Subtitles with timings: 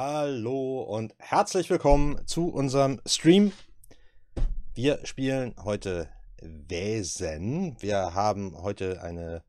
[0.00, 3.50] Hallo und herzlich willkommen zu unserem Stream.
[4.72, 6.08] Wir spielen heute
[6.40, 7.76] Wesen.
[7.80, 9.42] Wir haben heute eine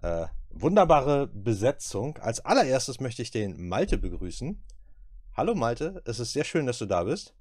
[0.00, 2.16] äh, wunderbare Besetzung.
[2.16, 4.64] Als allererstes möchte ich den Malte begrüßen.
[5.36, 7.34] Hallo Malte, es ist sehr schön, dass du da bist.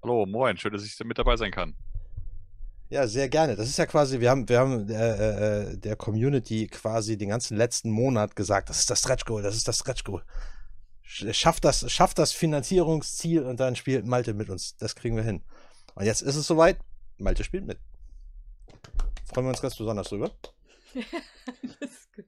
[0.00, 1.74] Hallo, moin, schön, dass ich mit dabei sein kann.
[2.88, 3.56] Ja, sehr gerne.
[3.56, 7.56] Das ist ja quasi, wir haben, wir haben äh, äh, der Community quasi den ganzen
[7.56, 10.22] letzten Monat gesagt, das ist das Stretch Goal, das ist das Stretch Goal.
[11.08, 14.76] Schafft das, schafft das Finanzierungsziel und dann spielt Malte mit uns.
[14.76, 15.42] Das kriegen wir hin.
[15.94, 16.78] Und jetzt ist es soweit.
[17.16, 17.78] Malte spielt mit.
[19.24, 20.32] Freuen wir uns ganz besonders drüber.
[21.80, 22.24] das ist gut.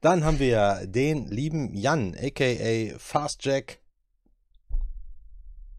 [0.00, 3.80] Dann haben wir den lieben Jan, aka Fast Jack.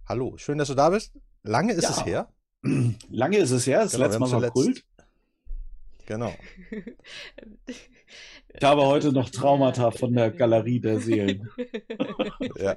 [0.05, 1.13] Hallo, schön, dass du da bist.
[1.43, 1.91] Lange ist ja.
[1.91, 2.33] es her.
[3.09, 4.83] Lange ist es her, das genau, letzte Mal war Kult.
[6.05, 6.33] Genau.
[8.59, 11.49] Ich habe heute noch Traumata von der Galerie der Seelen.
[12.57, 12.75] ja.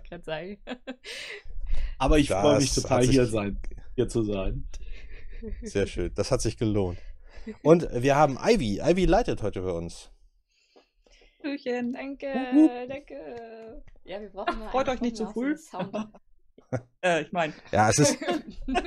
[1.98, 3.60] Aber ich freue mich total, hier, sein,
[3.96, 4.68] hier zu sein.
[5.62, 6.98] Sehr schön, das hat sich gelohnt.
[7.64, 8.80] Und wir haben Ivy.
[8.80, 10.12] Ivy leitet heute bei uns.
[11.42, 12.88] Hallöchen, danke, uh, uh.
[12.88, 13.82] danke.
[14.04, 15.56] Ja, wir brauchen Ach, Freut euch nicht zu früh.
[17.02, 17.52] Äh, ich meine.
[17.70, 18.18] Ja, es ist.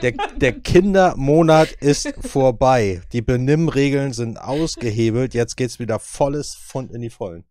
[0.02, 3.02] Der, der Kindermonat ist vorbei.
[3.11, 5.33] Die Benimmregeln sind ausgehebelt.
[5.33, 7.44] Jetzt geht's wieder volles Fund in die Vollen.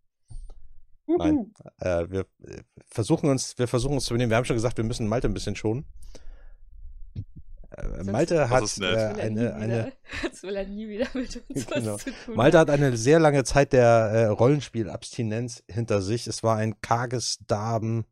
[1.07, 2.27] Nein, äh, wir
[2.87, 4.31] versuchen uns, wir versuchen uns zu benehmen.
[4.31, 5.85] Wir haben schon gesagt, wir müssen Malte ein bisschen schonen.
[7.77, 9.93] Äh, Malte hat äh, eine, eine
[11.49, 11.99] genau.
[12.35, 16.27] Malte hat eine sehr lange Zeit der äh, Rollenspielabstinenz hinter sich.
[16.27, 18.05] Es war ein karges Darben.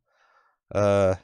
[0.71, 1.17] Äh,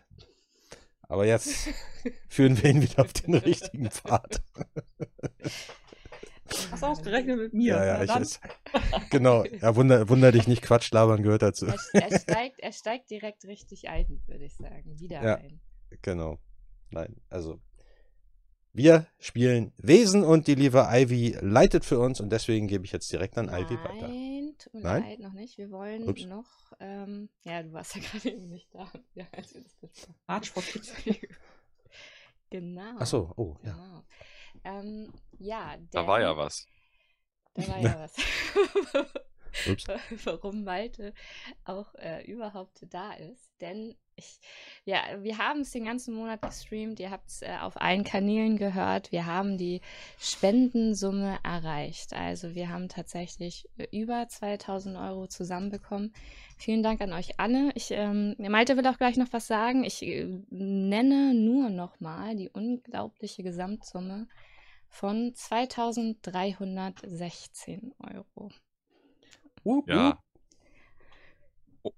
[1.08, 1.68] aber jetzt
[2.28, 4.42] führen wir ihn wieder auf den richtigen Pfad.
[6.70, 7.76] Hast ausgerechnet mit mir.
[7.76, 8.40] Ja, ja, ich, ist,
[9.10, 9.44] genau.
[9.44, 11.66] Ja, wunder, wunder dich nicht, Quatsch labern gehört dazu.
[11.66, 14.98] Er, er, steigt, er steigt direkt richtig ein, würde ich sagen.
[14.98, 15.60] Wieder ja, ein.
[16.02, 16.38] Genau.
[16.90, 17.60] Nein, also
[18.78, 23.12] wir spielen Wesen und die liebe Ivy leitet für uns und deswegen gebe ich jetzt
[23.12, 24.06] direkt an Ivy weiter.
[24.06, 25.02] Nein, tut mir Nein?
[25.02, 25.58] leid, noch nicht.
[25.58, 26.24] Wir wollen Ups.
[26.24, 26.46] noch,
[26.78, 28.90] ähm, ja, du warst ja gerade eben nicht da.
[29.14, 30.92] Ja, als wir das
[32.50, 32.94] genau.
[33.00, 33.72] Ach so, oh, ja.
[33.72, 34.04] Genau.
[34.62, 36.64] Ähm, ja, da war ja was.
[37.54, 38.16] Da war ja was.
[40.24, 41.14] Warum Malte
[41.64, 43.50] auch äh, überhaupt da ist.
[43.60, 44.38] Denn ich,
[44.84, 47.00] ja, wir haben es den ganzen Monat gestreamt.
[47.00, 49.12] Ihr habt es äh, auf allen Kanälen gehört.
[49.12, 49.80] Wir haben die
[50.18, 52.12] Spendensumme erreicht.
[52.12, 56.12] Also wir haben tatsächlich äh, über 2000 Euro zusammenbekommen.
[56.56, 57.70] Vielen Dank an euch alle.
[57.74, 59.84] Ich, ähm, Malte will auch gleich noch was sagen.
[59.84, 64.26] Ich äh, nenne nur noch mal die unglaubliche Gesamtsumme
[64.88, 68.50] von 2316 Euro.
[69.86, 70.18] Ja.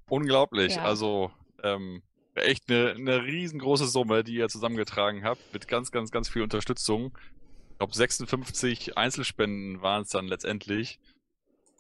[0.09, 0.77] unglaublich.
[0.77, 0.83] Ja.
[0.83, 1.31] Also
[1.63, 2.03] ähm,
[2.35, 7.17] echt eine, eine riesengroße Summe, die ihr zusammengetragen habt, mit ganz, ganz, ganz viel Unterstützung.
[7.73, 10.99] Ich glaube, 56 Einzelspenden waren es dann letztendlich.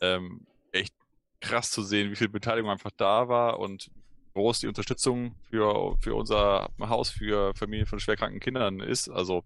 [0.00, 0.94] Ähm, echt
[1.40, 3.90] krass zu sehen, wie viel Beteiligung einfach da war und
[4.34, 9.08] groß die Unterstützung für, für unser Haus für Familien von schwerkranken Kindern ist.
[9.08, 9.44] Also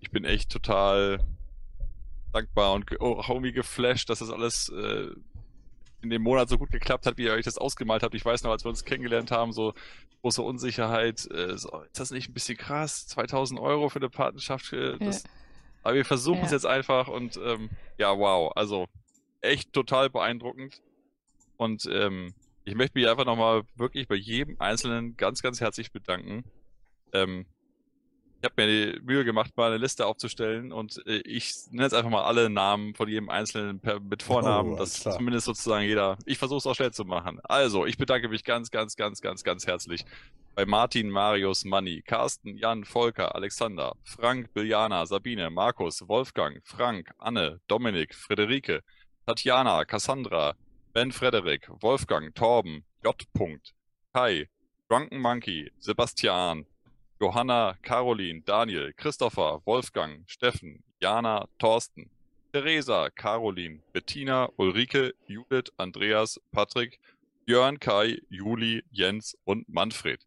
[0.00, 1.24] ich bin echt total
[2.32, 5.08] dankbar und auch irgendwie geflasht, dass das alles äh,
[6.04, 8.14] in dem Monat so gut geklappt hat, wie ihr euch das ausgemalt habt.
[8.14, 9.74] Ich weiß noch, als wir uns kennengelernt haben, so
[10.22, 11.28] große Unsicherheit.
[11.30, 13.06] Äh, so, ist das nicht ein bisschen krass?
[13.08, 14.72] 2000 Euro für eine Patenschaft.
[14.72, 15.30] Äh, das, ja.
[15.82, 16.44] Aber wir versuchen ja.
[16.44, 18.52] es jetzt einfach und ähm, ja, wow.
[18.54, 18.86] Also
[19.40, 20.80] echt total beeindruckend.
[21.56, 22.34] Und ähm,
[22.64, 26.44] ich möchte mich einfach nochmal wirklich bei jedem Einzelnen ganz, ganz herzlich bedanken.
[27.12, 27.46] Ähm,
[28.44, 31.94] ich habe mir die Mühe gemacht, mal eine Liste aufzustellen und äh, ich nenne jetzt
[31.94, 35.16] einfach mal alle Namen von jedem Einzelnen per, mit Vornamen, oh, dass klar.
[35.16, 37.40] zumindest sozusagen jeder, ich versuche es auch schnell zu machen.
[37.44, 40.04] Also, ich bedanke mich ganz, ganz, ganz, ganz, ganz herzlich
[40.54, 47.60] bei Martin, Marius, Manni, Carsten, Jan, Volker, Alexander, Frank, Biljana, Sabine, Markus, Wolfgang, Frank, Anne,
[47.66, 48.82] Dominik, Friederike,
[49.26, 50.54] Tatjana, Cassandra,
[50.92, 53.16] Ben Frederik, Wolfgang, Torben, J.
[54.12, 54.48] Kai,
[54.90, 56.66] Drunken Monkey, Sebastian,
[57.20, 62.10] Johanna, Caroline, Daniel, Christopher, Wolfgang, Steffen, Jana, Thorsten,
[62.52, 66.98] Theresa, Caroline, Bettina, Ulrike, Judith, Andreas, Patrick,
[67.46, 70.20] Björn, Kai, Juli, Jens und Manfred.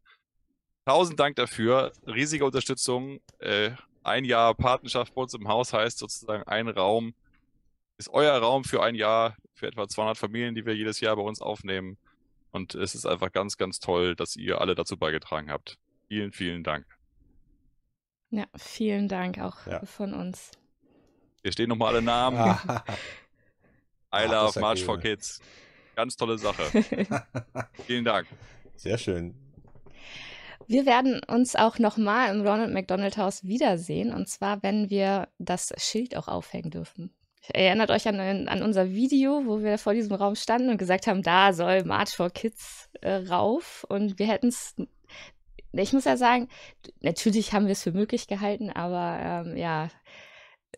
[0.86, 1.92] Tausend Dank dafür.
[2.06, 3.20] Riesige Unterstützung.
[3.40, 3.72] Äh,
[4.04, 7.14] ein Jahr Patenschaft bei uns im Haus heißt sozusagen ein Raum,
[7.98, 11.24] ist euer Raum für ein Jahr, für etwa 200 Familien, die wir jedes Jahr bei
[11.24, 11.98] uns aufnehmen.
[12.52, 15.78] Und es ist einfach ganz, ganz toll, dass ihr alle dazu beigetragen habt.
[16.08, 16.86] Vielen, vielen Dank.
[18.30, 19.86] Ja, vielen Dank auch ja.
[19.86, 20.52] von uns.
[21.44, 22.38] Hier stehen nochmal alle Namen.
[24.14, 25.42] I love March for Kids.
[25.96, 26.84] Ganz tolle Sache.
[27.86, 28.28] vielen Dank.
[28.76, 29.36] Sehr schön.
[30.68, 34.14] Wir werden uns auch nochmal im Ronald McDonald Haus wiedersehen.
[34.14, 37.14] Und zwar, wenn wir das Schild auch aufhängen dürfen.
[37.54, 41.24] Erinnert euch an, an unser Video, wo wir vor diesem Raum standen und gesagt haben,
[41.24, 43.86] da soll March for Kids äh, rauf.
[43.88, 44.76] Und wir hätten es,
[45.80, 46.48] ich muss ja sagen,
[47.02, 49.90] natürlich haben wir es für möglich gehalten, aber ähm, ja,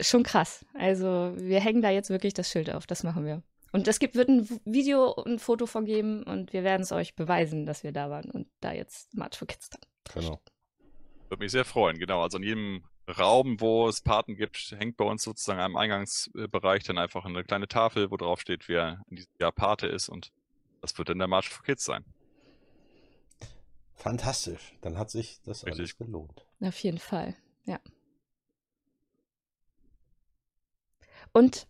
[0.01, 0.65] schon krass.
[0.73, 3.43] Also wir hängen da jetzt wirklich das Schild auf, das machen wir.
[3.71, 6.91] Und es gibt, wird ein Video und ein Foto von geben und wir werden es
[6.91, 9.81] euch beweisen, dass wir da waren und da jetzt March for Kids dann.
[10.13, 10.41] Genau.
[11.29, 12.23] Würde mich sehr freuen, genau.
[12.23, 16.97] Also in jedem Raum, wo es Paten gibt, hängt bei uns sozusagen am Eingangsbereich dann
[16.97, 20.31] einfach eine kleine Tafel, wo drauf steht, wer in diesem Jahr Pate ist und
[20.81, 22.05] das wird dann der March for Kids sein.
[23.99, 24.77] Fantastisch.
[24.79, 25.79] Dann hat sich das Richtig.
[25.79, 26.45] alles gelohnt.
[26.61, 27.35] Auf jeden Fall,
[27.65, 27.81] ja.
[31.33, 31.67] Und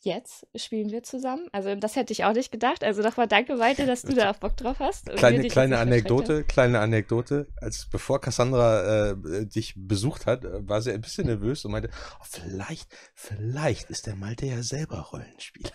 [0.00, 1.48] jetzt spielen wir zusammen.
[1.52, 2.84] Also das hätte ich auch nicht gedacht.
[2.84, 5.06] Also nochmal danke, Malte, dass du da auch Bock drauf hast.
[5.16, 7.46] Kleine, kleine Anekdote, kleine Anekdote.
[7.56, 11.88] Als bevor Cassandra äh, dich besucht hat, äh, war sie ein bisschen nervös und meinte,
[12.20, 15.72] oh, vielleicht, vielleicht ist der Malte ja selber Rollenspieler.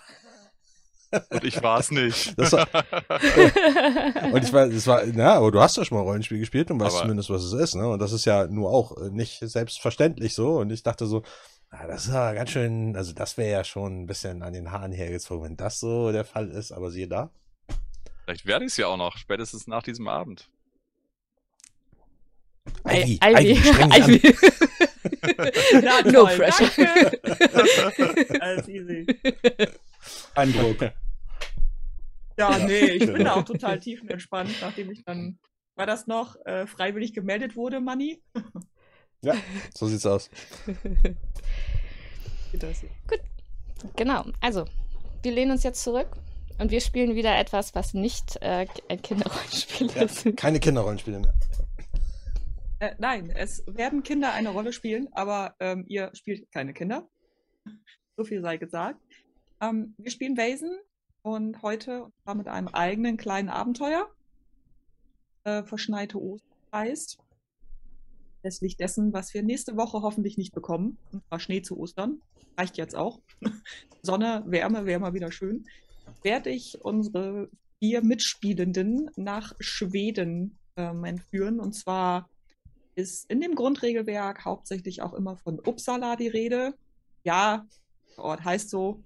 [1.30, 2.38] Und ich war es nicht.
[2.38, 2.68] Das war,
[4.34, 6.80] und ich war, das war, na, aber du hast ja schon mal Rollenspiel gespielt und
[6.80, 7.88] weißt Aber- zumindest, was es ist, ne?
[7.88, 10.58] Und das ist ja nur auch nicht selbstverständlich so.
[10.60, 11.24] Und ich dachte so,
[11.72, 14.72] na, das ist ja ganz schön, also das wäre ja schon ein bisschen an den
[14.72, 16.72] Haaren hergezogen, wenn das so der Fall ist.
[16.72, 17.30] Aber siehe da.
[18.24, 20.50] Vielleicht werde ich es ja auch noch, spätestens nach diesem Abend.
[22.88, 23.92] Ivy, Ivy, Ivy, streng.
[23.92, 24.36] Ivy.
[26.12, 27.12] No pressure.
[28.42, 29.06] Alles easy.
[30.36, 30.78] Eindruck.
[32.38, 35.40] Ja, nee, ich bin da auch total tiefenentspannt, nachdem ich dann,
[35.76, 38.22] war das noch, äh, freiwillig gemeldet wurde, Manni?
[39.22, 39.36] Ja,
[39.74, 40.30] so sieht's aus.
[42.52, 42.76] Hier?
[43.96, 44.66] Genau, also
[45.24, 46.08] wir lehnen uns jetzt zurück
[46.60, 50.36] und wir spielen wieder etwas, was nicht äh, ein Kinderrollenspiel Ja, ist.
[50.38, 51.34] keine Kinderrollenspiele mehr.
[52.80, 57.08] Äh, nein, es werden Kinder eine Rolle spielen, aber ähm, ihr spielt keine Kinder.
[58.18, 59.00] So viel sei gesagt.
[59.62, 60.78] Ähm, wir spielen Vasen
[61.26, 64.08] und heute und zwar mit einem eigenen kleinen Abenteuer.
[65.44, 67.18] Äh, verschneite Ostern heißt.
[68.44, 71.00] Letztlich dessen, was wir nächste Woche hoffentlich nicht bekommen.
[71.12, 72.22] Und zwar Schnee zu Ostern.
[72.56, 73.22] Reicht jetzt auch.
[74.04, 75.66] Sonne, Wärme, wäre mal wieder schön.
[76.22, 77.50] Werde ich unsere
[77.80, 81.60] vier Mitspielenden nach Schweden ähm, entführen.
[81.60, 82.30] Und zwar
[82.94, 86.76] ist in dem Grundregelwerk hauptsächlich auch immer von Uppsala die Rede.
[87.24, 87.66] Ja,
[88.16, 89.04] der Ort heißt so.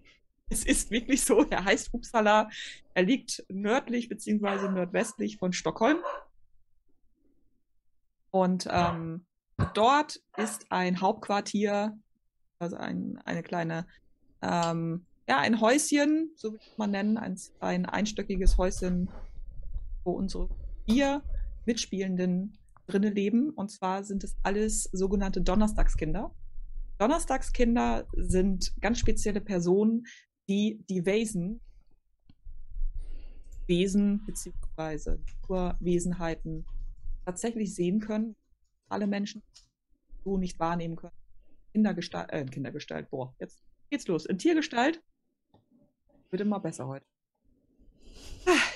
[0.51, 2.49] Es ist wirklich so, er heißt Uppsala.
[2.93, 4.69] Er liegt nördlich bzw.
[4.69, 5.99] nordwestlich von Stockholm.
[8.31, 9.25] Und ähm,
[9.73, 11.97] dort ist ein Hauptquartier,
[12.59, 13.87] also ein, eine kleine,
[14.41, 19.09] ähm, ja, ein Häuschen, so würde mal nennen, ein, ein einstöckiges Häuschen,
[20.03, 20.49] wo unsere
[20.87, 21.23] vier
[21.65, 22.57] Mitspielenden
[22.87, 23.51] drinnen leben.
[23.51, 26.33] Und zwar sind es alles sogenannte Donnerstagskinder.
[26.97, 30.05] Donnerstagskinder sind ganz spezielle Personen,
[30.49, 31.61] die die Wesen,
[33.67, 36.65] Wesen beziehungsweise Naturwesenheiten
[37.25, 38.35] tatsächlich sehen können.
[38.89, 39.43] Alle Menschen
[40.23, 41.13] so nicht wahrnehmen können.
[41.73, 44.25] Kindergestalt, äh, Kindergestalt, boah, jetzt geht's los.
[44.25, 45.01] In Tiergestalt
[46.31, 47.05] wird immer besser heute.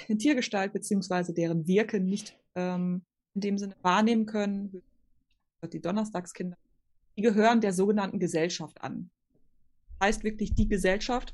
[0.07, 3.03] In Tiergestalt beziehungsweise deren Wirken nicht ähm,
[3.33, 4.83] in dem Sinne wahrnehmen können.
[5.71, 6.57] Die Donnerstagskinder,
[7.17, 9.09] die gehören der sogenannten Gesellschaft an.
[10.01, 11.33] Heißt wirklich die Gesellschaft.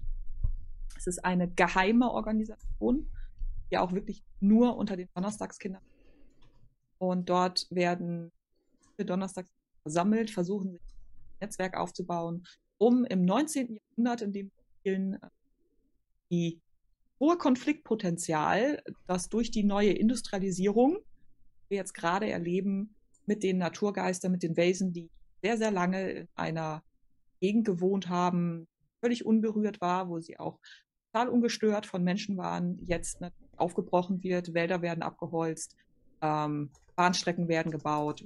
[0.99, 3.09] Es ist eine geheime Organisation,
[3.71, 5.81] die auch wirklich nur unter den Donnerstagskindern.
[6.97, 8.31] Und dort werden
[8.97, 9.49] Donnerstags
[9.81, 12.45] versammelt, versuchen sich ein Netzwerk aufzubauen,
[12.77, 13.77] um im 19.
[13.77, 15.29] Jahrhundert, in dem wir spielen, äh,
[16.29, 16.61] die
[17.19, 20.97] hohe Konfliktpotenzial, das durch die neue Industrialisierung
[21.69, 25.09] wir jetzt gerade erleben mit den Naturgeistern, mit den Wesen, die
[25.41, 26.83] sehr, sehr lange in einer
[27.39, 28.67] Gegend gewohnt haben,
[29.01, 30.59] völlig unberührt war, wo sie auch
[31.11, 35.75] total ungestört von Menschen waren, jetzt natürlich aufgebrochen wird, Wälder werden abgeholzt,
[36.21, 38.25] ähm, Bahnstrecken werden gebaut.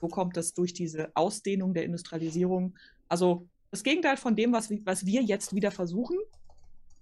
[0.00, 2.76] Wo kommt das durch diese Ausdehnung der Industrialisierung?
[3.08, 6.16] Also das Gegenteil von dem, was, wir- was wir jetzt wieder versuchen,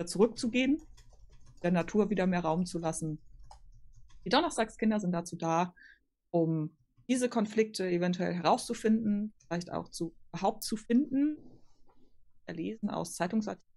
[0.05, 0.83] zurückzugehen,
[1.63, 3.19] der Natur wieder mehr Raum zu lassen.
[4.25, 5.75] Die Donnerstagskinder sind dazu da,
[6.31, 6.77] um
[7.09, 11.37] diese Konflikte eventuell herauszufinden, vielleicht auch zu überhaupt zu finden,
[12.47, 13.72] erlesen aus Zeitungsartikeln,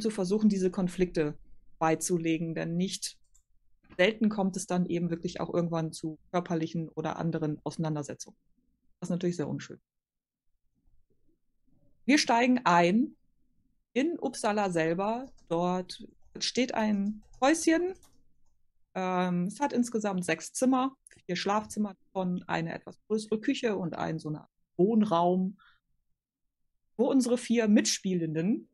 [0.00, 1.38] zu versuchen, diese Konflikte
[1.78, 3.18] beizulegen, denn nicht
[3.96, 8.36] selten kommt es dann eben wirklich auch irgendwann zu körperlichen oder anderen Auseinandersetzungen.
[9.00, 9.80] Das ist natürlich sehr unschön.
[12.04, 13.16] Wir steigen ein
[13.92, 15.32] in Uppsala selber.
[15.48, 16.06] Dort
[16.38, 17.94] steht ein Häuschen,
[18.98, 24.18] Ähm, es hat insgesamt sechs Zimmer, vier Schlafzimmer davon, eine etwas größere Küche und einen
[24.18, 24.46] so eine
[24.78, 25.58] Wohnraum,
[26.96, 28.68] wo unsere vier Mitspielenden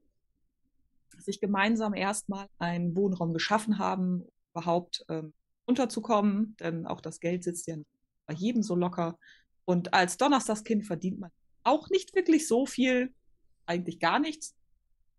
[1.18, 5.32] sich gemeinsam erstmal einen Wohnraum geschaffen haben, überhaupt ähm,
[5.66, 7.76] unterzukommen, denn auch das Geld sitzt ja
[8.26, 9.18] bei jedem so locker.
[9.64, 11.30] Und als Donnerstagskind verdient man
[11.64, 13.14] auch nicht wirklich so viel,
[13.66, 14.54] eigentlich gar nichts.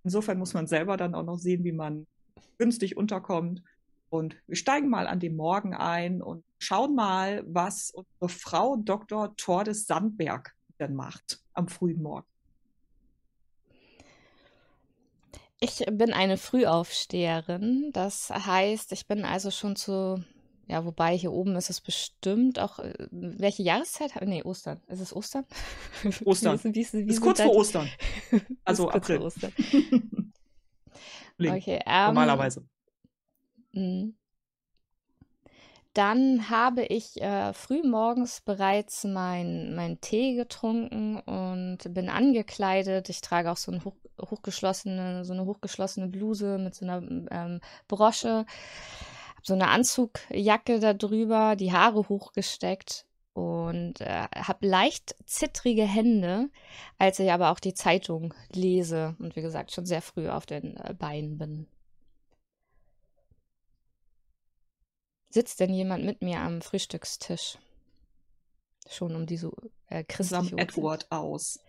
[0.04, 2.06] Insofern muss man selber dann auch noch sehen, wie man
[2.58, 3.64] günstig unterkommt.
[4.10, 9.36] Und wir steigen mal an dem Morgen ein und schauen mal, was unsere Frau Dr.
[9.38, 12.28] Tordes Sandberg denn macht am frühen Morgen.
[15.64, 17.92] Ich bin eine Frühaufsteherin.
[17.94, 20.22] Das heißt, ich bin also schon zu,
[20.68, 24.12] ja, wobei hier oben ist es bestimmt auch, äh, welche Jahreszeit?
[24.26, 24.82] Nee, Ostern.
[24.88, 25.46] Ist es Ostern?
[26.26, 26.60] Ostern.
[26.64, 27.90] Wie, wie, wie, Ist kurz vor Ostern.
[28.66, 29.20] Also kurz vor April.
[29.20, 29.54] Ostern.
[31.40, 32.66] Okay, ähm, Normalerweise.
[33.72, 34.16] Mhm.
[35.94, 43.10] Dann habe ich äh, früh morgens bereits meinen mein Tee getrunken und bin angekleidet.
[43.10, 47.60] Ich trage auch so, ein hoch, hochgeschlossene, so eine hochgeschlossene Bluse mit so einer ähm,
[47.88, 48.46] Brosche,
[49.36, 56.50] habe so eine Anzugjacke darüber, die Haare hochgesteckt und äh, habe leicht zittrige Hände,
[56.98, 60.76] als ich aber auch die Zeitung lese und wie gesagt schon sehr früh auf den
[60.78, 61.68] äh, Beinen bin.
[65.34, 67.58] Sitzt denn jemand mit mir am Frühstückstisch?
[68.88, 69.52] Schon um diese
[69.88, 70.70] äh, christliche Uhrzeit.
[70.70, 71.60] Edward aus.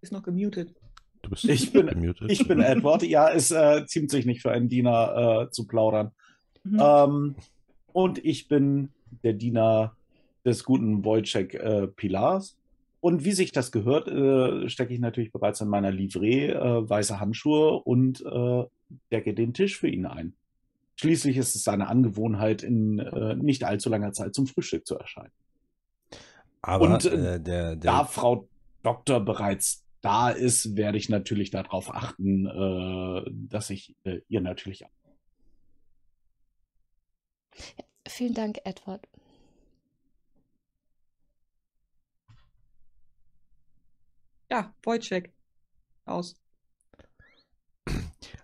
[0.00, 0.74] Ist noch gemutet.
[1.22, 2.28] Du bist Ich bin- gemutet.
[2.28, 3.04] Ich bin Edward.
[3.04, 6.10] Ja, es äh, ziemt sich nicht für einen Diener äh, zu plaudern.
[6.64, 6.80] Mhm.
[6.82, 7.34] Ähm,
[7.92, 8.90] und ich bin
[9.22, 9.94] der Diener
[10.44, 12.56] des guten Wojciech äh, Pilars.
[13.00, 17.18] Und wie sich das gehört, äh, stecke ich natürlich bereits in meiner Livree äh, weiße
[17.18, 18.64] Handschuhe und äh,
[19.10, 20.34] decke den Tisch für ihn ein.
[20.96, 25.32] Schließlich ist es seine Angewohnheit, in äh, nicht allzu langer Zeit zum Frühstück zu erscheinen.
[26.60, 28.48] Aber Und, äh, äh, der, Da der, Frau
[28.82, 34.84] Doktor bereits da ist, werde ich natürlich darauf achten, äh, dass ich äh, ihr natürlich
[38.06, 39.06] Vielen Dank, Edward.
[44.50, 45.30] Ja, Wojciech.
[46.04, 46.34] Aus.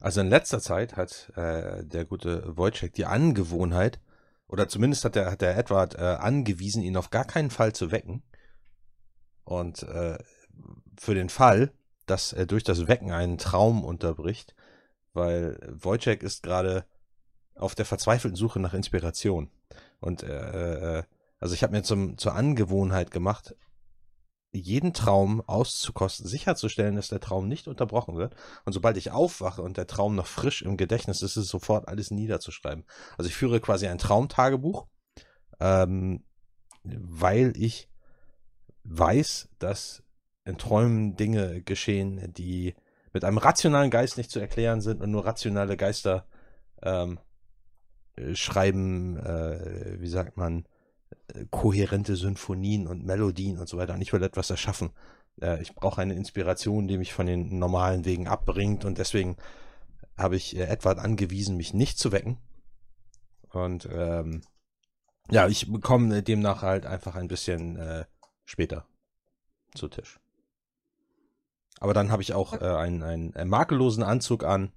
[0.00, 4.00] also in letzter Zeit hat äh, der gute Wojciech die Angewohnheit,
[4.46, 7.90] oder zumindest hat der, hat der Edward äh, angewiesen, ihn auf gar keinen Fall zu
[7.90, 8.22] wecken.
[9.42, 10.18] Und äh,
[10.96, 11.72] für den Fall,
[12.06, 14.54] dass er durch das Wecken einen Traum unterbricht,
[15.12, 16.84] weil Wojciech ist gerade
[17.56, 19.50] auf der verzweifelten Suche nach Inspiration.
[19.98, 21.02] Und äh, äh,
[21.40, 23.56] also ich habe mir zum, zur Angewohnheit gemacht,
[24.60, 28.34] jeden Traum auszukosten, sicherzustellen, dass der Traum nicht unterbrochen wird.
[28.64, 31.88] Und sobald ich aufwache und der Traum noch frisch im Gedächtnis ist, ist es sofort
[31.88, 32.84] alles niederzuschreiben.
[33.16, 34.86] Also ich führe quasi ein Traumtagebuch,
[35.60, 36.24] ähm,
[36.84, 37.88] weil ich
[38.84, 40.02] weiß, dass
[40.44, 42.74] in Träumen Dinge geschehen, die
[43.12, 46.26] mit einem rationalen Geist nicht zu erklären sind und nur rationale Geister
[46.82, 47.18] ähm,
[48.16, 50.66] äh, schreiben, äh, wie sagt man,
[51.50, 53.94] kohärente Symphonien und Melodien und so weiter.
[53.94, 54.90] Und ich will etwas erschaffen.
[55.40, 59.36] Äh, ich brauche eine Inspiration, die mich von den normalen Wegen abbringt und deswegen
[60.16, 62.38] habe ich äh, Edward angewiesen, mich nicht zu wecken.
[63.50, 64.42] Und ähm,
[65.30, 68.04] ja, ich bekomme demnach halt einfach ein bisschen äh,
[68.44, 68.86] später
[69.74, 70.20] zu Tisch.
[71.80, 74.72] Aber dann habe ich auch äh, einen, einen äh, makellosen Anzug an.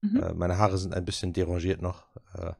[0.00, 0.22] Mhm.
[0.22, 2.06] Äh, meine Haare sind ein bisschen derangiert noch.
[2.34, 2.52] Äh,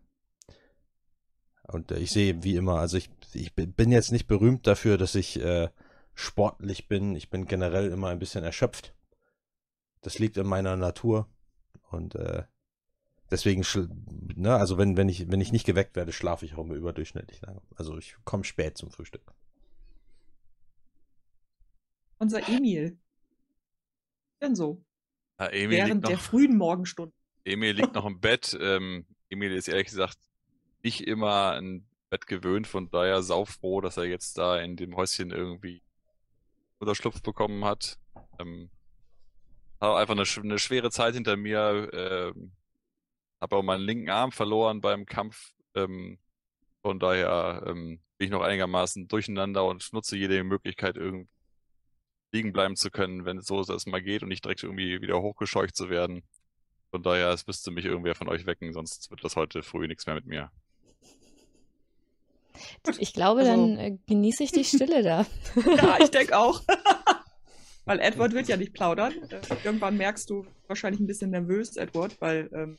[1.68, 5.14] und äh, ich sehe wie immer, also ich, ich bin jetzt nicht berühmt dafür, dass
[5.14, 5.68] ich äh,
[6.14, 7.14] sportlich bin.
[7.14, 8.94] Ich bin generell immer ein bisschen erschöpft.
[10.00, 11.28] Das liegt in meiner Natur.
[11.90, 12.44] Und äh,
[13.30, 13.90] deswegen, schl-
[14.34, 17.40] ne, also wenn, wenn ich, wenn ich nicht geweckt werde, schlafe ich auch immer überdurchschnittlich
[17.42, 17.60] lange.
[17.74, 19.22] Also ich komme spät zum Frühstück.
[22.18, 22.98] Unser Emil.
[24.40, 24.82] Denn so.
[25.38, 27.14] Ja, Emil, Während liegt der noch, frühen Morgenstunden.
[27.44, 28.56] Emil liegt noch im Bett.
[28.60, 30.18] Ähm, Emil ist ehrlich gesagt
[30.86, 35.32] nicht immer ein Bett gewöhnt, von daher saufroh, dass er jetzt da in dem Häuschen
[35.32, 35.82] irgendwie
[36.78, 37.98] Unterschlupf bekommen hat.
[38.38, 38.70] Ähm,
[39.80, 41.90] habe einfach eine, eine schwere Zeit hinter mir.
[41.92, 42.52] Ähm,
[43.40, 45.50] habe auch meinen linken Arm verloren beim Kampf.
[45.74, 46.18] Ähm,
[46.82, 51.28] von daher ähm, bin ich noch einigermaßen durcheinander und nutze jede Möglichkeit, irgendwie
[52.30, 55.20] liegen bleiben zu können, wenn es so das mal geht und nicht direkt irgendwie wieder
[55.20, 56.22] hochgescheucht zu werden.
[56.92, 60.06] Von daher, es müsste mich irgendwer von euch wecken, sonst wird das heute früh nichts
[60.06, 60.52] mehr mit mir.
[62.98, 65.26] Ich glaube, Also- dann äh, genieße ich die Stille da.
[65.76, 66.62] Ja, ich denke auch.
[67.84, 69.12] Weil Edward wird ja nicht plaudern.
[69.30, 72.78] Äh, irgendwann merkst du wahrscheinlich ein bisschen nervös, Edward, weil ähm,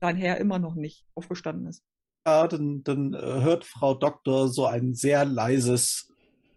[0.00, 1.82] dein Herr immer noch nicht aufgestanden ist.
[2.26, 6.10] Ja, dann, dann äh, hört Frau Doktor so ein sehr leises,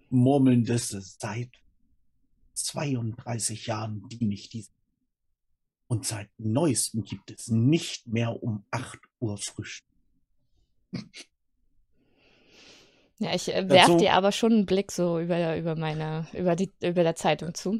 [0.09, 1.49] murmelndes Seit
[2.53, 4.73] 32 Jahren diene ich diesem.
[5.87, 9.89] Und seit neuestem gibt es nicht mehr um 8 Uhr Frühstück.
[13.23, 16.55] Ja, ich äh, werfe Dazu- dir aber schon einen Blick so über, über meine, über
[16.55, 17.79] die, über der Zeitung zu.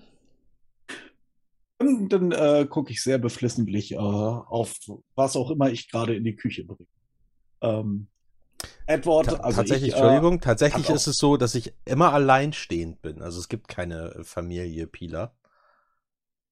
[1.79, 4.73] Dann, dann äh, gucke ich sehr beflissentlich äh, auf
[5.15, 6.88] was auch immer ich gerade in die Küche bringe.
[7.62, 8.07] Ähm,
[8.85, 13.01] Edward, Ta also tatsächlich, ich, äh, Entschuldigung, tatsächlich ist es so, dass ich immer alleinstehend
[13.01, 13.21] bin.
[13.21, 15.35] Also es gibt keine Familie Pieler.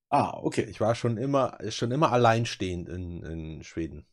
[0.09, 0.63] Ah, okay.
[0.69, 4.05] Ich war schon immer, schon immer alleinstehend in, in Schweden.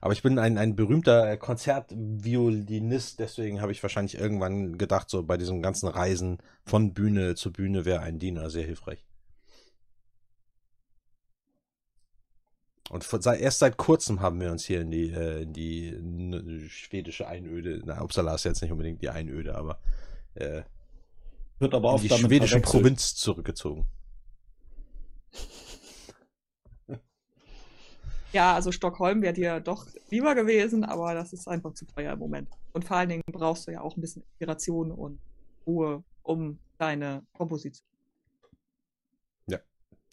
[0.00, 5.36] Aber ich bin ein, ein berühmter Konzertviolinist, deswegen habe ich wahrscheinlich irgendwann gedacht, so bei
[5.36, 9.04] diesem ganzen Reisen von Bühne zu Bühne wäre ein Diener sehr hilfreich.
[12.88, 17.26] Und von, erst seit kurzem haben wir uns hier in die, äh, in die schwedische
[17.26, 19.80] Einöde, na, Uppsala ist jetzt nicht unbedingt die Einöde, aber
[20.34, 20.62] äh,
[21.58, 22.60] Wird aber in oft die damit schwedische.
[22.60, 23.86] Provinz zurückgezogen.
[28.32, 32.18] Ja, also Stockholm wäre dir doch lieber gewesen, aber das ist einfach zu teuer im
[32.18, 32.48] Moment.
[32.72, 35.20] Und vor allen Dingen brauchst du ja auch ein bisschen Inspiration und
[35.66, 37.86] Ruhe, um deine Komposition.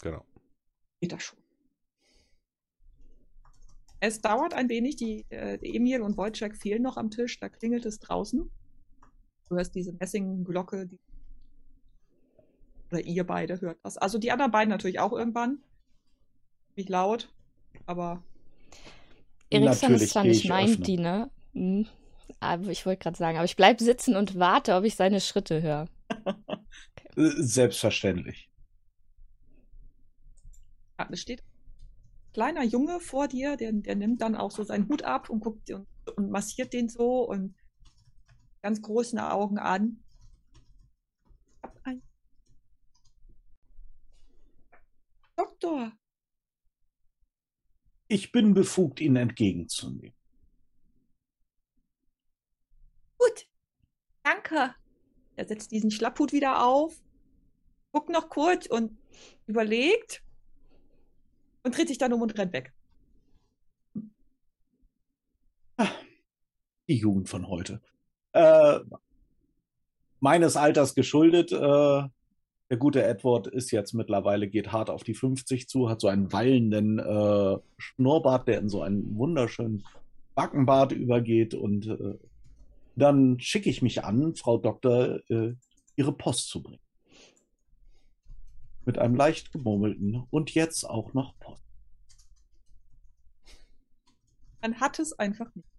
[0.03, 0.25] Genau.
[0.99, 1.39] Geht das schon.
[4.01, 7.85] Es dauert ein wenig, die äh, Emil und Wojciech fehlen noch am Tisch, da klingelt
[7.85, 8.51] es draußen.
[9.47, 10.99] Du hörst diese Messingglocke, die
[12.91, 13.97] oder ihr beide hört das.
[13.97, 15.63] Also die anderen beiden natürlich auch irgendwann.
[16.75, 17.33] Nicht laut,
[17.85, 18.23] aber
[19.49, 20.83] Eriksson ist zwar nicht ich mein öffnen.
[20.83, 21.87] Diener, hm,
[22.39, 25.61] aber ich wollte gerade sagen, aber ich bleibe sitzen und warte, ob ich seine Schritte
[25.61, 25.87] höre.
[27.15, 28.49] Selbstverständlich.
[30.99, 34.87] Ja, es steht ein kleiner Junge vor dir, der, der nimmt dann auch so seinen
[34.89, 37.55] Hut ab und guckt und, und massiert den so und
[38.61, 40.03] ganz großen Augen an.
[41.55, 42.01] Ich hab ein
[45.35, 45.91] Doktor,
[48.13, 50.13] Ich bin befugt, ihn entgegenzunehmen.
[53.17, 53.47] gut,
[54.21, 54.75] danke.
[55.35, 57.01] Er setzt diesen Schlapphut wieder auf,
[57.91, 58.99] guckt noch kurz und
[59.47, 60.21] überlegt
[61.63, 62.71] und dreht sich dann um und rennt weg.
[66.87, 67.81] Die Jugend von heute.
[68.33, 68.79] Äh,
[70.19, 71.51] meines Alters geschuldet.
[71.51, 72.03] Äh,
[72.73, 76.33] der gute Edward ist jetzt mittlerweile, geht hart auf die 50 zu, hat so einen
[76.33, 79.85] wallenden äh, Schnurrbart, der in so einen wunderschönen
[80.33, 81.53] Backenbart übergeht.
[81.53, 82.17] Und äh,
[82.95, 85.53] dann schicke ich mich an, Frau Doktor, äh,
[85.97, 86.79] ihre Post zu bringen.
[88.85, 91.61] Mit einem leicht gemurmelten und jetzt auch noch Post.
[94.63, 95.69] Man hat es einfach nicht.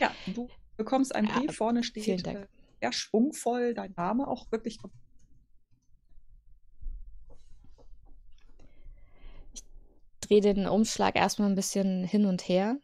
[0.00, 2.48] Ja, du bekommst einen Ja, Brief, vorne vielen steht Dank.
[2.84, 4.78] Sehr schwungvoll dein Name, auch wirklich
[10.20, 12.76] drehe den Umschlag erstmal ein bisschen hin und her.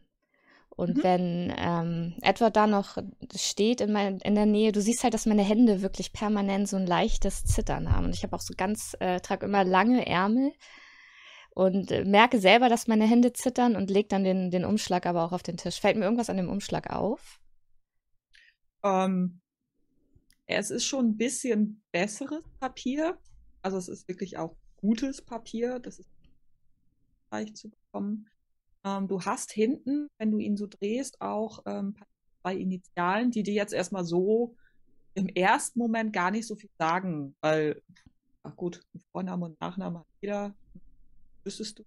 [0.69, 1.03] Und Mhm.
[1.03, 2.97] wenn ähm, Edward da noch
[3.35, 6.77] steht in, mein, in der Nähe, du siehst halt, dass meine Hände wirklich permanent so
[6.77, 8.05] ein leichtes Zittern haben.
[8.05, 10.53] Und ich habe auch so ganz, äh, trage immer lange Ärmel
[11.51, 15.23] und äh, merke selber, dass meine Hände zittern und leg dann den, den Umschlag aber
[15.23, 15.79] auch auf den Tisch.
[15.79, 17.39] Fällt mir irgendwas an dem Umschlag auf?
[18.83, 19.41] Ähm,
[20.51, 23.17] es ist schon ein bisschen besseres Papier.
[23.61, 25.79] Also es ist wirklich auch gutes Papier.
[25.79, 26.09] Das ist
[27.31, 28.27] leicht zu bekommen.
[28.83, 31.95] Ähm, du hast hinten, wenn du ihn so drehst, auch ähm,
[32.41, 34.55] zwei Initialen, die dir jetzt erstmal so
[35.13, 37.81] im ersten Moment gar nicht so viel sagen, weil,
[38.43, 40.55] ach gut, Vorname und Nachname hat jeder,
[41.43, 41.83] wüsstest du.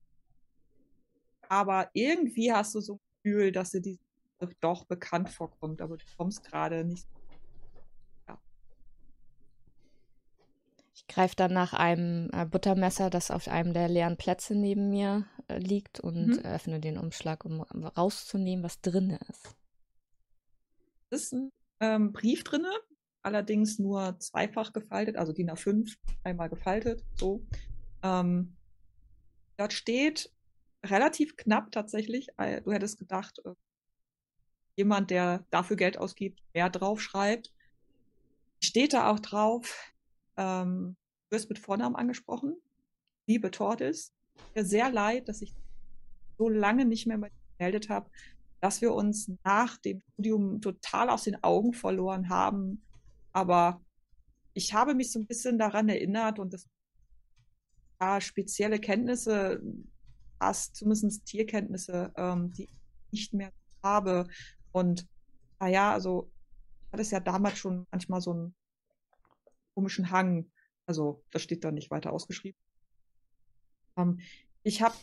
[1.48, 3.98] Aber irgendwie hast du so ein Gefühl, dass dir die
[4.61, 7.07] doch bekannt vorkommt, aber du kommst gerade nicht.
[10.94, 15.26] Ich greife dann nach einem äh, Buttermesser, das auf einem der leeren Plätze neben mir
[15.48, 16.44] äh, liegt und Mhm.
[16.44, 19.57] öffne den Umschlag, um rauszunehmen, was drin ist.
[21.11, 22.70] Es ist ein ähm, Brief drinne,
[23.22, 27.44] allerdings nur zweifach gefaltet, also DIN A5, einmal gefaltet, so.
[28.02, 28.57] Ähm,
[29.57, 30.30] dort steht
[30.85, 33.54] relativ knapp tatsächlich, äh, du hättest gedacht, äh,
[34.76, 37.52] jemand, der dafür Geld ausgibt, mehr drauf schreibt.
[38.62, 39.93] Steht da auch drauf,
[40.37, 40.97] ähm,
[41.29, 42.57] du wirst mit Vornamen angesprochen,
[43.27, 44.12] liebe Tortis,
[44.55, 45.55] mir sehr leid, dass ich
[46.38, 47.18] so lange nicht mehr
[47.59, 48.11] gemeldet habe.
[48.61, 52.83] dass wir uns nach dem Studium total aus den Augen verloren haben.
[53.33, 53.83] Aber
[54.55, 56.66] ich habe mich so ein bisschen daran erinnert und das
[58.01, 59.61] ja, spezielle Kenntnisse,
[60.38, 62.70] fast zumindest Tierkenntnisse, ähm, die ich
[63.11, 64.27] nicht mehr habe.
[64.73, 65.07] Und
[65.61, 66.31] naja, also
[66.90, 68.55] hat es ja damals schon manchmal so einen
[69.74, 70.50] komischen Hang.
[70.87, 72.58] Also das steht da nicht weiter ausgeschrieben.
[73.96, 74.20] Ähm,
[74.62, 74.94] ich habe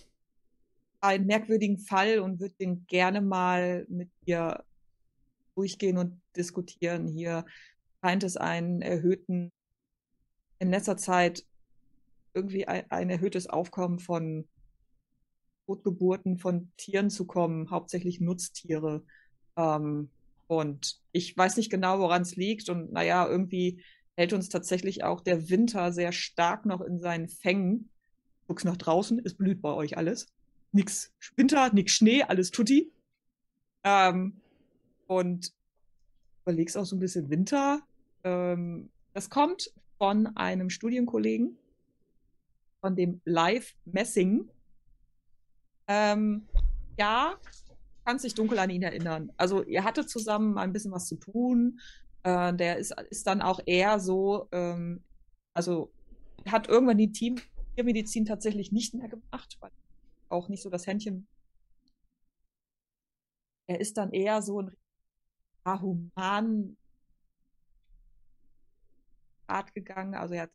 [1.01, 4.63] einen merkwürdigen Fall und würde den gerne mal mit dir
[5.55, 7.07] durchgehen und diskutieren.
[7.07, 7.45] Hier
[8.03, 9.51] scheint es einen erhöhten,
[10.59, 11.45] in letzter Zeit
[12.33, 14.47] irgendwie ein, ein erhöhtes Aufkommen von
[15.65, 19.03] Totgeburten von Tieren zu kommen, hauptsächlich Nutztiere.
[19.55, 20.09] Ähm,
[20.47, 22.69] und ich weiß nicht genau, woran es liegt.
[22.69, 23.81] Und naja, irgendwie
[24.17, 27.89] hält uns tatsächlich auch der Winter sehr stark noch in seinen Fängen.
[28.47, 30.27] Guck's nach draußen, es blüht bei euch alles.
[30.71, 32.91] Nix Winter, nix Schnee, alles tutti.
[33.83, 34.41] Ähm,
[35.07, 35.53] und
[36.43, 37.81] überlegst auch so ein bisschen Winter.
[38.23, 41.57] Ähm, das kommt von einem Studienkollegen,
[42.79, 44.49] von dem Live Messing.
[45.87, 46.47] Ähm,
[46.97, 47.37] ja,
[48.05, 49.31] kannst dich dunkel an ihn erinnern.
[49.37, 51.79] Also ihr hattet zusammen mal ein bisschen was zu tun.
[52.23, 55.03] Äh, der ist, ist dann auch eher so, ähm,
[55.53, 55.91] also
[56.47, 57.37] hat irgendwann die Team
[57.75, 59.71] Tiermedizin tatsächlich nicht mehr gemacht, weil
[60.29, 61.27] auch nicht so das Händchen.
[63.67, 64.75] Er ist dann eher so ein
[65.65, 66.77] ja, human
[69.47, 70.15] Art gegangen.
[70.15, 70.51] Also er hat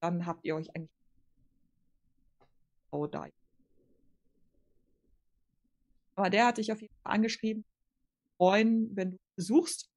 [0.00, 0.90] dann habt ihr euch eigentlich
[2.90, 3.26] oh, da.
[6.14, 7.64] Aber der hat dich auf jeden Fall angeschrieben,
[8.36, 9.90] freuen, wenn du besuchst.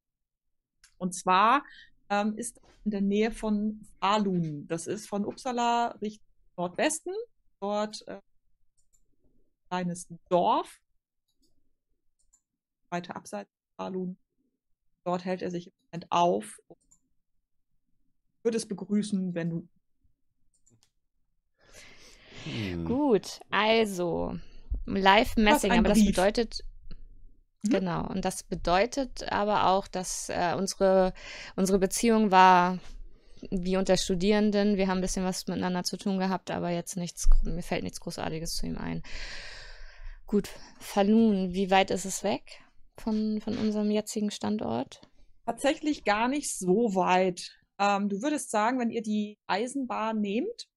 [0.97, 1.63] Und zwar
[2.09, 4.67] ähm, ist in der Nähe von Falun.
[4.67, 6.25] Das ist von Uppsala Richtung
[6.57, 7.13] Nordwesten.
[7.59, 8.21] Dort äh, ein
[9.69, 10.79] kleines Dorf.
[12.89, 14.17] Weiter abseits von Falun.
[15.05, 16.59] Dort hält er sich im Moment auf.
[18.43, 19.67] Würde es begrüßen, wenn du
[22.43, 22.85] hm.
[22.85, 24.37] Gut, also
[24.85, 26.63] Live-Messing, aber das bedeutet,
[27.63, 27.69] mhm.
[27.69, 31.13] genau, und das bedeutet aber auch, dass äh, unsere,
[31.55, 32.79] unsere Beziehung war
[33.51, 34.77] wie unter Studierenden.
[34.77, 37.99] Wir haben ein bisschen was miteinander zu tun gehabt, aber jetzt nichts, mir fällt nichts
[37.99, 39.01] Großartiges zu ihm ein.
[40.25, 42.61] Gut, Falun, wie weit ist es weg
[42.97, 45.01] von, von unserem jetzigen Standort?
[45.45, 47.57] Tatsächlich gar nicht so weit.
[47.79, 50.67] Ähm, du würdest sagen, wenn ihr die Eisenbahn nehmt,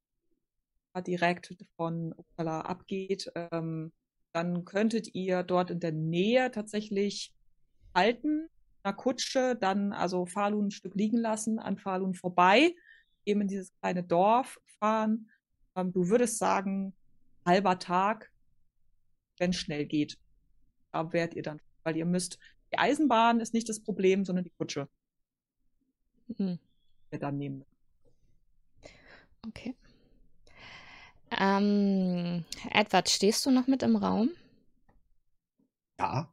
[1.06, 3.92] direkt von Uppsala abgeht, ähm,
[4.32, 7.34] dann könntet ihr dort in der Nähe tatsächlich
[7.94, 8.48] halten,
[8.82, 12.74] einer Kutsche, dann also Falun ein Stück liegen lassen, an Falun vorbei,
[13.24, 15.30] eben in dieses kleine Dorf fahren.
[15.76, 16.94] Ähm, du würdest sagen,
[17.44, 18.32] halber Tag,
[19.38, 20.18] wenn es schnell geht.
[20.90, 22.38] Da wärt ihr dann, weil ihr müsst,
[22.72, 24.88] die Eisenbahn ist nicht das Problem, sondern die Kutsche.
[26.38, 26.58] Mhm.
[27.10, 27.64] Wir dann nehmen.
[29.46, 29.74] Okay.
[31.38, 34.30] Ähm, Edward, stehst du noch mit im Raum?
[35.98, 36.28] Ja.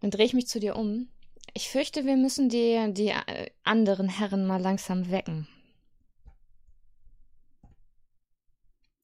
[0.00, 1.08] Dann drehe ich mich zu dir um.
[1.52, 5.48] Ich fürchte, wir müssen die, die äh, anderen Herren mal langsam wecken.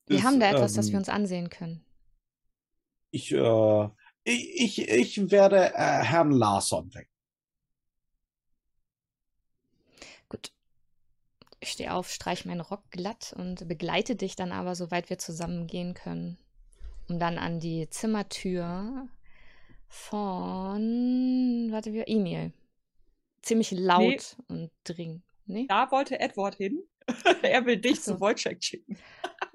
[0.06, 1.85] Wir haben da etwas, ähm, das wir ähm, uns ansehen können.
[3.11, 3.88] Ich, äh,
[4.24, 7.15] ich, ich, ich werde äh, Herrn Larsson wecken.
[11.66, 15.66] Ich stehe auf, streiche meinen Rock glatt und begleite dich dann aber, soweit wir zusammen
[15.66, 16.38] gehen können.
[17.09, 19.09] Um dann an die Zimmertür
[19.88, 22.52] von, warte, wie, Emil.
[23.42, 24.44] Ziemlich laut nee.
[24.46, 25.24] und dringend.
[25.46, 25.66] Nee?
[25.66, 26.85] Da wollte Edward hin.
[27.42, 28.14] er will dich so.
[28.14, 28.96] zu Wojciech schicken.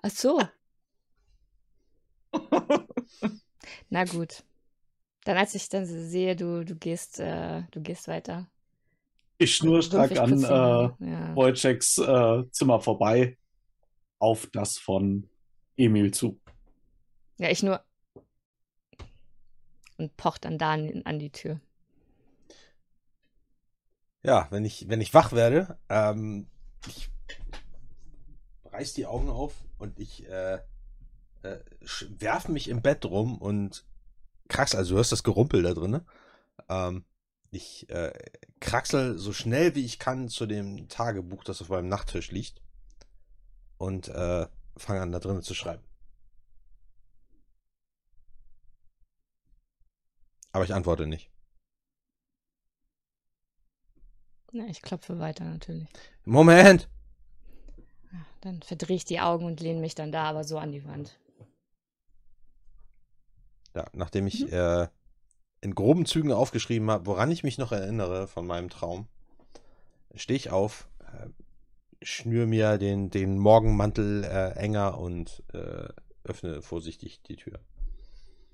[0.02, 0.42] Ach so.
[3.90, 4.44] Na gut.
[5.24, 8.50] Dann als ich dann sehe, du, du gehst, äh, du gehst weiter,
[9.44, 11.36] ich schnurstracks an äh, ja.
[11.36, 13.38] Wojciechs äh, Zimmer vorbei
[14.20, 15.30] auf das von
[15.78, 16.40] Emil zu.
[17.38, 17.84] Ja, ich nur.
[19.98, 21.60] Und pocht dann da an, an die Tür.
[24.24, 26.48] Ja, wenn ich, wenn ich wach werde, ähm,
[26.88, 27.10] ich
[28.66, 30.60] reiß die Augen auf und ich äh,
[31.44, 31.60] äh,
[32.20, 33.86] werf mich im Bett rum und
[34.48, 36.06] krax, also du hörst das Gerumpel da drin, ne?
[36.70, 37.06] Ähm,
[37.52, 38.14] ich äh,
[38.60, 42.62] kraxel so schnell wie ich kann zu dem Tagebuch, das auf meinem Nachttisch liegt.
[43.78, 45.84] Und äh, fange an, da drinnen zu schreiben.
[50.54, 51.30] Aber ich antworte nicht.
[54.52, 55.88] Na, ich klopfe weiter natürlich.
[56.26, 56.90] Moment!
[58.42, 61.20] dann verdrehe ich die Augen und lehne mich dann da aber so an die Wand.
[63.76, 64.54] Ja, nachdem ich Mhm.
[64.54, 64.88] äh,
[65.62, 69.08] in groben Zügen aufgeschrieben habe, woran ich mich noch erinnere von meinem Traum,
[70.16, 71.28] stehe ich auf, äh,
[72.04, 75.88] schnür mir den, den Morgenmantel äh, enger und äh,
[76.24, 77.60] öffne vorsichtig die Tür.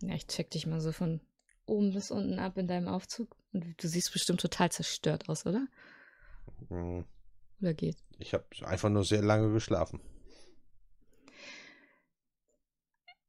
[0.02, 1.22] Ja, ich check dich mal so von
[1.66, 3.36] oben bis unten ab in deinem Aufzug.
[3.54, 5.68] Und du siehst bestimmt total zerstört aus, oder?
[6.70, 7.06] Hm,
[7.62, 7.98] Oder geht?
[8.20, 10.02] Ich habe einfach nur sehr lange geschlafen.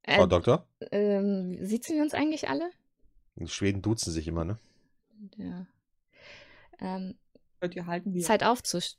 [0.06, 0.66] Frau Äh, Doktor?
[0.90, 2.70] ähm, sitzen wir uns eigentlich alle?
[3.38, 4.58] Die Schweden duzen sich immer, ne?
[5.36, 5.66] Ja.
[6.80, 7.16] Ähm,
[7.60, 8.96] Könnt ihr halten, wie ihr Zeit aufzusch...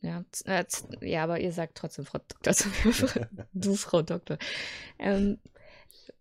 [0.00, 0.64] Ja, äh,
[1.00, 3.48] ja, aber ihr sagt trotzdem Frau Doktor zu mir.
[3.52, 4.38] du, Frau Doktor.
[4.98, 5.40] Ähm,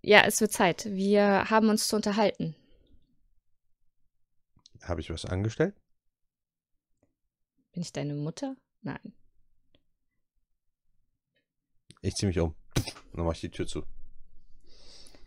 [0.02, 0.86] ja, es wird Zeit.
[0.86, 2.56] Wir haben uns zu unterhalten.
[4.82, 5.76] Habe ich was angestellt?
[7.72, 8.56] Bin ich deine Mutter?
[8.82, 9.14] Nein.
[12.02, 12.56] Ich ziehe mich um.
[13.14, 13.84] Dann mache ich die Tür zu.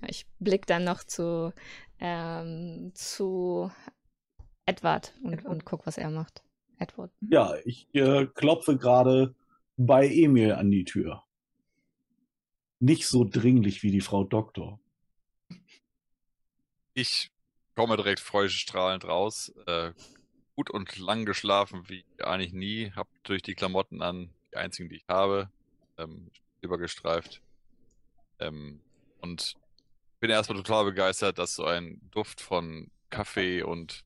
[0.06, 1.52] Ich blick dann noch zu,
[2.00, 3.70] ähm, zu
[4.66, 5.52] Edward und, Edward.
[5.52, 6.42] und guck, was er macht.
[6.78, 7.12] Edward.
[7.20, 9.34] Ja, ich äh, klopfe gerade
[9.76, 11.22] bei Emil an die Tür.
[12.78, 14.80] Nicht so dringlich wie die Frau Doktor.
[16.94, 17.30] Ich
[17.74, 19.52] komme direkt freudestrahlend raus.
[19.66, 19.92] Äh,
[20.56, 22.90] gut und lang geschlafen, wie eigentlich nie.
[22.92, 25.50] Hab durch die Klamotten an, die einzigen, die ich habe,
[25.98, 26.30] ähm,
[26.62, 27.42] übergestreift.
[28.38, 28.80] Ähm,
[29.20, 29.54] und
[30.20, 34.04] bin erstmal total begeistert, dass so ein Duft von Kaffee und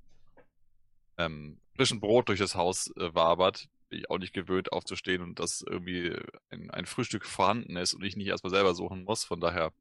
[1.19, 3.69] ähm, frischem Brot durch das Haus äh, wabert.
[3.89, 6.17] Bin ich auch nicht gewöhnt aufzustehen und dass irgendwie
[6.51, 9.25] ein, ein Frühstück vorhanden ist und ich nicht erstmal selber suchen muss.
[9.25, 9.73] Von daher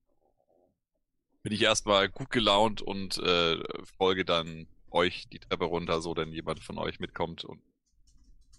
[1.44, 3.58] bin ich erstmal gut gelaunt und äh,
[3.98, 7.62] folge dann euch die Treppe runter, so denn jemand von euch mitkommt und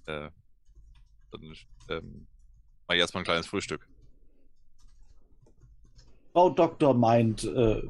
[0.07, 0.31] äh,
[1.31, 1.57] dann
[1.89, 2.27] ähm,
[2.87, 3.89] mache ich erstmal ein kleines Frühstück.
[6.35, 7.83] Frau Doktor meint, äh,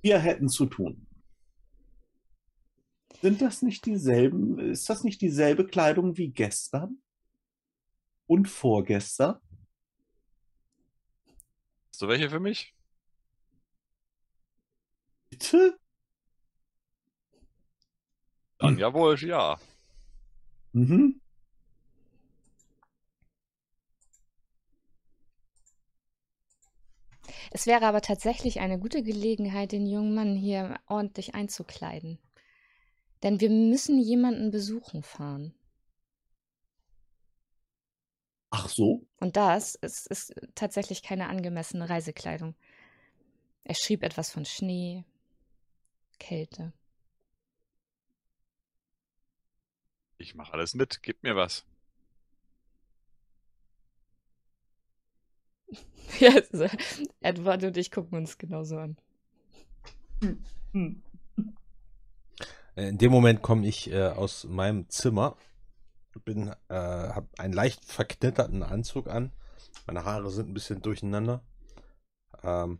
[0.00, 1.08] wir hätten zu tun.
[3.20, 7.02] Sind das nicht dieselben, ist das nicht dieselbe Kleidung wie gestern?
[8.28, 9.40] Und vorgestern?
[11.88, 12.76] Hast du welche für mich?
[15.30, 15.76] Bitte?
[18.58, 18.78] Dann Hm.
[18.78, 19.58] jawohl, ja.
[20.72, 21.21] Mhm.
[27.54, 32.18] Es wäre aber tatsächlich eine gute Gelegenheit, den jungen Mann hier ordentlich einzukleiden.
[33.22, 35.54] Denn wir müssen jemanden besuchen fahren.
[38.48, 39.06] Ach so?
[39.20, 42.54] Und das ist, ist tatsächlich keine angemessene Reisekleidung.
[43.64, 45.04] Er schrieb etwas von Schnee,
[46.18, 46.72] Kälte.
[50.16, 51.02] Ich mache alles mit.
[51.02, 51.66] Gib mir was.
[56.22, 56.68] Ja, also,
[57.20, 58.96] Edward und ich gucken uns genauso an.
[60.72, 61.02] Hm.
[62.76, 65.36] Äh, In dem Moment komme ich äh, aus meinem Zimmer,
[66.24, 69.32] bin, äh, habe einen leicht verknitterten Anzug an.
[69.86, 71.42] Meine Haare sind ein bisschen durcheinander.
[72.44, 72.78] Ähm,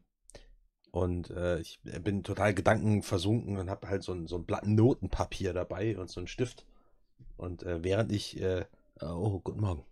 [0.92, 5.52] und äh, ich bin total gedankenversunken und habe halt so ein, so ein Blatt Notenpapier
[5.52, 6.64] dabei und so einen Stift.
[7.36, 8.66] Und äh, während ich, äh,
[9.00, 9.84] oh, guten Morgen,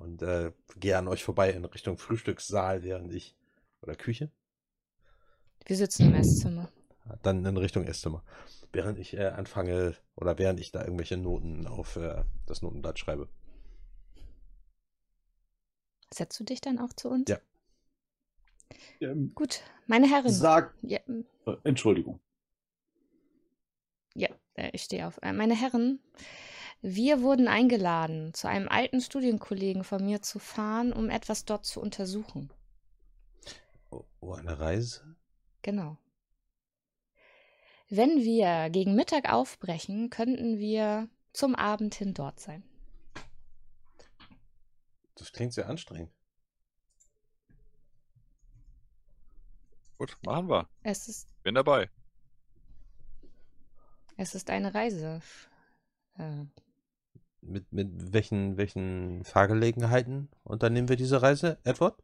[0.00, 3.36] und äh, gehe an euch vorbei in Richtung Frühstückssaal, während ich,
[3.82, 4.30] oder Küche,
[5.66, 6.68] Wir sitzen im Esszimmer.
[7.22, 8.22] dann in Richtung Esszimmer.
[8.72, 13.28] Während ich äh, anfange oder während ich da irgendwelche Noten auf äh, das Notenblatt schreibe.
[16.12, 17.28] Setzt du dich dann auch zu uns?
[17.28, 17.38] Ja.
[19.00, 20.30] Ähm, Gut, meine Herren.
[20.30, 20.98] sag, Ja,
[21.46, 22.20] äh, Entschuldigung.
[24.14, 25.18] ja äh, ich stehe auf.
[25.22, 26.00] Äh, meine Herren,
[26.86, 31.80] wir wurden eingeladen, zu einem alten Studienkollegen von mir zu fahren, um etwas dort zu
[31.80, 32.52] untersuchen.
[33.88, 35.16] Oh, oh, eine Reise?
[35.62, 35.96] Genau.
[37.88, 42.62] Wenn wir gegen Mittag aufbrechen, könnten wir zum Abend hin dort sein.
[45.14, 46.12] Das klingt sehr anstrengend.
[49.96, 50.68] Gut, machen wir.
[50.82, 51.88] Es ist, Bin dabei.
[54.18, 55.22] es ist eine Reise.
[56.18, 56.44] Äh,
[57.46, 62.02] Mit, mit welchen, welchen Fahrgelegenheiten unternehmen wir diese Reise, Edward?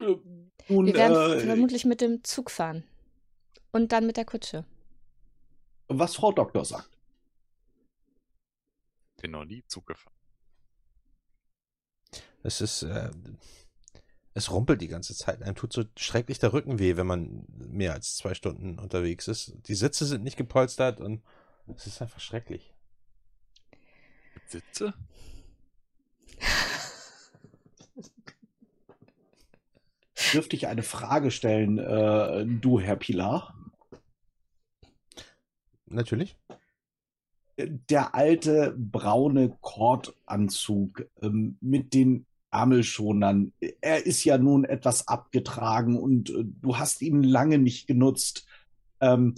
[0.00, 0.16] Äh,
[0.68, 2.84] Nun, wir werden äh, vermutlich mit dem Zug fahren.
[3.72, 4.64] Und dann mit der Kutsche.
[5.88, 6.90] was Frau Doktor sagt.
[9.20, 10.14] Bin noch nie Zug gefahren.
[12.42, 13.10] Es ist, äh,
[14.34, 15.42] es rumpelt die ganze Zeit.
[15.42, 19.54] Einem tut so schrecklich der Rücken weh, wenn man mehr als zwei Stunden unterwegs ist.
[19.66, 21.22] Die Sitze sind nicht gepolstert und
[21.74, 22.75] es ist einfach schrecklich.
[24.48, 24.94] Sitze?
[30.32, 33.54] dürfte ich eine Frage stellen, äh, du, Herr Pilar?
[35.86, 36.36] Natürlich.
[37.56, 46.30] Der alte braune Kordanzug ähm, mit den Ärmelschonern, er ist ja nun etwas abgetragen und
[46.30, 48.46] äh, du hast ihn lange nicht genutzt.
[49.00, 49.36] Ähm,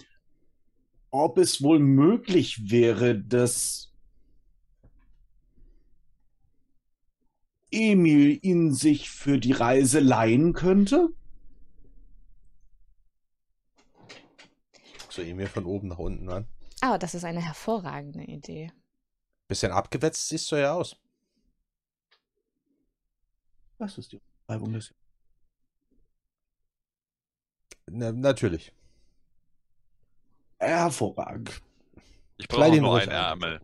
[1.11, 3.92] ob es wohl möglich wäre, dass
[7.70, 11.09] Emil ihn sich für die Reise leihen könnte?
[15.11, 16.46] So Emil von oben nach unten an.
[16.81, 18.72] Ah, das ist eine hervorragende Idee.
[19.48, 20.96] Bisschen abgewetzt siehst du ja aus.
[23.78, 24.94] Was ist die Beschreibung des?
[27.87, 28.72] Na, natürlich.
[30.59, 31.62] Hervorragend.
[32.37, 33.14] Ich brauche nur einen an.
[33.14, 33.61] Ärmel.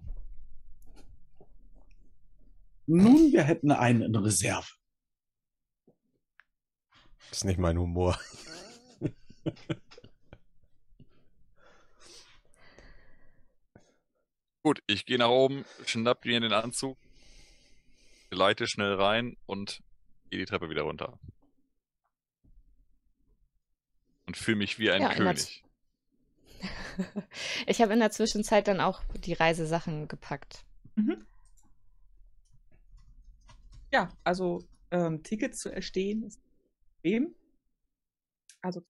[2.87, 4.67] Nun, wir hätten einen in Reserve.
[7.31, 8.19] Ist nicht mein Humor.
[14.63, 16.97] Gut, ich gehe nach oben, schnapp mir den Anzug,
[18.31, 19.83] geleite schnell rein und
[20.31, 21.19] gehe die Treppe wieder runter.
[24.27, 25.65] Und fühle mich wie ein Ja, König.
[27.67, 30.65] ich habe in der Zwischenzeit dann auch die Reisesachen gepackt.
[30.95, 31.27] Mhm.
[33.95, 36.41] Ja, also ähm, Tickets zu erstehen ist
[36.97, 37.33] Problem.
[38.61, 38.83] Also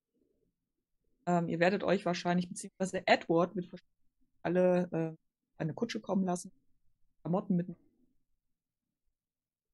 [1.27, 3.83] ähm, ihr werdet euch wahrscheinlich, beziehungsweise Edward wahrscheinlich
[4.43, 6.53] alle äh, eine Kutsche kommen lassen,
[7.21, 7.67] Klamotten mit.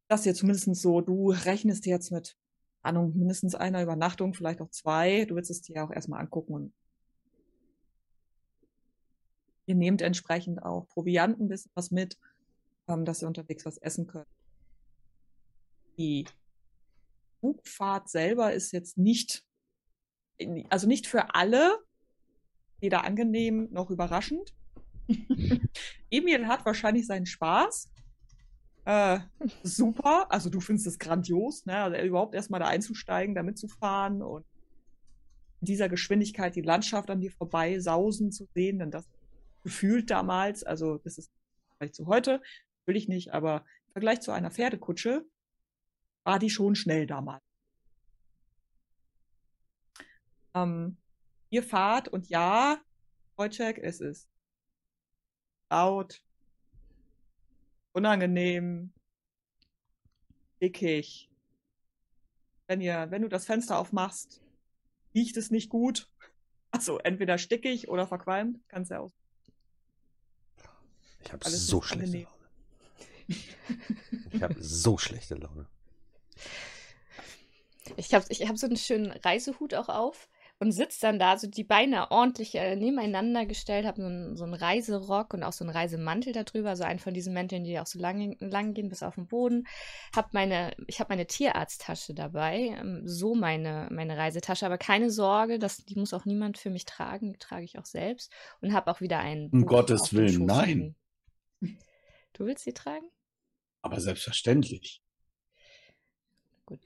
[0.09, 2.37] Das hier zumindest so, du rechnest jetzt mit
[2.83, 5.27] Ahnung, mindestens einer Übernachtung, vielleicht auch zwei.
[5.27, 6.73] Du willst es dir auch erstmal angucken und
[9.67, 12.19] ihr nehmt entsprechend auch Proviant ein bisschen was mit,
[12.89, 14.27] ähm, dass ihr unterwegs was essen könnt.
[16.01, 16.25] Die
[17.41, 19.45] Flugfahrt selber ist jetzt nicht,
[20.71, 21.79] also nicht für alle,
[22.81, 24.55] weder angenehm noch überraschend.
[26.11, 27.93] Emil hat wahrscheinlich seinen Spaß.
[28.87, 29.21] Äh,
[29.63, 31.77] super, also du findest es grandios, ne?
[31.77, 34.47] Also überhaupt erstmal da einzusteigen, da mitzufahren und
[35.61, 39.07] in dieser Geschwindigkeit die Landschaft an dir vorbei sausen zu sehen, denn das
[39.63, 41.31] gefühlt damals, also das ist
[41.77, 42.41] vielleicht zu heute,
[42.87, 45.27] will ich nicht, aber im Vergleich zu einer Pferdekutsche
[46.25, 47.43] war die schon schnell damals.
[50.55, 50.97] Ähm,
[51.51, 52.81] ihr fahrt und ja,
[53.37, 54.29] Wojciech, es ist
[55.71, 56.23] laut,
[57.93, 58.93] unangenehm,
[60.61, 61.31] dickig.
[62.67, 64.43] Wenn ihr, wenn du das Fenster aufmachst,
[65.15, 66.11] riecht es nicht gut.
[66.71, 69.13] Also entweder stickig oder verqualmt, kannst du aus.
[71.23, 72.25] Ich habe so schlechte angenehm.
[72.25, 72.41] Laune.
[74.33, 75.69] Ich habe so schlechte Laune.
[77.97, 80.29] Ich habe ich hab so einen schönen Reisehut auch auf
[80.63, 84.45] und sitze dann da, so die Beine ordentlich äh, nebeneinander gestellt, habe so einen, so
[84.45, 87.87] einen Reiserock und auch so einen Reisemantel darüber, so einen von diesen Mänteln, die auch
[87.87, 89.67] so lang, lang gehen bis auf den Boden.
[90.15, 95.59] Hab meine, ich habe meine Tierarzttasche dabei, ähm, so meine, meine Reisetasche, aber keine Sorge,
[95.59, 98.91] das, die muss auch niemand für mich tragen, die trage ich auch selbst und habe
[98.91, 99.49] auch wieder einen.
[99.51, 100.95] Um Buch Gottes Willen, nein.
[102.35, 103.07] Du willst sie tragen?
[103.81, 105.03] Aber selbstverständlich.
[106.71, 106.81] Gut.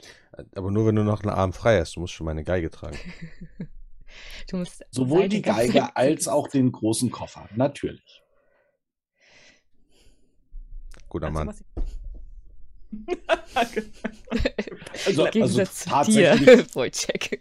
[0.55, 1.97] Aber nur wenn du noch einen Arm frei hast.
[1.97, 2.99] Du musst schon meine Geige tragen.
[4.49, 7.49] Du musst Sowohl die Geige als auch den großen Koffer.
[7.57, 8.23] Natürlich.
[11.09, 11.55] Guter Also, Mann.
[15.05, 17.41] Also, Im Gegensatz zu tatsächlich, dir,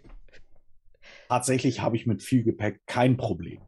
[1.28, 3.62] tatsächlich habe ich mit viel Gepäck kein Problem.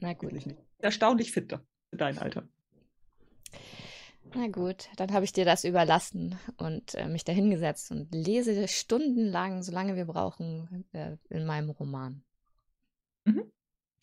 [0.00, 0.32] Na gut.
[0.78, 2.48] Erstaunlich fit für dein Alter.
[4.36, 8.68] Na gut, dann habe ich dir das überlassen und äh, mich da hingesetzt und lese
[8.68, 12.22] stundenlang, solange wir brauchen, äh, in meinem Roman.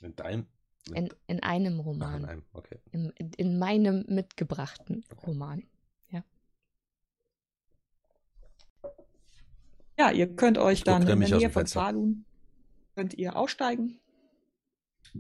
[0.01, 0.47] In deinem?
[0.93, 2.25] In, in einem Ach, in Roman.
[2.25, 2.79] einem, okay.
[2.91, 5.63] In, in, in meinem mitgebrachten Roman.
[9.97, 11.67] Ja, ihr könnt euch Ich dann in der Nähe von.
[11.67, 12.25] Falun
[12.95, 13.99] könnt ihr aussteigen.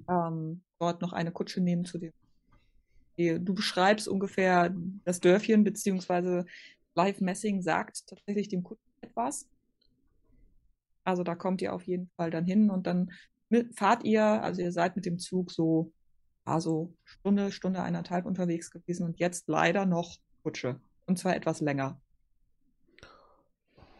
[0.09, 2.11] Ähm, dort noch eine Kutsche nehmen zu dem.
[3.17, 4.73] Die- Du beschreibst ungefähr
[5.05, 6.45] das Dörfchen, beziehungsweise
[6.95, 9.47] Live Messing sagt tatsächlich dem Kunden etwas.
[11.03, 13.11] Also da kommt ihr auf jeden Fall dann hin und dann
[13.75, 15.91] fahrt ihr, also ihr seid mit dem Zug so,
[16.45, 20.79] also Stunde, Stunde eineinhalb unterwegs gewesen und jetzt leider noch Kutsche.
[21.05, 21.99] Und zwar etwas länger.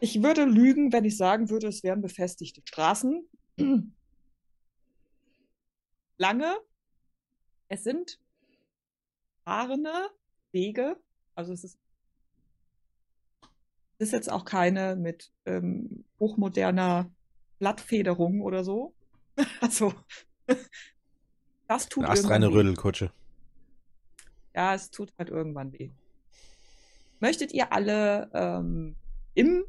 [0.00, 3.28] Ich würde lügen, wenn ich sagen würde, es wären befestigte Straßen.
[6.18, 6.56] Lange.
[7.68, 8.18] Es sind
[9.44, 10.10] fahrende
[10.52, 10.96] Wege.
[11.34, 11.78] Also es ist
[13.98, 17.10] ist jetzt auch keine mit ähm, hochmoderner
[17.58, 18.94] Blattfederung oder so.
[19.60, 19.94] also,
[21.68, 22.52] das tut Eine astreine.
[22.52, 23.12] Rödelkutsche.
[24.54, 25.90] Ja, es tut halt irgendwann weh.
[27.20, 28.96] Möchtet ihr alle ähm,
[29.34, 29.64] im,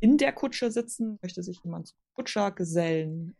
[0.00, 1.18] in der Kutsche sitzen?
[1.22, 3.34] Möchte sich jemand zum Kutscher gesellen?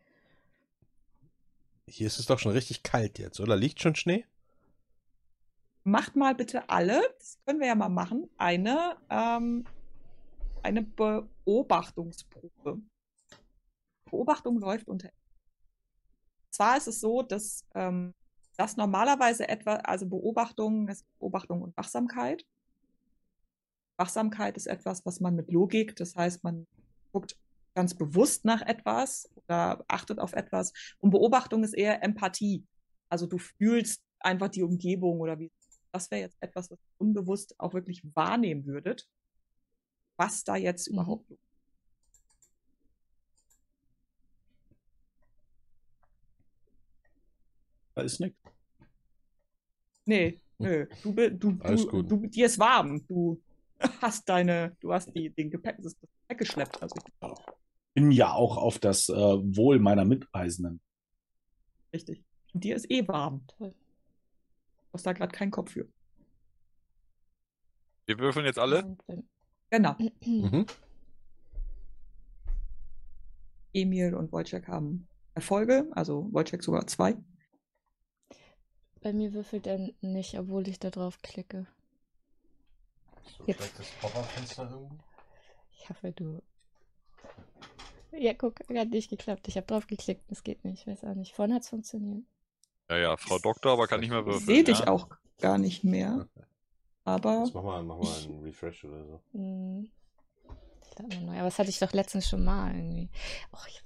[1.86, 3.56] Hier ist es doch schon richtig kalt jetzt, oder?
[3.56, 4.24] Liegt schon Schnee?
[5.84, 9.64] Macht mal bitte alle, das können wir ja mal machen, eine, ähm,
[10.62, 12.82] eine Beobachtungsprobe.
[14.10, 15.10] Beobachtung läuft unter.
[16.50, 18.14] Zwar ist es so, dass ähm,
[18.56, 22.44] das normalerweise etwa, also Beobachtung, es Beobachtung und Wachsamkeit.
[23.96, 26.66] Wachsamkeit ist etwas, was man mit Logik, das heißt, man
[27.12, 27.36] guckt
[27.74, 30.72] ganz bewusst nach etwas oder achtet auf etwas.
[30.98, 32.66] Und Beobachtung ist eher Empathie.
[33.08, 35.52] Also du fühlst einfach die Umgebung oder wie.
[35.92, 39.08] Das wäre jetzt etwas, was ihr unbewusst auch wirklich wahrnehmen würdet,
[40.16, 40.94] was da jetzt Mhm.
[40.94, 41.32] überhaupt.
[47.94, 48.38] Da ist nichts.
[50.06, 50.86] Nee, nö.
[51.02, 52.10] Du, du, Alles du, gut.
[52.10, 53.06] du, dir ist warm.
[53.06, 53.42] Du
[54.00, 56.82] hast deine, du hast die, den Gepäck, das Gepäck geschleppt.
[56.82, 56.96] Also
[57.94, 60.80] Bin ja auch auf das äh, Wohl meiner Mitreisenden.
[61.92, 62.24] richtig.
[62.54, 63.46] Und dir ist eh warm.
[63.58, 63.74] Toll.
[64.98, 65.86] Hast da gerade keinen Kopf für.
[68.06, 68.96] Wir würfeln jetzt alle.
[69.70, 69.94] Genau.
[70.26, 70.66] Mhm.
[73.72, 77.16] Emil und Wojciech haben Erfolge, also Wojciech sogar zwei.
[79.00, 81.68] Bei mir würfelt er nicht, obwohl ich da drauf klicke.
[83.22, 83.58] So Jetzt.
[83.58, 84.98] schlechtes Pop-Up-Fenster irgendwo?
[85.70, 86.42] Ich hoffe, du.
[88.10, 89.46] Ja, guck, hat nicht geklappt.
[89.46, 90.28] Ich habe drauf geklickt.
[90.28, 90.80] Das geht nicht.
[90.80, 91.36] Ich weiß auch nicht.
[91.36, 92.24] Vorhin hat es funktioniert.
[92.90, 94.46] Ja, ja, Frau Doktor, aber kann nicht mehr Ich würfeln.
[94.46, 94.88] sehe dich ja?
[94.88, 95.08] auch
[95.38, 96.26] gar nicht mehr.
[97.04, 99.22] Aber Jetzt mach mal, mach mal einen Refresh oder so.
[100.90, 101.34] Ich lade mal neu.
[101.36, 103.08] Aber das hatte ich doch letztens schon mal irgendwie.
[103.52, 103.82] Och, ich...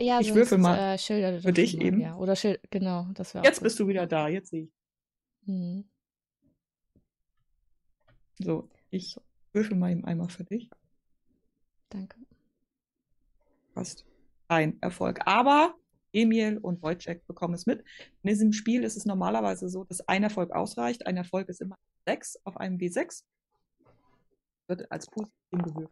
[0.00, 1.84] Ja, Ich sonst, würfel mal Äh, schilder für dich mal.
[1.84, 2.00] eben.
[2.00, 4.28] Ja, oder Schild, genau, das jetzt bist du wieder da.
[4.28, 4.72] Jetzt sehe ich.
[5.46, 5.88] Hm.
[8.38, 9.16] So, ich
[9.52, 10.70] würfel mal eben einmal für dich.
[11.88, 12.16] Danke.
[13.78, 14.04] Fast
[14.48, 15.20] ein Erfolg.
[15.24, 15.76] Aber
[16.12, 17.84] Emil und Wojciech bekommen es mit.
[18.24, 21.06] In diesem Spiel ist es normalerweise so, dass ein Erfolg ausreicht.
[21.06, 23.22] Ein Erfolg ist immer 6 auf einem W6.
[24.66, 25.90] Wird als positiv gewürfelt.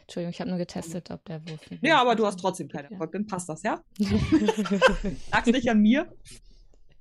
[0.00, 1.60] Entschuldigung, ich habe nur getestet, ob der Wurf.
[1.82, 2.90] Ja, aber du hast trotzdem keinen.
[2.90, 3.12] Erfolg.
[3.12, 3.84] Dann passt das, ja?
[5.30, 6.10] Lag's nicht an mir.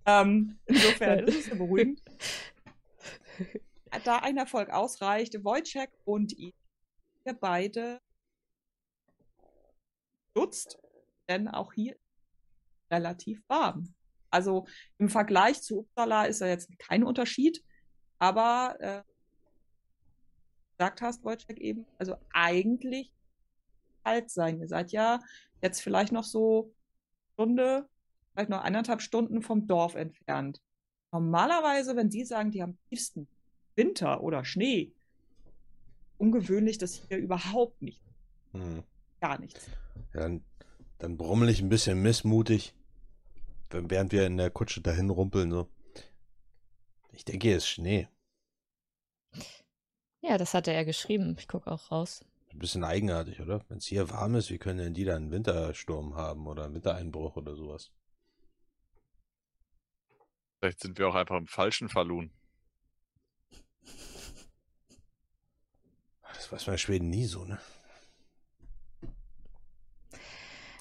[0.05, 2.01] Ähm, insofern ist es ja beruhigend.
[4.05, 6.53] Da ein Erfolg ausreicht, Wojciech und ihr
[7.41, 7.99] beide
[10.35, 10.79] nutzt,
[11.27, 11.95] denn auch hier
[12.89, 13.93] relativ warm.
[14.29, 14.65] Also
[14.97, 17.63] im Vergleich zu Uppsala ist ja jetzt kein Unterschied,
[18.19, 19.03] aber äh,
[20.77, 23.11] gesagt hast, Wojciech eben, also eigentlich
[24.03, 24.59] kalt sein.
[24.59, 25.19] Ihr seid ja
[25.61, 26.73] jetzt vielleicht noch so
[27.33, 27.87] Stunde,
[28.33, 30.61] vielleicht noch eineinhalb Stunden vom Dorf entfernt.
[31.11, 33.27] Normalerweise, wenn die sagen, die haben tiefsten
[33.75, 34.93] Winter oder Schnee,
[36.17, 38.01] ungewöhnlich, dass hier überhaupt nicht,
[38.53, 38.83] Hm.
[39.21, 39.69] Gar nichts.
[40.13, 40.43] Ja, dann,
[40.97, 42.73] dann brummel ich ein bisschen missmutig,
[43.69, 45.51] während wir in der Kutsche dahin rumpeln.
[45.51, 45.69] So.
[47.13, 48.09] Ich denke, hier ist Schnee.
[50.21, 51.35] Ja, das hatte er geschrieben.
[51.39, 52.25] Ich gucke auch raus.
[52.51, 53.63] Ein bisschen eigenartig, oder?
[53.69, 56.75] Wenn es hier warm ist, wie können denn die dann einen Wintersturm haben oder einen
[56.75, 57.91] Wintereinbruch oder sowas?
[60.59, 62.31] Vielleicht sind wir auch einfach im falschen Falun.
[66.33, 67.59] Das weiß man in Schweden nie so, ne?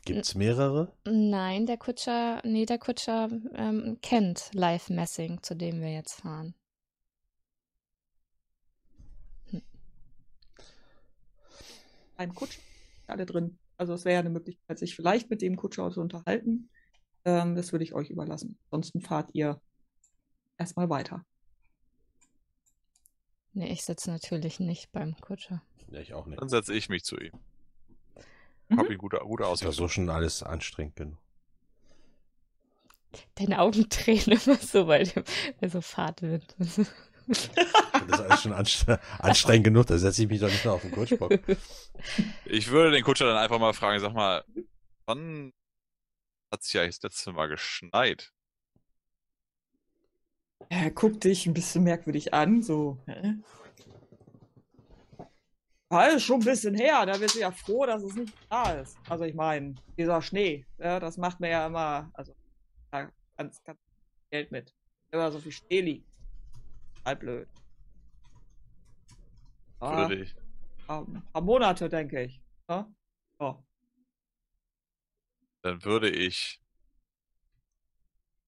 [0.05, 0.93] Gibt's mehrere?
[1.05, 6.55] Nein, der Kutscher, nee, der Kutscher ähm, kennt Live Messing, zu dem wir jetzt fahren.
[12.17, 12.61] Ein Kutscher,
[13.07, 13.59] alle drin.
[13.77, 16.71] Also es wäre ja eine Möglichkeit, sich vielleicht mit dem Kutscher zu unterhalten.
[17.25, 18.59] Ähm, das würde ich euch überlassen.
[18.71, 19.61] Ansonsten fahrt ihr
[20.59, 21.25] erstmal weiter.
[23.53, 25.63] Nee, ich sitze natürlich nicht beim Kutscher.
[25.91, 26.41] Ja, ich auch nicht.
[26.41, 27.33] Dann setze ich mich zu ihm.
[28.71, 28.99] Mhm.
[28.99, 29.73] Gute, gute Das war Aussicht.
[29.73, 31.19] so schon alles anstrengend genug.
[33.35, 35.25] Deine Augen drehen immer so dem
[35.61, 36.55] bei so Fahrtwind.
[36.59, 36.91] Das ist
[38.21, 41.33] alles schon anstre anstrengend genug, da setze ich mich doch nicht mehr auf den Kutschbock.
[42.45, 44.45] Ich würde den Kutscher dann einfach mal fragen, sag mal,
[45.07, 45.53] wann
[46.53, 48.33] hat es ja das letzte Mal geschneit?
[50.69, 52.99] Er guckt dich ein bisschen merkwürdig an, so.
[53.07, 53.35] Hä?
[55.93, 58.73] Ja, ist schon ein bisschen her, da bist du ja froh, dass es nicht da
[58.75, 58.97] ist.
[59.09, 62.33] Also ich meine, dieser Schnee, ja, das macht mir ja immer, also
[62.93, 63.79] da ganz, ganz
[64.31, 64.73] Geld mit.
[65.11, 66.09] immer so viel Schnee liegt.
[67.05, 67.49] Halt blöd.
[70.11, 70.37] Ich.
[70.87, 72.41] ein paar Monate, denke ich.
[72.69, 72.87] Ja?
[73.39, 73.57] Oh.
[75.63, 76.61] Dann würde ich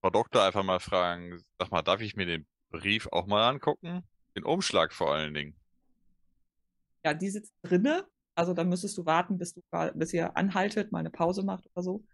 [0.00, 4.06] Frau Doktor einfach mal fragen, sag mal, darf ich mir den Brief auch mal angucken?
[4.36, 5.61] Den Umschlag vor allen Dingen.
[7.04, 8.06] Ja, die sitzt drinne.
[8.34, 9.62] Also dann müsstest du warten, bis du
[9.94, 12.04] bis ihr anhaltet, mal eine Pause macht oder so.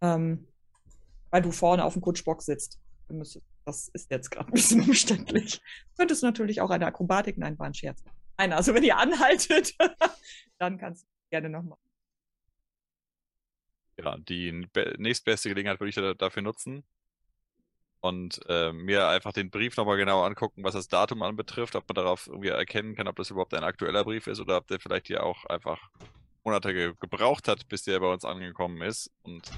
[0.00, 0.48] Ähm,
[1.30, 2.80] weil du vorne auf dem Kutschbock sitzt.
[3.64, 5.60] Das ist jetzt gerade ein bisschen umständlich.
[5.96, 8.02] Könntest du natürlich auch eine Akrobatik, nein, war ein Scherz.
[8.38, 9.74] Nein, also wenn ihr anhaltet,
[10.58, 11.78] dann kannst du gerne nochmal.
[13.98, 14.66] Ja, die
[14.98, 16.84] nächstbeste Gelegenheit würde ich dafür nutzen
[18.02, 21.94] und äh, mir einfach den Brief nochmal genau angucken, was das Datum anbetrifft, ob man
[21.94, 25.06] darauf irgendwie erkennen kann, ob das überhaupt ein aktueller Brief ist oder ob der vielleicht
[25.06, 25.88] hier auch einfach
[26.42, 29.48] Monate ge gebraucht hat, bis der bei uns angekommen ist und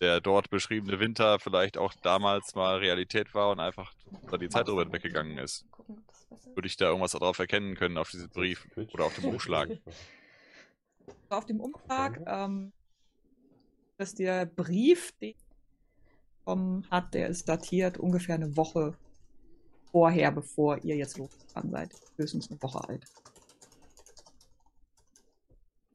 [0.00, 3.92] der dort beschriebene Winter vielleicht auch damals mal Realität war und einfach
[4.30, 5.66] da die Zeit drüber weggegangen ist.
[6.54, 9.70] Würde ich da irgendwas darauf erkennen können auf diesem Brief oder auf dem Umschlag?
[11.28, 12.72] Auf dem Umschlag, ähm,
[13.98, 15.34] dass der Brief, den
[16.50, 18.94] bekommen hat, der ist datiert ungefähr eine Woche
[19.92, 21.90] vorher, bevor ihr jetzt losgefahren seid.
[22.16, 23.04] Höchstens eine Woche alt.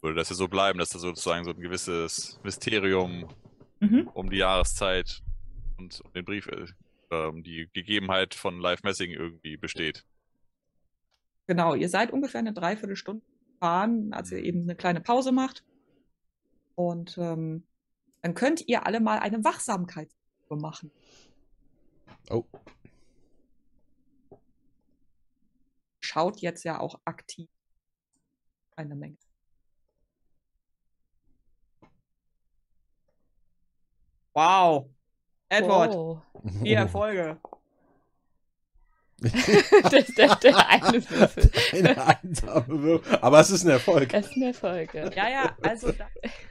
[0.02, 3.28] Würde das ja so bleiben, dass da sozusagen so ein gewisses Mysterium
[3.80, 4.10] mhm.
[4.14, 5.22] um die Jahreszeit
[5.78, 10.06] und um den Brief, äh, um die Gegebenheit von Live Messing irgendwie besteht.
[11.48, 13.26] Genau, ihr seid ungefähr eine Dreiviertelstunde
[13.60, 14.46] fahren, als ihr mhm.
[14.46, 15.64] eben eine kleine Pause macht.
[16.76, 17.64] Und ähm,
[18.22, 20.10] dann könnt ihr alle mal eine Wachsamkeit
[20.50, 20.92] machen.
[22.30, 22.44] Oh.
[26.00, 27.50] Schaut jetzt ja auch aktiv
[28.76, 29.18] eine Menge.
[34.34, 34.90] Wow.
[35.50, 35.94] Edward.
[35.94, 36.22] Wow.
[36.62, 37.40] Vier Erfolge.
[39.22, 41.52] das, das, der eine Würfel.
[41.72, 43.18] Eine einsame Würfel.
[43.22, 44.14] Aber es ist ein Erfolg.
[44.14, 44.94] Es ist ein Erfolg.
[44.94, 46.10] Ja, ja, ja also das,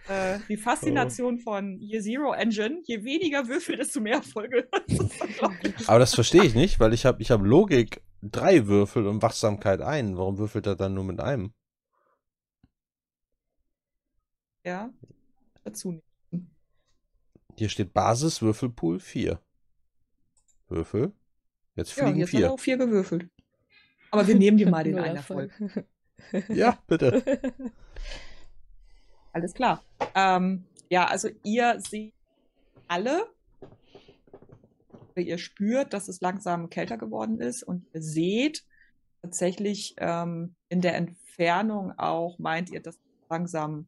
[0.08, 4.66] äh, die Faszination von Year Zero Engine, je weniger Würfel, desto mehr Erfolge.
[5.86, 9.82] Aber das verstehe ich nicht, weil ich habe ich hab Logik drei Würfel und Wachsamkeit
[9.82, 10.16] ein.
[10.16, 11.52] Warum würfelt er dann nur mit einem?
[14.64, 14.90] Ja,
[15.64, 16.04] dazu nicht.
[17.56, 19.38] Hier steht Basis Würfelpool 4.
[20.68, 21.12] Würfel.
[21.76, 22.38] Jetzt fliegen ja, jetzt vier.
[22.40, 23.28] Haben wir auch vier gewürfelt.
[24.10, 25.50] Aber wir nehmen dir mal den einen Erfolg.
[26.48, 27.22] ja, bitte.
[29.32, 29.82] Alles klar.
[30.14, 32.14] Ähm, ja, also ihr seht
[32.86, 33.26] alle,
[35.16, 38.64] ihr spürt, dass es langsam kälter geworden ist und ihr seht
[39.22, 42.98] tatsächlich ähm, in der Entfernung auch, meint ihr, dass
[43.28, 43.86] langsam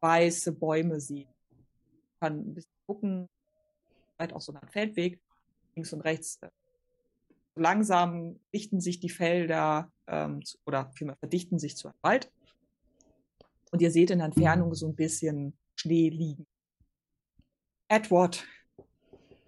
[0.00, 1.28] weiße Bäume sieht.
[2.20, 3.28] Kann ein bisschen gucken,
[4.14, 5.18] vielleicht auch so ein Feldweg,
[5.74, 6.50] links und rechts äh,
[7.56, 12.30] langsam dichten sich die Felder ähm, oder vielmehr verdichten sich zu einem Wald.
[13.70, 16.46] Und ihr seht in der Entfernung so ein bisschen Schnee liegen.
[17.88, 18.44] Edward,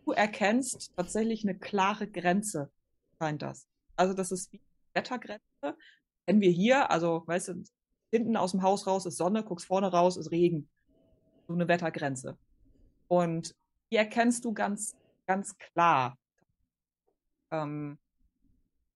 [0.05, 2.71] du erkennst tatsächlich eine klare Grenze,
[3.19, 3.67] scheint das.
[3.97, 4.61] Also das ist wie
[4.95, 5.43] Wettergrenze.
[6.27, 7.65] Kennen wir hier, also weißt du,
[8.11, 10.69] hinten aus dem Haus raus ist Sonne, guckst vorne raus, ist Regen.
[11.47, 12.37] So eine Wettergrenze.
[13.09, 13.55] Und
[13.91, 14.97] die erkennst du ganz,
[15.27, 16.19] ganz klar
[17.63, 17.99] ähm,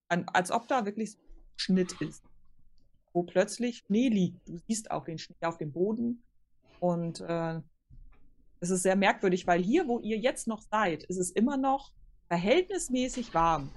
[0.07, 1.17] an, als ob da wirklich
[1.55, 2.23] Schnitt ist,
[3.13, 4.47] wo plötzlich Schnee liegt.
[4.47, 6.23] Du siehst auch den Schnee auf dem Boden
[6.79, 7.61] und äh,
[8.59, 11.91] es ist sehr merkwürdig, weil hier, wo ihr jetzt noch seid, ist es immer noch
[12.27, 13.71] verhältnismäßig warm.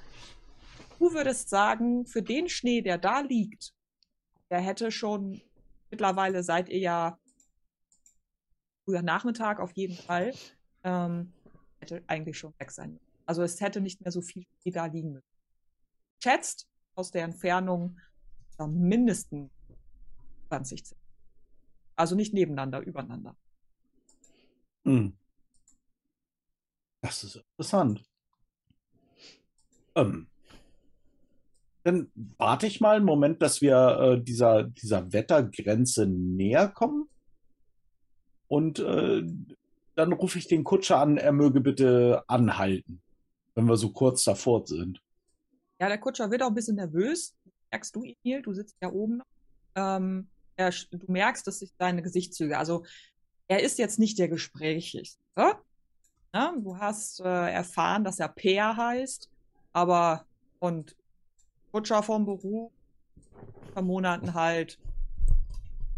[0.99, 3.74] Du würdest sagen, für den Schnee, der da liegt,
[4.51, 5.41] der hätte schon
[5.91, 7.18] mittlerweile seid ihr ja
[8.85, 10.35] früher Nachmittag auf jeden Fall,
[10.82, 11.32] ähm,
[11.78, 13.13] hätte eigentlich schon weg sein müssen.
[13.27, 15.29] Also es hätte nicht mehr so viel da liegen müssen.
[16.22, 17.99] Schätzt aus der Entfernung
[18.59, 19.51] mindestens
[20.49, 21.05] 20 Zentimeter.
[21.97, 23.37] Also nicht nebeneinander, übereinander.
[24.85, 25.16] Hm.
[27.01, 28.05] Das ist interessant.
[29.95, 30.27] Ähm,
[31.85, 37.09] dann warte ich mal einen Moment, dass wir äh, dieser, dieser Wettergrenze näher kommen.
[38.49, 39.22] Und äh,
[39.95, 43.03] dann rufe ich den Kutscher an, er möge bitte anhalten
[43.55, 45.00] wenn wir so kurz davor sind.
[45.80, 47.34] Ja, der Kutscher wird auch ein bisschen nervös.
[47.70, 48.42] Merkst du, Emil?
[48.42, 49.22] Du sitzt ja oben.
[49.74, 52.84] Ähm, er, du merkst, dass sich seine Gesichtszüge, also
[53.48, 55.20] er ist jetzt nicht der gesprächigste.
[56.32, 56.52] Ne?
[56.62, 59.30] Du hast äh, erfahren, dass er Peer heißt,
[59.72, 60.26] aber
[60.59, 60.96] und
[61.72, 62.72] Kutscher vom Beruf,
[63.74, 64.78] von Monaten halt.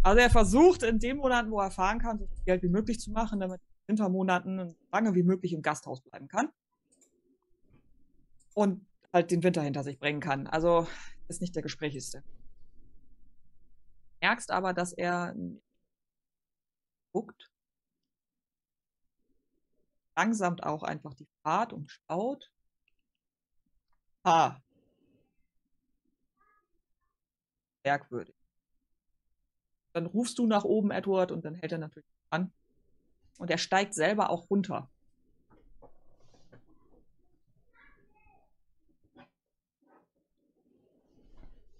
[0.02, 3.00] Also er versucht in den Monaten, wo er fahren kann, so viel Geld wie möglich
[3.00, 6.48] zu machen, damit er in Wintermonaten lange wie möglich im Gasthaus bleiben kann.
[8.56, 10.46] Und halt den Winter hinter sich bringen kann.
[10.46, 10.88] Also
[11.28, 12.24] ist nicht der gesprächigste.
[14.22, 15.34] Merkst aber, dass er
[17.12, 17.50] guckt,
[20.16, 22.50] langsamt auch einfach die Fahrt und schaut.
[24.24, 24.56] Ah.
[27.84, 28.34] Merkwürdig.
[29.92, 32.52] Dann rufst du nach oben, Edward, und dann hält er natürlich an.
[33.36, 34.90] Und er steigt selber auch runter.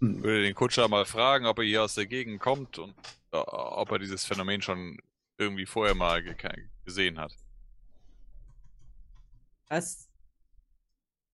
[0.00, 0.22] Hm.
[0.22, 2.94] Würde den Kutscher mal fragen, ob er hier aus der Gegend kommt und
[3.32, 4.98] äh, ob er dieses Phänomen schon
[5.38, 6.34] irgendwie vorher mal ge
[6.84, 7.32] gesehen hat.
[9.68, 10.08] Was?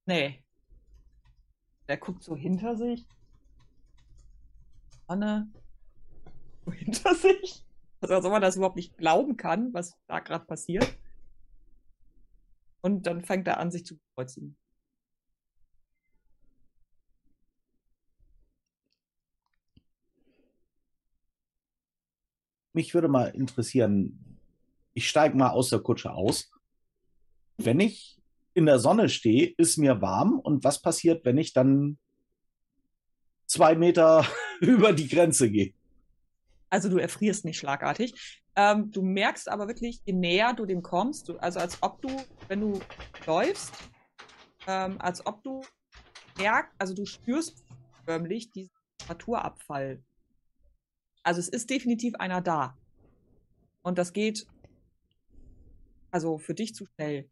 [0.07, 0.43] Nee.
[1.89, 3.05] Der guckt so hinter sich.
[5.07, 5.53] Anne.
[6.65, 7.65] So hinter sich.
[8.01, 10.97] Also man das überhaupt nicht glauben kann, was da gerade passiert.
[12.81, 14.57] Und dann fängt er an, sich zu kreuzigen.
[22.73, 24.39] Mich würde mal interessieren,
[24.95, 26.51] ich steige mal aus der Kutsche aus.
[27.59, 28.21] Wenn ich
[28.55, 30.39] in der Sonne stehe, ist mir warm.
[30.39, 31.99] Und was passiert, wenn ich dann
[33.47, 34.27] zwei Meter
[34.61, 35.75] über die Grenze gehe?
[36.71, 38.41] Also du erfrierst nicht schlagartig.
[38.57, 42.09] Ähm, du merkst aber wirklich, je näher du dem kommst, du, also als ob du,
[42.49, 42.81] wenn du
[43.27, 43.73] läufst,
[44.67, 45.63] ähm, als ob du
[46.39, 47.65] merkst, also du spürst
[48.05, 50.03] förmlich diesen Temperaturabfall.
[51.23, 52.77] Also es ist definitiv einer da.
[53.83, 54.47] Und das geht
[56.11, 57.29] also für dich zu schnell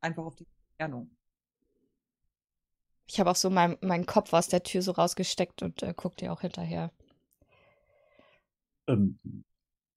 [0.00, 1.10] einfach auf die Entfernung.
[3.06, 6.16] Ich habe auch so meinen mein Kopf aus der Tür so rausgesteckt und äh, guck
[6.16, 6.90] dir auch hinterher.
[8.86, 9.18] Ähm,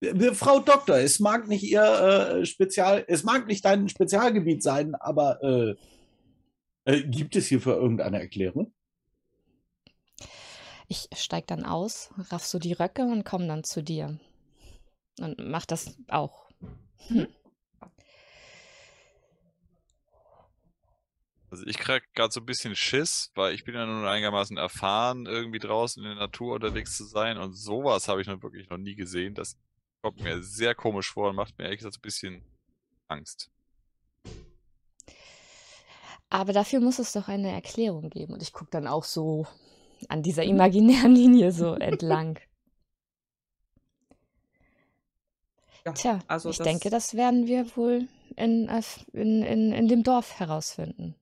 [0.01, 4.95] äh, Frau Doktor, es mag nicht Ihr äh, Spezial, es mag nicht dein Spezialgebiet sein,
[4.95, 5.75] aber äh,
[6.85, 8.73] äh gibt es hierfür irgendeine Erklärung?
[10.91, 14.19] Ich steig dann aus, raff so die Röcke und komm dann zu dir.
[15.21, 16.49] Und mach das auch.
[17.07, 17.29] Hm.
[21.49, 25.27] Also ich krieg gerade so ein bisschen Schiss, weil ich bin ja nun einigermaßen erfahren,
[25.27, 28.77] irgendwie draußen in der Natur unterwegs zu sein und sowas habe ich noch wirklich noch
[28.77, 29.33] nie gesehen.
[29.33, 29.55] Das
[30.01, 32.43] kommt mir sehr komisch vor und macht mir ehrlich gesagt ein bisschen
[33.07, 33.49] Angst.
[36.29, 38.33] Aber dafür muss es doch eine Erklärung geben.
[38.33, 39.47] Und ich gucke dann auch so
[40.09, 42.39] an dieser imaginären Linie so entlang.
[45.85, 48.69] Ja, Tja, also ich das denke, das werden wir wohl in,
[49.13, 51.15] in, in, in dem Dorf herausfinden.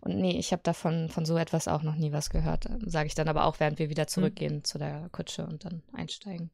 [0.00, 2.68] Und nee, ich habe davon von so etwas auch noch nie was gehört.
[2.86, 4.08] Sage ich dann aber auch, während wir wieder hm.
[4.08, 4.64] zurückgehen mhm.
[4.64, 6.50] zu der Kutsche und dann einsteigen.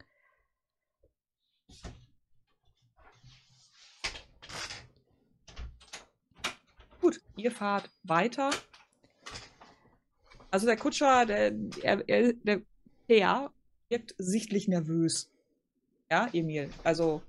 [7.07, 8.51] Gut, ihr fahrt weiter.
[10.51, 12.63] Also der Kutscher, der, er, er, der,
[13.09, 13.53] der
[13.89, 15.31] wirkt sichtlich nervös.
[16.11, 16.69] Ja, Emil.
[16.83, 17.23] Also,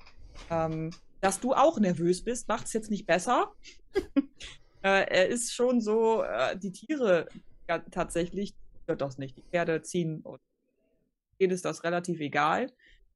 [0.49, 0.89] ähm,
[1.21, 3.53] dass du auch nervös bist, macht es jetzt nicht besser.
[4.83, 7.27] Äh, er ist schon so, äh, die Tiere
[7.67, 8.53] ja, tatsächlich
[8.83, 9.35] stört das nicht.
[9.35, 10.39] Die Pferde ziehen und
[11.41, 12.71] denen ist das relativ egal.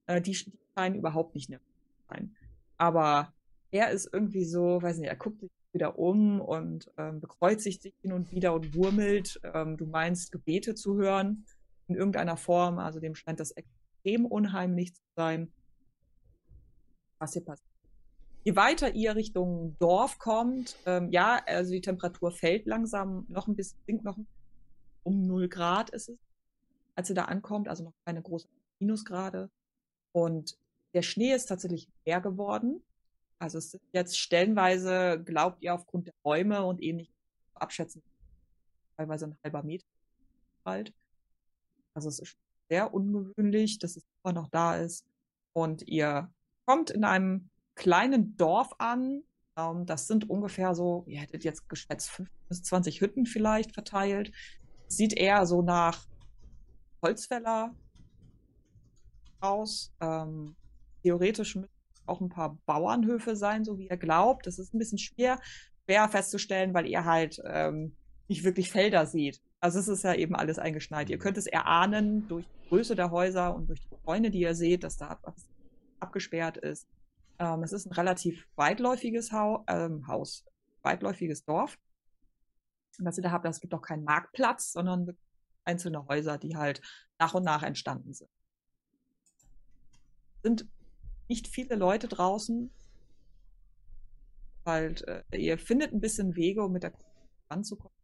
[0.08, 2.36] Äh, die, die scheinen überhaupt nicht nervös zu sein.
[2.78, 3.32] Aber
[3.70, 7.94] er ist irgendwie so, weiß nicht, er guckt sich wieder um und ähm, bekreuzigt sich
[8.02, 9.40] hin und wieder und wurmelt.
[9.44, 11.46] Ähm, du meinst, Gebete zu hören
[11.88, 12.80] in irgendeiner Form.
[12.80, 15.52] Also dem scheint das extrem unheimlich zu sein.
[17.20, 17.72] Was hier passiert.
[18.44, 23.56] Je weiter ihr Richtung Dorf kommt, ähm, ja, also die Temperatur fällt langsam noch ein
[23.56, 24.18] bisschen, sinkt noch
[25.04, 26.18] um 0 Grad ist es,
[26.96, 28.50] als ihr da ankommt, also noch keine großen
[28.80, 29.50] Minusgrade.
[30.12, 30.58] Und
[30.94, 32.82] der Schnee ist tatsächlich mehr geworden.
[33.42, 37.12] Also es sind jetzt stellenweise, glaubt ihr, aufgrund der Bäume und ähnlich
[37.56, 38.04] abschätzen,
[38.98, 39.88] teilweise ein halber Meter
[40.64, 40.94] bald.
[41.96, 42.38] Also es ist
[42.70, 45.08] sehr ungewöhnlich, dass es immer noch da ist.
[45.54, 46.32] Und ihr
[46.68, 49.24] kommt in einem kleinen Dorf an.
[49.58, 54.32] Ähm, das sind ungefähr so, ihr hättet jetzt geschätzt, 15 bis 20 Hütten vielleicht verteilt.
[54.88, 56.06] Sieht eher so nach
[57.02, 57.74] Holzfäller
[59.40, 59.92] aus.
[60.00, 60.56] Ähm,
[61.02, 61.81] theoretisch müssen
[62.12, 64.46] auch ein paar Bauernhöfe sein, so wie ihr glaubt.
[64.46, 65.40] Das ist ein bisschen schwer,
[65.86, 67.96] schwer festzustellen, weil ihr halt ähm,
[68.28, 69.42] nicht wirklich Felder seht.
[69.60, 71.10] Also es ist ja eben alles eingeschneit.
[71.10, 74.56] Ihr könnt es erahnen durch die Größe der Häuser und durch die Zäune, die ihr
[74.56, 75.20] seht, dass da
[76.00, 76.88] abgesperrt ist.
[77.40, 80.46] Ähm, es ist ein relativ weitläufiges Hau ähm, Haus,
[80.82, 81.78] weitläufiges Dorf.
[83.00, 85.18] Und was ihr da habt, es gibt auch keinen Marktplatz, sondern
[85.64, 86.82] einzelne Häuser, die halt
[87.20, 88.30] nach und nach entstanden sind.
[90.44, 90.68] Sind
[91.32, 92.70] nicht viele Leute draußen.
[94.66, 96.92] Halt, äh, ihr findet ein bisschen Wege, um mit der
[97.50, 97.96] ranzukommen.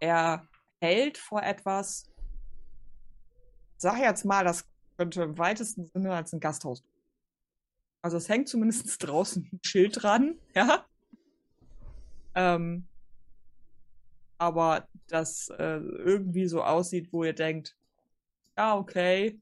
[0.00, 0.46] Er
[0.80, 2.10] hält vor etwas,
[3.78, 6.84] sag jetzt mal, das könnte im weitesten Sinne als ein Gasthaus.
[8.02, 10.84] Also es hängt zumindest draußen ein Schild dran, ja.
[12.34, 12.86] Ähm,
[14.36, 17.76] aber das äh, irgendwie so aussieht, wo ihr denkt,
[18.58, 19.40] ja, okay,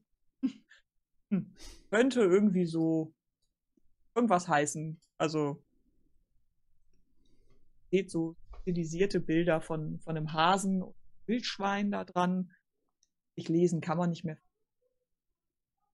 [1.29, 1.53] hm,
[1.89, 3.13] könnte irgendwie so
[4.15, 4.99] irgendwas heißen.
[5.17, 5.63] Also
[7.91, 12.51] seht so stilisierte Bilder von, von einem Hasen und Wildschwein da dran.
[13.35, 14.37] Ich lesen kann man nicht mehr.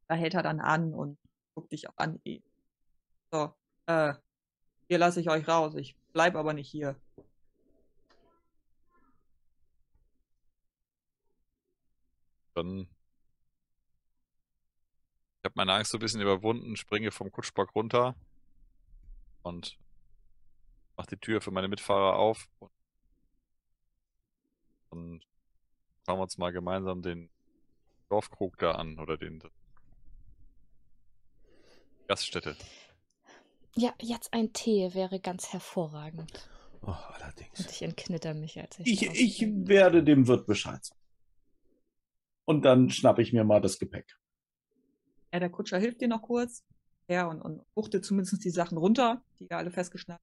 [0.08, 1.18] Da hält er dann an und
[1.56, 2.22] guckt dich auch an.
[3.32, 3.54] So,
[3.88, 4.14] äh,
[4.88, 5.76] hier lasse ich euch raus.
[5.76, 6.96] Ich bleib aber nicht hier.
[12.54, 12.93] Dann.
[15.44, 18.16] Ich habe meine Angst so ein bisschen überwunden, springe vom Kutschbock runter
[19.42, 19.78] und
[20.96, 22.48] mache die Tür für meine Mitfahrer auf.
[22.60, 22.72] Und
[24.90, 25.22] dann
[26.06, 27.30] schauen wir uns mal gemeinsam den
[28.08, 29.44] Dorfkrug da an oder den
[32.08, 32.56] Gaststätte.
[33.76, 36.50] Ja, jetzt ein Tee wäre ganz hervorragend.
[36.84, 37.60] Oh, allerdings.
[37.60, 39.02] Und ich entknitter mich, als ich.
[39.02, 41.02] Ich, ich werde dem Wirt Bescheid sagen.
[42.46, 44.18] Und dann schnappe ich mir mal das Gepäck.
[45.34, 46.64] Ja, der Kutscher hilft dir noch kurz.
[47.08, 50.22] Ja, und, und buchtet zumindest die Sachen runter, die ihr alle festgeschnallt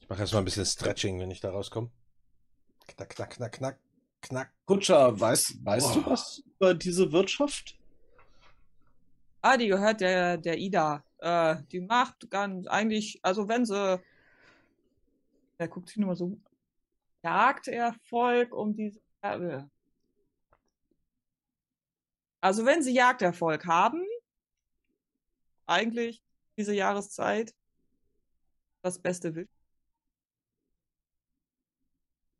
[0.00, 1.90] Ich mache erstmal ein bisschen Stretching, wenn ich da rauskomme.
[2.88, 3.78] Knack, knack, knack, knack,
[4.20, 4.52] knack.
[4.66, 6.10] Kutscher, weißt, weißt du Boah.
[6.10, 7.78] was über diese Wirtschaft?
[9.40, 11.04] Ah, die gehört der, der Ida.
[11.18, 14.00] Äh, die macht ganz eigentlich, also wenn sie.
[15.58, 16.36] Er guckt sich nur mal so.
[17.22, 19.00] Jagderfolg um diese.
[19.22, 19.62] Äh,
[22.42, 24.04] also wenn sie Jagderfolg haben,
[25.64, 26.22] eigentlich
[26.58, 27.54] diese Jahreszeit,
[28.82, 29.48] das beste Wild.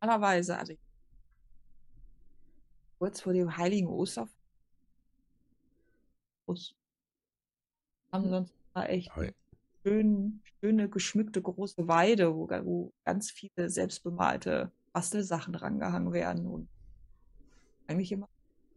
[0.01, 0.75] Normalerweise, also
[2.99, 4.35] kurz vor dem heiligen Osterfest
[8.11, 9.13] haben sonst mal echt
[9.83, 16.69] schön, schöne geschmückte große Weide, wo, wo ganz viele selbstbemalte Bastelsachen rangehangen werden und
[17.87, 18.29] eigentlich immer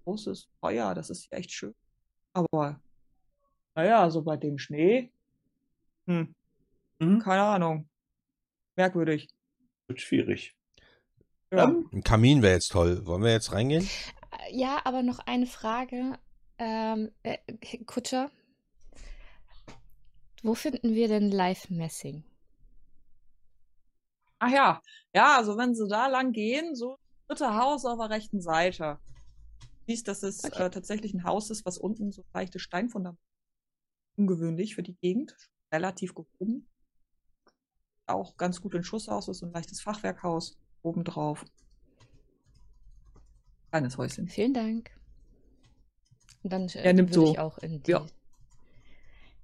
[0.05, 1.75] großes Feuer, das ist ja echt schön.
[2.33, 2.79] Aber
[3.75, 5.11] naja, so bei dem Schnee,
[6.07, 6.33] hm,
[6.99, 7.19] Mhm.
[7.19, 7.89] keine Ahnung.
[8.77, 9.27] Merkwürdig.
[9.87, 10.55] Wird schwierig.
[11.51, 11.65] Ja.
[11.65, 13.05] Ähm, Ein Kamin wäre jetzt toll.
[13.05, 13.83] Wollen wir jetzt reingehen?
[13.83, 16.17] Äh, Ja, aber noch eine Frage.
[16.57, 17.37] Ähm, äh,
[17.85, 18.31] Kutscher,
[20.41, 22.23] wo finden wir denn Live-Messing?
[24.39, 24.81] Ach ja,
[25.13, 26.97] ja, also wenn sie da lang gehen, so
[27.27, 28.99] das dritte Haus auf der rechten Seite.
[29.87, 30.63] Siehst, dass es Okay.
[30.65, 33.19] äh, tatsächlich ein Haus ist, was unten so leichte Steinfundament.
[34.17, 35.35] Ungewöhnlich für die Gegend,
[35.71, 36.67] relativ gehoben.
[38.07, 41.43] Auch ganz gut in Schusshaus ist so ein leichtes Fachwerkhaus obendrauf.
[43.71, 44.27] Kleines Häuschen.
[44.29, 44.91] Vielen Dank.
[46.43, 48.05] Und dann äh, Er nimmt würde so- ich auch in, die, ja.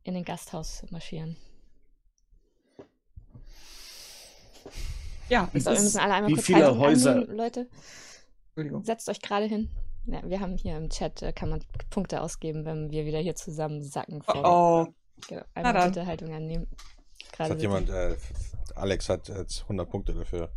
[0.03, 1.35] in den Gasthaus marschieren.
[5.29, 7.69] Ja, So, wir müssen alle einmal wie kurz viele Häuser- annehmen, Leute.
[8.49, 8.83] Entschuldigung.
[8.83, 9.69] Setzt euch gerade hin.
[10.05, 13.35] Ja, wir haben hier im Chat, äh, kann man Punkte ausgeben, wenn wir wieder hier
[13.35, 14.23] zusammen sacken.
[14.27, 14.87] Oh, oh.
[15.27, 15.43] Genau.
[15.55, 16.67] Na Einmal Haltung annehmen.
[17.31, 18.17] Gerade hat jemand, äh,
[18.75, 20.51] Alex hat jetzt 100 Punkte dafür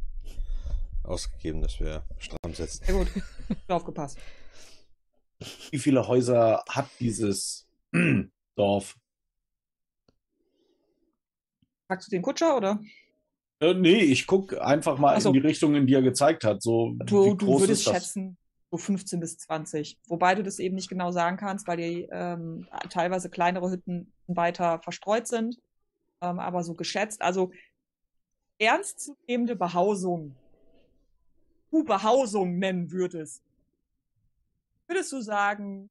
[1.03, 2.84] ausgegeben, dass wir stramm sitzen.
[2.84, 3.09] Sehr gut.
[3.68, 4.18] Aufgepasst.
[5.70, 7.66] wie viele Häuser hat dieses
[8.57, 8.97] Dorf?
[11.86, 12.80] Fragst du den Kutscher oder?
[13.61, 15.28] Äh, nee, ich gucke einfach mal so.
[15.28, 16.62] in die Richtung, in die er gezeigt hat.
[16.62, 17.95] So, Du, wie du groß würdest ist das?
[17.95, 18.36] schätzen,
[18.75, 19.99] so 15 bis 20.
[20.09, 24.81] Wobei du das eben nicht genau sagen kannst, weil die ähm, teilweise kleinere Hütten weiter
[24.81, 25.61] verstreut sind.
[26.20, 27.53] Ähm, aber so geschätzt, also
[28.59, 30.35] ernstzunehmende Behausung,
[31.70, 33.45] du Behausung nennen würdest,
[34.89, 35.89] würdest du sagen,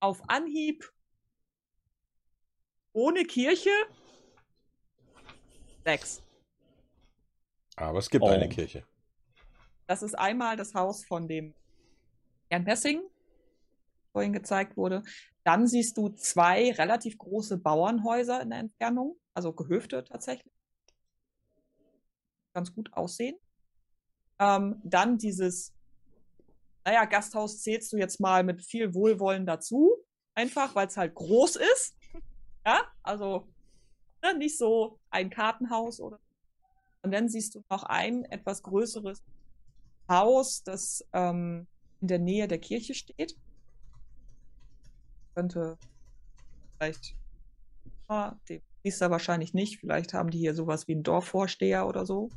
[0.00, 0.92] auf Anhieb
[2.92, 3.70] ohne Kirche
[5.84, 6.20] sechs.
[7.76, 8.28] Aber es gibt Oh.
[8.28, 8.84] eine Kirche.
[9.86, 11.52] Das ist einmal das Haus von dem
[12.50, 13.00] Herrn Messing,
[14.12, 15.02] vorhin gezeigt wurde.
[15.44, 20.52] Dann siehst du zwei relativ große Bauernhäuser in der Entfernung, also Gehöfte tatsächlich.
[22.52, 23.36] Ganz gut aussehen.
[24.38, 25.72] Ähm, dann dieses,
[26.84, 29.96] naja, Gasthaus zählst du jetzt mal mit viel Wohlwollen dazu.
[30.34, 31.96] Einfach, weil es halt groß ist.
[32.66, 33.48] Ja, also
[34.22, 36.18] ne, nicht so ein Kartenhaus oder.
[37.02, 39.22] Und dann siehst du noch ein etwas größeres
[40.08, 41.66] Haus, das ähm,
[42.00, 43.36] in der Nähe der Kirche steht.
[45.34, 45.78] könnte
[46.76, 47.14] vielleicht
[48.08, 49.80] ah, den Priester wahrscheinlich nicht.
[49.80, 52.30] Vielleicht haben die hier sowas wie einen Dorfvorsteher oder so.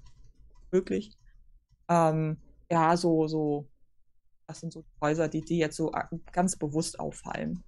[0.71, 1.17] Möglich.
[1.89, 2.37] Ähm,
[2.69, 3.67] ja, so, so.
[4.47, 5.91] Das sind so Häuser, die, die jetzt so
[6.31, 7.63] ganz bewusst auffallen.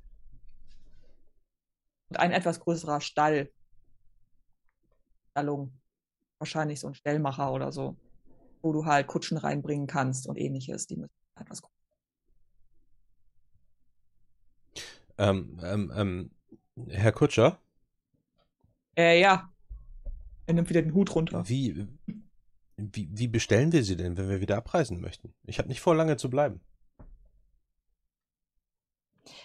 [2.10, 3.50] Und ein etwas größerer Stall.
[5.32, 5.80] Stallung.
[6.40, 7.96] Wahrscheinlich so ein Stellmacher oder so.
[8.62, 10.86] Wo du halt Kutschen reinbringen kannst und ähnliches.
[10.88, 11.75] Die müssen etwas größer.
[15.18, 16.32] Ähm, ähm, ähm,
[16.90, 17.60] Herr Kutscher?
[18.98, 19.52] Äh, ja.
[20.46, 21.48] Er nimmt wieder den Hut runter.
[21.48, 21.88] Wie,
[22.78, 25.34] wie, wie bestellen wir sie denn, wenn wir wieder abreisen möchten?
[25.44, 26.62] Ich habe nicht vor, lange zu bleiben.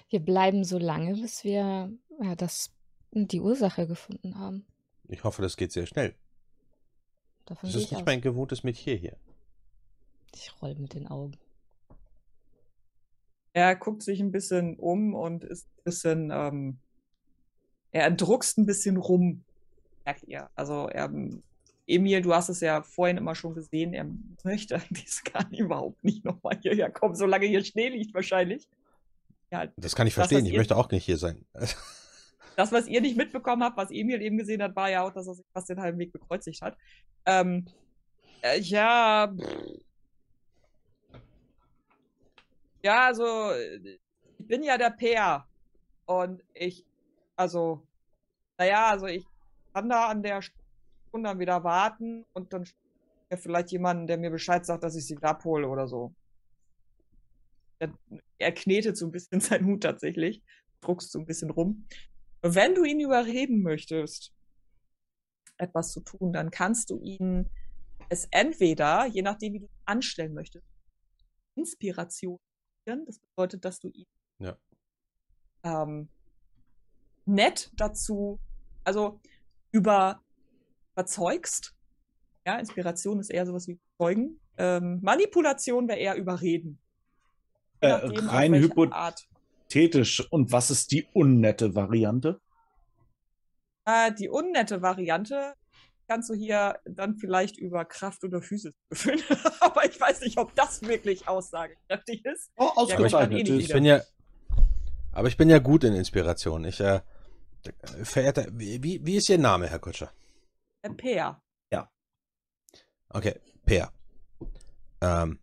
[0.09, 1.91] Wir bleiben so lange, bis wir
[2.21, 2.75] ja, das,
[3.12, 4.66] die Ursache gefunden haben.
[5.09, 6.14] Ich hoffe, das geht sehr schnell.
[7.47, 8.07] Davon das ist nicht aus.
[8.07, 9.16] mein gewohntes Metier hier.
[10.35, 11.37] Ich roll mit den Augen.
[13.53, 16.78] Er guckt sich ein bisschen um und ist ein bisschen, ähm,
[17.90, 19.44] er druckst ein bisschen rum,
[20.05, 20.48] merkt ihr.
[20.55, 21.11] Also er,
[21.86, 24.07] Emil, du hast es ja vorhin immer schon gesehen, er
[24.44, 28.68] möchte eigentlich gar nicht, überhaupt nicht nochmal hierher kommen, solange hier Schnee liegt wahrscheinlich.
[29.51, 31.44] Ja, das kann ich verstehen, das, ich möchte auch nicht hier sein.
[32.57, 35.26] das, was ihr nicht mitbekommen habt, was Emil eben gesehen hat, war ja auch, dass
[35.26, 36.76] er sich fast den halben Weg bekreuzigt hat.
[37.26, 37.66] Ähm,
[38.42, 39.80] äh, ja, pff,
[42.83, 44.01] ja, also ich
[44.39, 45.47] bin ja der Peer.
[46.07, 46.85] Und ich,
[47.37, 47.87] also,
[48.59, 49.24] naja, also ich
[49.72, 52.64] kann da an der Stunde dann wieder warten und dann
[53.31, 56.12] ja vielleicht jemanden, der mir Bescheid sagt, dass ich sie wieder abhole oder so.
[57.78, 57.93] Er,
[58.39, 60.43] er knetet so ein bisschen seinen Hut tatsächlich,
[60.81, 61.87] druckst so ein bisschen rum.
[62.43, 64.33] Wenn du ihn überreden möchtest,
[65.59, 67.49] etwas zu tun, dann kannst du ihn
[68.09, 70.66] es entweder, je nachdem, wie du es anstellen möchtest,
[71.55, 72.39] Inspiration
[73.07, 74.07] das bedeutet, dass du ihn
[74.38, 74.57] ja.
[75.62, 76.09] ähm,
[77.24, 78.41] nett dazu,
[78.84, 79.20] also
[79.70, 80.22] über,
[80.93, 81.74] überzeugst.
[82.47, 84.41] Ja, Inspiration ist eher sowas wie Zeugen.
[84.57, 86.78] Ähm, Manipulation wäre eher überreden.
[87.80, 90.26] Äh, rein hypothetisch.
[90.30, 92.41] Und was ist die unnette Variante?
[93.84, 95.55] Äh, die unnette Variante
[96.11, 99.22] kannst du hier dann vielleicht über Kraft oder Physis befüllen.
[99.61, 102.50] aber ich weiß nicht, ob das wirklich aussagekräftig ist.
[102.56, 103.46] Oh, ausgezeichnet.
[103.46, 104.00] Ja, ich, ich bin ja,
[105.12, 106.64] aber ich bin ja gut in Inspiration.
[106.64, 107.00] Ich, äh,
[108.02, 110.11] verehrter, wie, wie ist Ihr Name, Herr Kutscher?
[110.82, 111.40] Äh, Peer.
[111.70, 111.88] Ja.
[113.08, 113.92] Okay, Peer.
[115.00, 115.38] Ähm,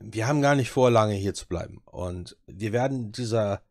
[0.00, 1.80] wir haben gar nicht vor, lange hier zu bleiben.
[1.84, 3.62] Und wir werden dieser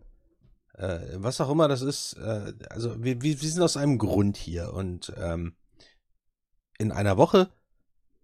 [0.81, 4.73] äh, was auch immer das ist, äh, also wir, wir, sind aus einem Grund hier
[4.73, 5.55] und ähm,
[6.77, 7.49] in einer Woche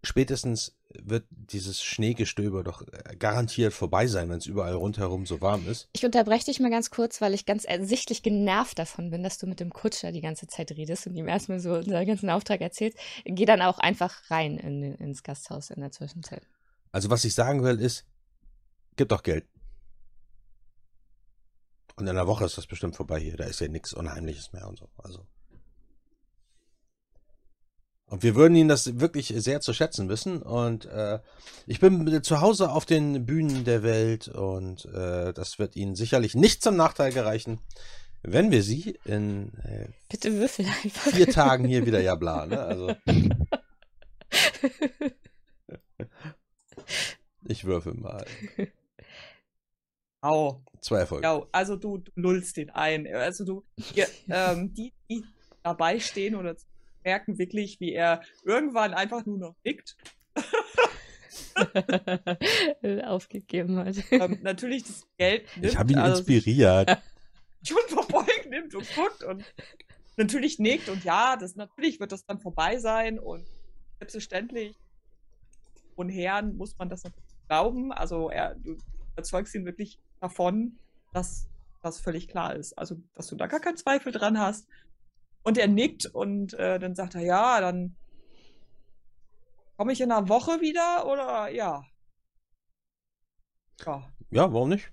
[0.03, 5.67] spätestens wird dieses Schneegestöber doch äh, garantiert vorbei sein, wenn es überall rundherum so warm
[5.67, 5.89] ist.
[5.93, 9.45] Ich unterbreche dich mal ganz kurz, weil ich ganz ersichtlich genervt davon bin, dass du
[9.45, 12.97] mit dem Kutscher die ganze Zeit redest und ihm erstmal so unseren ganzen Auftrag erzählst.
[13.25, 16.41] Geh dann auch einfach rein in, ins Gasthaus in der Zwischenzeit.
[16.91, 18.05] Also was ich sagen will ist,
[18.95, 19.45] gib doch Geld.
[21.97, 23.37] Und in einer Woche ist das bestimmt vorbei hier.
[23.37, 24.87] Da ist ja nichts Unheimliches mehr und so.
[24.97, 25.25] Also.
[28.05, 30.43] Und wir würden ihn das wirklich sehr zu schätzen wissen.
[30.43, 31.19] Und äh,
[31.65, 36.35] ich bin zu Hause auf den Bühnen der Welt und äh, das wird Ihnen sicherlich
[36.35, 37.59] nicht zum Nachteil gereichen,
[38.21, 41.11] wenn wir Sie in äh, Bitte würfel einfach.
[41.11, 42.45] vier Tagen hier wieder ja bla.
[42.45, 42.61] Ne?
[42.61, 42.95] Also.
[47.45, 48.23] ich würfel mal.
[50.27, 50.61] Au.
[50.81, 51.25] Zwei Erfolge.
[51.25, 53.07] Ja, also du, du lullst den ein.
[53.07, 53.63] Also du,
[53.95, 55.23] ihr, ähm, die, die
[55.63, 56.55] dabei stehen oder
[57.03, 59.97] merken wirklich, wie er irgendwann einfach nur noch nickt.
[63.05, 63.95] Aufgegeben hat.
[64.11, 65.73] Ähm, natürlich das Geld nimmt.
[65.73, 67.01] Ich habe ihn also inspiriert.
[67.63, 69.43] Schon verbeugt nimmt und guckt und
[70.15, 73.45] natürlich nickt und ja, das natürlich wird das dann vorbei sein und
[73.99, 74.75] selbstverständlich
[75.95, 77.91] und Herren muss man das natürlich glauben.
[77.91, 78.77] Also er, du
[79.13, 80.77] überzeugst ihn wirklich davon,
[81.13, 81.49] dass
[81.81, 82.77] das völlig klar ist.
[82.77, 84.67] Also, dass du da gar keinen Zweifel dran hast.
[85.43, 87.95] Und er nickt und äh, dann sagt er, ja, dann
[89.77, 91.85] komme ich in einer Woche wieder oder ja.
[93.85, 94.91] Ja, ja warum nicht?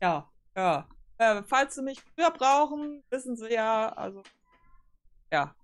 [0.00, 0.88] Ja, ja.
[1.18, 4.22] Äh, falls Sie mich früher brauchen, wissen Sie ja, also
[5.32, 5.54] ja.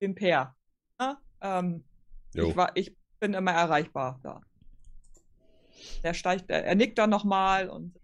[0.00, 0.56] Den Peer.
[0.98, 1.18] Ne?
[1.40, 1.84] Ähm,
[2.34, 4.40] ich, war, ich bin immer erreichbar da.
[6.02, 7.98] Der steigt, er, er nickt dann nochmal und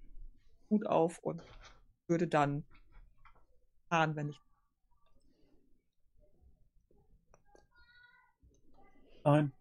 [0.69, 1.43] gut auf und
[2.09, 2.65] würde dann
[3.89, 4.41] fahren, wenn ich.
[9.25, 9.53] Nein.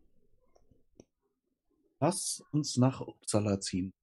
[1.99, 3.93] Lass uns nach Uppsala ziehen.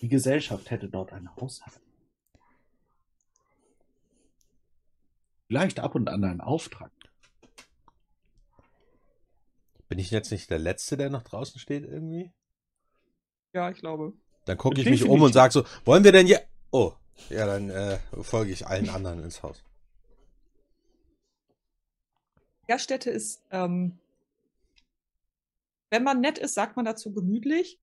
[0.00, 1.80] Die Gesellschaft hätte dort ein Haushalten.
[5.46, 6.90] Vielleicht ab und an einen Auftrag.
[9.92, 12.32] Bin ich jetzt nicht der Letzte, der noch draußen steht irgendwie?
[13.52, 14.14] Ja, ich glaube.
[14.46, 16.40] Dann gucke ich mich um und sage so, wollen wir denn hier...
[16.70, 16.94] Oh,
[17.28, 19.62] ja, dann äh, folge ich allen anderen ins Haus.
[22.68, 23.98] Gaststätte ist, ähm,
[25.90, 27.78] wenn man nett ist, sagt man dazu gemütlich.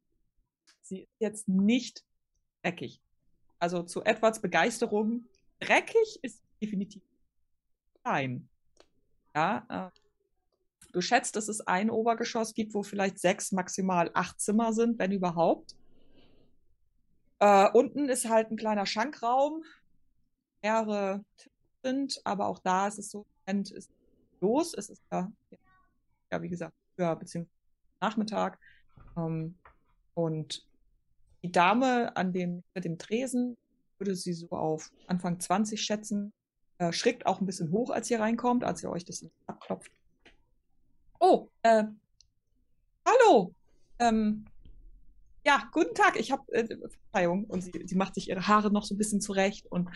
[0.81, 2.03] Sie ist jetzt nicht
[2.63, 2.99] dreckig.
[3.59, 5.25] Also zu Edwards Begeisterung,
[5.59, 7.03] dreckig ist definitiv
[8.01, 8.49] klein.
[9.35, 9.98] Ja, äh,
[10.91, 15.11] du schätzt, dass es ein Obergeschoss gibt, wo vielleicht sechs, maximal acht Zimmer sind, wenn
[15.11, 15.75] überhaupt.
[17.39, 19.63] Äh, unten ist halt ein kleiner Schankraum,
[20.61, 21.23] mehrere
[21.83, 23.91] sind, aber auch da ist es so, Moment ist
[24.41, 24.73] los.
[24.73, 25.31] Es ist ja,
[26.31, 27.55] ja wie gesagt, früher beziehungsweise
[28.01, 28.59] Nachmittag.
[29.17, 29.55] Ähm,
[30.13, 30.67] und
[31.43, 33.57] die Dame an dem, mit dem Tresen
[33.97, 36.33] würde sie so auf Anfang 20 schätzen.
[36.77, 39.91] Äh, schreckt auch ein bisschen hoch, als ihr reinkommt, als ihr euch das abklopft.
[41.19, 41.83] Oh, äh,
[43.05, 43.53] hallo.
[43.99, 44.45] Ähm,
[45.45, 46.17] ja, guten Tag.
[46.17, 47.43] Ich habe äh, Verzeihung.
[47.45, 49.89] Und sie, sie macht sich ihre Haare noch so ein bisschen zurecht und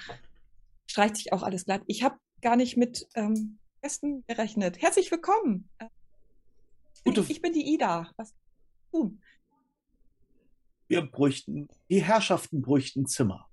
[0.86, 1.82] streicht sich auch alles glatt.
[1.88, 4.82] Ich habe gar nicht mit ähm, Gästen gerechnet.
[4.82, 5.70] Herzlich willkommen.
[5.78, 5.88] Äh,
[7.06, 8.12] Gute- ich, ich bin die Ida.
[8.18, 8.34] Was
[8.92, 9.22] tun?
[10.90, 13.50] Wir bräuchten, die Herrschaften bräuchten Zimmer.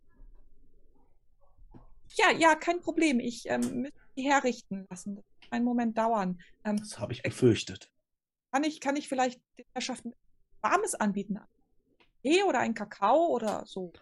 [2.15, 3.21] Ja, ja, kein Problem.
[3.21, 5.23] Ich ähm, müsste die herrichten lassen.
[5.51, 6.41] Einen Moment dauern.
[6.65, 7.91] Ähm, Das habe ich befürchtet.
[8.53, 10.15] kann, ich, kann ich vielleicht den Herrschaften
[10.63, 11.39] Warmes anbieten?
[12.23, 13.93] Tee oder ein Kakao oder so?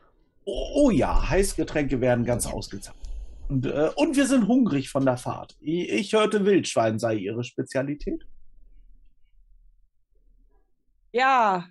[0.44, 3.04] Oh, oh ja, Heißgetränke werden ganz ausgezeichnet.
[3.48, 5.56] Und, äh, und wir sind hungrig von der Fahrt.
[5.60, 8.26] Ich, ich hörte, Wildschwein sei Ihre Spezialität.
[11.12, 11.68] Ja,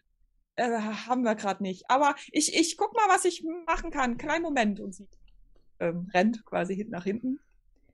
[0.55, 1.89] äh, haben wir gerade nicht.
[1.89, 4.17] Aber ich, ich guck mal, was ich machen kann.
[4.17, 4.79] Kleinen Moment.
[4.79, 5.07] Und sie
[5.79, 7.39] ähm, rennt quasi hinten nach hinten.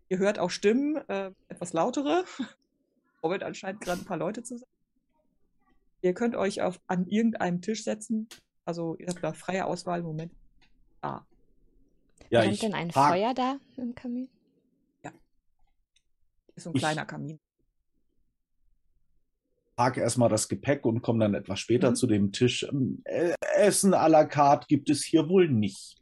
[0.09, 2.23] Ihr hört auch Stimmen, äh, etwas lautere.
[3.23, 4.69] Robert anscheinend gerade ein paar Leute zusammen.
[6.01, 8.27] Ihr könnt euch auf, an irgendeinem Tisch setzen.
[8.65, 10.33] Also ihr habt da freie Auswahl im Moment.
[11.01, 11.21] Ah,
[12.29, 14.29] Ja, Brennt denn ein frag- Feuer da im Kamin?
[16.55, 17.39] ist so ein Ich- kleiner Kamin.
[19.75, 21.95] trage erstmal das Gepäck und komme dann etwas später Mhm.
[21.95, 22.61] zu dem Tisch.
[22.71, 25.95] Ähm, äh, Essen à la carte gibt es hier wohl nicht.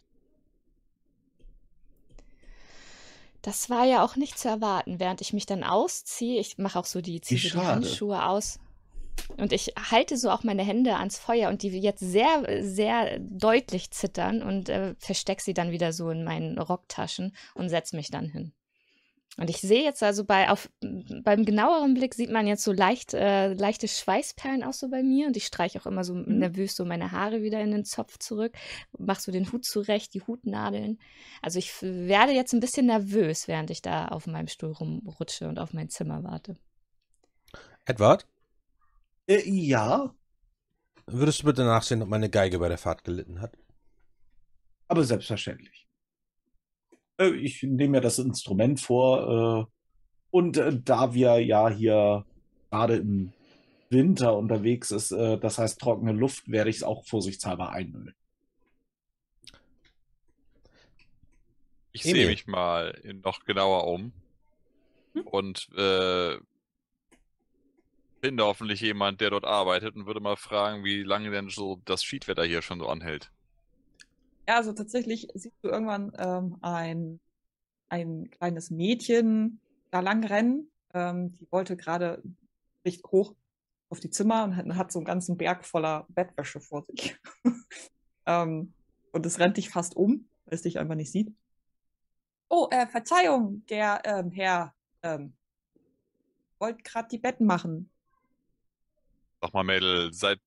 [3.41, 6.39] Das war ja auch nicht zu erwarten, während ich mich dann ausziehe.
[6.39, 7.51] Ich mache auch so die, ziehe die.
[7.51, 8.59] Handschuhe aus.
[9.37, 13.91] Und ich halte so auch meine Hände ans Feuer und die jetzt sehr, sehr deutlich
[13.91, 18.29] zittern und äh, verstecke sie dann wieder so in meinen Rocktaschen und setze mich dann
[18.29, 18.53] hin.
[19.37, 23.13] Und ich sehe jetzt also bei, auf, beim genaueren Blick sieht man jetzt so leicht,
[23.13, 26.39] äh, leichte Schweißperlen auch so bei mir und ich streiche auch immer so Mhm.
[26.39, 28.53] nervös so meine Haare wieder in den Zopf zurück,
[28.97, 30.99] mache so den Hut zurecht, die Hutnadeln.
[31.41, 35.59] Also ich werde jetzt ein bisschen nervös, während ich da auf meinem Stuhl rumrutsche und
[35.59, 36.57] auf mein Zimmer warte.
[37.85, 38.25] Edward,
[39.27, 40.13] Äh, ja,
[41.07, 43.57] würdest du bitte nachsehen, ob meine Geige bei der Fahrt gelitten hat?
[44.87, 45.87] aber selbstverständlich.
[47.21, 49.71] Äh, ich nehme mir das Instrument vor äh,
[50.31, 52.25] und äh, da wir ja hier
[52.69, 53.33] gerade im
[53.89, 58.15] Winter unterwegs ist, äh, das heißt trockene Luft, werde ich es auch vorsichtshalber einölen.
[61.93, 64.13] Ich sehe mich mal in- noch genauer um
[65.13, 65.27] Hm?
[65.27, 66.37] und äh,
[68.21, 72.03] finde hoffentlich jemand, der dort arbeitet und würde mal fragen, wie lange denn so das
[72.03, 73.29] Schiedwetter hier schon so anhält.
[74.51, 77.21] Ja, also tatsächlich siehst du irgendwann ähm, ein,
[77.87, 80.69] ein kleines Mädchen da lang rennen.
[80.93, 82.21] Ähm, die wollte gerade
[82.85, 83.33] recht hoch
[83.87, 87.15] auf die Zimmer und hat, hat so einen ganzen Berg voller Bettwäsche vor sich.
[88.25, 88.73] ähm,
[89.13, 91.33] und es rennt dich fast um, weil es dich einfach nicht sieht.
[92.49, 95.33] Oh, äh, Verzeihung, der ähm, Herr ähm,
[96.59, 97.89] wollte gerade die Betten machen.
[99.39, 100.41] Sag mal, Mädel, seit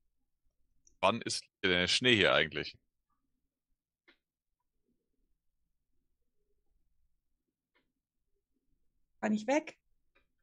[1.01, 2.77] wann ist der Schnee hier eigentlich?
[9.25, 9.79] War nicht weg.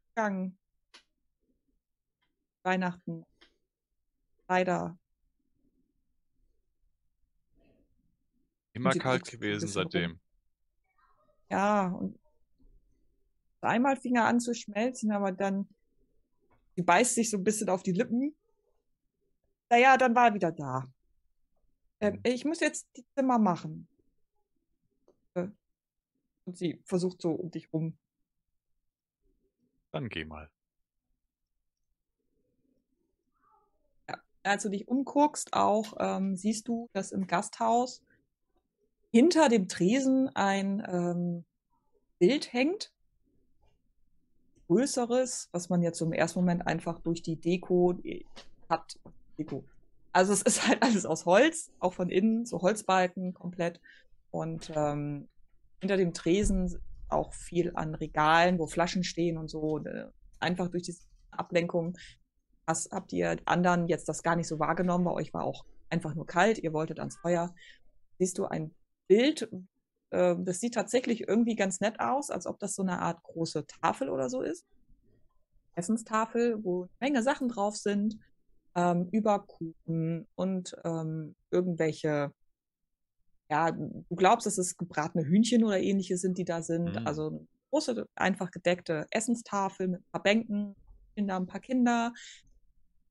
[0.07, 0.57] Gegangen.
[2.63, 3.27] Weihnachten.
[4.47, 4.97] Leider.
[8.73, 9.91] Immer kalt gewesen bisschen rum.
[9.91, 10.19] seitdem.
[11.51, 12.19] Ja, und
[13.61, 15.69] einmal fing er an zu schmelzen, aber dann,
[16.75, 18.35] sie beißt sich so ein bisschen auf die Lippen.
[19.69, 20.91] Naja, dann war er wieder da.
[21.99, 23.87] Ähm, ich muss jetzt die Zimmer machen.
[25.35, 27.95] Und sie versucht so um dich rum.
[29.91, 30.49] Dann geh mal.
[34.43, 38.01] als du dich umguckst, auch ähm, siehst du, dass im Gasthaus
[39.11, 41.45] hinter dem Tresen ein ähm,
[42.19, 42.91] Bild hängt.
[44.67, 48.23] Größeres, was man jetzt im ersten Moment einfach durch die Deko äh,
[48.69, 48.99] hat.
[49.37, 49.63] Deko.
[50.13, 53.81] Also es ist halt alles aus Holz, auch von innen, so Holzbalken komplett.
[54.29, 55.27] Und ähm,
[55.79, 56.79] hinter dem Tresen
[57.11, 59.79] auch viel an Regalen, wo Flaschen stehen und so.
[59.79, 60.07] Äh,
[60.39, 61.95] einfach durch diese Ablenkung
[62.71, 65.05] was habt ihr anderen jetzt das gar nicht so wahrgenommen?
[65.05, 67.53] Bei euch war auch einfach nur kalt, ihr wolltet ans Feuer.
[68.17, 68.73] Siehst du ein
[69.07, 69.51] Bild,
[70.11, 73.65] äh, das sieht tatsächlich irgendwie ganz nett aus, als ob das so eine Art große
[73.67, 74.65] Tafel oder so ist.
[75.75, 78.17] Essenstafel, wo eine Menge Sachen drauf sind,
[78.75, 82.31] ähm, über Kuchen und ähm, irgendwelche,
[83.51, 86.95] ja, du glaubst, dass es gebratene Hühnchen oder ähnliches sind, die da sind.
[86.95, 87.05] Mhm.
[87.05, 90.75] Also eine große, einfach gedeckte Essenstafel mit ein paar Bänken,
[91.15, 92.13] Kinder, ein paar Kinder,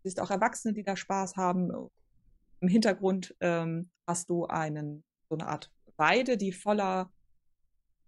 [0.03, 1.71] siehst auch Erwachsene, die da Spaß haben.
[2.61, 7.13] Im Hintergrund ähm, hast du einen, so eine Art Weide, die voller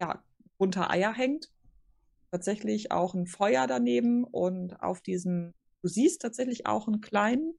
[0.00, 0.24] ja,
[0.56, 1.52] bunter Eier hängt.
[2.30, 5.52] Tatsächlich auch ein Feuer daneben und auf diesem,
[5.82, 7.58] du siehst tatsächlich auch einen kleinen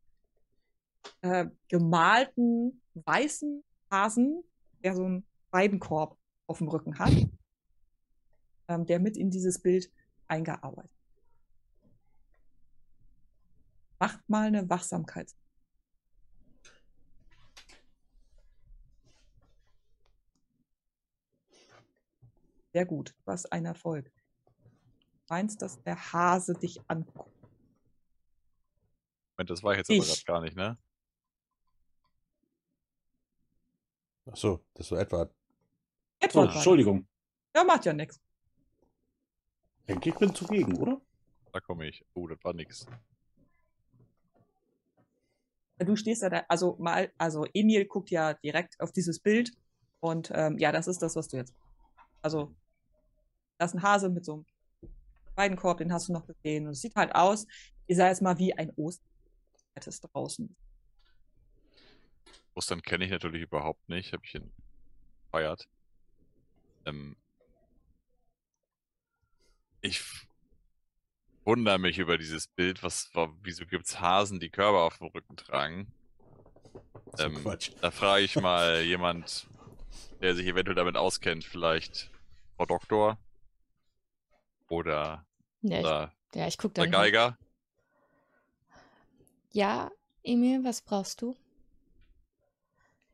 [1.22, 4.44] äh, gemalten weißen Hasen,
[4.84, 6.18] der so einen Weidenkorb
[6.48, 7.14] auf dem Rücken hat,
[8.68, 9.92] ähm, der mit in dieses Bild
[10.28, 10.92] eingearbeitet
[14.04, 15.34] Macht mal eine Wachsamkeit.
[22.74, 24.12] Sehr gut, hast einen Erfolg.
[24.46, 27.32] Du meinst, dass der Hase dich anguckt.
[29.38, 30.00] Das war ich jetzt ich.
[30.00, 30.78] aber gerade gar nicht, ne?
[34.26, 35.30] Ach so, das war etwa.
[36.20, 36.40] Etwa.
[36.40, 37.08] Oh, Entschuldigung.
[37.56, 38.20] Ja, macht ja nichts.
[39.88, 41.02] Denke ich bin zugegen, oder?
[41.52, 42.06] Da komme ich.
[42.14, 42.86] Oh, das war nix.
[45.80, 49.52] Du stehst ja da, also mal, also Emil guckt ja direkt auf dieses Bild
[50.00, 51.54] und ähm, ja, das ist das, was du jetzt.
[52.22, 52.56] Also,
[53.58, 54.46] das ist ein Hase mit so einem
[55.36, 56.68] Weidenkorb, den hast du noch gesehen.
[56.68, 57.46] Und es sieht halt aus,
[57.88, 59.06] ich sag jetzt mal, wie ein Ostern
[60.14, 60.56] draußen.
[62.56, 64.52] Ostern kenne ich natürlich überhaupt nicht, habe ich ihn
[65.32, 65.68] feiert.
[66.86, 67.16] Ähm,
[69.82, 70.02] ich
[71.46, 72.84] wundere mich über dieses Bild.
[72.84, 73.10] Was,
[73.42, 75.92] wieso gibt es Hasen, die Körper auf dem Rücken tragen?
[77.20, 77.72] Ähm, Quatsch.
[77.82, 79.48] Da frage ich mal jemand,
[80.22, 82.12] der sich eventuell damit auskennt, vielleicht
[82.56, 83.18] Frau Doktor
[84.70, 85.26] oder,
[85.62, 87.38] ja, oder ich, ja, ich guck der Geiger.
[89.52, 89.92] Ja,
[90.24, 91.36] Emil, was brauchst du?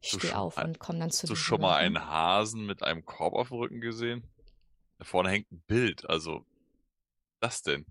[0.01, 1.33] Ich stehe auf und komme dann zu dir.
[1.33, 4.23] Hast du schon mal einen Hasen mit einem Korb auf dem Rücken gesehen?
[4.97, 6.45] Da vorne hängt ein Bild, also
[7.41, 7.85] was denn?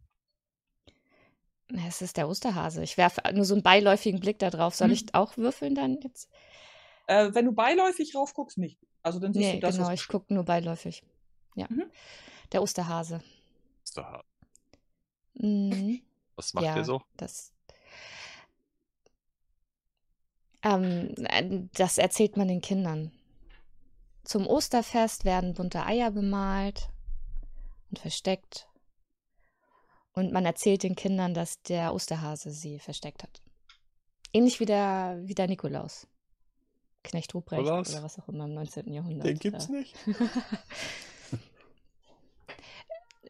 [1.87, 2.83] Es ist der Osterhase.
[2.83, 4.75] Ich werfe nur so einen beiläufigen Blick da drauf.
[4.75, 4.95] Soll hm.
[4.95, 6.31] ich auch würfeln dann jetzt?
[7.07, 8.79] Äh, wenn du beiläufig rauf guckst, nicht.
[9.03, 9.77] Also dann siehst nee, du das.
[9.77, 11.03] Genau, ich gucke nur beiläufig.
[11.55, 11.67] Ja.
[11.69, 11.91] Mhm.
[12.53, 13.23] Der Osterhase.
[13.85, 14.25] Osterhase.
[15.35, 16.03] Mhm.
[16.37, 17.03] Was macht ja, ihr so?
[17.17, 17.53] Das,
[20.63, 23.13] ähm, das erzählt man den Kindern.
[24.25, 26.91] Zum Osterfest werden bunte Eier bemalt
[27.91, 28.69] und versteckt.
[30.13, 33.41] Und man erzählt den Kindern, dass der Osterhase sie versteckt hat.
[34.33, 36.07] Ähnlich wie der, wie der Nikolaus.
[37.05, 37.91] Knecht Ruprecht Nikolaus?
[37.91, 38.93] oder was auch immer im 19.
[38.93, 39.27] Jahrhundert.
[39.27, 39.95] Den gibt's nicht.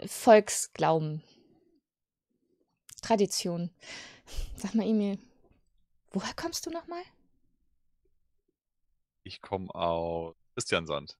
[0.06, 1.22] Volksglauben.
[3.02, 3.70] Tradition.
[4.56, 5.18] Sag mal, Emil,
[6.10, 7.02] woher kommst du nochmal?
[9.28, 11.18] Ich komme aus Christiansand.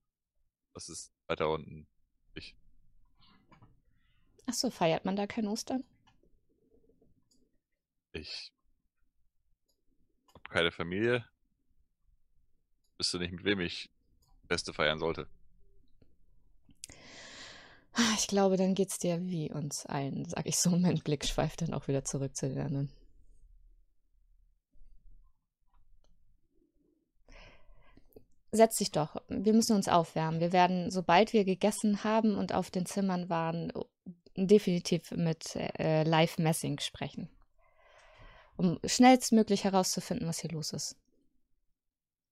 [0.72, 1.86] Das ist weiter unten.
[4.46, 5.84] Ach so, feiert man da kein Ostern?
[8.12, 8.50] Ich
[10.32, 11.28] habe keine Familie.
[12.96, 13.90] Wüsste nicht, mit wem ich
[14.46, 15.28] Feste feiern sollte.
[17.92, 20.70] Ah, ich glaube, dann geht's dir wie uns allen, sag ich so.
[20.70, 22.90] Mein Blick schweift dann auch wieder zurück zu den anderen.
[28.50, 29.16] Setz dich doch.
[29.28, 30.40] Wir müssen uns aufwärmen.
[30.40, 33.72] Wir werden, sobald wir gegessen haben und auf den Zimmern waren,
[34.36, 37.28] definitiv mit äh, Live-Messing sprechen,
[38.56, 40.96] um schnellstmöglich herauszufinden, was hier los ist.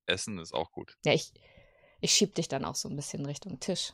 [0.06, 0.96] Essen ist auch gut.
[1.04, 1.32] Ja, ich,
[2.00, 3.92] ich schieb dich dann auch so ein bisschen Richtung Tisch.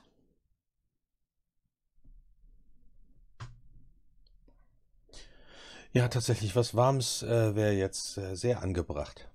[5.94, 9.28] Ja, tatsächlich, was Warmes äh, wäre jetzt äh, sehr angebracht.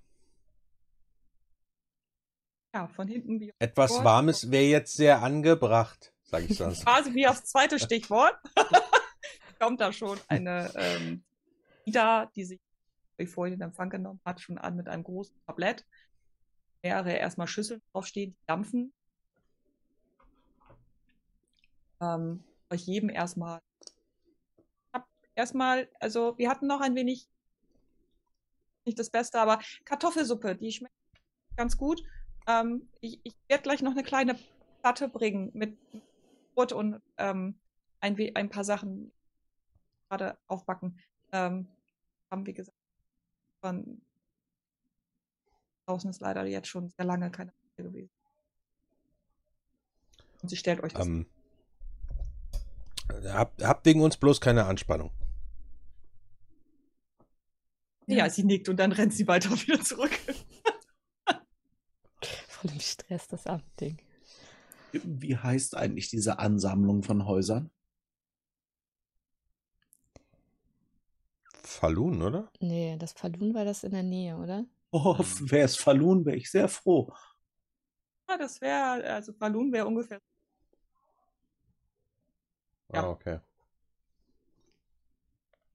[2.74, 3.52] Ja, von hinten wie.
[3.58, 6.84] Etwas Warmes wäre jetzt sehr angebracht sage ich sonst.
[6.84, 8.38] Quasi wie aufs zweite Stichwort
[9.58, 11.24] kommt da schon eine ähm,
[11.84, 12.60] Ida, die sich
[13.20, 15.84] ich vorhin in Empfang genommen hat, schon an mit einem großen Tablett.
[16.84, 18.92] Mehrere erstmal Schüsseln draufstehen, die dampfen.
[22.00, 23.60] Ähm, euch jedem erstmal.
[25.34, 27.28] Erstmal, also wir hatten noch ein wenig,
[28.84, 30.94] nicht das Beste, aber Kartoffelsuppe, die schmeckt
[31.56, 32.00] ganz gut.
[32.48, 34.36] Ähm, ich ich werde gleich noch eine kleine
[34.80, 35.76] Platte bringen mit
[36.54, 37.54] Brot und ähm,
[38.00, 39.12] ein, ein paar Sachen
[40.08, 40.98] gerade aufbacken.
[41.30, 41.68] Ähm,
[42.30, 42.76] haben, wie gesagt,
[43.60, 44.00] von
[45.86, 48.10] draußen ist leider jetzt schon sehr lange keine gewesen.
[50.42, 51.06] Und sie stellt euch das.
[51.06, 51.26] Ähm,
[53.26, 55.10] habt, habt wegen uns bloß keine Anspannung.
[58.06, 60.18] Ja, sie nickt und dann rennt sie weiter wieder zurück.
[62.60, 63.98] Voll im Stress, das Abendding.
[64.92, 67.70] Wie heißt eigentlich diese Ansammlung von Häusern?
[71.62, 72.50] Falun, oder?
[72.58, 74.64] Nee, das Falun war das in der Nähe, oder?
[74.90, 77.12] Oh, wäre es Falun, wäre ich sehr froh.
[78.28, 80.20] Ja, das wäre, also Falun wäre ungefähr.
[82.92, 83.04] Ja.
[83.04, 83.38] Ah, okay.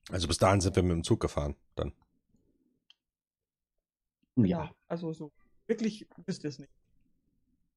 [0.10, 1.94] Also bis dahin sind wir mit dem Zug gefahren, dann.
[4.36, 4.64] Ja.
[4.64, 4.76] Genau.
[4.90, 5.32] Also so.
[5.68, 6.72] Wirklich wisst ihr es nicht.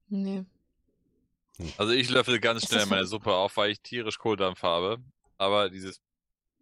[0.09, 0.43] Nee.
[1.77, 4.97] Also ich löffel ganz schnell meine Suppe auf, weil ich tierisch Kohldampf habe.
[5.37, 6.01] Aber dieses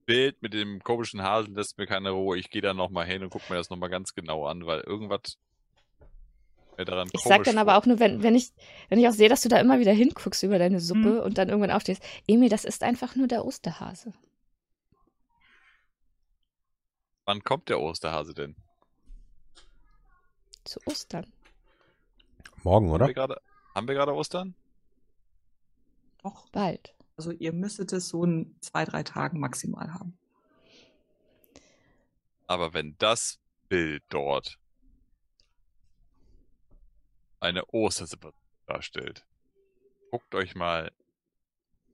[0.06, 2.38] Bild mit dem komischen Hasen lässt mir keine Ruhe.
[2.38, 5.38] Ich gehe da nochmal hin und gucke mir das nochmal ganz genau an, weil irgendwas
[6.78, 8.52] mir daran Ich sag dann aber auch nur, wenn, wenn ich,
[8.90, 11.20] wenn ich auch sehe, dass du da immer wieder hinguckst über deine Suppe Mhm.
[11.20, 14.14] und dann irgendwann aufstehst, Emil, das ist einfach nur der Osterhase.
[17.26, 18.56] Wann kommt der Osterhase denn?
[20.66, 21.32] Zu Ostern.
[22.64, 23.06] Morgen, oder?
[23.76, 24.56] haben wir gerade Ostern?
[26.24, 26.50] Doch.
[26.50, 26.96] Bald.
[27.18, 30.18] Also ihr müsstet es so in zwei, drei Tagen maximal haben.
[32.48, 33.40] Aber wenn das
[33.70, 34.60] Bild dort
[37.40, 38.34] eine Ostersuppe
[38.66, 39.26] darstellt,
[40.12, 40.92] guckt euch mal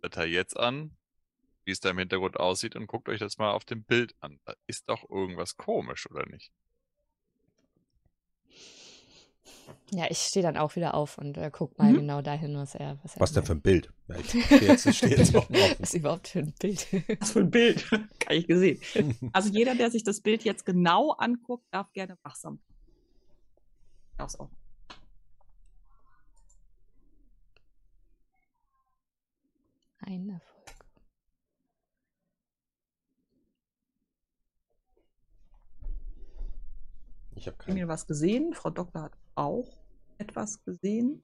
[0.01, 0.95] das jetzt an,
[1.65, 4.39] wie es da im Hintergrund aussieht und guckt euch das mal auf dem Bild an.
[4.45, 6.51] Da ist doch irgendwas komisch, oder nicht?
[9.93, 11.97] Ja, ich stehe dann auch wieder auf und äh, guck mal Mhm.
[11.97, 12.97] genau dahin, was er.
[13.03, 13.91] Was, er Was denn für ein Bild?
[14.07, 15.49] Ja, ich stehe jetzt, steh jetzt auf.
[15.49, 16.87] Was ist überhaupt für ein Bild?
[17.19, 17.85] Was für ein Bild.
[18.19, 18.79] Kann ich gesehen.
[19.33, 22.61] Also jeder, der sich das Bild jetzt genau anguckt, darf gerne wachsam.
[24.17, 24.49] Darf's auch.
[29.99, 30.75] Ein Erfolg.
[37.35, 37.87] Ich habe keinen.
[37.87, 38.53] was gesehen.
[38.53, 39.80] Frau Doktor hat auch
[40.21, 41.21] etwas gesehen.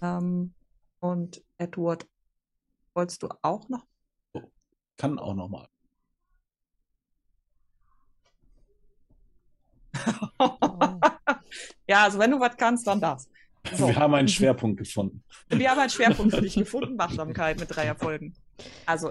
[0.00, 0.54] Ähm,
[1.00, 2.06] und Edward,
[2.94, 3.84] wolltest du auch noch?
[4.96, 5.66] Kann auch nochmal.
[10.38, 10.56] Oh.
[11.88, 13.28] ja, also wenn du was kannst, dann das.
[13.72, 13.88] So.
[13.88, 15.24] Wir haben einen Schwerpunkt gefunden.
[15.48, 18.34] Wir haben einen Schwerpunkt für dich gefunden, Wachsamkeit mit drei Erfolgen.
[18.86, 19.10] Also,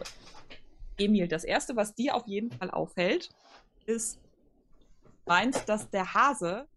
[0.98, 3.30] Emil, das Erste, was dir auf jeden Fall auffällt,
[3.86, 4.19] ist,
[5.26, 6.68] meinst, dass der Hase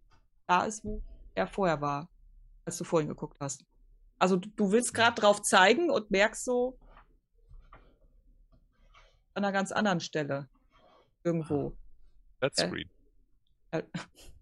[0.47, 1.01] da ist, wo
[1.35, 2.07] er vorher war,
[2.65, 3.65] als du vorhin geguckt hast.
[4.17, 6.77] Also du, willst gerade drauf zeigen und merkst so
[9.33, 10.49] an einer ganz anderen Stelle
[11.23, 11.75] irgendwo.
[12.39, 12.89] Flatscreen.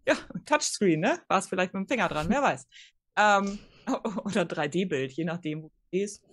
[0.05, 1.21] Ja, Touchscreen, ne?
[1.29, 2.67] War es vielleicht mit dem Finger dran, wer weiß.
[3.15, 3.59] Ähm,
[4.25, 6.25] oder 3D-Bild, je nachdem, wo du stehst.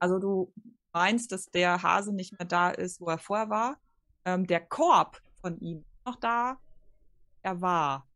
[0.00, 0.52] Also du
[0.92, 3.78] meinst, dass der Hase nicht mehr da ist, wo er vorher war.
[4.24, 6.58] Ähm, der Korb von ihm ist noch da.
[7.42, 8.08] Er war.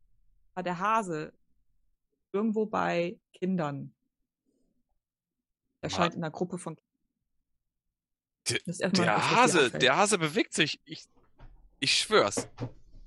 [0.53, 1.31] Aber der Hase
[2.31, 3.93] irgendwo bei Kindern.
[5.81, 6.77] Er scheint in einer Gruppe von
[8.49, 10.79] Der- was Der dir Hase, der Hase bewegt sich.
[10.85, 11.05] Ich,
[11.79, 12.47] ich schwör's.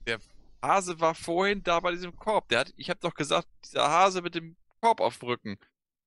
[0.07, 0.21] Der
[0.63, 2.49] Hase war vorhin da bei diesem Korb.
[2.49, 5.59] Der hat, ich hab doch gesagt, dieser Hase mit dem Korb auf dem Rücken.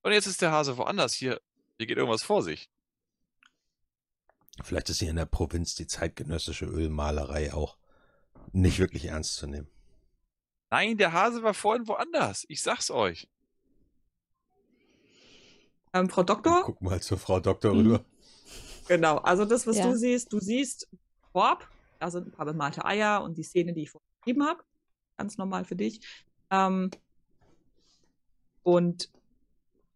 [0.02, 1.14] Und jetzt ist der Hase woanders.
[1.14, 1.40] Hier,
[1.78, 2.70] hier geht irgendwas vor sich.
[4.62, 7.76] Vielleicht ist hier in der Provinz die zeitgenössische Ölmalerei auch
[8.52, 9.68] nicht wirklich ernst zu nehmen.
[10.70, 12.44] Nein, der Hase war vorhin woanders.
[12.48, 13.28] Ich sag's euch.
[15.92, 16.62] ähm, Frau Doktor.
[16.64, 17.78] Guck mal zur Frau Doktor Mhm.
[17.80, 18.04] rüber.
[18.86, 19.88] Genau, also das, was Ja.
[19.90, 20.88] du siehst, du siehst
[21.32, 21.66] Korb,
[22.00, 24.62] da sind ein paar bemalte Eier und die Szene, die ich vorhin beschrieben habe.
[25.16, 26.00] Ganz normal für dich.
[26.50, 26.90] Ähm,
[28.62, 29.10] und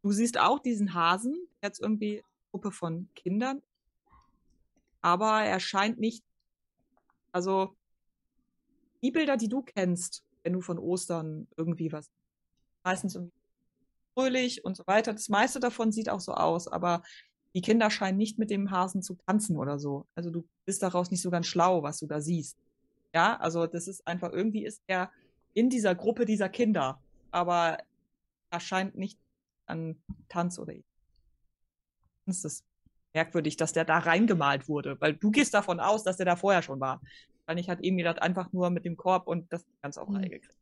[0.03, 2.23] du siehst auch diesen Hasen, jetzt irgendwie eine
[2.53, 3.61] Gruppe von Kindern.
[5.03, 6.25] Aber er scheint nicht,
[7.33, 7.77] also
[9.03, 12.11] die Bilder, die du kennst, wenn du von Ostern irgendwie was,
[12.83, 13.19] meistens
[14.15, 15.13] fröhlich und so weiter.
[15.13, 17.03] Das meiste davon sieht auch so aus, aber
[17.55, 20.07] die Kinder scheinen nicht mit dem Hasen zu tanzen oder so.
[20.15, 22.57] Also du bist daraus nicht so ganz schlau, was du da siehst.
[23.13, 25.11] Ja, also das ist einfach, irgendwie ist er
[25.53, 27.01] in dieser Gruppe dieser Kinder,
[27.33, 27.79] aber
[28.51, 29.19] erscheint nicht
[29.67, 30.75] an Tanz oder
[32.27, 32.65] ist das
[33.13, 36.63] merkwürdig, dass der da reingemalt wurde, weil du gehst davon aus, dass der da vorher
[36.63, 37.01] schon war.
[37.51, 40.31] Wahrscheinlich hat Emil das einfach nur mit dem Korb und das ganz auf Reihe Mhm.
[40.31, 40.55] gekriegt.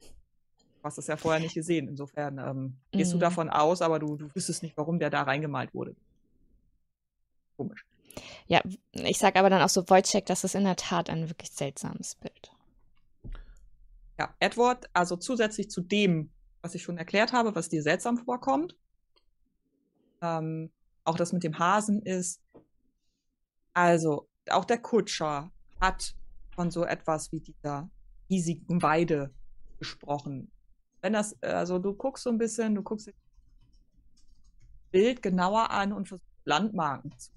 [0.00, 1.86] Du hast das ja vorher nicht gesehen.
[1.86, 3.20] Insofern ähm, gehst du Mhm.
[3.20, 5.94] davon aus, aber du, du wüsstest nicht, warum der da reingemalt wurde.
[7.56, 7.86] Komisch.
[8.48, 8.62] Ja,
[8.94, 12.16] ich sag aber dann auch so, Wojciech, das ist in der Tat ein wirklich seltsames
[12.16, 12.50] Bild.
[14.18, 16.32] Ja, Edward, also zusätzlich zu dem,
[16.62, 18.74] was ich schon erklärt habe, was dir seltsam vorkommt,
[20.20, 20.72] ähm,
[21.04, 22.42] auch das mit dem Hasen ist,
[23.72, 26.14] also auch der Kutscher hat
[26.54, 27.90] von so etwas wie dieser
[28.30, 29.34] riesigen Weide
[29.78, 30.50] gesprochen.
[31.00, 34.24] Wenn das, also du guckst so ein bisschen, du guckst dir das
[34.90, 37.30] Bild genauer an und versuchst Landmarken zu.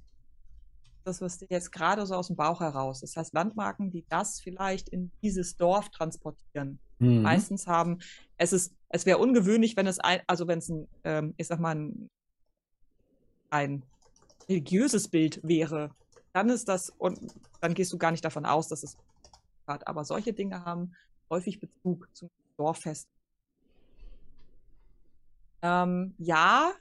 [1.04, 3.02] Das wirst du jetzt gerade so aus dem Bauch heraus.
[3.02, 7.22] Das heißt, Landmarken, die das vielleicht in dieses Dorf transportieren Mhm.
[7.22, 8.00] meistens haben.
[8.38, 11.60] Es ist, es wäre ungewöhnlich, wenn es ein, also wenn es ein, ähm, ich sag
[11.60, 12.10] mal, ein,
[13.50, 13.84] ein
[14.48, 15.92] religiöses Bild wäre,
[16.34, 17.20] dann ist das, und
[17.62, 18.98] dann gehst du gar nicht davon aus, dass es
[19.68, 19.88] hat.
[19.88, 20.96] Aber solche Dinge haben
[21.30, 23.08] häufig Bezug zum Dorffest.
[25.62, 26.74] Ähm, ja,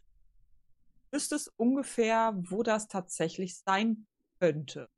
[1.12, 4.06] wüsstest ungefähr, wo das tatsächlich sein
[4.40, 4.88] könnte.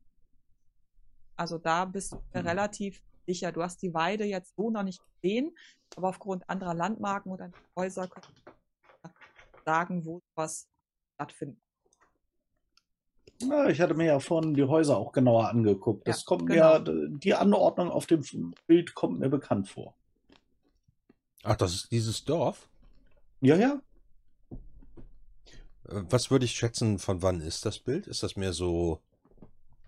[1.39, 2.47] Also da bist du Mhm.
[2.47, 3.53] relativ sicher.
[3.53, 5.57] Du hast die Weide jetzt so noch nicht gesehen,
[5.97, 9.11] aber aufgrund anderer Landmarken oder Häuser kannst du
[9.65, 10.69] sagen, wo was
[11.15, 11.63] stattfindet.
[13.43, 16.07] Ja, ich hatte mir ja vorhin die Häuser auch genauer angeguckt.
[16.09, 16.79] Das Ja, kommt genau.
[16.79, 18.23] mir, die Anordnung auf dem
[18.67, 19.95] Bild kommt mir bekannt vor.
[21.43, 22.69] Ach, das ist dieses Dorf?
[23.41, 23.81] Ja, ja.
[25.89, 28.07] Äh, Was würde ich schätzen, von wann ist das Bild?
[28.07, 29.01] Ist das mehr so,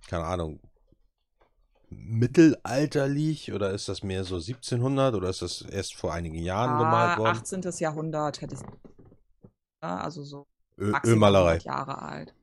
[0.09, 0.61] keine Ahnung,
[1.91, 7.17] mittelalterlich oder ist das mehr so 1700 oder ist das erst vor einigen Jahren gemalt
[7.17, 7.39] Ah, worden?
[7.39, 7.79] 18.
[7.79, 8.49] Jahrhundert du.
[9.83, 10.47] Ja, also so
[10.79, 11.59] Ölmalerei.
[11.59, 12.35] 100 Jahre alt.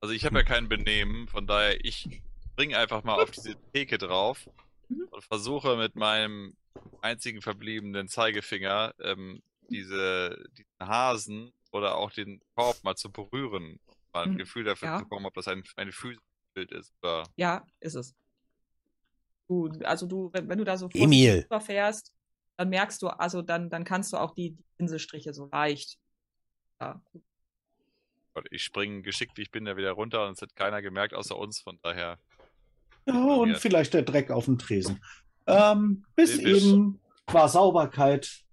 [0.00, 2.22] Also, ich habe ja kein Benehmen, von daher ich
[2.52, 4.46] springe einfach mal auf diese Theke drauf
[4.88, 5.08] Mhm.
[5.10, 6.56] und versuche mit meinem
[7.02, 13.94] einzigen verbliebenen Zeigefinger ähm, diese, diesen Hasen oder auch den Korb mal zu berühren, um
[14.12, 14.38] mal ein Mhm.
[14.38, 14.98] Gefühl dafür Ja.
[14.98, 16.22] zu bekommen, ob das ein, ein physisches
[16.54, 18.14] Bild ist oder Ja, ist es.
[19.48, 22.12] Du, also du, wenn, wenn du da so fährst,
[22.56, 25.98] dann merkst du, also dann, dann kannst du auch die, die Pinselstriche so leicht.
[26.80, 27.02] Ja,
[28.34, 31.14] Gott, ich springe geschickt, wie ich bin, da wieder runter und es hat keiner gemerkt,
[31.14, 32.18] außer uns, von daher.
[33.06, 35.02] Ja, und vielleicht der Dreck auf dem Tresen.
[35.46, 36.64] Ähm, bis Wisch.
[36.64, 38.44] eben war Sauberkeit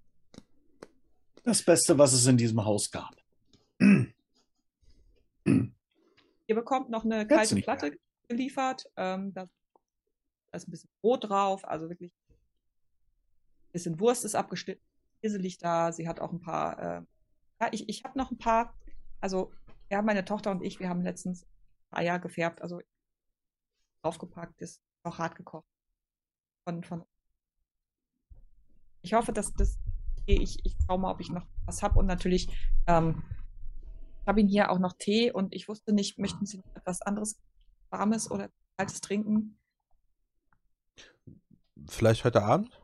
[1.44, 3.16] das Beste, was es in diesem Haus gab.
[3.80, 4.14] Ihr
[6.48, 7.98] bekommt noch eine kalte Platte
[8.28, 8.86] geliefert.
[8.96, 9.48] Ähm, da
[10.52, 14.82] ist ein bisschen Brot drauf, also wirklich ein bisschen Wurst ist abgeschnitten.
[15.22, 15.92] Käse liegt da.
[15.92, 16.80] Sie hat auch ein paar.
[16.80, 17.02] Äh,
[17.60, 18.74] ja, ich, ich habe noch ein paar.
[19.20, 19.52] Also,
[19.90, 21.46] ja, meine Tochter und ich, wir haben letztens
[21.92, 22.62] Eier gefärbt.
[22.62, 22.82] Also,
[24.02, 25.68] aufgepackt ist auch hart gekocht.
[26.64, 27.04] Von, von.
[29.02, 29.78] Ich hoffe, dass das.
[30.26, 31.98] Ich, ich schaue mal, ob ich noch was habe.
[31.98, 32.50] Und natürlich
[32.86, 33.24] ähm,
[34.28, 37.40] ich habe ihn hier auch noch Tee und ich wusste nicht, möchten Sie etwas anderes
[37.92, 39.58] Warmes oder Kaltes trinken?
[41.88, 42.78] Vielleicht heute Abend?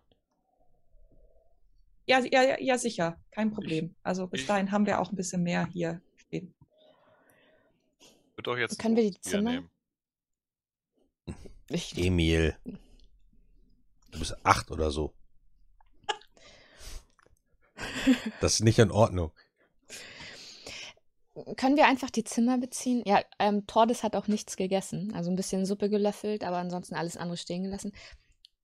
[2.05, 3.93] Ja, ja, ja, sicher, kein Problem.
[4.03, 6.01] Also bis dahin haben wir auch ein bisschen mehr hier
[6.33, 6.53] stehen.
[8.35, 9.51] Wird doch jetzt Können wir die Zimmer?
[9.51, 9.69] nehmen.
[11.69, 12.55] Ich, Emil.
[14.11, 15.13] Du bist acht oder so.
[18.41, 19.31] Das ist nicht in Ordnung.
[21.57, 23.01] können wir einfach die Zimmer beziehen?
[23.05, 25.13] Ja, ähm, Tordes hat auch nichts gegessen.
[25.13, 27.91] Also ein bisschen Suppe gelöffelt, aber ansonsten alles andere stehen gelassen.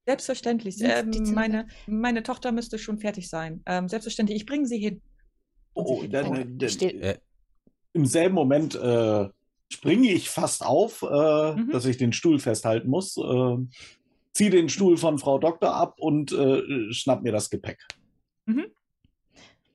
[0.06, 0.76] Selbstverständlich.
[0.82, 3.64] Ähm, meine, meine Tochter müsste schon fertig sein.
[3.66, 5.02] Ähm, selbstverständlich, ich bringe sie hin.
[5.74, 7.20] Oh, dann, Oh, dann, steht- Äh,
[7.94, 9.30] im selben Moment äh,
[9.72, 11.70] springe ich fast auf, äh, Mhm.
[11.72, 13.58] dass ich den Stuhl festhalten muss, äh,
[14.34, 17.86] ziehe den Stuhl von Frau Doktor ab und äh, schnapp mir das Gepäck.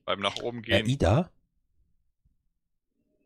[0.05, 0.85] Beim nach oben äh, gehen.
[0.87, 1.29] Ida?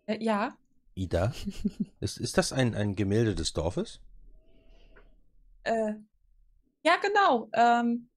[0.06, 0.56] Äh, ja,
[0.96, 1.34] Ida?
[2.00, 4.02] Ist, ist das ein, ein Gemälde des Dorfes?
[5.64, 5.94] äh,
[6.84, 7.50] ja, genau.
[7.54, 8.10] Ähm,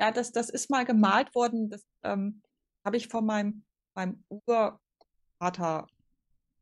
[0.00, 1.70] ja, das, das ist mal gemalt worden.
[1.70, 2.42] Das ähm,
[2.84, 4.24] habe ich von meinem, meinem
[5.44, 5.86] Urvater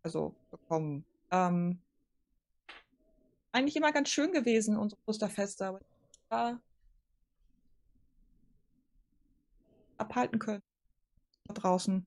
[0.02, 1.04] also, bekommen.
[1.30, 1.80] Ähm,
[3.52, 5.80] eigentlich immer ganz schön gewesen, unsere Osterfeste, aber
[6.32, 6.60] ja,
[9.98, 10.62] abhalten können.
[11.44, 12.06] Da draußen.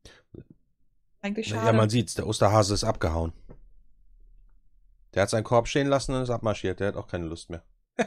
[1.22, 1.66] Eigentlich schade.
[1.66, 3.32] Ja, man sieht's, der Osterhase ist abgehauen.
[5.14, 6.82] Der hat seinen Korb stehen lassen und ist abmarschiert.
[6.82, 7.64] Der hat auch keine Lust mehr.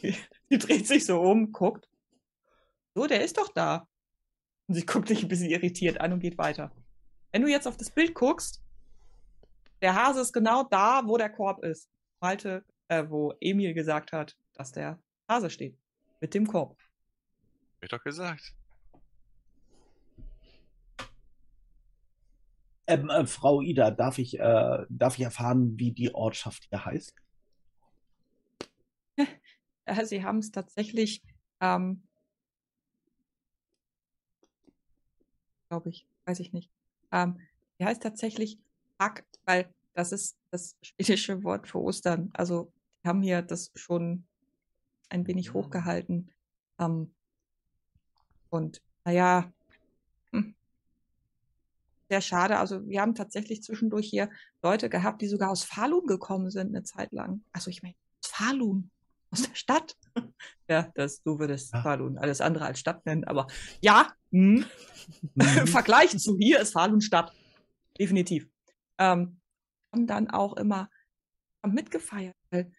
[0.00, 1.90] Die dreht sich so um, guckt.
[2.94, 3.86] So, der ist doch da.
[4.66, 6.72] Und sie guckt dich ein bisschen irritiert an und geht weiter.
[7.32, 8.62] Wenn du jetzt auf das Bild guckst,
[9.80, 11.90] der Hase ist genau da, wo der Korb ist.
[12.20, 15.76] Malte, äh, wo Emil gesagt hat, dass der Hase steht.
[16.20, 16.78] Mit dem Korb.
[17.76, 18.54] Hab ich doch gesagt.
[22.86, 27.14] Ähm, äh, Frau Ida, darf ich, äh, darf ich erfahren, wie die Ortschaft hier heißt?
[30.04, 31.22] Sie haben es tatsächlich,
[31.60, 32.06] ähm,
[35.68, 36.71] glaube ich, weiß ich nicht.
[37.12, 37.38] Ähm,
[37.78, 38.58] die heißt tatsächlich
[38.98, 42.30] Hack, weil das ist das schwedische Wort für Ostern.
[42.32, 42.72] Also
[43.02, 44.24] die haben hier das schon
[45.08, 46.30] ein wenig hochgehalten.
[46.78, 47.14] Ähm,
[48.50, 49.52] und naja,
[50.32, 50.54] hm,
[52.08, 52.58] sehr schade.
[52.58, 54.30] Also wir haben tatsächlich zwischendurch hier
[54.62, 57.42] Leute gehabt, die sogar aus Falun gekommen sind eine Zeit lang.
[57.52, 58.90] Also ich meine, aus Falun,
[59.32, 59.96] aus der Stadt.
[60.68, 61.82] ja, das, du würdest Ja.
[61.82, 63.46] Falun alles andere als Stadt nennen, aber
[63.80, 64.64] ja, hm.
[65.34, 65.44] Mhm.
[65.58, 67.32] im Vergleich zu hier ist Falun Stadt.
[67.98, 68.48] Definitiv.
[68.98, 69.40] Ähm,
[69.92, 70.88] haben dann auch immer
[71.66, 72.72] mitgefeiert, weil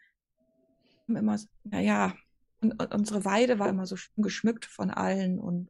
[1.07, 2.15] haben immer, so- naja,
[2.61, 5.69] und, und unsere Weide war immer so schön geschmückt von allen und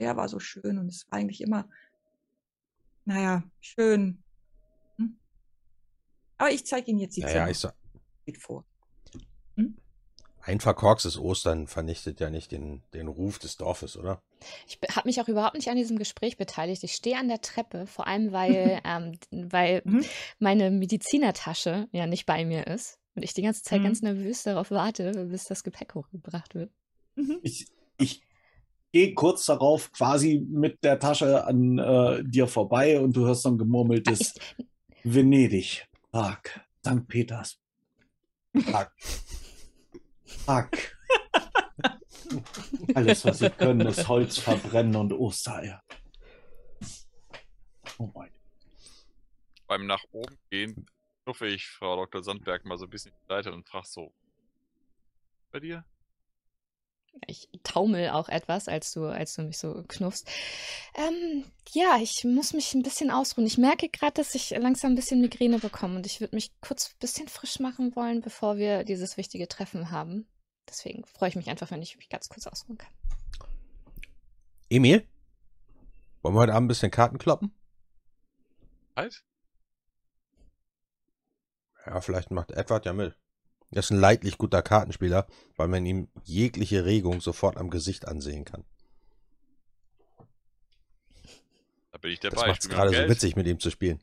[0.00, 1.68] der war so schön und es war eigentlich immer,
[3.04, 4.22] naja, schön.
[4.96, 5.18] Hm?
[6.36, 7.44] Aber ich zeige Ihnen jetzt die Ja, Zimmer.
[7.44, 7.74] ja, ich sag,
[8.26, 8.64] Geht vor.
[10.46, 14.22] Ein verkorkstes Ostern vernichtet ja nicht den, den Ruf des Dorfes, oder?
[14.68, 16.84] Ich habe mich auch überhaupt nicht an diesem Gespräch beteiligt.
[16.84, 20.04] Ich stehe an der Treppe, vor allem weil, ähm, weil Mhm.
[20.38, 22.98] meine Medizinertasche ja nicht bei mir ist.
[23.16, 23.84] Und ich die ganze Zeit Mhm.
[23.84, 26.70] ganz nervös darauf warte, bis das Gepäck hochgebracht wird.
[27.16, 27.38] Mhm.
[27.42, 27.66] Ich,
[27.98, 28.22] ich
[28.92, 33.48] gehe kurz darauf quasi mit der Tasche an äh, dir vorbei und du hörst so
[33.48, 34.66] ein gemurmeltes Ich,
[35.02, 36.40] Venedig, Prag,
[36.86, 37.08] St.
[37.08, 37.58] Peters.
[38.52, 38.90] Prag.
[40.44, 40.70] Prag.
[42.94, 45.82] Alles, was sie können, ist Holz verbrennen und Ostereier.
[47.98, 48.30] Oh mein.
[49.66, 50.86] Beim nach oben gehen
[51.24, 52.22] knuffe ich Frau Dr.
[52.22, 54.12] Sandberg mal so ein bisschen die Seite und frage so.
[55.50, 55.84] Bei dir?
[57.26, 60.28] Ich taumel auch etwas, als du, als du mich so knuffst.
[60.94, 63.46] Ähm, ja, ich muss mich ein bisschen ausruhen.
[63.46, 66.90] Ich merke gerade, dass ich langsam ein bisschen Migräne bekomme und ich würde mich kurz
[66.90, 70.26] ein bisschen frisch machen wollen, bevor wir dieses wichtige Treffen haben.
[70.68, 72.92] Deswegen freue ich mich einfach, wenn ich mich ganz kurz ausruhen kann.
[74.68, 75.06] Emil?
[76.22, 77.54] Wollen wir heute Abend ein bisschen Karten kloppen?
[78.96, 79.24] Halt?
[81.86, 83.16] Ja, vielleicht macht Edward ja mit.
[83.70, 85.26] Er ist ein leidlich guter Kartenspieler,
[85.56, 88.64] weil man ihm jegliche Regung sofort am Gesicht ansehen kann.
[91.92, 92.36] Da bin ich dabei.
[92.36, 94.00] Das macht es gerade so witzig, mit ihm zu spielen.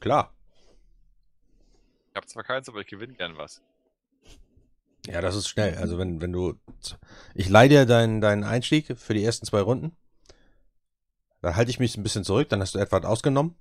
[0.00, 0.34] Klar.
[2.10, 3.62] Ich habe zwar keins, aber ich gewinne gern was.
[5.06, 5.76] Ja, das ist schnell.
[5.76, 6.58] Also wenn, wenn du.
[7.34, 9.96] Ich leih dir deinen, deinen Einstieg für die ersten zwei Runden.
[11.42, 13.54] Dann halte ich mich ein bisschen zurück, dann hast du Edward ausgenommen.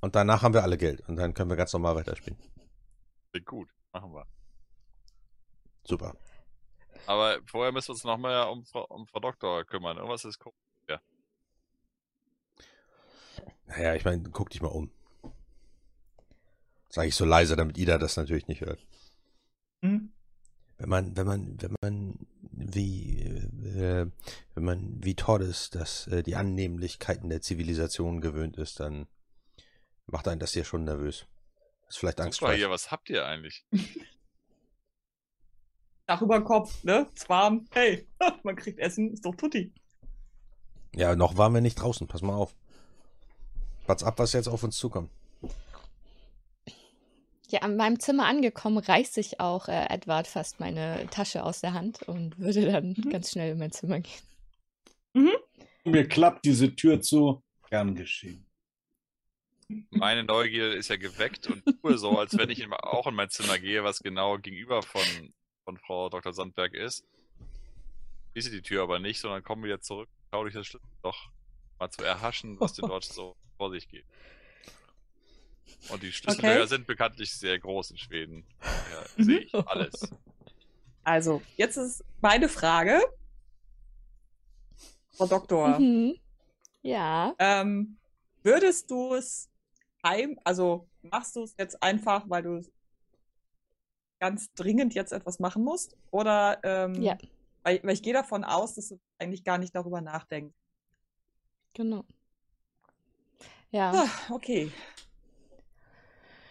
[0.00, 1.00] Und danach haben wir alle Geld.
[1.08, 2.38] Und dann können wir ganz normal weiterspielen.
[3.34, 3.68] Klingt gut.
[3.92, 4.28] Machen wir.
[5.82, 6.16] Super.
[7.06, 9.96] Aber vorher müssen wir uns nochmal um, Frau- um Frau Doktor kümmern.
[9.96, 10.56] Irgendwas ist komisch.
[13.66, 14.92] Naja, ich meine, guck dich mal um.
[16.90, 18.86] Sage ich so leise, damit Ida das natürlich nicht hört.
[19.82, 20.12] Hm?
[20.78, 24.08] Wenn man, wenn man, wenn man wie, äh,
[24.54, 29.08] wenn man wie Tordes das, äh, die Annehmlichkeiten der Zivilisation gewöhnt ist, dann
[30.06, 31.26] macht einen das hier schon nervös.
[31.88, 32.56] Ist vielleicht Super angstfrei.
[32.56, 33.64] hier, was habt ihr eigentlich?
[36.06, 37.06] Dach über den Kopf, ne?
[37.14, 37.66] Ist warm.
[37.72, 38.06] Hey,
[38.42, 39.72] man kriegt Essen, ist doch Tutti.
[40.94, 42.06] Ja, noch waren wir nicht draußen.
[42.06, 42.54] Pass mal auf.
[43.86, 45.10] Pass ab, was jetzt auf uns zukommt.
[47.48, 51.72] Ja, an meinem Zimmer angekommen, reißt sich auch äh, Edward fast meine Tasche aus der
[51.74, 53.10] Hand und würde dann Mhm.
[53.10, 55.30] ganz schnell in mein Zimmer gehen.
[55.84, 57.42] Mir klappt diese Tür zu.
[57.70, 58.46] Gern geschehen.
[59.90, 63.58] Meine Neugier ist ja geweckt und tue so, als wenn ich auch in mein Zimmer
[63.58, 65.32] gehe, was genau gegenüber von,
[65.64, 66.32] von Frau Dr.
[66.32, 67.04] Sandberg ist.
[68.32, 71.30] Schließe die Tür aber nicht, sondern komme wieder zurück, schau durch das Schlüsselloch
[71.78, 74.04] mal zu erhaschen, was denn dort so vor sich geht.
[75.88, 76.66] Und die Schlüssellöcher Okay.
[76.68, 78.44] sind bekanntlich sehr groß in Schweden.
[78.62, 79.22] Ja, Mhm.
[79.24, 80.12] sehe ich alles.
[81.04, 83.00] Also, jetzt ist meine Frage.
[85.16, 86.18] Frau Doktor, Mhm.
[86.82, 87.34] Ja.
[87.38, 87.96] ähm,
[88.42, 89.48] würdest du es
[90.04, 92.60] heim, also machst du es jetzt einfach, weil du
[94.20, 95.96] ganz dringend jetzt etwas machen musst?
[96.10, 97.18] Oder, ähm, Ja.
[97.62, 100.54] weil, weil ich gehe davon aus, dass du eigentlich gar nicht darüber nachdenkst.
[101.72, 102.04] Genau.
[103.70, 103.92] Ja.
[103.92, 104.70] Ah, okay.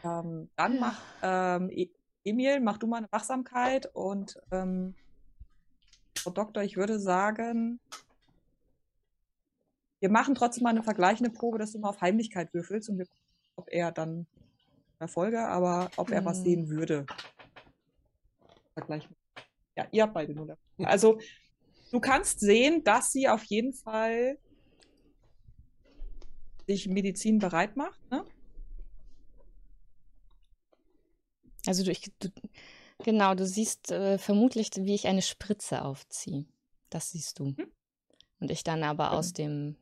[0.03, 1.89] Ähm, dann mach ähm, E-
[2.25, 4.93] Emil, mach du mal eine Wachsamkeit und ähm,
[6.17, 7.79] Frau Doktor, ich würde sagen,
[9.99, 13.05] wir machen trotzdem mal eine vergleichende Probe, dass du mal auf Heimlichkeit würfelst und wir
[13.05, 13.22] gucken,
[13.55, 14.27] ob er dann
[14.99, 16.43] Erfolge, aber ob er was Hm.
[16.43, 17.05] sehen würde.
[18.73, 19.15] Vergleichen.
[19.75, 20.31] Ja, ihr habt beide.
[20.33, 20.57] Erfolge.
[20.83, 21.19] Also
[21.91, 24.37] du kannst sehen, dass sie auf jeden Fall
[26.67, 27.99] sich Medizin bereit macht.
[28.09, 28.25] Ne?
[31.65, 32.29] Also du, ich, du,
[32.99, 36.45] genau, du siehst äh, vermutlich, wie ich eine Spritze aufziehe.
[36.89, 37.45] Das siehst du.
[37.45, 37.71] Mhm.
[38.39, 39.77] Und ich dann aber aus dem,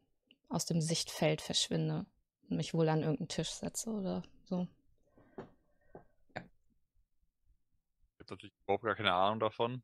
[0.49, 2.05] aus dem Sichtfeld verschwinde
[2.51, 4.67] mich wohl an irgendeinen Tisch setze oder so.
[8.15, 9.83] Ich habe natürlich überhaupt gar keine Ahnung davon.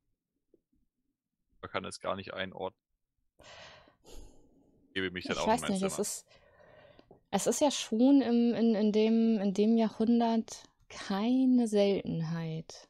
[1.62, 2.82] Man kann es gar nicht einordnen.
[4.94, 6.02] Gebe mich dann Ich auch weiß in mein nicht, es Zimmer.
[6.02, 6.26] ist,
[7.32, 12.90] es ist ja schon im, in, in, dem, in dem Jahrhundert keine Seltenheit.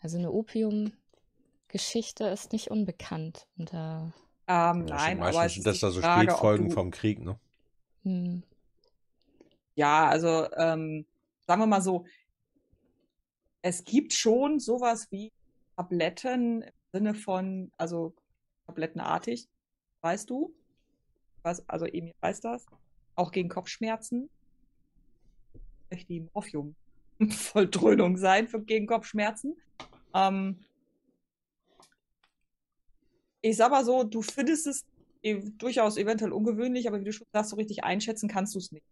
[0.00, 3.46] Also eine Opium-Geschichte ist nicht unbekannt.
[3.58, 4.12] Und da,
[4.46, 7.20] Ähm, Ja, nein, aber meistens es sind das da so Frage, Spätfolgen du, vom Krieg,
[7.20, 7.38] ne?
[8.04, 8.42] hm,
[9.74, 11.06] Ja, also ähm,
[11.46, 12.04] sagen wir mal so,
[13.62, 15.32] es gibt schon sowas wie
[15.76, 18.14] Tabletten im Sinne von, also
[18.66, 19.48] tablettenartig,
[20.02, 20.54] weißt du?
[21.42, 22.66] Was, also Emil weiß das.
[23.14, 24.28] Auch gegen Kopfschmerzen.
[25.88, 29.56] Vielleicht die Morphium-Volldröhnung sein für gegen Kopfschmerzen.
[30.14, 30.64] Ähm,
[33.40, 34.84] ich sag mal so, du findest es
[35.58, 38.84] durchaus eventuell ungewöhnlich, aber wie du schon sagst, so richtig einschätzen kannst du es nicht.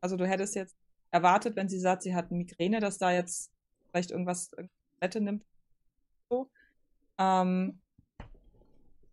[0.00, 0.76] Also du hättest jetzt
[1.10, 3.50] erwartet, wenn sie sagt, sie hat Migräne, dass da jetzt
[3.90, 5.44] vielleicht irgendwas Tablette nimmt.
[6.30, 6.50] So.
[7.18, 7.80] Ähm,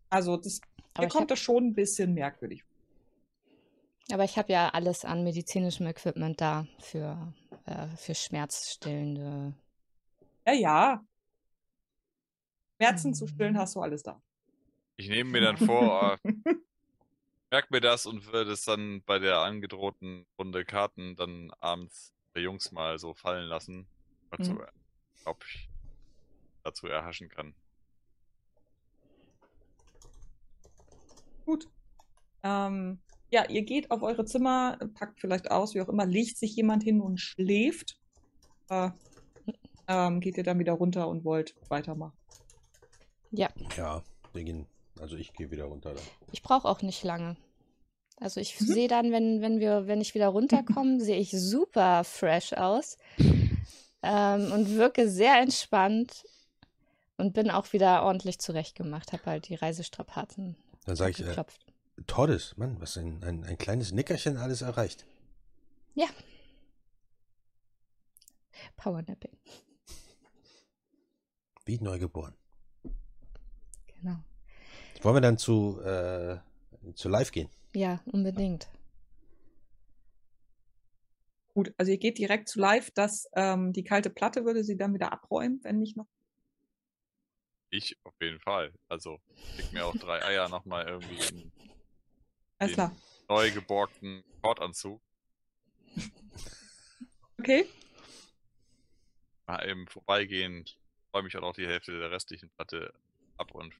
[0.10, 0.60] also das,
[0.94, 2.64] Aber mir kommt hab- das schon ein bisschen merkwürdig.
[4.12, 7.34] aber ich habe ja alles an medizinischem Equipment da für,
[7.66, 9.54] äh, für schmerzstillende.
[10.46, 11.06] Ja, ja.
[12.82, 14.22] Schmerzen zu stillen hast du alles da.
[14.98, 16.18] Ich nehme mir dann vor,
[17.54, 22.14] äh, merk mir das und würde es dann bei der angedrohten Runde Karten dann abends
[22.36, 23.88] der Jungs mal so fallen lassen,
[24.32, 24.44] mal Mhm.
[24.44, 24.60] zu,
[25.26, 25.70] ob ich
[26.64, 27.54] dazu erhaschen kann.
[31.46, 31.68] Gut.
[32.44, 33.00] Ähm,
[33.30, 36.84] ja, ihr geht auf eure Zimmer, packt vielleicht aus, wie auch immer, legt sich jemand
[36.84, 37.98] hin und schläft.
[38.70, 38.92] Äh,
[39.88, 42.18] ähm, geht ihr dann wieder runter und wollt weitermachen.
[43.32, 44.04] Ja, Ja,
[44.34, 44.68] wir gehen,
[45.00, 46.04] also ich gehe wieder runter dann.
[46.32, 47.36] ich brauche auch nicht lange.
[48.18, 48.66] Also ich Mhm.
[48.66, 52.98] sehe dann, wenn, wenn wir, wenn ich wieder runterkomme, sehe ich super fresh aus
[54.02, 56.24] ähm, und wirke sehr entspannt
[57.18, 59.12] und bin auch wieder ordentlich zurechtgemacht.
[59.14, 60.56] Habe halt die Reisestrapazen
[60.86, 61.66] Dann sage ich, äh, geklopft.
[62.08, 65.06] Tordes, Mann, was ein, ein, ein kleines Nickerchen alles erreicht.
[65.96, 66.08] Ja.
[68.78, 69.38] Powernapping,
[71.66, 72.36] Wie neugeboren.
[73.88, 74.18] genau.
[75.04, 76.38] Wollen wir dann zu, äh,
[76.96, 77.50] zu live gehen?
[77.76, 78.70] Ja, unbedingt.
[81.54, 84.94] Gut, also ihr geht direkt zu live, dass ähm, die kalte Platte würde sie dann
[84.94, 86.08] wieder abräumen, wenn nicht noch.
[87.70, 88.72] Ich auf jeden Fall.
[88.88, 89.20] Also,
[89.58, 91.52] leg mir auch drei Eier nochmal irgendwie in
[92.60, 92.96] Alles den klar.
[93.28, 95.02] neu geborgten Kordanzug.
[97.40, 97.68] Okay.
[99.48, 100.64] Mal eben vorbeigehen,
[101.14, 102.94] räume ich auch noch die Hälfte der restlichen Platte
[103.36, 103.74] ab und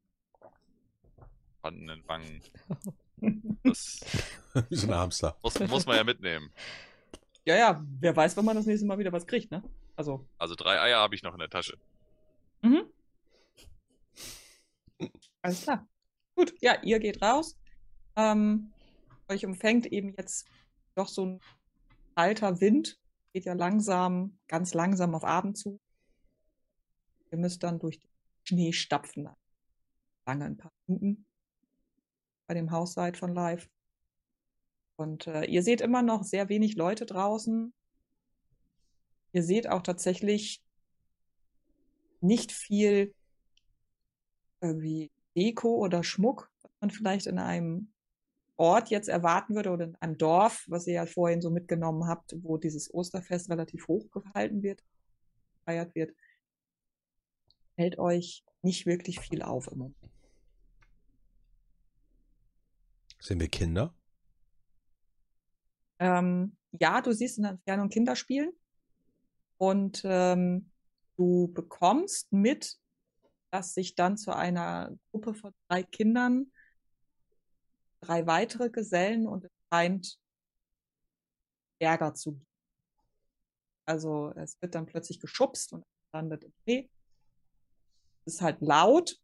[1.64, 2.42] vorhandenen Wangen.
[3.64, 4.02] Das
[4.70, 5.38] Wie so ein Hamster.
[5.42, 6.52] muss, muss man ja mitnehmen.
[7.46, 9.64] Ja, ja, wer weiß, wann man das nächste Mal wieder was kriegt, ne?
[9.96, 10.28] Also.
[10.38, 11.78] Also drei Eier habe ich noch in der Tasche.
[12.62, 12.84] Mhm.
[15.42, 15.88] Alles klar.
[16.36, 17.58] Gut, ja, ihr geht raus.
[18.18, 18.74] Ähm,
[19.30, 20.46] euch umfängt eben jetzt
[20.96, 21.40] doch so ein
[22.16, 23.00] kalter Wind.
[23.32, 25.80] Geht ja langsam, ganz langsam auf Abend zu.
[27.32, 28.10] Ihr müsst dann durch den
[28.44, 29.30] Schnee stapfen.
[30.26, 31.26] Lange ein paar Minuten
[32.48, 33.70] bei dem Haus seid von live.
[34.96, 37.74] Und äh, ihr seht immer noch sehr wenig Leute draußen.
[39.32, 40.64] Ihr seht auch tatsächlich
[42.22, 43.14] nicht viel
[44.62, 47.92] irgendwie Deko oder Schmuck, was man vielleicht in einem
[48.56, 52.36] Ort jetzt erwarten würde oder in einem Dorf, was ihr ja vorhin so mitgenommen habt,
[52.44, 54.84] wo dieses Osterfest relativ hoch gehalten wird,
[55.58, 56.16] gefeiert wird,
[57.76, 59.98] hält euch nicht wirklich viel auf im Moment.
[63.24, 63.96] Sind wir Kinder?
[65.98, 68.52] Ähm, ja, du siehst in der Entfernung Kinder spielen
[69.58, 70.70] und ähm,
[71.16, 72.78] du bekommst mit,
[73.50, 76.52] dass sich dann zu einer Gruppe von drei Kindern
[78.02, 80.20] drei weitere Gesellen und es scheint
[81.80, 82.48] Ärger zu geben.
[83.86, 86.90] Also es wird dann plötzlich geschubst und landet im Schnee.
[88.26, 89.18] Es ist halt laut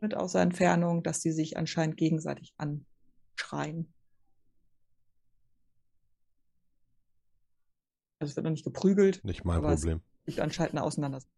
[0.00, 2.54] mit außer Entfernung, dass die sich anscheinend gegenseitig
[3.44, 3.92] anschreien.
[8.20, 10.00] Also es wird noch nicht geprügelt, Nicht mein Problem.
[10.24, 11.32] gibt anscheinend eine Auseinandersetzung.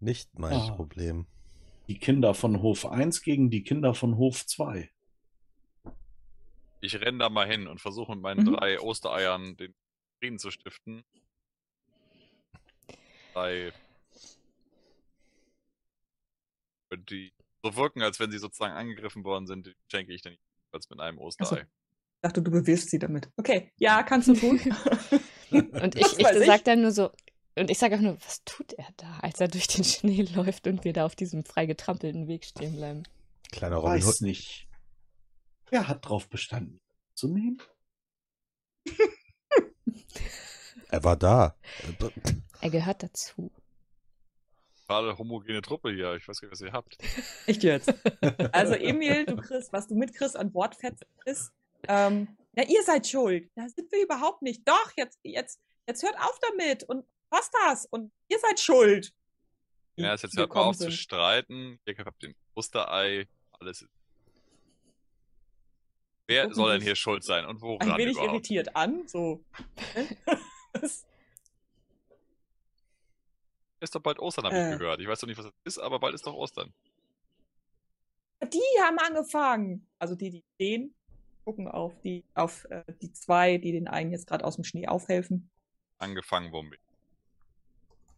[0.00, 0.74] Nicht mein Ah.
[0.76, 1.26] Problem.
[1.88, 4.90] Die Kinder von Hof 1 gegen die Kinder von Hof 2.
[6.80, 8.54] Ich renne da mal hin und versuche mit meinen Mhm.
[8.54, 9.74] drei Ostereiern den
[10.20, 11.02] Frieden zu stiften.
[13.32, 13.72] Drei.
[17.10, 17.32] Die
[17.62, 20.36] so wirken, als wenn sie sozusagen angegriffen worden sind, die schenke ich dann
[20.72, 21.62] als mit einem Osterei.
[21.62, 23.30] Ich dachte, du bewirfst sie damit.
[23.36, 24.60] Okay, ja, kannst du tun.
[25.50, 27.10] Und ich, ich sag dann nur so,
[27.58, 30.66] und ich sage auch nur, was tut er da, als er durch den Schnee läuft
[30.66, 33.02] und wir da auf diesem frei getrampelten Weg stehen bleiben.
[33.50, 34.20] Kleiner Robin Weiß Hood.
[34.20, 34.68] nicht.
[35.70, 36.80] Wer hat drauf bestanden,
[37.14, 37.60] zu nehmen?
[40.90, 41.54] Er war da.
[42.62, 43.52] Er gehört dazu.
[44.88, 46.14] Gerade homogene Truppe hier.
[46.14, 46.96] Ich weiß gar nicht, was ihr habt.
[47.46, 47.92] Echt jetzt?
[48.52, 51.52] Also Emil, du kriegst, was du mitkriegst an Wortfetzen ist,
[51.86, 53.50] ähm, ja, ihr seid schuld.
[53.54, 54.66] Da sind wir überhaupt nicht.
[54.66, 57.86] Doch, jetzt, jetzt, jetzt hört auf damit und was das?
[57.86, 59.12] Und ihr seid schuld.
[59.96, 60.92] Ja, jetzt hört mal auf zu sind.
[60.94, 61.78] streiten.
[61.84, 63.28] Ihr habt den Osterei.
[63.52, 63.82] Alles.
[63.82, 63.90] ist-
[66.26, 68.32] Wer gucken soll denn hier schuld sein und Ein woran wenig überhaupt?
[68.32, 69.44] irritiert an, so.
[73.80, 74.72] Ist doch bald Ostern, habe Äh.
[74.72, 75.00] ich gehört.
[75.00, 76.72] Ich weiß doch nicht, was das ist, aber bald ist doch Ostern.
[78.42, 79.86] die haben angefangen.
[79.98, 80.94] Also die, die stehen,
[81.44, 84.88] gucken auf die, auf äh, die zwei, die den einen jetzt gerade aus dem Schnee
[84.88, 85.50] aufhelfen.
[85.98, 86.80] Angefangen womit?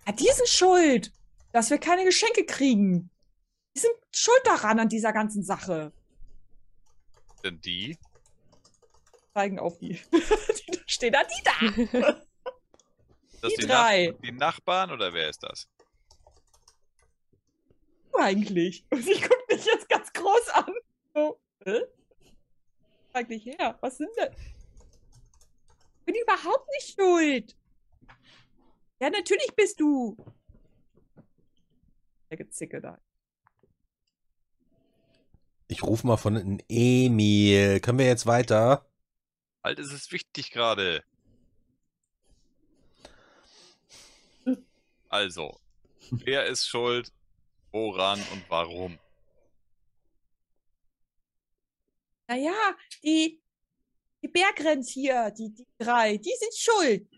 [0.07, 1.13] Ja, die sind schuld,
[1.53, 3.11] dass wir keine Geschenke kriegen.
[3.75, 5.93] Die sind schuld daran, an dieser ganzen Sache.
[7.45, 7.99] Denn die?
[9.35, 9.95] Zeigen auf die.
[10.13, 12.21] die da stehen da, die da.
[13.41, 14.07] Das Die die, drei.
[14.09, 15.69] Nach die Nachbarn oder wer ist das?
[18.13, 18.85] Du eigentlich.
[18.91, 20.75] Und ich guck dich jetzt ganz groß an.
[21.15, 21.81] So, hä?
[23.13, 23.79] Eigentlich her.
[23.81, 24.33] Was sind denn?
[25.99, 27.57] Ich bin überhaupt nicht schuld.
[29.01, 30.17] Ja, natürlich bist du.
[32.31, 33.01] Der Gezicke da.
[35.69, 37.81] Ich rufe mal von hinten Emil.
[37.81, 38.87] Können wir jetzt weiter?
[39.65, 41.05] Halt, es ist wichtig gerade.
[45.11, 45.61] Also,
[46.25, 47.13] wer ist schuld,
[47.73, 48.97] woran und warum?
[52.29, 53.43] Naja, die,
[54.23, 57.09] die Bergrenz hier, die, die drei, die sind schuld.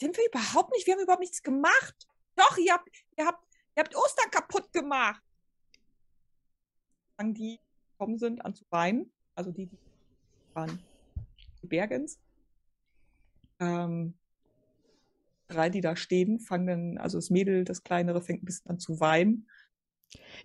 [0.00, 0.86] Sind wir überhaupt nicht?
[0.86, 2.08] Wir haben überhaupt nichts gemacht.
[2.34, 5.22] Doch, ihr habt, ihr habt, ihr habt Ostern kaputt gemacht.
[7.18, 7.60] Fangen die
[7.90, 9.12] gekommen sind an zu weinen.
[9.34, 9.78] Also die, die
[10.54, 10.82] waren
[11.62, 12.18] die Bergens.
[13.60, 14.14] Ähm,
[15.52, 18.78] drei, die da stehen, fangen dann, also das Mädel, das kleinere, fängt ein bisschen an
[18.78, 19.48] zu weinen.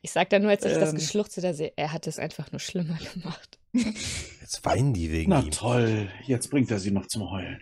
[0.01, 0.95] Ich sag dann nur, als ich das Ähm.
[0.95, 3.59] Geschluchze da sehe, er hat es einfach nur schlimmer gemacht.
[3.73, 5.51] Jetzt weinen die wegen Na ihm.
[5.51, 7.61] toll, jetzt bringt er sie noch zum Heulen.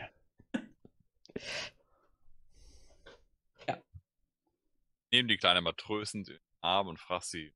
[5.12, 7.54] Nehmen die kleine Matrösen den Arm und frag sie,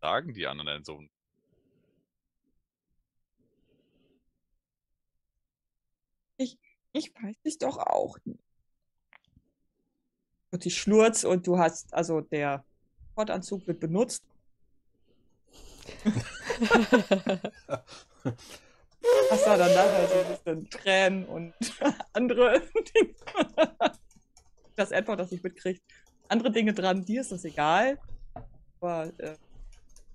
[0.00, 1.02] sagen die anderen denn so?
[6.92, 8.40] Ich weiß es doch auch nicht.
[10.50, 12.64] Und die Schnurz und du hast, also der
[13.12, 14.24] Sportanzug wird benutzt.
[19.30, 21.54] Hast da dann nachher so ein bisschen Tränen und
[22.12, 22.60] andere
[22.94, 23.14] Dinge.
[24.76, 25.82] Das Edward das nicht mitkriegt.
[26.28, 27.98] Andere Dinge dran, dir ist das egal.
[28.80, 29.36] Aber äh,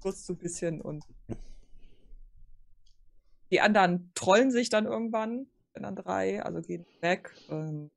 [0.02, 1.04] kurz so ein bisschen und
[3.52, 5.46] die anderen trollen sich dann irgendwann,
[5.76, 7.36] wenn dann drei, also gehen weg.
[7.50, 7.92] Ähm,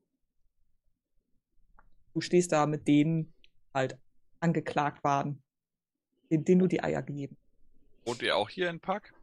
[2.12, 3.32] du stehst da mit denen
[3.72, 3.98] halt
[4.40, 5.42] angeklagt waren,
[6.30, 7.36] denen, denen du die Eier gegeben.
[8.04, 9.14] Wohnt ihr auch hier in Pack?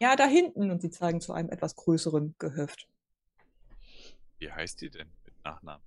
[0.00, 2.88] Ja, da hinten und sie zeigen zu einem etwas größeren Gehöft.
[4.38, 5.84] Wie heißt die denn mit Nachnamen?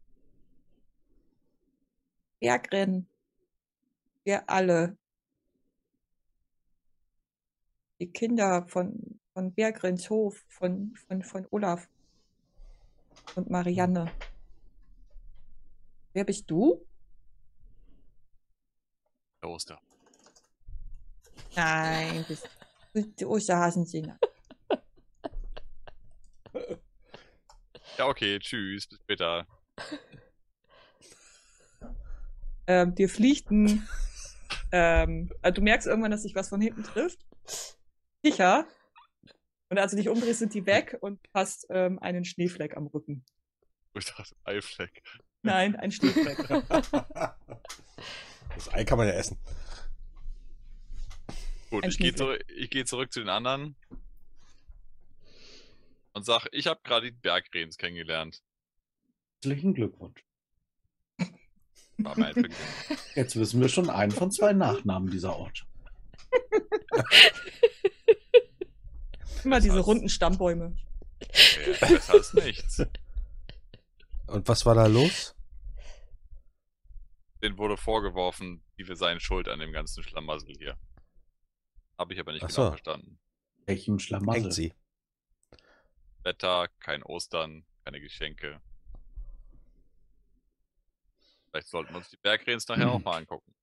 [2.40, 3.08] Bergrennen.
[4.24, 4.98] Wir alle.
[8.00, 11.88] Die Kinder von, von Bergrens Hof, von, von, von Olaf
[13.36, 14.12] und Marianne.
[16.14, 16.86] Wer bist du?
[19.42, 19.80] Der Oster.
[21.56, 22.50] Nein, bist
[22.94, 24.14] die Osterhasen sind.
[27.98, 29.46] Ja, okay, tschüss, bis später.
[32.66, 33.88] Ähm, dir fliegt ein.
[34.72, 37.20] Ähm, also du merkst irgendwann, dass sich was von hinten trifft.
[38.24, 38.66] Sicher.
[39.72, 43.24] Und als du dich umdrehst, sind die weg und hast ähm, einen Schneefleck am Rücken.
[43.94, 45.02] Ich dachte, Eifleck.
[45.44, 46.38] Nein, ein Schneefleck.
[48.54, 49.38] Das Ei kann man ja essen.
[51.70, 53.78] Gut, Ein ich gehe zurück, ich geh zurück zu den anderen
[56.12, 58.44] und sag, ich habe gerade die Bergrens kennengelernt.
[59.36, 60.22] Herzlichen Glückwunsch.
[62.00, 62.54] War mein.
[63.16, 65.66] Jetzt wissen wir schon einen von zwei Nachnamen dieser Ort.
[69.44, 70.76] Immer Das diese heißt- runden Stammbäume.
[71.22, 72.84] Ja, Besser als nichts.
[74.28, 75.36] Und was war da los?
[77.44, 80.78] Den wurde vorgeworfen, die wir seien schuld an dem ganzen Schlamassel hier.
[81.98, 82.70] Habe ich aber nicht Ach genau so.
[82.70, 83.20] verstanden.
[83.66, 84.52] Welchem Hängt Schlamassel?
[84.52, 84.74] sie.
[86.24, 88.62] Wetter, kein Ostern, keine Geschenke.
[91.50, 92.90] Vielleicht sollten wir uns die Bergrens nachher Hm.
[92.92, 93.54] auch mal angucken.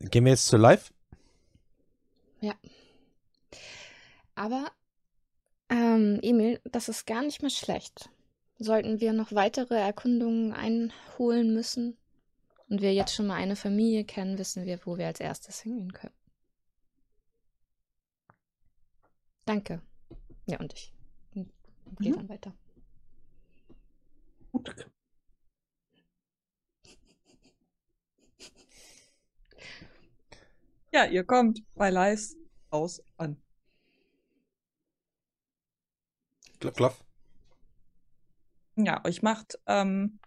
[0.00, 0.92] Gehen wir jetzt zu live?
[4.34, 4.70] Aber,
[5.68, 8.10] ähm, Emil, das ist gar nicht mehr schlecht.
[8.58, 11.96] Sollten wir noch weitere Erkundungen einholen müssen
[12.68, 15.92] und wir jetzt schon mal eine Familie kennen, wissen wir, wo wir als erstes hingehen
[15.92, 16.14] können.
[19.44, 19.82] Danke.
[20.46, 20.92] Ja, und ich
[22.00, 22.16] gehe Mhm.
[22.16, 22.52] dann weiter.
[24.52, 24.86] Gut.
[30.92, 32.36] Ja, ihr kommt bei Leis
[32.72, 33.36] Haus an.
[36.58, 36.96] Klapp, klapp.
[38.76, 40.18] Ja, euch macht, ähm,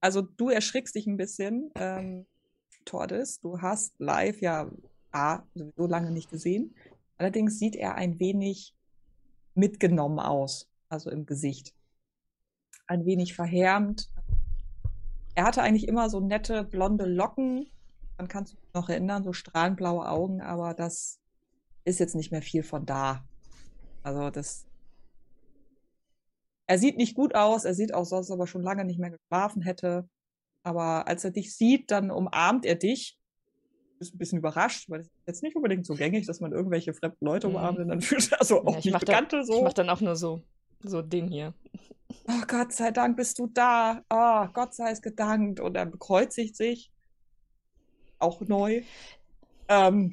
[0.00, 2.26] also du erschrickst dich ein bisschen, ähm,
[2.84, 3.40] Tordes.
[3.40, 4.70] Du hast live ja
[5.12, 6.74] A, sowieso lange nicht gesehen.
[7.18, 8.74] Allerdings sieht er ein wenig
[9.54, 11.74] mitgenommen aus, also im Gesicht.
[12.86, 14.10] Ein wenig verhärmt.
[15.34, 17.70] Er hatte eigentlich immer so nette blonde Locken.
[18.18, 21.19] Man kann es noch erinnern, so strahlenblaue Augen, aber das
[21.84, 23.24] ist jetzt nicht mehr viel von da.
[24.02, 24.66] Also das
[26.66, 29.60] er sieht nicht gut aus, er sieht auch sonst aber schon lange nicht mehr geschlafen
[29.62, 30.08] hätte.
[30.62, 33.18] Aber als er dich sieht, dann umarmt er dich.
[33.94, 36.52] Du bist ein bisschen überrascht, weil es ist jetzt nicht unbedingt so gängig, dass man
[36.52, 37.54] irgendwelche fremden Leute Mhm.
[37.56, 39.56] umarmt und dann fühlt er so auch Ja, ich nicht Bekannte dann, so.
[39.56, 40.42] Ich mach dann auch nur so,
[40.84, 41.54] so Ding hier.
[42.28, 44.04] oh Gott sei Dank bist du da.
[44.08, 45.58] Oh, Gott sei es gedankt.
[45.58, 46.92] Und er bekreuzigt sich.
[48.20, 48.82] Auch neu.
[49.68, 50.12] Ähm,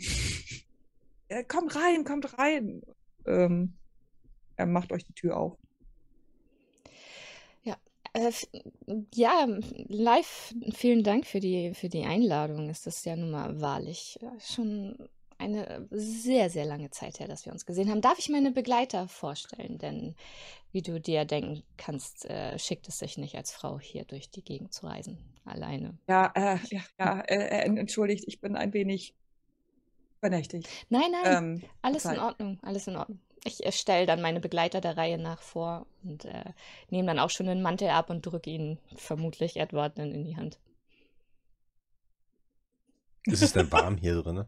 [1.30, 2.82] äh, komm rein, kommt rein.
[3.26, 3.78] Ähm,
[4.56, 5.58] er macht euch die Tür auf.
[8.14, 8.48] Äh, f-
[9.14, 9.46] ja,
[9.90, 12.70] live, vielen Dank für die, für die Einladung.
[12.70, 14.98] Es ist ja nun mal wahrlich äh, schon
[15.38, 18.02] eine sehr, sehr lange Zeit her, dass wir uns gesehen haben.
[18.02, 19.78] Darf ich meine Begleiter vorstellen?
[19.78, 20.16] Denn
[20.72, 24.44] wie du dir denken kannst, äh, schickt es sich nicht als Frau hier durch die
[24.44, 25.20] Gegend zu reisen.
[25.46, 25.98] Alleine.
[26.10, 29.14] Ja, äh, ja, ja, äh, äh, entschuldigt, ich bin ein wenig
[30.20, 30.66] verdächtig.
[30.90, 32.20] Nein, nein, Ähm, alles in.
[32.20, 33.20] Ordnung, alles in Ordnung.
[33.44, 36.54] Ich äh, stelle dann meine Begleiter der Reihe nach vor und äh,
[36.90, 40.36] nehme dann auch schon den Mantel ab und drücke ihn vermutlich Edward dann in die
[40.38, 40.60] Hand.
[43.26, 44.46] Ist es denn warm hier drin?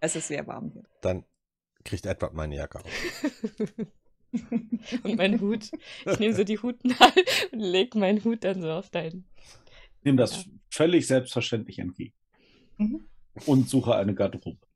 [0.00, 0.84] es ist sehr warm hier.
[1.00, 1.24] Dann
[1.84, 3.22] kriegt Edward meine Jacke auf.
[5.02, 5.70] und mein Hut.
[6.06, 9.28] Ich nehme so die Hutnadel und lege meinen Hut dann so auf deinen.
[10.02, 10.52] Nimm das Ja.
[10.70, 12.14] völlig selbstverständlich entgegen.
[12.78, 13.08] Mhm.
[13.46, 14.66] Und suche eine Garderobe.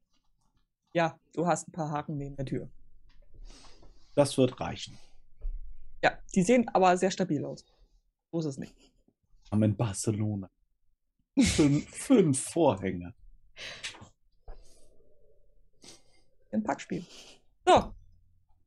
[0.92, 2.70] Ja, du hast ein paar Haken neben der Tür.
[4.14, 4.98] Das wird reichen.
[6.02, 7.64] Ja, die sehen aber sehr stabil aus.
[8.30, 8.76] So ist es nicht.
[8.76, 10.50] Wir haben in Barcelona.
[11.38, 13.14] Fünf, fünf Vorhänge.
[16.50, 17.04] Ein Packspiel.
[17.66, 17.94] So.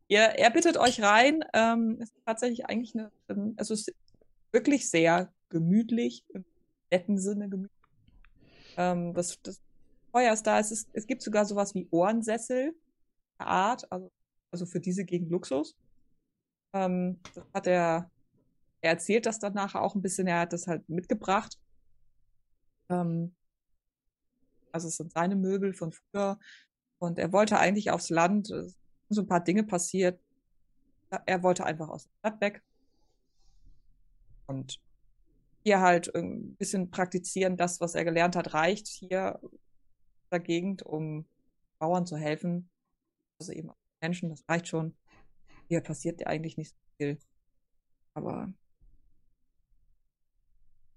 [0.07, 1.43] Ihr, er bittet euch rein.
[1.53, 3.95] Ähm, es ist tatsächlich eigentlich eine, ähm, also es ist
[4.51, 6.45] wirklich sehr gemütlich, im
[6.91, 7.74] netten Sinne gemütlich.
[8.77, 9.61] Ähm, das, das
[10.11, 10.59] Feuer ist da.
[10.59, 12.75] Es, ist, es gibt sogar sowas wie Ohrensessel
[13.39, 14.11] der Art, also,
[14.51, 15.75] also für diese Gegend Luxus.
[16.73, 18.09] Ähm, das hat er,
[18.81, 21.59] er erzählt das dann nachher auch ein bisschen, er hat das halt mitgebracht.
[22.89, 23.35] Ähm,
[24.71, 26.37] also es sind seine Möbel von früher.
[26.99, 28.53] Und er wollte eigentlich aufs Land,
[29.09, 30.19] so ein paar Dinge passiert.
[31.25, 32.63] Er wollte einfach aus der Stadt weg.
[34.47, 34.79] Und
[35.65, 39.49] hier halt ein bisschen praktizieren, das, was er gelernt hat, reicht hier in
[40.31, 41.25] der Gegend, um
[41.79, 42.69] Bauern zu helfen.
[43.39, 44.95] Also eben Menschen, das reicht schon.
[45.67, 47.19] Hier passiert ja eigentlich nicht so viel.
[48.13, 48.53] Aber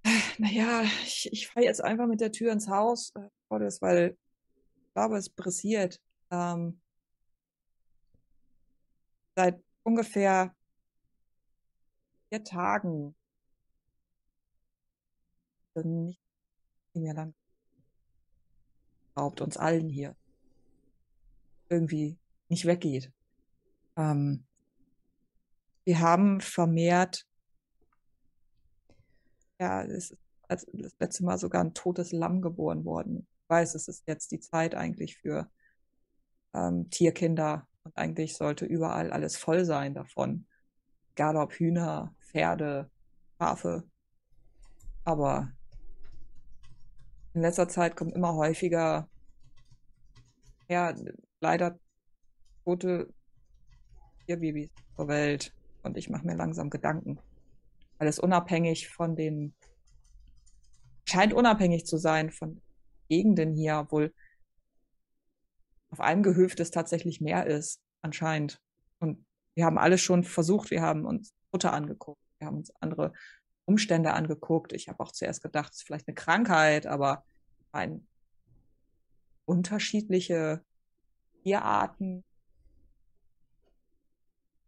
[0.39, 4.19] naja, ich, ich fahre jetzt einfach mit der Tür ins Haus, äh, weil
[4.77, 5.99] ich glaube, es pressiert.
[6.31, 6.79] Ähm,
[9.35, 10.55] seit ungefähr
[12.29, 13.15] vier Tagen.
[15.79, 16.21] Also Nicht,
[16.95, 17.35] mehr lang.
[19.17, 20.17] Raubt uns allen hier.
[21.69, 22.19] irgendwie
[22.49, 23.13] nicht weggeht.
[23.97, 24.47] Ähm,
[25.85, 27.27] wir haben vermehrt,
[29.61, 30.19] ja, es ist
[30.49, 30.67] das
[30.99, 33.29] letzte Mal sogar ein totes Lamm geboren worden.
[33.43, 35.49] Ich weiß, es ist jetzt die Zeit eigentlich für
[36.55, 40.47] ähm, Tierkinder und eigentlich sollte überall alles voll sein davon.
[41.13, 42.91] Egal ob Hühner, Pferde,
[43.39, 43.85] Schafe.
[45.05, 45.53] Aber
[47.39, 49.09] in letzter Zeit kommen immer häufiger,
[50.69, 50.93] ja,
[51.39, 51.79] leider
[52.65, 53.15] tote
[54.27, 55.55] Tierbabys zur Welt.
[55.85, 57.21] Und ich mache mir langsam Gedanken.
[57.99, 59.55] Weil es unabhängig von den,
[61.09, 62.61] scheint unabhängig zu sein von
[63.09, 64.13] Gegenden hier, obwohl
[65.91, 68.61] auf einem Gehöft es tatsächlich mehr ist, anscheinend.
[68.99, 69.25] Und
[69.55, 70.73] wir haben alles schon versucht.
[70.73, 72.21] Wir haben uns Futter angeguckt.
[72.41, 73.13] Wir haben uns andere
[73.69, 74.73] Umstände angeguckt.
[74.73, 77.23] Ich habe auch zuerst gedacht, es ist vielleicht eine Krankheit, aber
[77.71, 78.07] ein
[79.45, 80.65] unterschiedliche
[81.43, 82.25] Tierarten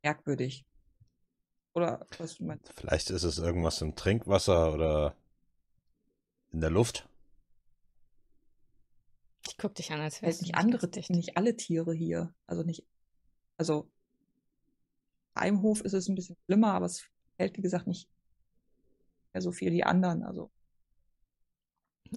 [0.03, 0.67] merkwürdig.
[1.73, 2.71] Oder was du meinst?
[2.75, 5.17] Vielleicht ist es irgendwas im Trinkwasser oder
[6.51, 7.09] in der Luft.
[9.47, 11.11] Ich guck dich an, als wärst du nicht nicht andere, dicht.
[11.11, 12.35] nicht alle Tiere hier.
[12.47, 12.85] Also nicht,
[13.57, 13.91] also
[15.33, 17.05] einem Hof ist es ein bisschen schlimmer, aber es
[17.39, 18.09] hält, wie gesagt, nicht
[19.33, 20.23] mehr so viel die anderen.
[20.23, 20.51] Also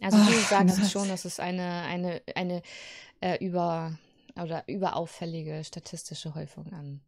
[0.01, 0.89] Also du Ach, sagst Mann.
[0.89, 2.61] schon, dass es eine, eine, eine
[3.21, 3.97] äh, über
[4.41, 7.01] oder überauffällige statistische Häufung an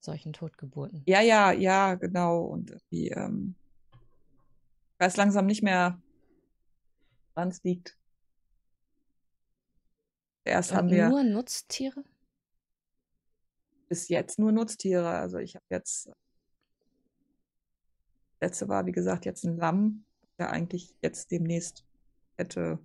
[0.00, 1.04] solchen Totgeburten.
[1.06, 2.40] Ja, ja, ja, genau.
[2.44, 3.54] Und irgendwie, ähm,
[4.94, 6.00] ich weiß langsam nicht mehr,
[7.34, 7.96] wann es liegt.
[10.44, 12.04] Erst haben Und wir nur Nutztiere?
[13.88, 15.08] bis jetzt nur Nutztiere.
[15.08, 16.10] Also ich habe jetzt,
[18.42, 20.04] letzte war, wie gesagt, jetzt ein Lamm,
[20.38, 21.84] der eigentlich jetzt demnächst
[22.36, 22.78] hätte,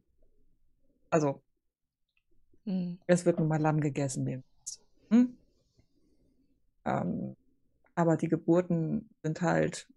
[1.10, 1.42] also
[2.66, 3.00] Hm.
[3.08, 4.82] es wird nun mal Lamm gegessen demnächst.
[5.10, 5.38] Hm?
[6.86, 7.36] Ähm,
[7.96, 9.88] aber die Geburten sind halt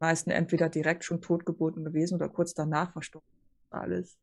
[0.00, 3.26] meisten entweder direkt schon Totgeburten gewesen oder kurz danach verstorben.
[3.70, 4.18] Alles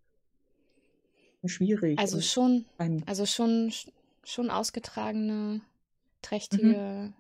[1.46, 1.98] schwierig.
[1.98, 2.66] Also schon,
[3.06, 3.72] also schon,
[4.26, 5.62] schon ausgetragene,
[6.22, 7.14] trächtige.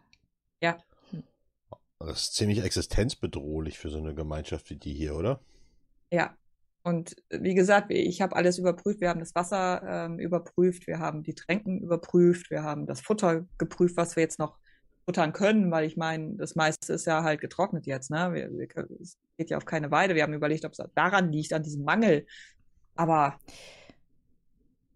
[1.99, 5.41] Das ist ziemlich existenzbedrohlich für so eine Gemeinschaft wie die hier, oder?
[6.11, 6.35] Ja,
[6.83, 9.01] und wie gesagt, ich habe alles überprüft.
[9.01, 13.45] Wir haben das Wasser ähm, überprüft, wir haben die Tränken überprüft, wir haben das Futter
[13.57, 14.57] geprüft, was wir jetzt noch
[15.05, 18.11] futtern können, weil ich meine, das meiste ist ja halt getrocknet jetzt.
[18.11, 18.31] Ne?
[18.33, 18.67] Wir, wir,
[19.01, 20.15] es geht ja auf keine Weide.
[20.15, 22.25] Wir haben überlegt, ob es daran liegt, an diesem Mangel.
[22.95, 23.39] Aber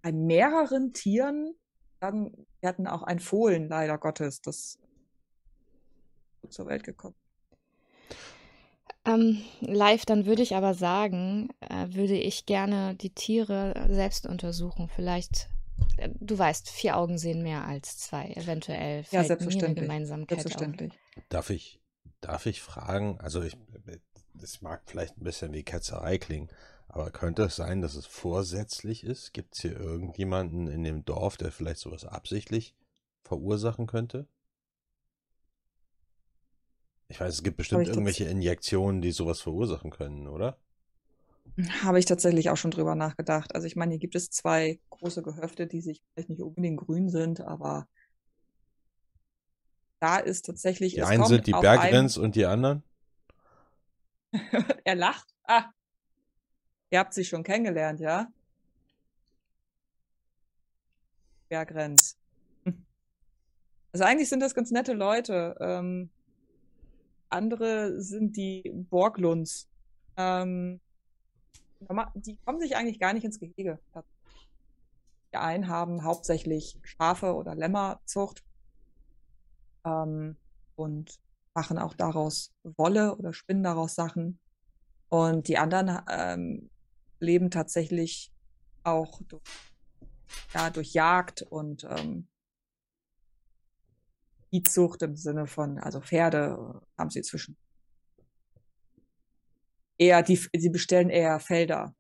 [0.02, 1.56] bei mehreren Tieren,
[2.00, 4.78] dann, wir hatten auch ein Fohlen, leider Gottes, das
[6.50, 7.16] zur Welt gekommen.
[9.06, 14.88] Ähm, live, dann würde ich aber sagen, äh, würde ich gerne die Tiere selbst untersuchen.
[14.88, 15.50] Vielleicht,
[15.98, 18.32] äh, du weißt, vier Augen sehen mehr als zwei.
[18.32, 19.84] Eventuell Ja, fällt mir eine selbstverständlich.
[19.84, 20.44] Gemeinsamkeit auf.
[20.44, 20.94] Selbstverständlich.
[21.28, 21.82] Darf ich,
[22.22, 23.20] darf ich fragen?
[23.20, 23.58] Also ich,
[24.34, 26.50] das mag vielleicht ein bisschen wie Ketzerei klingen,
[26.88, 29.34] aber könnte es sein, dass es vorsätzlich ist?
[29.34, 32.74] Gibt es hier irgendjemanden in dem Dorf, der vielleicht sowas absichtlich
[33.24, 34.28] verursachen könnte?
[37.14, 40.58] Ich weiß, es gibt bestimmt irgendwelche Injektionen, die sowas verursachen können, oder?
[41.84, 43.54] Habe ich tatsächlich auch schon drüber nachgedacht.
[43.54, 47.10] Also ich meine, hier gibt es zwei große Gehöfte, die sich vielleicht nicht unbedingt grün
[47.10, 47.88] sind, aber
[50.00, 52.82] da ist tatsächlich, Die einen sind die auf Bergrens und die anderen?
[54.84, 55.36] er lacht.
[55.44, 55.66] Ah,
[56.90, 58.28] ihr habt sie schon kennengelernt, ja?
[61.48, 62.18] Bergrens.
[62.64, 62.84] Hm.
[63.92, 65.56] Also eigentlich sind das ganz nette Leute.
[65.60, 66.10] Ähm,
[67.34, 69.68] andere sind die Borglunds.
[70.16, 70.80] Ähm,
[72.16, 73.80] die kommen sich eigentlich gar nicht ins Gehege.
[75.32, 78.44] Die einen haben hauptsächlich Schafe oder Lämmerzucht
[79.86, 80.38] ähm,
[80.76, 81.20] und
[81.54, 84.40] machen auch daraus Wolle oder spinnen daraus Sachen.
[85.10, 86.70] Und die anderen ähm,
[87.20, 88.32] leben tatsächlich
[88.84, 89.44] auch durch,
[90.54, 92.28] ja, durch Jagd und ähm,
[94.54, 97.58] Viehzucht im Sinne von, also Pferde äh, haben sie zwischen.
[99.98, 101.96] Eher, die, sie bestellen eher Felder.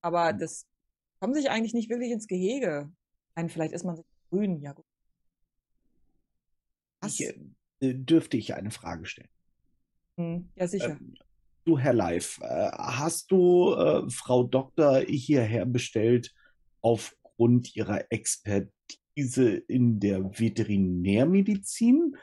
[0.00, 0.66] Aber das
[1.20, 2.90] kommen sich eigentlich nicht wirklich ins Gehege.
[3.34, 4.86] Meine, vielleicht ist man sich grün, ja gut.
[7.04, 7.34] Ich, äh,
[7.80, 9.28] dürfte ich eine Frage stellen?
[10.16, 10.96] Hm, ja, sicher.
[10.98, 11.14] Ähm,
[11.64, 16.34] du, Herr Live, äh, hast du äh, Frau Doktor hierher bestellt
[16.80, 18.72] aufgrund ihrer Expertise
[19.16, 22.16] in der Veterinärmedizin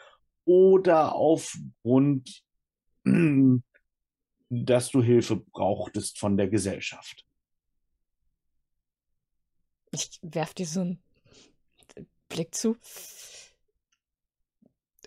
[0.45, 2.43] oder aufgrund,
[4.49, 7.25] dass du Hilfe brauchtest von der Gesellschaft?
[9.91, 11.03] Ich werf dir so einen
[12.29, 12.77] Blick zu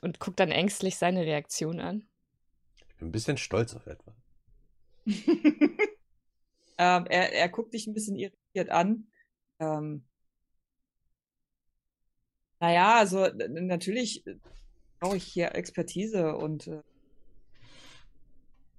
[0.00, 2.08] und guckt dann ängstlich seine Reaktion an.
[2.88, 4.14] Ich bin ein bisschen stolz auf etwas.
[5.06, 9.08] ähm, er, er guckt dich ein bisschen irritiert an.
[9.60, 10.04] Ähm,
[12.60, 14.24] naja, also natürlich
[15.00, 16.82] brauche ich hier Expertise und äh,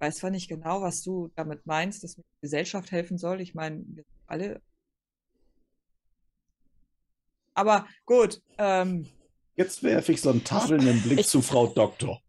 [0.00, 3.40] weiß zwar nicht genau, was du damit meinst, dass mir die Gesellschaft helfen soll.
[3.40, 4.60] Ich meine, wir sind alle.
[7.54, 9.06] Aber gut, ähm,
[9.56, 12.22] Jetzt werfe ich so einen tadelnden Blick Ich- zu Frau Doktor.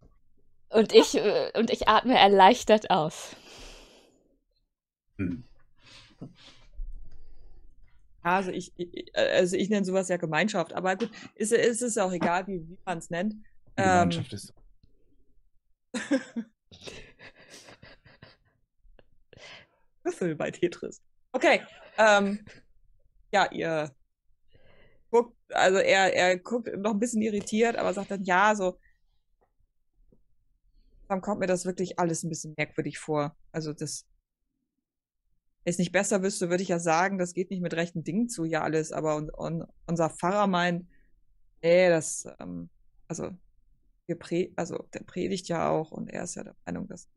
[0.70, 3.36] Und ich, äh, und ich atme erleichtert aus.
[5.18, 5.44] Hm.
[8.22, 12.12] Also ich, ich also ich nenne sowas ja Gemeinschaft, aber gut, ist, ist es auch
[12.12, 13.34] egal, wie, wie man es nennt.
[13.78, 14.54] Ähm, Gemeinschaft ist.
[20.04, 21.02] Würfel bei Tetris.
[21.32, 21.62] Okay.
[21.98, 22.46] Ähm,
[23.32, 23.94] ja, ihr
[25.12, 28.80] guckt, also er, er guckt noch ein bisschen irritiert, aber sagt dann, ja, so,
[31.08, 33.36] dann kommt mir das wirklich alles ein bisschen merkwürdig vor.
[33.52, 34.06] Also das,
[35.64, 38.46] es nicht besser wüsste, würde ich ja sagen, das geht nicht mit rechten Dingen zu
[38.46, 40.88] hier alles, aber un, un, unser Pfarrer meint,
[41.62, 42.70] nee, das, ähm,
[43.08, 43.32] also,
[44.56, 47.08] also der predigt ja auch und er ist ja der Meinung, dass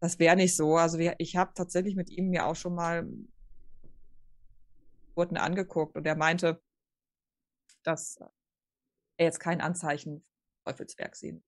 [0.00, 0.76] das wäre nicht so.
[0.76, 3.08] Also wir, ich habe tatsächlich mit ihm mir auch schon mal
[5.08, 6.62] Geburten angeguckt und er meinte,
[7.82, 8.18] dass
[9.16, 10.22] er jetzt kein Anzeichen
[10.64, 11.42] Teufelswerk sehen.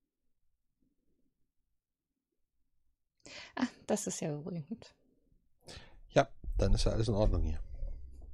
[3.57, 4.95] Ah, das ist ja beruhigend.
[6.11, 7.61] Ja, dann ist ja alles in Ordnung hier.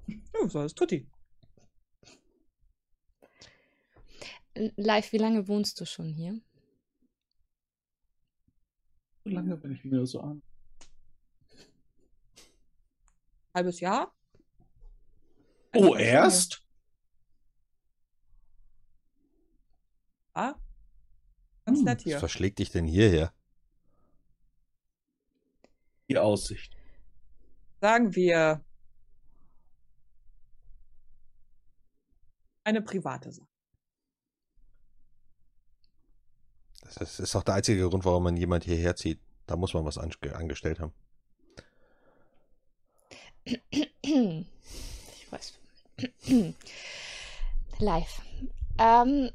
[0.06, 1.06] Ja, so ist Tutti.
[4.76, 6.40] Live, wie lange wohnst du schon hier?
[9.24, 10.42] So lange, wenn ich mir so an.
[13.54, 14.12] Halbes Jahr?
[15.74, 16.66] Oh, Also, erst?
[20.36, 20.54] Ja.
[21.64, 22.18] Ganz Hm, nett Was hier.
[22.18, 23.32] verschlägt dich denn hierher?
[26.08, 26.76] Die Aussicht.
[27.80, 28.64] Sagen wir
[32.64, 33.48] eine private Sache.
[36.82, 39.20] Das ist, ist auch der einzige Grund, warum man jemand hierher zieht.
[39.46, 40.92] Da muss man was ange angestellt haben.
[43.44, 45.58] Ich weiß.
[47.78, 48.22] Live.
[48.78, 49.30] Ähm,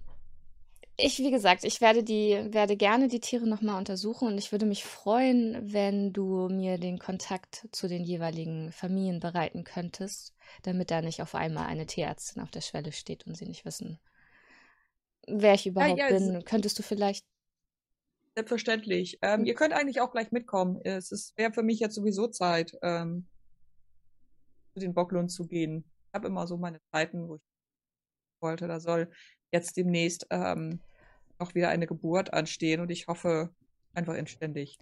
[1.01, 4.65] ich, wie gesagt, ich werde die, werde gerne die Tiere nochmal untersuchen und ich würde
[4.65, 11.01] mich freuen, wenn du mir den Kontakt zu den jeweiligen Familien bereiten könntest, damit da
[11.01, 13.99] nicht auf einmal eine Tierärztin auf der Schwelle steht und sie nicht wissen,
[15.27, 16.43] wer ich überhaupt ja, es- bin.
[16.45, 17.26] Könntest du vielleicht.
[18.35, 19.19] Selbstverständlich.
[19.21, 20.80] Ähm, ihr könnt eigentlich auch gleich mitkommen.
[20.84, 23.27] Es wäre für mich jetzt sowieso Zeit, ähm,
[24.73, 25.84] zu den Bocklund zu gehen.
[26.07, 27.41] Ich habe immer so meine Zeiten, wo ich
[28.41, 29.11] wollte, da soll
[29.51, 30.80] jetzt demnächst ähm,
[31.39, 33.53] noch wieder eine Geburt anstehen und ich hoffe
[33.93, 34.77] einfach inständig.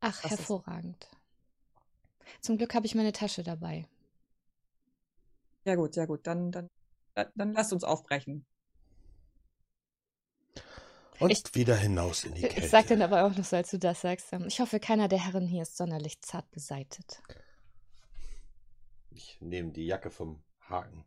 [0.00, 1.08] Ach, Das ist- hervorragend.
[2.40, 3.86] Zum Glück habe ich meine Tasche dabei.
[5.64, 6.26] Sehr gut, sehr gut.
[6.26, 6.68] Dann, dann,
[7.34, 8.44] dann, lasst uns aufbrechen.
[11.20, 12.60] Und Ich- wieder hinaus in die Kälte.
[12.60, 15.24] Ich sag dann aber auch noch so, als du das sagst, ich hoffe, keiner der
[15.24, 17.22] Herren hier ist sonderlich zart beseitet.
[19.10, 21.04] Ich nehme die Jacke vom Haken.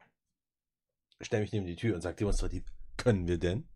[1.19, 2.64] Stell mich neben die Tür und sag demonstrativ,
[2.95, 3.68] können wir denn?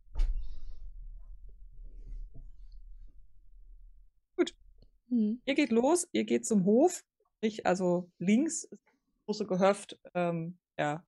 [5.12, 5.42] Hm.
[5.46, 7.04] Ihr geht los, ihr geht zum Hof,
[7.36, 11.06] sprich, also links ist das große Gehöft ähm, der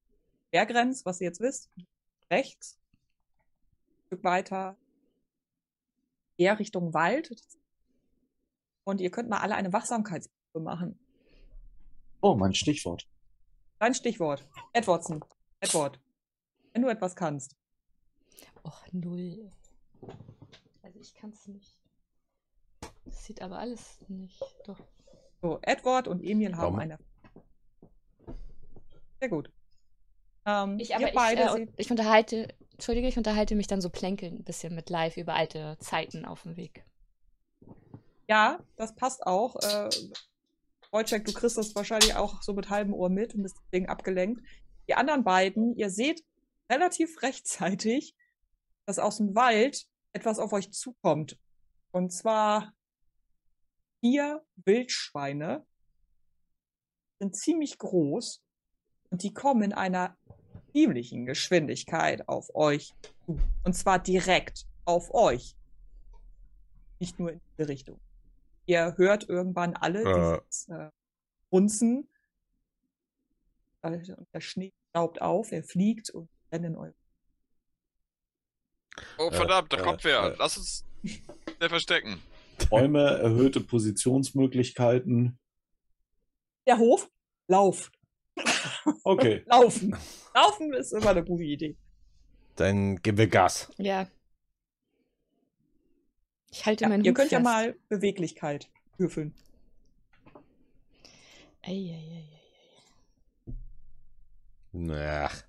[0.52, 1.72] Berggrenz, was ihr jetzt wisst.
[2.30, 4.78] Rechts, ein Stück weiter,
[6.38, 7.34] eher Richtung Wald.
[8.84, 11.00] Und ihr könnt mal alle eine Wachsamkeitsprobe machen.
[12.22, 13.08] Oh, mein Stichwort.
[13.80, 14.46] Dein Stichwort.
[14.74, 15.24] Edwardson.
[15.62, 16.02] Edward.
[16.74, 17.56] Wenn du etwas kannst.
[18.66, 19.50] Och, null.
[20.82, 21.83] Also ich kann es nicht.
[23.06, 24.42] Das sieht aber alles nicht.
[24.66, 24.80] Doch.
[25.42, 26.80] So, Edward und Emil haben Warum?
[26.80, 27.00] eine.
[29.20, 29.52] Sehr gut.
[30.46, 34.40] Ähm, Ich, ihr aber ich, äh, ich unterhalte, entschuldige, ich unterhalte mich dann so plänkelnd
[34.40, 36.86] ein bisschen mit live über alte Zeiten auf dem Weg.
[38.30, 39.56] Ja, das passt auch.
[39.58, 39.90] Äh,
[40.92, 44.42] Wojciech, du kriegst das wahrscheinlich auch so mit halbem Ohr mit und bist deswegen abgelenkt.
[44.88, 46.24] Die anderen beiden, ihr seht
[46.72, 48.16] relativ rechtzeitig,
[48.86, 51.38] dass aus dem Wald etwas auf euch zukommt.
[51.92, 52.74] Und zwar
[54.04, 55.66] vier Wildschweine
[57.20, 58.44] sind ziemlich groß
[59.12, 60.18] und die kommen in einer
[60.74, 62.94] ziemlichen Geschwindigkeit auf euch
[63.26, 63.40] zu.
[63.64, 65.56] Und zwar direkt auf euch.
[67.00, 67.98] Nicht nur in diese Richtung.
[68.66, 70.42] Ihr hört irgendwann alle Äh.
[70.42, 70.90] dieses äh,
[71.50, 72.10] Runzen.
[73.84, 76.94] Äh, und der Schnee staubt auf, er fliegt und rennt in eure.
[79.18, 80.24] Oh, Äh, verdammt, da äh, kommt wer.
[80.24, 80.36] äh.
[80.38, 82.22] Lass uns schnell verstecken.
[82.74, 85.38] Räume, erhöhte Positionsmöglichkeiten.
[86.66, 87.12] Der Hof,
[87.48, 87.92] lauf.
[89.04, 89.44] Okay.
[89.48, 89.96] Laufen.
[90.34, 91.78] Laufen ist immer eine gute Idee.
[92.56, 93.72] Dann geben wir Gas.
[93.78, 94.08] Ja.
[96.50, 97.44] Ich halte Ja, meinen ihr Hut könnt ja fest.
[97.46, 99.36] mal Beweglichkeit würfeln.
[101.62, 102.28] Eieieiei.
[104.90, 105.44] Ach,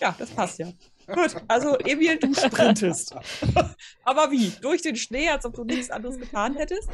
[0.00, 0.70] Ja, das passt ja.
[1.06, 3.14] Gut, also Emil, du sprintest.
[4.04, 4.50] Aber wie?
[4.60, 6.88] Durch den Schnee, als ob du nichts anderes getan hättest?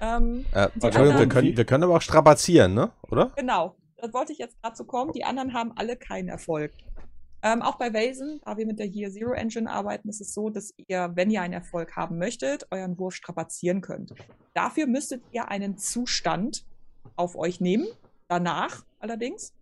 [0.00, 2.90] Ähm, äh, Entschuldigung, wir anderen- können, wir können aber auch strapazieren, ne?
[3.10, 3.32] Oder?
[3.36, 5.12] genau, das wollte ich jetzt gerade so kommen.
[5.12, 6.72] Die anderen haben alle keinen Erfolg.
[7.42, 10.50] Ähm, auch bei Vasen, da wir mit der Year Zero Engine arbeiten, ist es so,
[10.50, 14.12] dass ihr, wenn ihr einen Erfolg haben möchtet, euren Wurf strapazieren könnt.
[14.52, 16.64] Dafür müsstet ihr einen Zustand
[17.14, 17.86] auf euch nehmen,
[18.28, 19.54] danach allerdings.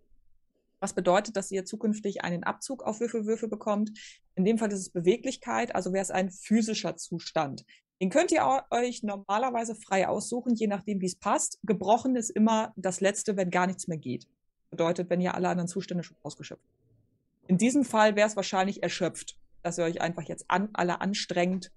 [0.85, 3.89] Was bedeutet, dass ihr zukünftig einen Abzug auf Würfelwürfe bekommt.
[4.35, 7.65] In dem Fall ist es Beweglichkeit, also wäre es ein physischer Zustand.
[7.99, 11.57] Den könnt ihr euch normalerweise frei aussuchen, je nachdem, wie es passt.
[11.63, 14.27] Gebrochen ist immer das Letzte, wenn gar nichts mehr geht.
[14.69, 17.49] Bedeutet, wenn ihr alle anderen Zustände schon ausgeschöpft habt.
[17.49, 21.71] In diesem Fall wäre es wahrscheinlich erschöpft, dass ihr euch einfach jetzt an, alle anstrengt,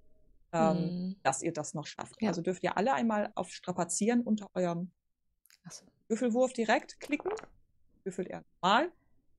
[0.51, 1.15] ähm, Hm.
[1.23, 2.21] dass ihr das noch schafft.
[2.21, 2.27] Ja.
[2.27, 4.91] Also dürft ihr alle einmal auf Strapazieren unter eurem
[5.67, 5.83] so.
[6.09, 7.31] Würfelwurf direkt klicken.
[8.03, 8.91] Würfelt er normal.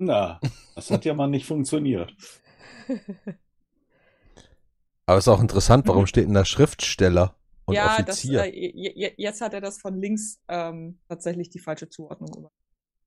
[0.02, 0.40] Na,
[0.74, 2.14] das hat ja mal nicht funktioniert.
[5.06, 7.34] Aber ist auch interessant, warum steht denn da Schriftsteller
[7.66, 8.38] und ja, Offizier?
[8.38, 12.30] Das, äh, je- je- jetzt hat er das von links ähm, tatsächlich die falsche Zuordnung
[12.30, 12.54] gemacht.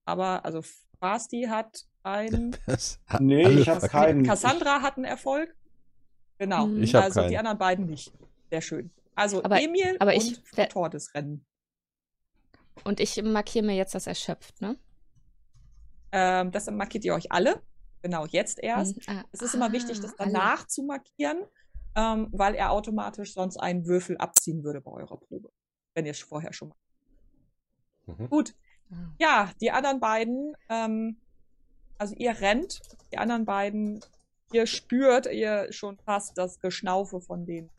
[0.06, 0.61] Aber also
[0.99, 4.06] Fasti hat ein, Das hat Nee, ich hab verkackt.
[4.06, 4.24] keinen.
[4.24, 5.56] Cassandra hat einen Erfolg.
[6.38, 6.68] Genau.
[6.76, 7.38] Ich also die keinen.
[7.38, 8.11] anderen beiden nicht.
[8.52, 8.91] Sehr schön.
[9.15, 11.45] Also Aber- Emil aber ich- und Frau Tordes rennen.
[12.84, 14.76] Und ich markiere mir jetzt das erschöpft, ne?
[16.14, 17.61] Ähm, das markiert ihr euch alle.
[18.03, 18.95] Genau, jetzt erst.
[19.07, 20.31] Hm, ah, Es ist immer wichtig, das alle.
[20.31, 21.44] danach zu markieren,
[21.95, 25.49] ähm, weil er automatisch sonst einen Würfel abziehen würde bei eurer Probe.
[25.95, 26.77] Wenn ihr es vorher schon mal.
[28.06, 28.30] Mhm.
[28.30, 28.56] Gut.
[28.91, 28.95] Ah.
[29.19, 31.18] Ja, die anderen beiden, ähm,
[31.98, 32.81] also ihr rennt,
[33.11, 34.02] die anderen beiden,
[34.52, 37.69] ihr spürt ihr schon fast das Geschnaufe von den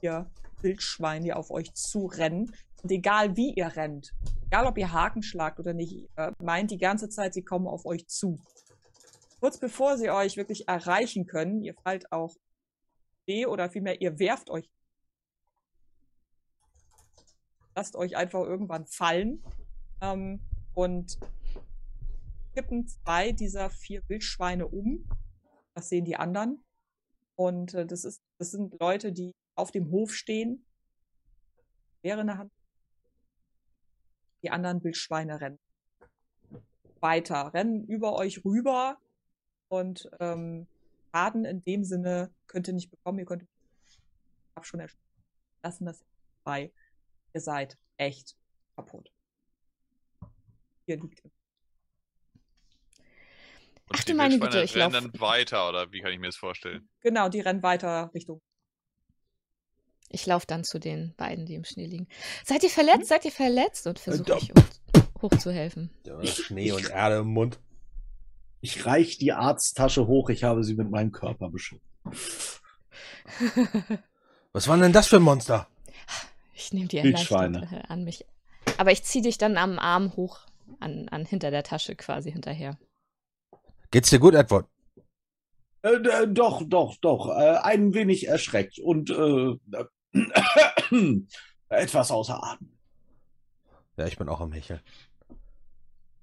[0.00, 0.30] ihr
[0.60, 2.54] Wildschweinen, die auf euch zurennen.
[2.82, 4.14] Und egal wie ihr rennt,
[4.46, 6.08] egal ob ihr Haken schlagt oder nicht,
[6.40, 8.38] meint die ganze Zeit, sie kommen auf euch zu.
[9.40, 12.34] Kurz bevor sie euch wirklich erreichen können, ihr fallt auch
[13.26, 14.68] weh oder vielmehr ihr werft euch.
[17.76, 19.44] Lasst euch einfach irgendwann fallen
[20.00, 20.40] ähm,
[20.74, 21.18] und
[22.54, 25.08] kippen zwei dieser vier Wildschweine um.
[25.74, 26.64] Das sehen die anderen.
[27.36, 30.66] Und äh, das, ist, das sind Leute, die auf dem Hof stehen.
[32.02, 32.52] Wäre eine Hand.
[34.48, 35.58] Die anderen Wildschweine rennen
[37.00, 38.96] weiter, rennen über euch rüber
[39.68, 40.66] und ähm,
[41.12, 43.18] Schaden in dem Sinne könnt ihr nicht bekommen.
[43.18, 43.46] Ihr könnt
[44.56, 44.80] hab schon
[45.62, 46.02] lassen das
[46.44, 46.72] bei.
[47.34, 48.38] Ihr seid echt
[48.74, 49.12] kaputt.
[50.86, 51.30] Ihr liegt im
[53.90, 56.28] Und Ach die meine Güte, ich rennen lauf- dann weiter, oder wie kann ich mir
[56.28, 56.88] das vorstellen?
[57.00, 58.40] Genau, die rennen weiter Richtung.
[60.10, 62.08] Ich laufe dann zu den beiden, die im Schnee liegen.
[62.44, 63.06] Seid ihr verletzt?
[63.08, 63.86] Seid ihr verletzt?
[63.86, 65.90] Und versuche da- ich hoch, hochzuhelfen.
[66.06, 67.58] Ja, Schnee und Erde im Mund.
[68.60, 71.82] Ich reich die Arzttasche hoch, ich habe sie mit meinem Körper beschützt.
[74.52, 75.68] Was waren denn das für Monster?
[76.54, 78.24] Ich nehme die erleichtert äh, an mich.
[78.78, 80.40] Aber ich ziehe dich dann am Arm hoch,
[80.80, 82.78] an, an hinter der Tasche quasi hinterher.
[83.90, 84.66] Geht's dir gut, Edward?
[85.82, 87.28] Äh, d- doch, doch, doch.
[87.28, 89.54] Äh, ein wenig erschreckt und äh,
[91.68, 92.78] etwas außer Atem.
[93.96, 94.80] Ja, ich bin auch am Hecheln.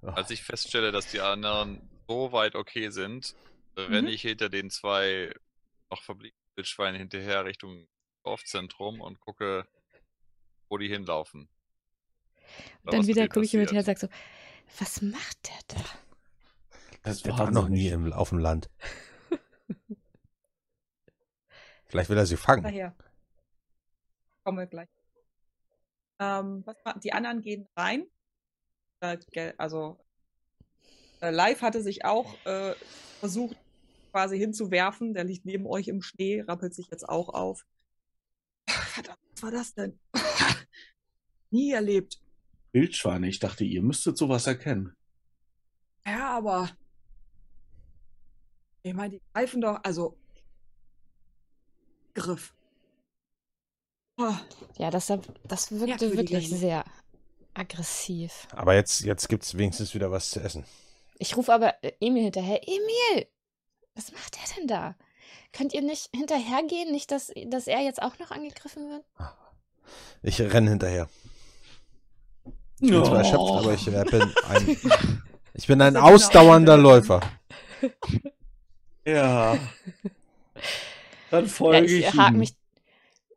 [0.01, 3.35] Als ich feststelle, dass die anderen so weit okay sind,
[3.77, 4.07] renne Mhm.
[4.13, 5.33] ich hinter den zwei
[5.89, 7.87] noch verbliebenen Wildschweinen hinterher Richtung
[8.23, 9.67] Dorfzentrum und gucke,
[10.69, 11.49] wo die hinlaufen.
[12.83, 14.07] Oder dann wieder gucke ich mit her und sage so,
[14.79, 15.83] was macht der da?
[17.03, 18.69] Das Der war noch nie im, auf dem Land.
[21.87, 22.63] Vielleicht will er sie fangen.
[24.45, 24.87] Kommen wir gleich.
[26.19, 28.05] Ähm, was, die anderen gehen rein.
[28.99, 29.17] Äh,
[29.57, 29.97] also
[31.19, 32.75] äh, Live hatte sich auch äh,
[33.19, 33.57] versucht,
[34.11, 35.15] quasi hinzuwerfen.
[35.15, 37.65] Der liegt neben euch im Schnee, rappelt sich jetzt auch auf.
[38.67, 39.99] Verdammt, was war das denn?
[41.49, 42.21] Nie erlebt.
[42.71, 43.27] Wildschweine.
[43.27, 44.95] Ich dachte, ihr müsstet sowas erkennen.
[46.05, 46.69] Ja, aber
[48.83, 50.15] ich meine, die greifen doch, also
[52.13, 52.54] Griff.
[54.17, 54.33] Oh,
[54.77, 55.07] Ja, das,
[55.43, 56.83] das wirkte Merkwürdiger wirklich sehr
[57.53, 58.47] aggressiv.
[58.51, 60.65] Aber jetzt, jetzt gibt es wenigstens wieder was zu essen.
[61.19, 62.61] Ich rufe aber äh, Emil hinterher.
[62.67, 63.27] Emil,
[63.95, 64.95] was macht er denn da?
[65.53, 66.91] Könnt ihr nicht hinterhergehen?
[66.91, 69.05] Nicht, dass, dass er jetzt auch noch angegriffen wird?
[70.21, 71.07] Ich renne hinterher.
[72.79, 74.69] Ich bin zwar erschöpft, aber ich äh, bin ein,
[75.53, 77.21] ich bin ein ja genau ausdauernder Läufer.
[79.05, 79.57] Ja.
[81.29, 82.39] Dann Ja, folge ich ich, hake ihm.
[82.39, 82.55] mich.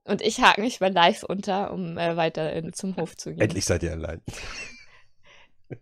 [0.09, 3.43] Und ich hake mich bei Live unter, um äh, weiter in, zum Hof zu gehen.
[3.43, 4.23] Endlich seid ihr allein.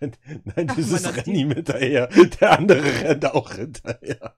[0.00, 2.06] Nein, Ach, dieses meiner rennt ihm hinterher.
[2.06, 4.34] Der andere rennt auch hinterher.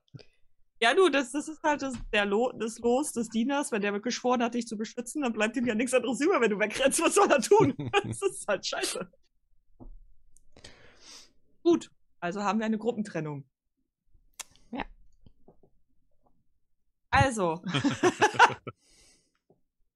[0.83, 3.71] Ja, du, das, das ist halt das, der Lo, das Los des Dieners.
[3.71, 6.41] Wenn der wirklich geschworen hat, dich zu beschützen, dann bleibt ihm ja nichts anderes über,
[6.41, 7.01] wenn du wegrennst.
[7.01, 7.75] Was soll er tun?
[8.05, 9.09] Das ist halt scheiße.
[11.62, 13.45] Gut, also haben wir eine Gruppentrennung.
[17.11, 17.61] Also.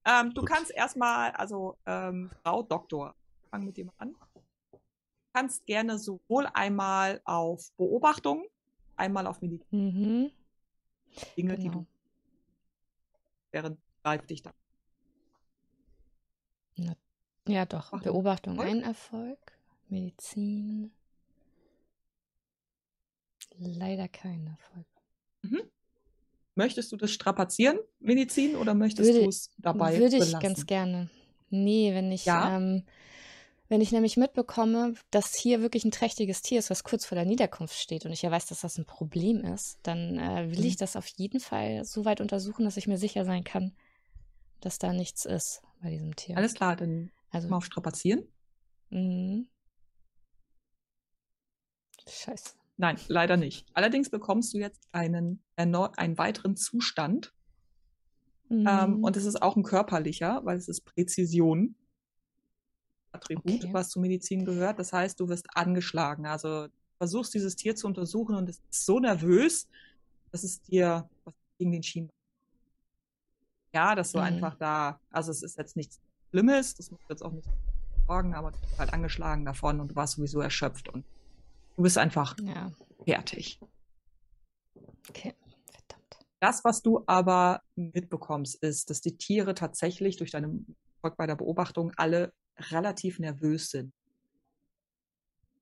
[0.05, 3.15] ähm, du kannst erstmal, also ähm, Frau Doktor,
[3.49, 4.13] fang mit dir mal an.
[4.71, 4.79] Du
[5.33, 8.45] kannst gerne sowohl einmal auf Beobachtung,
[8.95, 10.31] einmal auf Medizin, Mhm,
[11.37, 11.79] Dinge, die genau.
[11.79, 11.87] du
[13.51, 14.53] während live dich da.
[17.47, 17.91] Ja, doch.
[17.91, 18.69] Den Beobachtung Erfolg.
[18.71, 19.39] ein Erfolg.
[19.87, 20.91] Medizin.
[23.57, 24.87] Leider kein Erfolg.
[26.55, 30.39] Möchtest du das strapazieren, Medizin, oder möchtest du es dabei Würde ich belassen?
[30.39, 31.09] ganz gerne.
[31.49, 32.47] Nee, wenn ich, Ja?
[32.57, 32.83] ähm,
[33.67, 37.25] wenn ich nämlich mitbekomme, dass hier wirklich ein trächtiges Tier ist, was kurz vor der
[37.25, 40.67] Niederkunft steht und ich ja weiß, dass das ein Problem ist, dann äh, will Mhm.
[40.67, 43.75] ich das auf jeden Fall so weit untersuchen, dass ich mir sicher sein kann,
[44.61, 46.35] dass da nichts ist bei diesem Tier.
[46.37, 48.27] Alles klar, dann also, mal auf strapazieren.
[48.91, 49.47] mhm.
[52.07, 52.55] Scheiße.
[52.77, 53.67] Nein, leider nicht.
[53.73, 57.33] Allerdings bekommst du jetzt einen, einen weiteren Zustand.
[58.49, 59.03] Ähm, Mhm.
[59.03, 61.75] und es ist auch ein körperlicher, weil es ist Präzision.
[63.11, 63.73] Attribut, Okay.
[63.73, 64.77] was zur Medizin gehört.
[64.77, 66.25] Das heißt, du wirst angeschlagen.
[66.27, 69.67] Also du versuchst dieses Tier zu untersuchen und es ist so nervös,
[70.31, 72.11] dass es dir was gegen den Schienbein.
[73.73, 74.25] Ja, dass du Mhm.
[74.25, 75.99] einfach da, also es ist jetzt nichts
[76.29, 77.47] Schlimmes, das muss jetzt auch nicht
[78.07, 81.03] sorgen, aber du bist halt angeschlagen davon und du warst sowieso erschöpft und
[81.75, 82.71] du bist einfach ja,
[83.05, 83.59] fertig.
[85.09, 85.33] okay.
[85.65, 86.25] Verdammt.
[86.39, 90.59] Das, was du aber mitbekommst, ist, dass die Tiere tatsächlich durch deine
[90.97, 93.93] Erfolg bei der Beobachtung alle relativ nervös sind.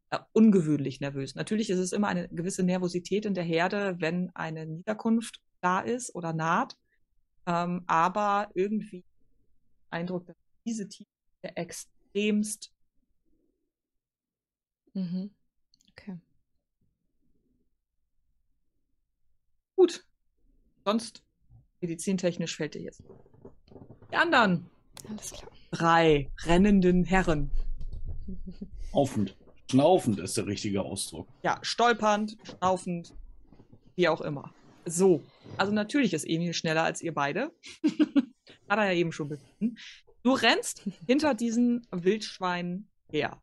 [0.10, 1.36] Äh, ungewöhnlich nervös.
[1.36, 6.14] Natürlich ist es immer eine gewisse Nervosität in der Herde, wenn eine Niederkunft da ist
[6.16, 6.78] oder naht.
[7.46, 9.04] Ähm, aber irgendwie
[9.90, 10.36] Eindruck, dass
[10.66, 11.08] diese Tiere
[11.56, 12.74] extremst
[14.94, 15.32] Mhm.
[15.98, 16.18] Okay.
[19.84, 20.06] gut.
[20.86, 21.24] Sonst
[21.82, 23.04] medizintechnisch fällt dir jetzt.
[24.12, 24.70] Die anderen
[25.10, 25.52] Alles klar.
[25.72, 27.52] drei rennenden Herren.
[28.90, 29.36] Schnaufend.
[29.70, 31.28] Schnaufend ist der richtige Ausdruck.
[31.42, 33.14] Ja, stolpernd, schnaufend,
[33.96, 34.54] wie auch immer.
[34.86, 35.22] So,
[35.58, 37.52] also natürlich ist Emil schneller als ihr beide.
[38.70, 39.78] Hat er ja eben schon bewiesen.
[40.24, 43.43] Du rennst hinter diesen Wildschweinen her.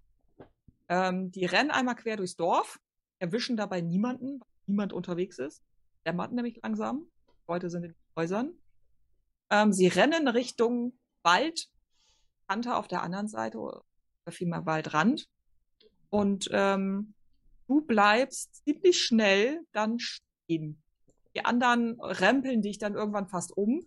[0.91, 2.81] Ähm, die rennen einmal quer durchs Dorf,
[3.21, 5.63] erwischen dabei niemanden, weil niemand unterwegs ist.
[6.05, 7.07] Dämmert nämlich langsam.
[7.47, 8.53] Leute sind in den Häusern.
[9.51, 11.69] Ähm, sie rennen Richtung Wald,
[12.51, 13.83] Hunter auf der anderen Seite, oder
[14.31, 15.29] vielmehr Waldrand.
[16.11, 17.15] Und ähm,
[17.69, 20.83] du bleibst ziemlich schnell dann stehen.
[21.37, 23.87] Die anderen rempeln dich dann irgendwann fast um,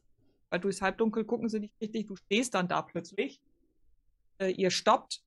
[0.50, 2.08] weil durchs Halbdunkel gucken sie nicht richtig.
[2.08, 3.42] Du stehst dann da plötzlich.
[4.38, 5.22] Äh, ihr stoppt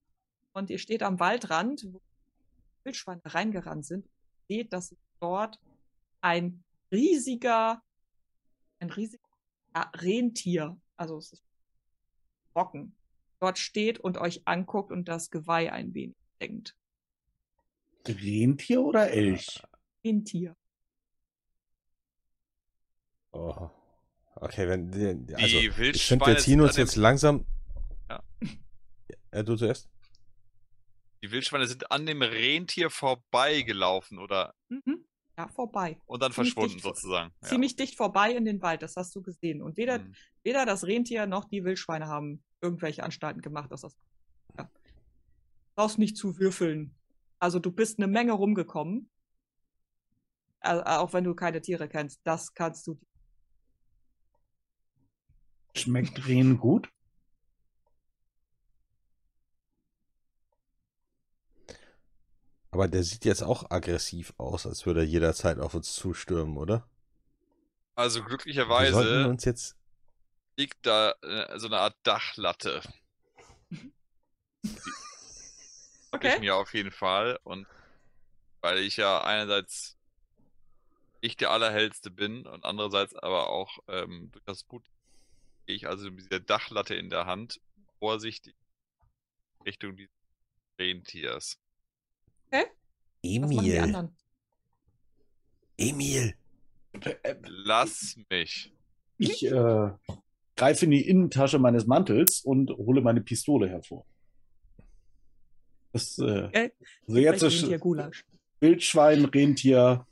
[0.56, 2.00] und ihr steht am Waldrand, wo
[2.84, 4.08] Wildschweine reingerannt sind.
[4.48, 5.60] Ihr seht, dass dort
[6.22, 7.82] ein riesiger,
[8.78, 9.20] ein riesiger
[9.74, 11.44] Rentier, also es ist
[12.54, 12.96] Brocken,
[13.38, 16.74] dort steht und euch anguckt und das Geweih ein wenig denkt.
[18.06, 19.62] Rentier oder Elch?
[20.02, 20.56] Rentier.
[23.32, 23.68] Oh.
[24.36, 27.44] Okay, wenn die, also Die ich finde, Wildschweine wir ziehen uns jetzt langsam.
[28.08, 28.22] Ja.
[29.34, 29.90] Ja, du zuerst.
[31.26, 35.04] Die Wildschweine sind an dem Rentier vorbeigelaufen oder Mhm.
[35.36, 35.98] Ja, vorbei.
[36.06, 37.34] und dann Ziemlich verschwunden dicht sozusagen.
[37.42, 37.48] Ja.
[37.48, 39.60] Ziemlich dicht vorbei in den Wald, das hast du gesehen.
[39.60, 40.14] Und weder, Mhm.
[40.44, 43.96] weder das Rentier noch die Wildschweine haben irgendwelche Anstalten gemacht, dass das.
[44.56, 44.70] Ja.
[45.74, 46.94] Brauchst nicht zu würfeln.
[47.40, 49.10] Also du bist eine Menge rumgekommen.
[50.60, 52.98] Also, auch wenn du keine Tiere kennst, das kannst du.
[55.76, 56.88] Schmeckt Rehen gut?
[62.70, 66.88] Aber der sieht jetzt auch aggressiv aus, als würde er jederzeit auf uns zustürmen, oder?
[67.94, 69.76] Also Wir sollten glücklicherweise uns jetzt.
[70.56, 72.82] liegt da äh, so eine Art Dachlatte.
[76.12, 76.34] Okay.
[76.34, 77.38] Ich mir auf jeden Fall.
[77.42, 77.66] Und
[78.62, 79.96] weil ich ja einerseits
[81.20, 84.84] ich der Allerhellste bin und andererseits aber auch ähm, durch das Boot
[85.66, 87.60] gehe ich also mit dieser Dachlatte in der Hand
[87.98, 88.54] vorsichtig
[89.64, 90.14] Richtung dieses
[90.78, 91.58] Rentiers.
[93.24, 94.04] Die Emil.
[95.76, 96.34] Emil.
[97.42, 98.72] Lass mich.
[99.18, 99.90] Ich äh,
[100.56, 104.06] greife in die Innentasche meines Mantels und hole meine Pistole hervor.
[105.92, 106.72] Das, äh, Okay.
[107.06, 108.24] also jetzt ist Rentier Gulasch.
[108.60, 110.06] Wildschwein, Rentier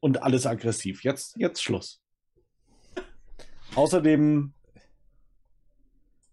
[0.00, 1.04] und alles aggressiv.
[1.04, 2.00] Jetzt, jetzt Schluss.
[3.74, 4.52] Außerdem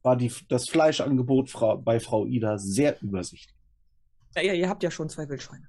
[0.01, 1.53] war die, das Fleischangebot
[1.83, 3.58] bei Frau Ida sehr übersichtlich.
[4.35, 5.67] Ja, ja, ihr habt ja schon zwei Wildschweine.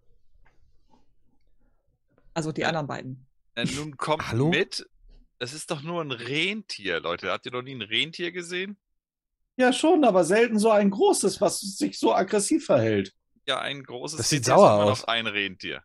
[2.35, 3.27] Also die anderen beiden.
[3.55, 4.49] Äh, nun kommt Hallo?
[4.49, 4.89] mit.
[5.39, 7.31] Es ist doch nur ein Rentier, Leute.
[7.31, 8.77] Habt ihr noch nie ein Rentier gesehen?
[9.57, 13.15] Ja, schon, aber selten so ein großes, was sich so aggressiv verhält.
[13.47, 15.01] Ja, ein großes Das sieht sauer aus.
[15.01, 15.83] noch ein Rentier.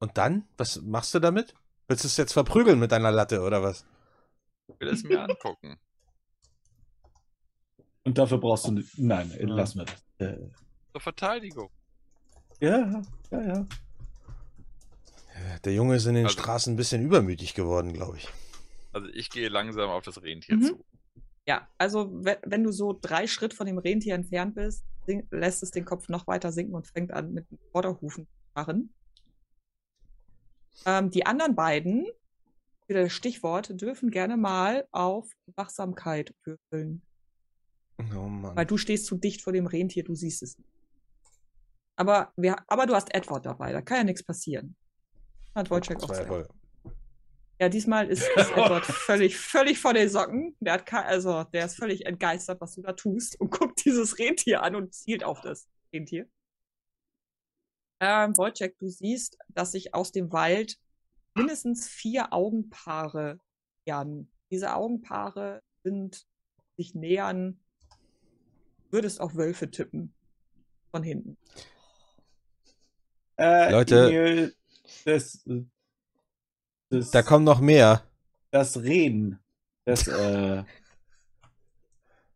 [0.00, 0.46] Und dann?
[0.56, 1.54] Was machst du damit?
[1.86, 3.86] Willst du es jetzt verprügeln mit deiner Latte oder was?
[4.68, 5.78] Ich will es mir angucken.
[8.04, 8.82] Und dafür brauchst du.
[8.96, 9.46] Nein, Ja.
[9.46, 10.04] lassen wir das.
[10.18, 10.50] Äh,
[10.98, 11.70] Zur Verteidigung.
[12.60, 13.00] ja,
[13.30, 13.66] ja, ja.
[15.64, 18.28] Der Junge ist in den Also- Straßen ein bisschen übermütig geworden, glaube ich.
[18.92, 20.62] Also ich gehe langsam auf das Rentier Mhm.
[20.62, 20.84] zu.
[21.46, 24.84] Ja, also we- wenn du so drei Schritt von dem Rentier entfernt bist,
[25.30, 28.92] lässt es den Kopf noch weiter sinken und fängt an mit den Vorderhufen zu fahren.
[30.84, 32.08] Ähm, die anderen beiden,
[32.88, 37.02] wieder das Stichwort, dürfen gerne mal auf Wachsamkeit würfeln.
[38.00, 38.56] Oh Mann.
[38.56, 40.68] Weil du stehst zu dicht vor dem Rentier, du siehst es nicht.
[41.98, 44.76] Aber, wir, aber du hast Edward dabei, da kann ja nichts passieren.
[45.52, 46.54] Hat Wojciech auch gesagt.
[47.60, 50.56] Ja, diesmal ist, ist Edward völlig, völlig von den Socken.
[50.60, 54.16] Der hat kein, also, der ist völlig entgeistert, was du da tust und guckt dieses
[54.16, 56.30] Rentier an und zielt auf das Rentier.
[58.00, 60.78] Ähm, Wojciech, du siehst, dass sich aus dem Wald
[61.34, 63.40] mindestens vier Augenpaare
[63.84, 64.30] nähern.
[64.52, 66.28] Diese Augenpaare sind
[66.76, 67.58] sich nähern,
[68.90, 70.14] würdest auf Wölfe tippen.
[70.92, 71.36] Von hinten.
[73.38, 74.08] Äh, Leute.
[74.08, 74.56] Emil,
[75.04, 75.44] das,
[76.90, 78.04] das, Da kommen noch mehr.
[78.50, 79.38] das Rehen.
[79.84, 80.64] Das, äh,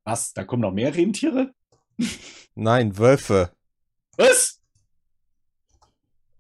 [0.05, 0.33] was?
[0.35, 1.55] Da kommen noch mehr Rentiere?
[2.55, 3.55] Nein, Wölfe.
[4.17, 4.61] Was?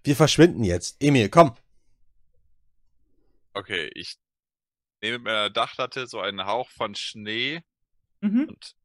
[0.04, 0.96] Wir verschwinden jetzt.
[1.00, 1.54] Emil, komm.
[3.54, 4.16] Okay, ich
[5.02, 7.62] nehme mit meiner Dachlatte so einen Hauch von Schnee
[8.20, 8.46] Mhm.
[8.48, 8.76] und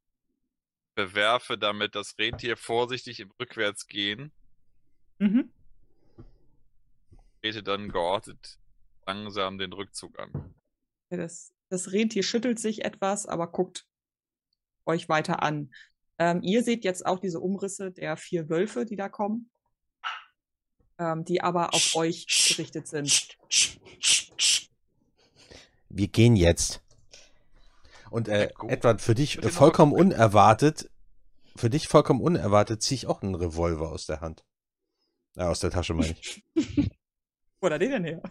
[0.95, 4.31] bewerfe damit das Rentier vorsichtig im Rückwärtsgehen,
[5.19, 5.51] Mhm.
[7.41, 8.59] Trete dann geordnet
[9.07, 10.53] langsam den Rückzug an.
[11.09, 13.87] Das, das Rentier schüttelt sich etwas, aber guckt
[14.85, 15.73] euch weiter an.
[16.19, 19.49] Ähm, ihr seht jetzt auch diese Umrisse der vier Wölfe, die da kommen,
[20.99, 23.37] ähm, die aber auf euch gerichtet sind.
[25.89, 26.81] Wir gehen jetzt.
[28.09, 28.69] Und äh, Ja.
[28.69, 30.89] Edward, für dich den vollkommen unerwartet,
[31.55, 34.43] für dich vollkommen unerwartet, ziehe ich auch einen Revolver aus der Hand.
[35.35, 36.43] Äh, aus der Tasche, meine ich.
[37.67, 38.21] Wo hat er den denn her?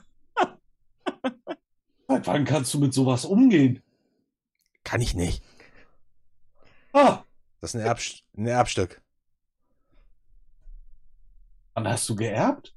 [2.09, 3.83] Seit wann kannst du mit sowas umgehen?
[4.83, 5.45] Kann ich nicht.
[6.95, 7.23] Ah,
[7.61, 9.03] Das ist ein, Erbst ein Erbstück.
[11.75, 12.75] wann hast du geerbt?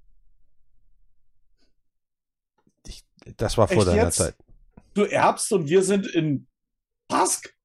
[2.85, 3.05] Ich,
[3.37, 4.17] das war vor Echt deiner jetzt?
[4.17, 4.35] Zeit.
[4.95, 6.45] Du erbst und wir sind in
[7.07, 7.55] Pask?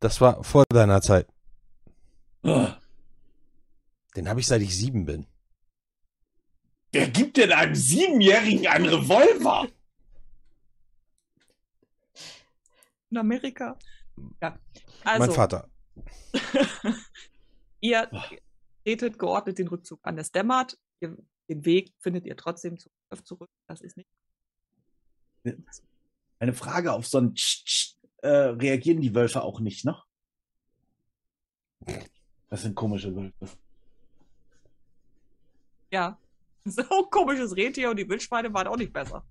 [0.00, 1.28] Das war vor deiner Zeit.
[2.42, 2.78] Ah,
[4.16, 5.26] Den habe ich seit ich sieben bin.
[6.92, 9.68] Wer gibt denn einem Siebenjährigen einen Revolver?
[13.10, 13.78] In Amerika?
[14.40, 14.58] Ja.
[15.04, 15.68] mein Also, Vater.
[17.80, 18.10] ihr
[18.84, 20.18] tretet geordnet den Rückzug an.
[20.18, 20.78] Es dämmert.
[21.00, 21.16] Ihr,
[21.48, 22.90] den Weg findet ihr trotzdem zu,
[23.24, 23.50] zurück.
[23.66, 24.08] Das ist nicht.
[26.38, 29.96] Eine Frage auf so ein Tsch, Tsch, äh, reagieren die Wölfe auch nicht, ne?
[32.48, 33.48] Das sind komische Wölfe.
[35.90, 36.18] Ja.
[36.76, 39.24] So ein komisches Rentier und die Wildschweine waren auch nicht besser.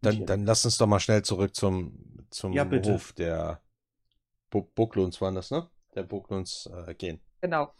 [0.00, 2.68] Dann, dann lass uns doch mal schnell zurück zum, zum Ja.
[2.70, 3.60] Hof der
[4.50, 5.68] Bu Buckluns waren das, ne?
[5.94, 7.20] Der Buckluns äh, gehen.
[7.40, 7.72] Genau.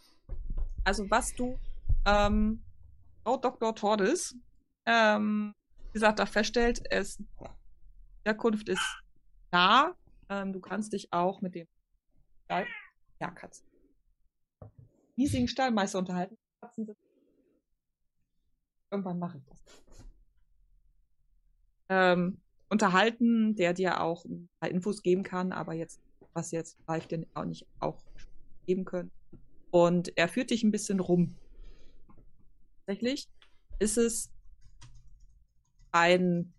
[0.84, 1.58] Also was du,
[2.06, 2.62] ähm,
[3.22, 3.74] Frau Dr.
[3.74, 4.34] Tordes,
[4.86, 5.54] ähm,
[5.86, 7.26] wie gesagt, da feststellt, es, die
[8.24, 9.02] Herkunft ist
[9.52, 9.94] nah.
[10.28, 11.66] Ähm, du kannst dich auch mit dem
[12.48, 13.66] ja, Katzen,
[15.18, 16.38] hiesigen Stallmeister unterhalten.
[18.90, 19.60] Irgendwann mache ich das.
[21.88, 26.00] Ähm, unterhalten, der dir auch ein paar Infos geben kann, aber jetzt,
[26.34, 28.00] was jetzt live denn auch nicht auch
[28.66, 29.10] geben können.
[29.72, 31.34] Und er führt dich ein bisschen rum.
[32.86, 33.28] Tatsächlich
[33.80, 34.30] ist es
[35.90, 36.54] ein,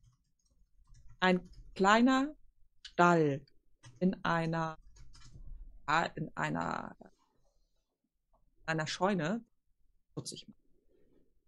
[1.21, 2.35] ein kleiner
[2.85, 3.41] Stall
[3.99, 4.77] in einer,
[6.15, 6.95] in einer,
[8.69, 9.43] einer Scheune.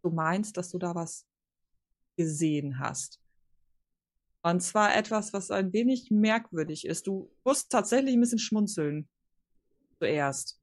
[0.02, 1.26] Du meinst, dass du da was
[2.18, 3.22] gesehen hast.
[4.44, 7.06] Und zwar etwas, was ein wenig merkwürdig ist.
[7.06, 9.08] Du musst tatsächlich ein bisschen schmunzeln.
[10.00, 10.60] Zuerst.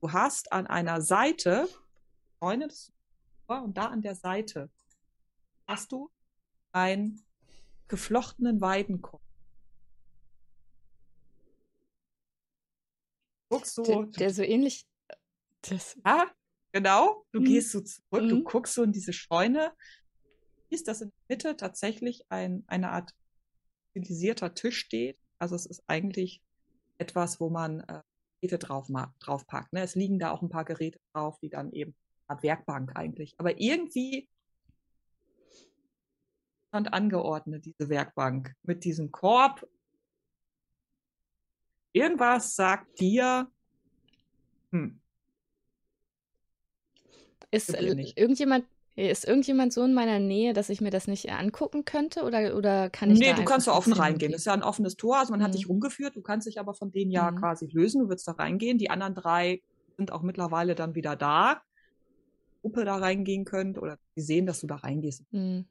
[0.00, 1.68] Du hast an einer Seite,
[2.38, 2.68] Freunde,
[3.46, 4.70] und da an der Seite
[5.66, 6.10] hast du
[6.72, 7.22] einen
[7.88, 9.22] geflochtenen Weidenkorb.
[13.48, 14.86] Guckst so, der, der so ähnlich.
[15.62, 15.98] Das.
[16.04, 16.26] Ah,
[16.72, 17.24] genau.
[17.32, 17.44] Du mhm.
[17.44, 18.28] gehst so zurück, mhm.
[18.28, 19.72] du guckst so in diese Scheune
[20.70, 23.12] siehst, dass in der Mitte tatsächlich ein, eine Art
[23.90, 25.18] stilisierter Tisch steht.
[25.38, 26.42] Also es ist eigentlich
[26.98, 28.02] etwas, wo man äh,
[28.40, 29.72] Geräte drauf, drauf packt.
[29.72, 29.82] Ne?
[29.82, 31.94] Es liegen da auch ein paar Geräte drauf, die dann eben
[32.26, 33.34] eine Werkbank eigentlich.
[33.38, 34.28] Aber irgendwie
[36.68, 39.66] stand angeordnet, diese Werkbank mit diesem Korb.
[41.92, 43.50] Irgendwas sagt dir,
[44.70, 45.00] hm.
[47.50, 48.64] Ist irgendjemand
[49.06, 52.24] ist irgendjemand so in meiner Nähe, dass ich mir das nicht angucken könnte?
[52.24, 53.20] Oder, oder kann ich.
[53.20, 54.32] Nee, du kannst da offen reingehen.
[54.32, 55.44] Das ist ja ein offenes Tor, also man mhm.
[55.44, 56.16] hat dich rumgeführt.
[56.16, 57.36] Du kannst dich aber von denen ja mhm.
[57.36, 58.02] quasi lösen.
[58.02, 58.76] Du würdest da reingehen.
[58.76, 59.62] Die anderen drei
[59.96, 61.62] sind auch mittlerweile dann wieder da.
[62.60, 65.22] Gruppe da reingehen könnt oder die sehen, dass du da reingehst.
[65.30, 65.66] Mhm.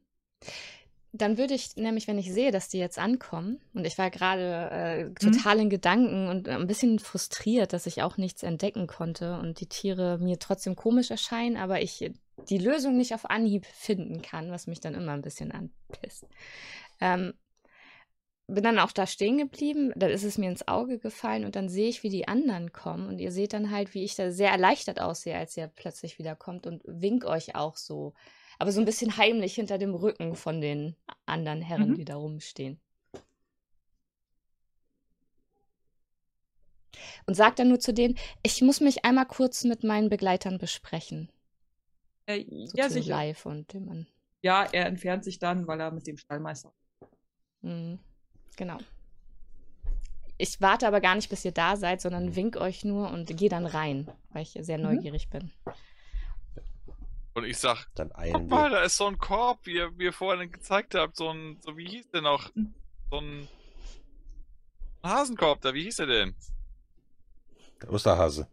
[1.14, 4.70] Dann würde ich nämlich, wenn ich sehe, dass die jetzt ankommen, und ich war gerade
[4.72, 5.16] äh, mhm.
[5.16, 9.68] total in Gedanken und ein bisschen frustriert, dass ich auch nichts entdecken konnte und die
[9.68, 12.12] Tiere mir trotzdem komisch erscheinen, aber ich
[12.50, 16.26] die Lösung nicht auf Anhieb finden kann, was mich dann immer ein bisschen anpisst.
[17.00, 17.34] Ähm,
[18.48, 21.68] bin dann auch da stehen geblieben, dann ist es mir ins Auge gefallen und dann
[21.68, 24.52] sehe ich, wie die anderen kommen und ihr seht dann halt, wie ich da sehr
[24.52, 28.14] erleichtert aussehe, als ihr plötzlich wieder kommt und wink euch auch so,
[28.60, 31.96] aber so ein bisschen heimlich hinter dem Rücken von den anderen Herren, mhm.
[31.96, 32.80] die da rumstehen.
[37.26, 41.30] Und sagt dann nur zu denen, ich muss mich einmal kurz mit meinen Begleitern besprechen.
[42.26, 43.10] Äh, so ja, sicher.
[43.10, 44.08] Live und man.
[44.42, 46.74] Ja, er entfernt sich dann, weil er mit dem Stallmeister.
[47.62, 48.00] Mhm.
[48.56, 48.78] Genau.
[50.38, 53.50] Ich warte aber gar nicht, bis ihr da seid, sondern wink euch nur und gehe
[53.50, 54.84] dann rein, weil ich sehr mhm.
[54.84, 55.40] neugierig mhm.
[55.40, 55.52] bin.
[57.38, 60.52] Und ich sag, dann guck mal, da ist so ein Korb, wie ihr mir vorhin
[60.52, 62.50] gezeigt habt, so ein, so wie hieß der noch?
[62.56, 62.74] Mhm.
[63.12, 63.48] So ein
[65.04, 66.36] Hasenkorb da, wie hieß der denn?
[67.80, 68.48] Der Osterhase.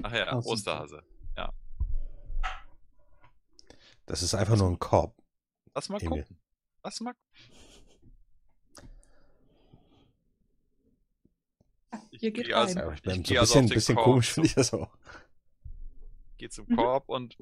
[0.00, 1.02] Ach ja, Osterhase.
[1.36, 1.52] Ja.
[4.06, 5.20] Das ist einfach nur ein Korb.
[5.74, 6.22] Lass mal Emil.
[6.22, 6.38] gucken.
[6.84, 7.14] Lass mal
[12.12, 12.78] Hier geht rein.
[12.78, 14.96] Also, ich bin ich so ein bisschen, also bisschen komisch finde ich das auch.
[16.36, 16.76] Geh zum mhm.
[16.76, 17.36] Korb und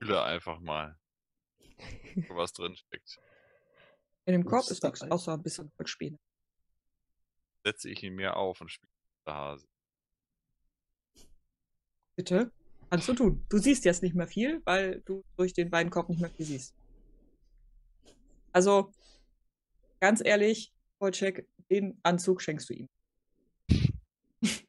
[0.00, 0.98] fühle einfach mal,
[2.28, 3.20] wo was drin steckt.
[4.24, 6.18] In dem Korb ist nichts außer ein bisschen Holzspäne.
[7.64, 8.90] Setze ich ihn mir auf und spiele
[9.26, 9.68] der Hase.
[12.16, 12.50] Bitte?
[12.88, 13.44] Kannst du tun.
[13.48, 16.74] Du siehst jetzt nicht mehr viel, weil du durch den Weinkorb nicht mehr viel siehst.
[18.52, 18.92] Also,
[20.00, 22.88] ganz ehrlich, Wojciech, den Anzug schenkst du ihm.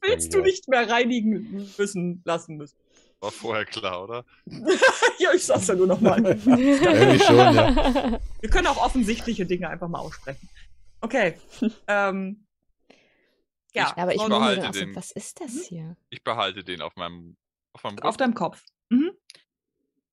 [0.00, 2.76] Willst du nicht mehr reinigen müssen, lassen müssen.
[3.20, 4.24] War vorher klar, oder?
[5.18, 6.22] ja, ich sag's ja nur nochmal.
[6.46, 8.20] ja, schon, ja.
[8.40, 10.48] Wir können auch offensichtliche Dinge einfach mal aussprechen.
[11.02, 11.34] Okay.
[11.86, 12.46] Ähm,
[13.74, 14.96] ja, aber ich behalte also, den.
[14.96, 15.60] Was ist das mhm.
[15.68, 15.96] hier?
[16.08, 17.36] Ich behalte den auf meinem
[17.74, 18.64] auf, meinem auf deinem Kopf.
[18.88, 19.12] Mhm.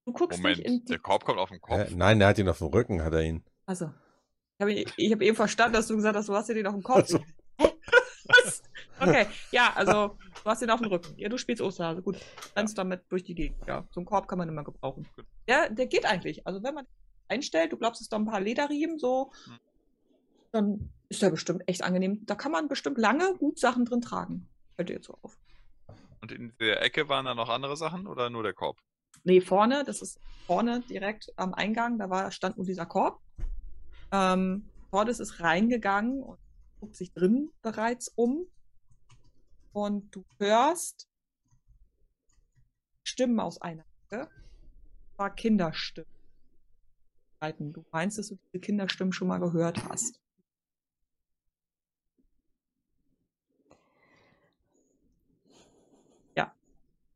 [0.04, 1.90] Du guckst Moment, nicht in der Korb kommt auf dem Kopf.
[1.90, 3.44] Äh, nein, der hat ihn auf dem Rücken, hat er ihn.
[3.66, 3.92] Also,
[4.58, 6.96] ich habe hab eben verstanden, dass du gesagt hast, du hast den auf dem Kopf.
[6.96, 7.24] Also.
[8.98, 9.08] Was?
[9.08, 11.14] Okay, ja, also du hast den auf dem Rücken.
[11.16, 12.02] Ja, du spielst Osterhase.
[12.02, 12.16] Gut,
[12.56, 12.84] rennst ja.
[12.84, 13.58] damit durch die Gegend.
[13.66, 15.06] Ja, so einen Korb kann man immer gebrauchen.
[15.46, 16.46] Der, der geht eigentlich.
[16.46, 16.86] Also wenn man
[17.28, 19.58] einstellt, du glaubst, es ist da ein paar Lederriemen so, hm.
[20.52, 22.24] dann ist der bestimmt echt angenehm.
[22.26, 24.48] Da kann man bestimmt lange gut Sachen drin tragen.
[24.76, 25.38] Fällt dir jetzt so auf.
[26.20, 28.78] Und in der Ecke waren da noch andere Sachen oder nur der Korb?
[29.24, 33.20] Nee, vorne, das ist vorne direkt am Eingang, da war, stand nur dieser Korb.
[34.12, 36.38] Ähm, Tordes ist reingegangen und
[36.80, 38.46] guckt sich drin bereits um.
[39.72, 41.08] Und du hörst
[43.02, 44.28] Stimmen aus einer Ecke.
[45.16, 46.10] War Kinderstimmen.
[47.40, 50.20] Du meinst, dass du diese Kinderstimmen schon mal gehört hast.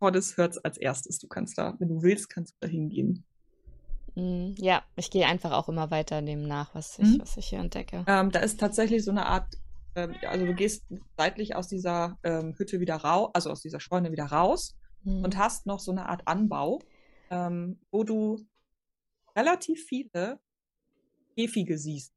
[0.03, 1.21] Cordes hört es als erstes.
[1.21, 3.25] Du kannst da, wenn du willst, kannst du da hingehen.
[4.15, 7.21] Mm, Ja, ich gehe einfach auch immer weiter dem nach, was ich, Mhm.
[7.21, 8.05] was ich hier entdecke.
[8.07, 9.55] Ähm, da ist tatsächlich so eine Art,
[9.95, 10.85] ähm, also du gehst
[11.17, 15.25] seitlich aus dieser ähm, Hütte wieder raus, also aus dieser Scheune wieder raus Hm.
[15.25, 16.81] und hast noch so eine Art Anbau,
[17.31, 18.39] ähm, wo du
[19.35, 20.39] relativ viele
[21.35, 22.13] Käfige siehst.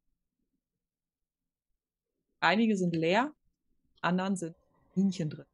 [2.42, 3.34] Einige sind leer,
[4.02, 4.56] anderen sind
[4.94, 5.46] Hühnchen drin.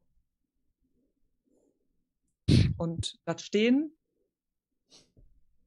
[2.78, 3.94] Und da stehen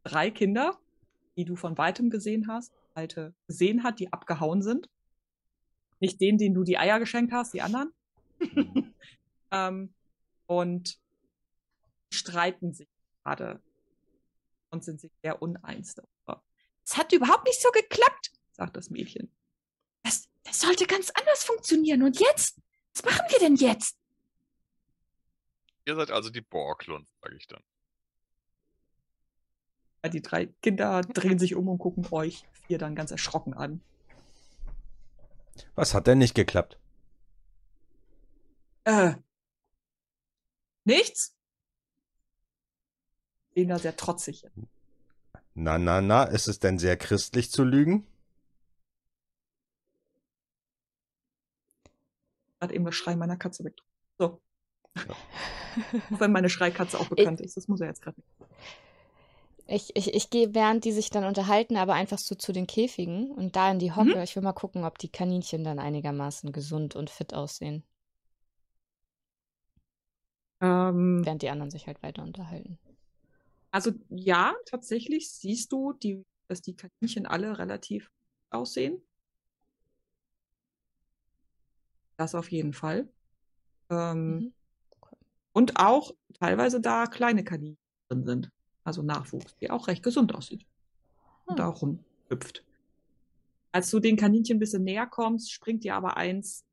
[0.05, 0.79] drei Kinder,
[1.37, 4.89] die du von weitem gesehen hast, alte gesehen hat, die abgehauen sind.
[5.99, 7.93] Nicht den, den du die Eier geschenkt hast, die anderen.
[9.51, 9.95] ähm,
[10.47, 10.99] und
[12.13, 12.89] streiten sich
[13.25, 13.61] gerade
[14.71, 16.43] und sind sich sehr uneins darüber.
[16.85, 19.33] Es hat überhaupt nicht so geklappt, sagt das Mädchen.
[20.03, 22.03] Das, das sollte ganz anders funktionieren.
[22.03, 22.61] Und jetzt?
[22.95, 23.97] Was machen wir denn jetzt?
[25.87, 27.63] Ihr seid also die Borglund, sage ich dann.
[30.05, 33.81] Ja, Die drei Kinder drehen sich um und gucken euch vier dann ganz erschrocken an.
[35.75, 36.79] Was hat denn nicht geklappt?
[38.85, 39.15] Äh.
[40.85, 41.35] Nichts?
[43.55, 44.47] Sehen da sehr trotzig.
[45.55, 48.07] Na, na, na, ist es denn sehr christlich zu lügen?
[52.61, 53.79] Hat eben das Schrei meiner Katze weg.
[54.19, 54.43] So.
[56.11, 57.57] Auch wenn meine Schreikatze auch bekannt ist.
[57.57, 58.29] Das muss er jetzt gerade nicht.
[59.67, 63.31] Ich, ich, ich gehe, während die sich dann unterhalten, aber einfach so zu den Käfigen
[63.31, 64.19] und da in die Hocke.
[64.19, 64.23] Mhm.
[64.23, 67.83] Ich will mal gucken, ob die Kaninchen dann einigermaßen gesund und fit aussehen,
[70.61, 72.79] Ähm, während die anderen sich halt weiter unterhalten.
[73.71, 78.11] also ja, tatsächlich siehst du, die, dass die Kaninchen alle relativ
[78.51, 79.03] aussehen.
[82.17, 83.09] Das auf jeden Fall.
[83.91, 84.53] Ähm, Mhm.
[85.53, 87.79] Und auch teilweise da kleine Kaninchen
[88.09, 88.51] drin sind.
[88.85, 90.67] Also Nachwuchs, die auch recht gesund aussieht.
[91.47, 91.99] Und da Hm.
[92.29, 92.65] rumhüpft.
[93.73, 96.65] Als du den Kaninchen ein bisschen näher kommst, springt dir aber eins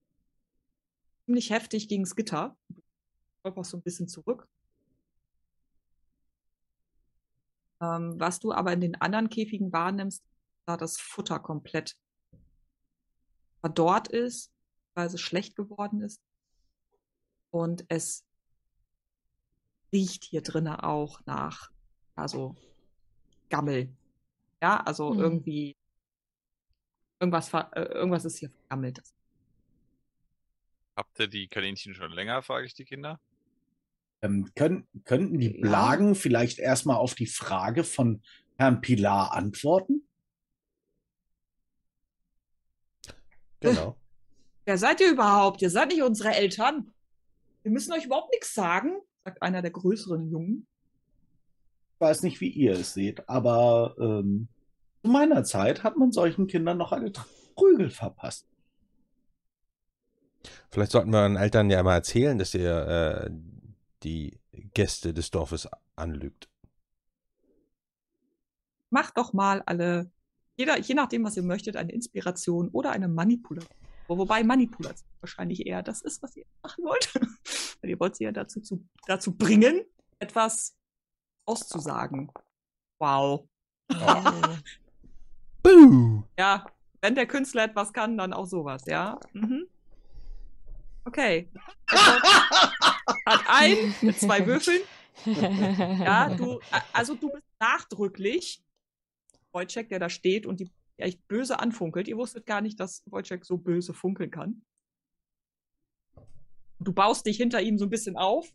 [1.26, 2.56] ziemlich heftig gegens Gitter.
[2.70, 2.82] Du
[3.40, 4.48] stolperst so ein bisschen zurück.
[7.82, 10.24] Ähm, was du aber in den anderen Käfigen wahrnimmst,
[10.66, 11.98] da das Futter komplett
[13.62, 14.52] verdorrt ist,
[14.94, 16.22] weil es schlecht geworden ist.
[17.50, 18.24] Und es
[19.92, 21.72] riecht hier drinnen auch nach,
[22.22, 22.56] also
[23.50, 23.90] Gammel.
[24.62, 25.20] Ja, also Hm.
[25.20, 25.76] irgendwie,
[27.20, 29.02] irgendwas, äh, irgendwas ist hier vergammelt.
[30.96, 33.20] Habt ihr die Kaninchen schon länger, frage ich die Kinder.
[34.22, 35.62] Ähm, können, könnten die Ja.
[35.62, 38.22] Blagen vielleicht erstmal auf die Frage von
[38.58, 40.08] Herrn Pilar antworten?
[43.60, 43.98] Genau.
[44.66, 45.62] Wer seid ihr überhaupt?
[45.62, 46.94] Ihr seid nicht unsere Eltern.
[47.64, 50.68] Wir müssen euch überhaupt nichts sagen, sagt einer der größeren Jungen.
[52.02, 54.48] Ich weiß nicht, wie ihr es seht, aber ähm,
[55.04, 57.12] zu meiner Zeit hat man solchen Kindern noch eine
[57.54, 58.48] Prügel verpasst.
[60.72, 63.30] Vielleicht sollten wir euren Eltern ja mal erzählen, dass ihr äh,
[64.02, 64.40] die
[64.74, 66.50] Gäste des Dorfes anlügt.
[68.90, 70.10] Macht doch mal alle,
[70.56, 73.78] jeder, je nachdem, was ihr möchtet, eine Inspiration oder eine Manipulation.
[74.08, 77.14] Wo- Wobei Manipulation wahrscheinlich eher das ist, was ihr machen wollt.
[77.80, 79.82] Weil ihr wollt sie ja dazu, zu, dazu bringen,
[80.18, 80.76] etwas
[81.46, 82.32] auszusagen.
[83.00, 83.48] Wow.
[83.94, 83.96] Oh.
[85.64, 86.24] Buh!
[86.38, 86.66] Ja,
[87.02, 89.20] wenn der Künstler etwas kann, dann auch sowas, ja.
[89.34, 89.68] Mhm.
[91.04, 91.50] Okay.
[91.88, 92.12] Also,
[93.26, 94.82] hat ein mit zwei Würfeln.
[95.26, 96.60] Ja, du,
[96.94, 98.64] also du bist nachdrücklich.
[99.52, 102.08] Wojciech, der da steht und die echt böse anfunkelt.
[102.08, 104.62] Ihr wusstet gar nicht, dass Wojciech so böse funkeln kann.
[106.80, 108.54] Du baust dich hinter ihm so ein bisschen auf.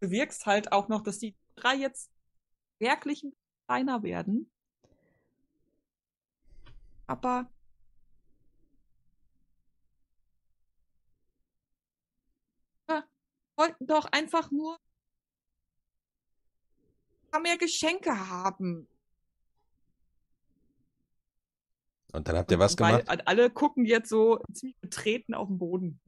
[0.00, 2.10] Bewirkst halt auch noch, dass die drei jetzt
[2.78, 3.24] wirklich
[3.66, 4.50] kleiner werden.
[7.06, 7.50] Aber
[12.88, 13.04] Ja,
[13.56, 18.86] wollten doch einfach nur ein paar mehr Geschenke haben.
[22.12, 23.26] Und dann habt ihr was Weil gemacht?
[23.26, 26.00] alle gucken jetzt so ziemlich betreten auf den Boden.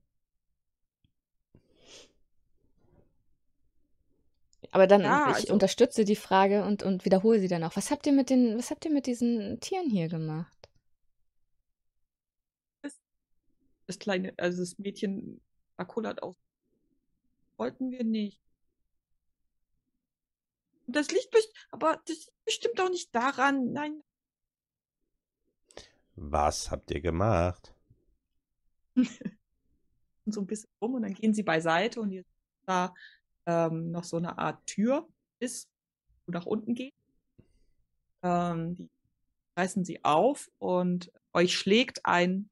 [4.77, 7.77] Aber dann, Ja, ich also- unterstütze die Frage und, und wiederhole sie dann auch.
[7.77, 10.69] Was habt ihr mit den, was habt ihr mit diesen Tieren hier gemacht?
[13.87, 15.41] Das kleine, also das Mädchen
[15.79, 16.37] da kullert aus.
[17.57, 18.39] Wollten wir nicht.
[20.87, 23.73] Das liegt best aber das liegt bestimmt auch nicht daran.
[23.73, 24.03] Nein,
[26.17, 27.75] Was habt ihr gemacht?
[28.95, 29.09] und
[30.27, 32.31] so ein bisschen rum und dann gehen sie beiseite und jetzt
[32.67, 32.93] da
[33.47, 35.09] ähm, noch so eine Art Tür
[35.39, 35.69] ist,
[36.27, 36.95] wo nach unten geht.
[38.23, 38.91] Ähm, die
[39.57, 42.51] reißen sie auf und euch schlägt ein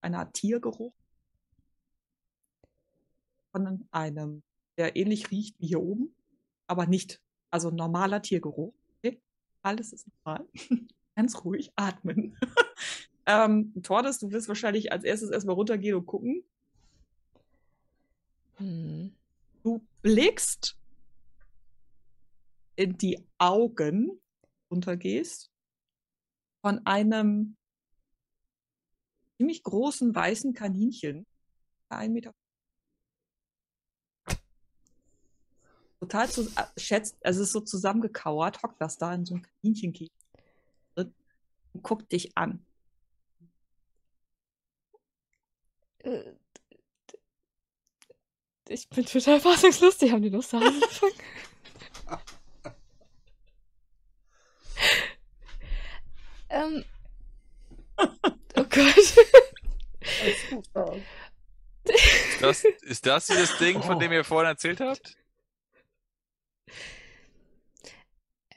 [0.00, 0.92] einer Tiergeruch
[3.52, 4.42] von einem,
[4.76, 6.14] der ähnlich riecht wie hier oben,
[6.66, 7.20] aber nicht,
[7.50, 8.72] also normaler Tiergeruch.
[8.98, 9.20] Okay?
[9.62, 10.46] Alles ist normal.
[11.16, 12.36] Ganz ruhig atmen.
[13.26, 16.44] ähm, Tordes, du wirst wahrscheinlich als erstes erstmal runtergehen und gucken.
[18.56, 19.17] Hm.
[19.62, 20.76] Du blickst
[22.76, 24.20] in die Augen,
[24.70, 25.50] runtergehst,
[26.60, 27.56] von einem
[29.36, 31.26] ziemlich großen weißen Kaninchen.
[31.88, 32.32] Ein Meter.
[36.00, 39.42] Total zu, äh, schätzt, also es ist so zusammengekauert, hockt das da in so einem
[39.42, 40.12] Kaninchenkäfig
[40.94, 41.12] und
[41.82, 42.64] guckt dich an.
[48.68, 49.98] Ich bin total fassungslos.
[49.98, 51.12] Die haben die Lust angefangen.
[56.50, 56.84] ähm.
[57.98, 59.16] Oh Gott.
[61.84, 65.16] Ist das, ist das dieses Ding, von dem ihr vorhin erzählt habt?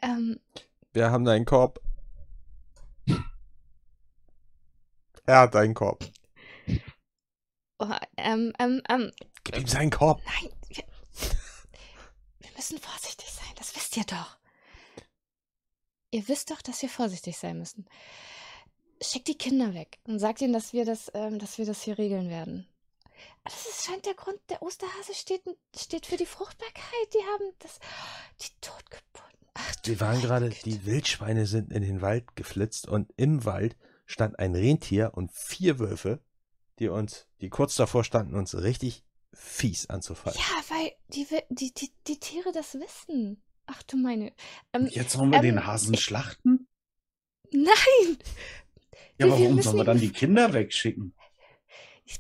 [0.02, 0.40] ähm,
[0.94, 1.80] Wir haben deinen Korb.
[5.26, 6.06] Er hat deinen Korb.
[7.80, 9.12] oh, ähm, ähm, ähm,
[9.44, 10.21] Gib ihm seinen Korb.
[10.26, 10.52] nein.
[10.70, 10.84] Wir,
[12.39, 13.53] wir müssen vorsichtig sein.
[13.57, 14.37] Das wisst ihr doch.
[16.11, 17.86] Ihr wisst doch, dass wir vorsichtig sein müssen.
[19.02, 21.97] Schickt die Kinder weg und sagt ihnen, dass wir das, ähm, dass wir das hier
[21.97, 22.68] regeln werden.
[23.44, 25.41] Das ist, scheint der Grund, der Osterhase steht,
[25.76, 27.13] steht für die Fruchtbarkeit.
[27.13, 27.79] Die haben das,
[28.41, 29.47] die Totgeburten.
[29.53, 30.63] Ach, Wir waren gerade, Güte.
[30.63, 35.79] die Wildschweine sind in den Wald geflitzt und im Wald stand ein Rentier und vier
[35.79, 36.20] Wölfe,
[36.79, 39.03] die uns, die kurz davor standen, uns richtig
[39.34, 40.37] fies anzufallen.
[40.37, 43.41] Ja, weil die, die, die, die Tiere das wissen.
[43.65, 44.34] Ach du meine.
[44.73, 46.68] Ähm, Jetzt wollen wir Ähm, den Hasen ich- schlachten?
[47.51, 48.18] nein!
[49.18, 51.13] Ja, aber warum sollen wir dann die Kinder wegschicken?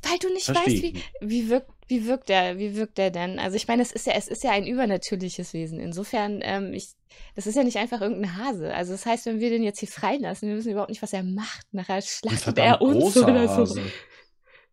[0.03, 3.39] Weil du nicht Verstehe weißt, wie, wie wirkt, wie wirkt er, wie wirkt er denn?
[3.39, 5.79] Also ich meine, es ist ja, es ist ja ein übernatürliches Wesen.
[5.79, 6.91] Insofern, ähm, ich,
[7.35, 8.73] das ist ja nicht einfach irgendein Hase.
[8.73, 11.23] Also das heißt, wenn wir den jetzt hier freilassen, wir wissen überhaupt nicht, was er
[11.23, 11.73] macht.
[11.73, 13.77] Nachher schlachtet er uns oder so.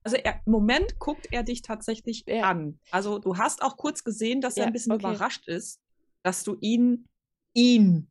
[0.09, 2.45] Also er, im Moment guckt er dich tatsächlich Ja.
[2.49, 2.81] an.
[2.91, 5.05] Also du hast auch kurz gesehen, dass er Ja, ein bisschen okay.
[5.05, 5.83] überrascht ist,
[6.23, 7.05] dass du ihn,
[7.53, 8.09] ihn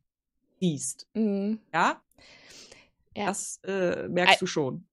[0.60, 1.08] siehst.
[1.14, 1.58] Mhm.
[1.74, 2.00] Ja,
[3.16, 3.26] Ja.
[3.26, 4.86] das äh, merkst Ei- du schon.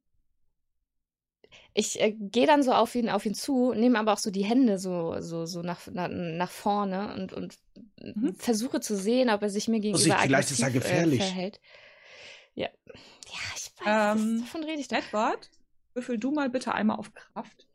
[1.76, 4.46] Ich äh, gehe dann so auf ihn, auf ihn zu, nehme aber auch so die
[4.46, 7.56] Hände so, so, so nach, nach, nach vorne und, und
[8.02, 8.34] Mhm.
[8.34, 11.22] versuche zu sehen, ob er sich mir gegenüber Vorsicht, vielleicht ist er aggressiv, gefährlich.
[11.22, 11.62] Äh, verhält.
[12.56, 12.70] Ja.
[13.28, 14.98] Ja, ich weiß, Ähm, davon rede ich doch.
[14.98, 15.52] Edward,
[15.96, 17.68] würfel du mal bitte einmal auf Kraft.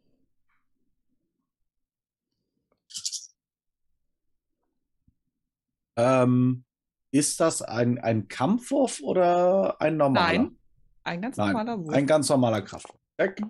[5.97, 6.65] Ähm,
[7.11, 10.39] ist das ein, ein Kampfwurf oder ein normaler?
[10.39, 10.59] Nein,
[11.03, 11.95] ein ganz Nein, normaler Wurf.
[11.95, 13.01] ein ganz normaler Kraftwurf.
[13.17, 13.43] Weg.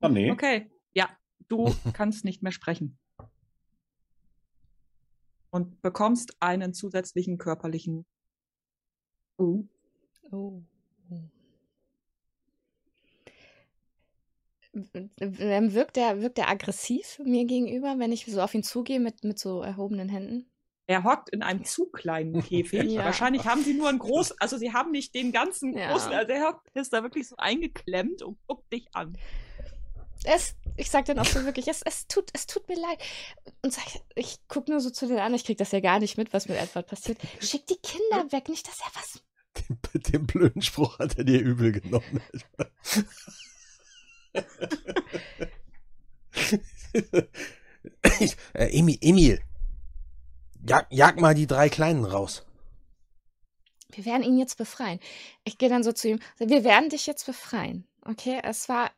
[0.00, 0.30] Ah, nee.
[0.30, 1.08] Okay, ja,
[1.48, 2.98] du kannst nicht mehr sprechen.
[5.50, 8.06] Und bekommst einen zusätzlichen körperlichen.
[9.38, 9.66] Uh.
[10.30, 10.62] Oh.
[14.72, 19.38] Wirkt er, wirkt er aggressiv mir gegenüber, wenn ich so auf ihn zugehe mit, mit
[19.38, 20.50] so erhobenen Händen?
[20.86, 22.92] Er hockt in einem zu kleinen Käfig.
[22.92, 23.04] Ja.
[23.04, 25.92] Wahrscheinlich haben sie nur einen großen, also sie haben nicht den ganzen Ja.
[25.92, 29.16] großen, also er hockt, ist da wirklich so eingeklemmt und guckt dich an.
[30.24, 32.98] Es, ich sag dann auch so wirklich, es, es, tut, es tut mir leid.
[33.62, 33.84] Und sag,
[34.16, 36.48] ich guck nur so zu den an, ich krieg das ja gar nicht mit, was
[36.48, 37.18] mit Edward passiert.
[37.40, 39.22] Schick die Kinder weg, nicht, dass er was.
[39.92, 42.20] Den, den blöden Spruch hat er dir übel genommen.
[48.54, 49.40] äh, Emil, Emil,
[50.66, 52.44] jag, jag mal die drei Kleinen raus.
[53.90, 55.00] Wir werden ihn jetzt befreien.
[55.44, 57.86] Ich gehe dann so zu ihm, wir werden dich jetzt befreien.
[58.04, 58.90] Okay, es war.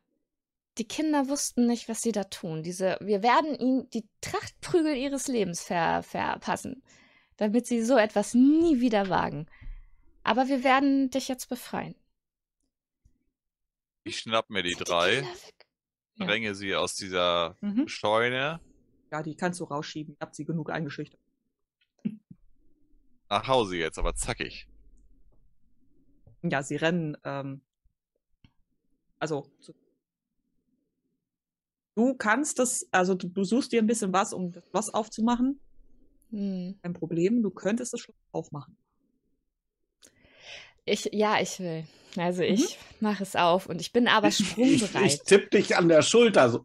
[0.78, 2.62] Die Kinder wussten nicht, was sie da tun.
[2.62, 6.82] Diese, wir werden ihnen die Trachtprügel ihres Lebens ver, verpassen,
[7.36, 9.46] damit sie so etwas nie wieder wagen.
[10.22, 11.94] Aber wir werden dich jetzt befreien.
[14.04, 15.24] Ich schnapp mir die drei?
[16.16, 16.26] Ja.
[16.26, 17.88] dränge sie aus dieser Mhm.
[17.88, 18.60] Scheune
[19.10, 20.14] Ja, die kannst du rausschieben.
[20.14, 21.20] Ihr habt sie genug eingeschüchtert.
[23.28, 24.66] nach Hause jetzt, aber zackig.
[26.42, 27.16] Ja, sie rennen.
[27.24, 27.60] Ähm,
[29.18, 29.74] also, zu-
[31.94, 35.60] du kannst das, also du, du suchst dir ein bisschen was, um das Schloss aufzumachen.
[36.30, 36.78] Hm.
[36.82, 38.76] Kein Problem, du könntest das Schloss aufmachen.
[40.90, 41.84] Ich, ja, ich will.
[42.16, 42.48] Also Mhm.
[42.48, 45.06] ich mache es auf und ich bin aber Ich, ich, sprungbereit.
[45.12, 46.50] ich tipp dich an der Schulter.
[46.50, 46.64] So.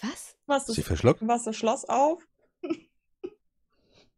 [0.00, 0.36] Was?
[0.46, 1.20] Was Sie verschluckt?
[1.26, 2.22] was das Schloss auf?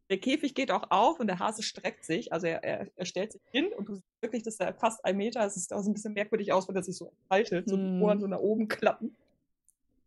[0.09, 2.31] der Käfig geht auch auf und der Hase streckt sich.
[2.33, 5.17] Also er, er, er stellt sich hin und du siehst wirklich, dass er fast ein
[5.17, 7.77] Meter, es sieht auch so ein bisschen merkwürdig aus, wenn er sich so entfaltet, so
[7.77, 8.01] die Hm.
[8.01, 9.15] Ohren so nach oben klappen.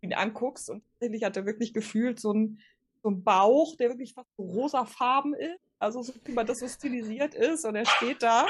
[0.02, 2.60] Ihn anguckst und tatsächlich hat er wirklich gefühlt so einen
[3.02, 5.58] so einen Bauch, der wirklich fast so rosafarben ist.
[5.82, 8.46] Also so wie man das so stilisiert ist und er steht da,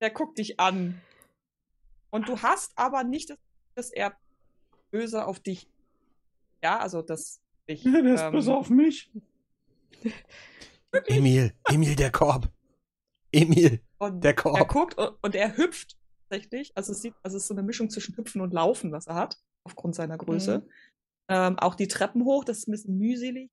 [0.00, 1.00] der guckt dich an.
[2.10, 3.38] Und du hast aber nicht das,
[3.74, 4.16] dass er
[4.92, 5.68] böse auf dich.
[6.62, 7.82] Ja, also das dich.
[7.82, 9.10] Der ist ähm, böse auf mich.
[11.06, 12.48] Emil, Emil, der Korb.
[13.32, 14.68] Emil, Und der er Korb.
[14.68, 15.96] guckt und, und er hüpft
[16.28, 16.70] tatsächlich.
[16.76, 19.16] Also es, sieht, also es ist so eine Mischung zwischen Hüpfen und Laufen, was er
[19.16, 20.58] hat, aufgrund seiner Größe.
[20.58, 20.70] Mhm.
[21.30, 23.50] Ähm, auch die Treppen hoch, das ist ein bisschen mühselig.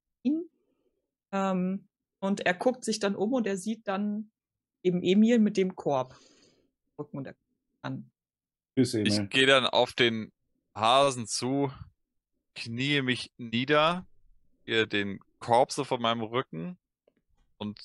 [1.33, 1.87] Ähm,
[2.21, 4.31] und er guckt sich dann um und er sieht dann
[4.83, 6.15] eben Emil mit dem Korb.
[6.97, 8.11] Rücken und er guckt an.
[8.77, 9.27] Tschüss, Ich Emil.
[9.27, 10.31] gehe dann auf den
[10.75, 11.71] Hasen zu,
[12.55, 14.07] kniee mich nieder,
[14.65, 16.77] ihr den Korb so von meinem Rücken
[17.57, 17.79] und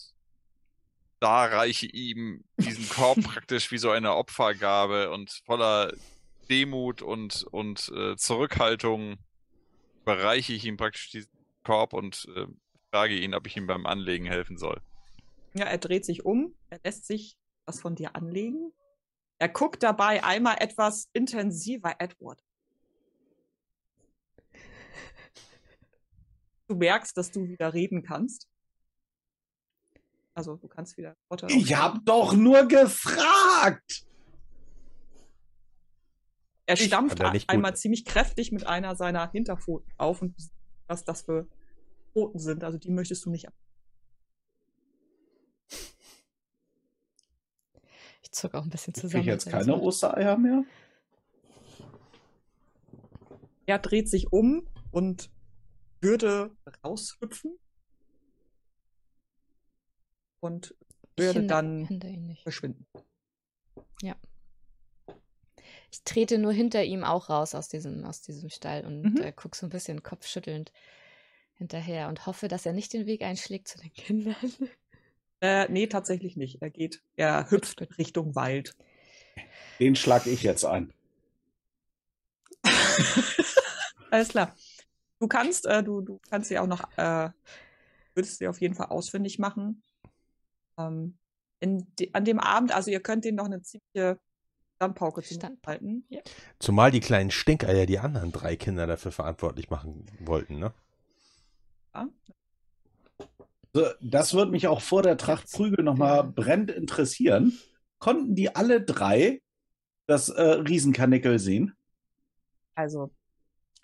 [1.18, 5.94] da reiche ihm diesen Korb praktisch wie so eine Opfergabe und voller
[6.50, 9.16] Demut und, und äh, Zurückhaltung
[10.02, 11.32] überreiche ich ihm praktisch diesen
[11.65, 12.47] Korb und äh,
[12.97, 14.81] frage ihn, ob ich ihm beim Anlegen helfen soll.
[15.52, 18.73] Ja, er dreht sich um, er lässt sich was von dir anlegen.
[19.39, 22.42] Er guckt dabei einmal etwas intensiver, Edward.
[26.68, 28.49] Du merkst, dass du wieder reden kannst.
[30.34, 34.07] Also du kannst wieder Worte Ich hab doch nur gefragt.
[36.65, 40.34] Er stampft einmal ziemlich kräftig mit einer seiner Hinterpfoten auf und
[40.86, 41.47] was das für
[42.16, 42.64] Pfoten sind.
[42.64, 43.54] Also die möchtest du nicht ab.
[48.22, 49.20] Ich zuck auch ein bisschen zusammen.
[49.20, 49.76] ich jetzt keine.
[49.80, 50.64] Ostereier mehr?
[53.66, 55.30] Er dreht sich um und
[56.00, 57.58] würde raushüpfen.
[60.40, 60.74] Und
[61.16, 62.42] würde hinder- dann nicht.
[62.42, 62.86] verschwinden.
[65.92, 69.16] Ich trete nur hinter ihm auch raus aus diesem, aus diesem Stall und Mhm.
[69.18, 70.70] äh, guck so ein bisschen kopfschüttelnd
[71.56, 74.36] hinterher und hoffe, dass er nicht den Weg einschlägt zu den Kindern.
[75.40, 76.62] Äh, nee, tatsächlich nicht.
[76.62, 78.74] Er geht, er hüpft Richtung Wald.
[79.78, 80.94] Den schlag ich jetzt ein.
[84.10, 84.54] Alles klar.
[85.18, 87.30] Du kannst, äh, du, du kannst sie auch noch, äh,
[88.14, 89.82] würdest sie auf jeden Fall ausfindig machen.
[90.78, 91.18] Ähm,
[91.60, 94.18] in de an dem Abend, also ihr könnt ihnen noch eine ziemliche
[94.76, 95.78] Standpauke Standpauke.
[95.78, 96.06] zuhalten.
[96.58, 100.72] Zumal die kleinen Stinkeier die anderen drei Kinder dafür verantwortlich machen wollten, ne?
[104.00, 107.58] Das würde mich auch vor der Tracht Prügel nochmal brennend interessieren.
[107.99, 109.42] Konnten die alle drei
[110.07, 111.75] das äh, Riesenkarnickel sehen?
[112.75, 113.10] Also,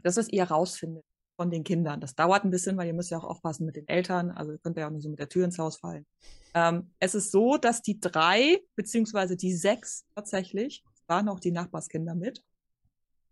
[0.02, 1.04] das, was ihr rausfindet
[1.36, 3.88] von den Kindern, das dauert ein bisschen, weil ihr müsst ja auch aufpassen mit den
[3.88, 4.30] Eltern.
[4.30, 6.06] Also, ihr könnt ja auch nicht so mit der Tür ins Haus fallen.
[6.54, 11.52] Ähm, es ist so, dass die drei, beziehungsweise die sechs tatsächlich, es waren auch die
[11.52, 12.44] Nachbarskinder mit,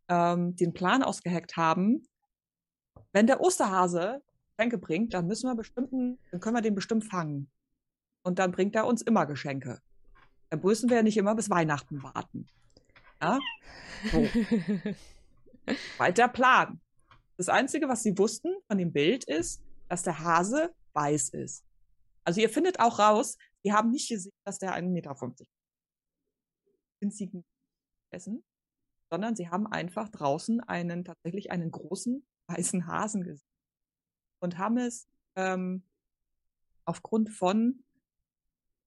[0.08, 2.02] ähm, den Plan ausgeheckt haben,
[3.12, 4.22] wenn der Osterhase
[4.60, 7.50] Geschenke bringt, dann müssen wir bestimmten, dann können wir den bestimmt fangen.
[8.22, 9.80] Und dann bringt er uns immer Geschenke.
[10.50, 12.46] Dann müssen wir ja nicht immer bis Weihnachten warten.
[13.22, 13.38] Ja?
[14.12, 14.28] So.
[15.96, 16.78] Weit der Plan.
[17.38, 21.64] Das Einzige, was sie wussten von dem Bild ist, dass der Hase weiß ist.
[22.24, 25.16] Also ihr findet auch raus, sie haben nicht gesehen, dass der 1,50 Meter
[27.00, 27.46] winzigen
[28.10, 28.44] essen,
[29.08, 33.49] sondern sie haben einfach draußen einen, tatsächlich einen großen weißen Hasen gesehen.
[34.40, 35.84] Und haben es ähm,
[36.84, 37.84] aufgrund von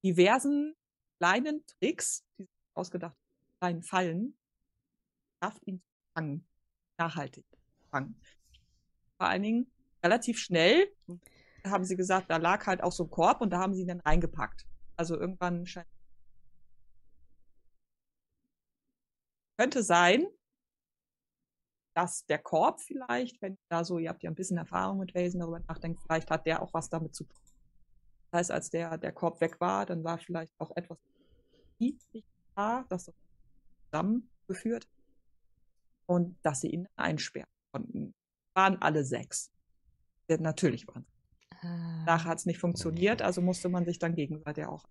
[0.03, 0.75] diversen
[1.19, 3.15] kleinen Tricks, die ausgedacht
[3.59, 4.37] kleinen Fallen,
[5.41, 6.45] schafft ihn zu fangen
[6.97, 7.45] nachhaltig
[7.89, 8.19] fangen.
[9.17, 9.71] Vor allen Dingen
[10.03, 10.93] relativ schnell
[11.65, 13.87] haben sie gesagt, da lag halt auch so ein Korb und da haben sie ihn
[13.87, 14.67] dann reingepackt.
[14.95, 15.87] Also irgendwann scheint.
[19.57, 20.25] Könnte sein,
[21.93, 25.39] dass der Korb vielleicht, wenn da so, ihr habt ja ein bisschen Erfahrung mit Wesen
[25.39, 27.39] darüber nachdenkt, vielleicht hat der auch was damit zu tun.
[28.31, 30.97] Das heißt, als der, der Korb weg war, dann war vielleicht auch etwas
[32.55, 33.15] da, das das
[33.85, 34.87] zusammengeführt
[36.05, 38.13] und dass sie ihn einsperren konnten.
[38.55, 39.51] Waren alle sechs.
[40.29, 41.05] Ja, natürlich waren
[41.63, 42.03] Ah.
[42.05, 44.83] Nachher hat es nicht funktioniert, also musste man sich dann gegenseitig auch.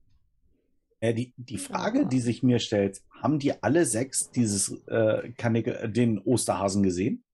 [1.02, 5.74] Äh, die, die Frage, die sich mir stellt, haben die alle sechs dieses äh, Karnickel,
[5.74, 7.24] äh, den Osterhasen gesehen?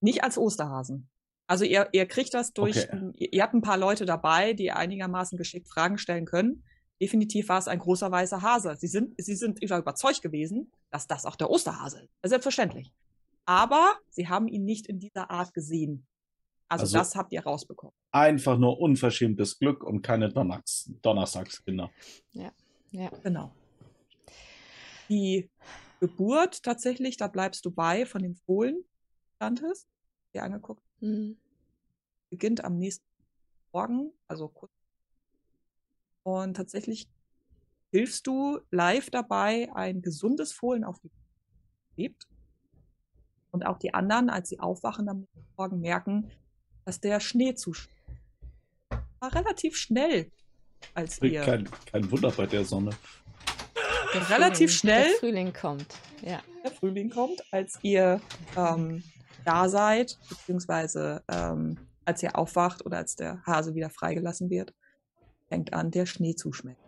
[0.00, 1.08] Nicht als Osterhasen.
[1.48, 3.10] Also ihr, ihr kriegt das durch, Okay.
[3.16, 6.62] ihr, ihr habt ein paar Leute dabei, die einigermaßen geschickt Fragen stellen können.
[7.00, 8.76] Definitiv war es ein großer weißer Hase.
[8.78, 12.10] Sie sind, sie sind überzeugt gewesen, dass das auch der Osterhase ist.
[12.22, 12.92] Selbstverständlich.
[13.44, 16.06] Aber sie haben ihn nicht in dieser Art gesehen.
[16.72, 17.94] Also, Also- das habt ihr rausbekommen.
[18.12, 21.90] Einfach nur unverschämtes Glück und keine Donnerstags Donnerstagskinder.
[23.22, 23.54] Genau.
[25.08, 25.50] Die
[26.00, 28.84] Geburt tatsächlich, da bleibst du bei von dem Fohlen,
[29.36, 29.86] standest,
[30.34, 31.36] dir angeguckt, Mhm.
[32.30, 33.04] beginnt am nächsten
[33.72, 34.72] Morgen, also kurz.
[36.22, 37.08] Und tatsächlich
[37.90, 41.10] hilfst du live dabei, ein gesundes Fohlen auf die
[41.96, 42.26] lebt.
[43.50, 46.30] Und auch die anderen, als sie aufwachen am nächsten Morgen, merken,
[46.84, 47.72] dass der Schnee zu
[49.20, 50.30] war relativ schnell,
[50.94, 52.90] als ihr Kein, kein Wunder bei der Sonne.
[54.14, 55.08] Der Relativ Frühling- schnell.
[55.10, 55.86] Der Frühling kommt.
[56.22, 56.40] Ja.
[56.64, 58.20] der Frühling kommt, als ihr
[58.56, 59.02] ähm,
[59.44, 64.74] da seid, beziehungsweise ähm, als ihr aufwacht oder als der Hase wieder freigelassen wird,
[65.48, 66.81] fängt an, der Schnee zu schmelzen.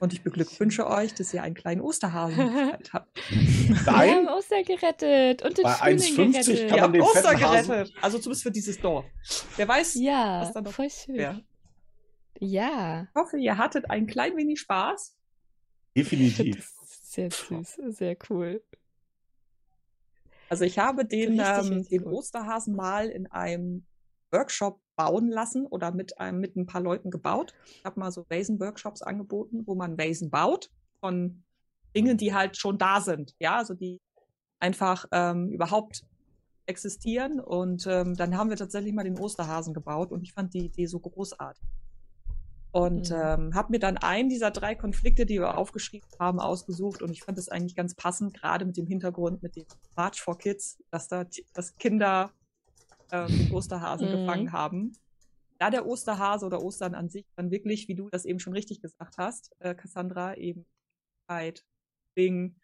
[0.00, 2.38] Und ich beglückwünsche euch, dass ihr einen kleinen Osterhasen
[2.92, 3.18] habt.
[3.30, 6.68] Wir Nein, haben Oster gerettet und den Bei Frühling 1,50 gerettet.
[6.68, 7.92] kann man habt den Oster gerettet.
[8.00, 9.04] Also zumindest für dieses Dorf.
[9.56, 11.16] Wer weiß, Ja, was da noch voll schön.
[11.16, 11.40] wer.
[12.40, 13.08] Ja.
[13.10, 15.16] Ich hoffe, ihr hattet ein klein wenig Spaß.
[15.96, 16.72] definitiv.
[16.86, 18.62] Sehr süß, sehr cool.
[20.48, 22.12] Also ich habe den, ähm, den cool.
[22.14, 23.84] Osterhasen mal in einem
[24.30, 27.54] Workshop bauen lassen oder mit, einem, mit ein paar Leuten gebaut.
[27.66, 31.42] Ich habe mal so Vasen-Workshops angeboten, wo man Vasen baut von
[31.94, 33.34] Dingen, die halt schon da sind.
[33.38, 34.00] Ja, also die
[34.60, 36.04] einfach ähm, überhaupt
[36.66, 37.40] existieren.
[37.40, 40.86] Und ähm, dann haben wir tatsächlich mal den Osterhasen gebaut und ich fand die Idee
[40.86, 41.62] so großartig.
[42.70, 43.16] Und Mhm.
[43.16, 47.00] ähm, habe mir dann einen dieser drei Konflikte, die wir aufgeschrieben haben, ausgesucht.
[47.00, 49.64] Und ich fand das eigentlich ganz passend, gerade mit dem Hintergrund, mit dem
[49.96, 51.24] March for Kids, dass da
[51.54, 52.30] dass Kinder
[53.10, 54.12] den Osterhasen Mhm.
[54.26, 54.92] gefangen haben.
[55.58, 58.80] Da der Osterhase oder Ostern an sich dann wirklich, wie du das eben schon richtig
[58.80, 60.66] gesagt hast, äh, Cassandra, eben
[61.28, 61.64] Zeit,
[62.16, 62.56] Ding,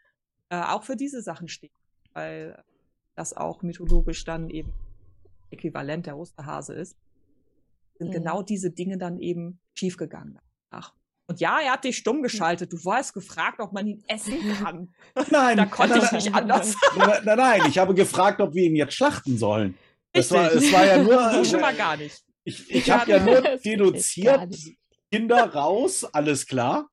[0.50, 1.73] äh, auch für diese Sachen steht.
[2.12, 2.62] Weil
[3.16, 4.73] das auch mythologisch dann eben
[5.50, 6.97] äquivalent der Osterhase ist,
[7.98, 8.12] sind Mhm.
[8.12, 10.39] genau diese Dinge dann eben schiefgegangen.
[10.70, 10.92] Ach.
[11.26, 12.73] Und ja, er hat dich stumm geschaltet.
[12.73, 14.94] Du warst gefragt, ob man ihn essen kann.
[15.31, 16.76] Nein, Da konnte ich nein, nicht anders.
[16.97, 19.76] Nein, nein, nein, ich habe gefragt, ob wir ihn jetzt schlachten sollen.
[20.15, 21.44] Es war, es war ja nur.
[21.44, 22.23] Schon mal gar nicht.
[22.44, 24.55] Ich, ich habe ja nur Das geht deduziert.
[25.10, 26.89] Kinder raus, alles klar.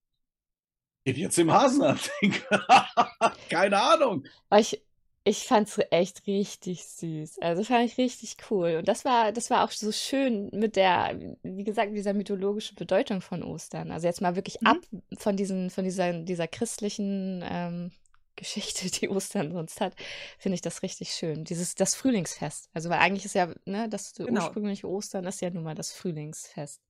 [1.06, 2.00] Gib jetzt dem Hasen an.
[3.50, 4.24] Keine Ahnung.
[4.58, 4.82] Ich,
[5.24, 7.40] ich fand's echt richtig süß.
[7.41, 8.77] Also fand ich richtig cool.
[8.77, 13.22] Und das war, das war auch so schön mit der, wie gesagt, dieser mythologischen Bedeutung
[13.22, 13.91] von Ostern.
[13.91, 14.67] Also jetzt mal wirklich Mhm.
[14.67, 14.77] ab
[15.17, 17.91] von diesen, von dieser, dieser christlichen ähm,
[18.42, 19.95] Geschichte, die Ostern sonst hat,
[20.40, 21.44] finde ich das richtig schön.
[21.44, 22.70] Dieses, das Frühlingsfest.
[22.74, 24.45] Also weil eigentlich ist ja, ne, das Genau.
[24.45, 26.82] ursprüngliche Ostern ist ja nun mal das Frühlingsfest.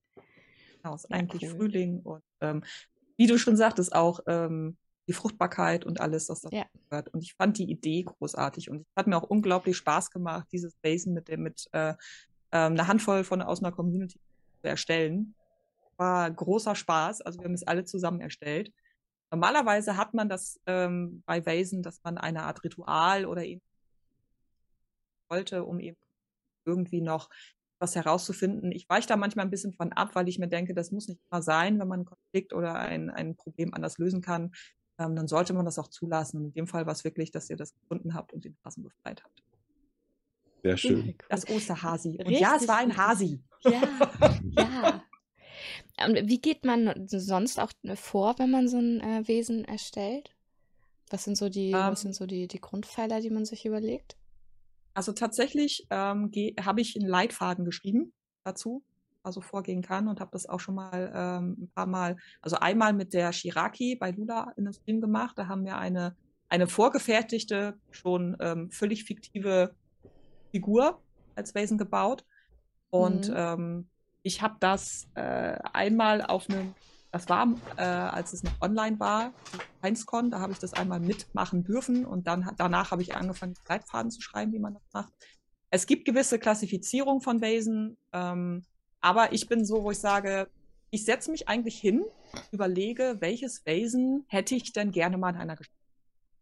[0.82, 1.50] Genau, ist Ja, eigentlich cool.
[1.50, 2.64] Frühling und ähm,
[3.18, 6.64] wie du schon sagtest, auch ähm, die Fruchtbarkeit und alles, was dazu Ja.
[6.88, 7.08] gehört.
[7.12, 10.74] Und ich fand die Idee großartig und es hat mir auch unglaublich Spaß gemacht, dieses
[10.82, 11.90] Basen mit dem mit äh,
[12.50, 14.18] ähm, einer Handvoll von aus einer Community
[14.62, 15.34] zu erstellen.
[15.98, 17.20] War großer Spaß.
[17.20, 18.72] Also wir haben es alle zusammen erstellt.
[19.32, 23.66] Normalerweise hat man das ähm, bei Vasen, dass man eine Art Ritual oder ähnliches
[25.30, 25.96] wollte, um eben
[26.66, 27.30] irgendwie noch
[27.78, 28.70] was herauszufinden.
[28.72, 31.20] Ich weiche da manchmal ein bisschen von ab, weil ich mir denke, das muss nicht
[31.30, 34.52] immer sein, wenn man einen Konflikt oder ein, ein Problem anders lösen kann.
[34.98, 36.36] Ähm, dann sollte man das auch zulassen.
[36.36, 38.82] Und in dem Fall war es wirklich, dass ihr das gefunden habt und den Hasen
[38.82, 39.42] befreit habt.
[40.62, 41.16] Sehr schön.
[41.30, 42.18] Das Osterhasi.
[42.22, 43.04] Und ja, es Richtig, war ein richtig.
[43.04, 43.40] Hasi.
[43.62, 43.82] Ja,
[44.50, 45.02] ja.
[46.06, 50.30] Und wie geht man sonst auch vor, wenn man so ein äh, Wesen erstellt?
[51.10, 51.92] Was sind so die, Ähm.
[51.92, 54.16] was sind so die, die Grundpfeiler, die man sich überlegt?
[54.94, 58.12] Also tatsächlich ähm, habe ich einen Leitfaden geschrieben
[58.44, 58.82] dazu,
[59.22, 62.92] also vorgehen kann und habe das auch schon mal ähm, ein paar Mal, also einmal
[62.92, 65.38] mit der Shiraki bei Lula in einem Stream gemacht.
[65.38, 66.16] Da haben wir eine,
[66.48, 69.74] eine vorgefertigte, schon ähm, völlig fiktive
[70.50, 71.00] Figur
[71.34, 72.24] als Wesen gebaut.
[72.90, 73.34] Und Mhm.
[73.36, 73.88] ähm,
[74.22, 76.76] ich habe das äh, einmal auf einem,
[77.12, 79.34] das war, äh, als es noch online war,
[79.82, 84.10] HeinzCon, da habe ich das einmal mitmachen dürfen und dann danach habe ich angefangen, Leitfaden
[84.10, 85.12] zu schreiben, wie man das macht.
[85.70, 88.66] Es gibt gewisse Klassifizierung von Wesen, ähm,
[89.00, 90.48] aber ich bin so, wo ich sage,
[90.90, 92.04] ich setze mich eigentlich hin,
[92.52, 95.76] überlege, welches Wesen hätte ich denn gerne mal in einer Geschichte.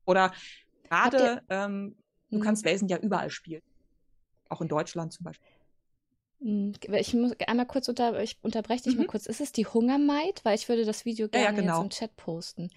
[0.07, 0.33] Oder
[0.91, 1.97] gerade, ähm,
[2.33, 2.45] du Mhm.
[2.45, 3.63] kannst Wesen ja überall spielen.
[4.51, 5.51] Auch in Deutschland zum Beispiel.
[6.41, 9.09] Hm, Ich muss einmal kurz unter, ich unterbreche dich mal Mhm.
[9.09, 9.27] kurz.
[9.27, 10.45] Ist es die Hungermaid?
[10.45, 11.79] Weil ich würde das Video Ja, ja, gerne genau.
[11.79, 12.71] jetzt im Chat posten.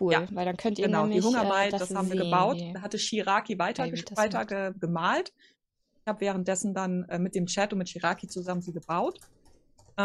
[0.00, 2.56] Cool, Ja, weil dann könnt ihr Genau, die nämlich Hungermaid, äh, das haben wir gebaut.
[2.72, 5.32] Da hatte Shiraki weiter, das weiter ge gemalt.
[6.00, 9.20] Ich habe währenddessen dann äh, mit dem Chat und mit Shiraki zusammen sie gebaut.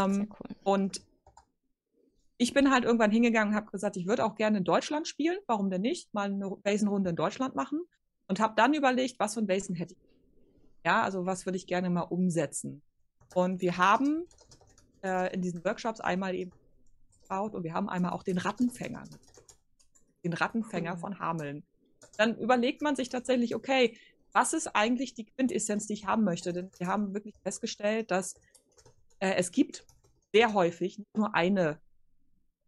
[0.07, 0.55] Sehr Ähm, cool.
[0.63, 1.01] und
[2.37, 5.37] ich bin halt irgendwann hingegangen und habe gesagt, ich würde auch gerne in Deutschland spielen.
[5.47, 6.13] Warum denn nicht?
[6.13, 7.81] Mal eine Basenrunde in Deutschland machen.
[8.27, 9.99] Und habe dann überlegt, was für ein Basen hätte ich.
[10.85, 12.83] Ja, also was würde ich gerne mal umsetzen?
[13.33, 14.25] Und wir haben
[15.03, 16.51] äh, in diesen Workshops einmal eben
[17.21, 19.03] gebaut und wir haben einmal auch den Rattenfänger.
[20.23, 20.99] Den Rattenfänger Cool.
[20.99, 21.63] von Hameln.
[22.17, 23.97] Dann überlegt man sich tatsächlich, okay,
[24.33, 26.53] was ist eigentlich die Quintessenz, die ich haben möchte?
[26.53, 28.35] Denn wir haben wirklich festgestellt, dass
[29.19, 29.85] äh, es gibt
[30.33, 31.79] sehr häufig nicht nur eine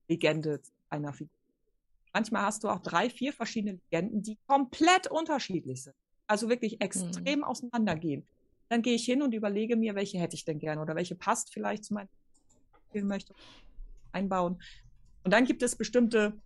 [0.08, 1.36] Legende einer Figur.
[2.14, 5.96] Manchmal hast du auch drei, vier verschiedene Legenden, die komplett unterschiedlich sind.
[6.28, 8.26] Also wirklich extrem auseinandergehen.
[8.72, 11.52] Dann gehe ich hin und überlege mir, welche hätte ich denn gerne oder welche passt
[11.52, 12.08] vielleicht zu meinem
[12.88, 13.36] Spiel möchte
[14.14, 14.62] einbauen.
[15.26, 16.42] Und dann gibt es bestimmte,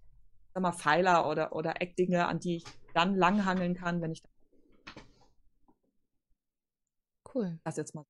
[0.52, 2.64] sag mal, Pfeiler oder, oder Eckdinge, an die ich
[2.96, 4.24] dann langhangeln kann, wenn ich
[7.32, 7.60] Cool.
[7.64, 8.06] das jetzt mal.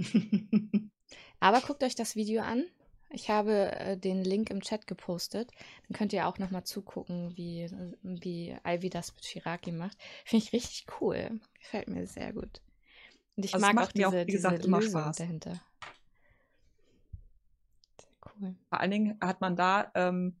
[1.38, 2.64] Aber guckt euch das Video an.
[3.10, 5.52] Ich habe äh, den Link im Chat gepostet.
[5.86, 7.70] Dann könnt ihr auch nochmal zugucken, wie,
[8.02, 9.96] wie Ivy das mit Shiraki macht.
[10.24, 11.38] Finde ich richtig cool.
[11.60, 12.60] Gefällt mir sehr gut.
[13.42, 15.16] Und ich Also mag auch macht mir diese, auch, wie gesagt, diese immer Lösung Spaß.
[15.16, 15.60] dahinter.
[18.00, 18.56] Sehr cool.
[18.68, 20.36] Vor allen Dingen hat man da, ähm,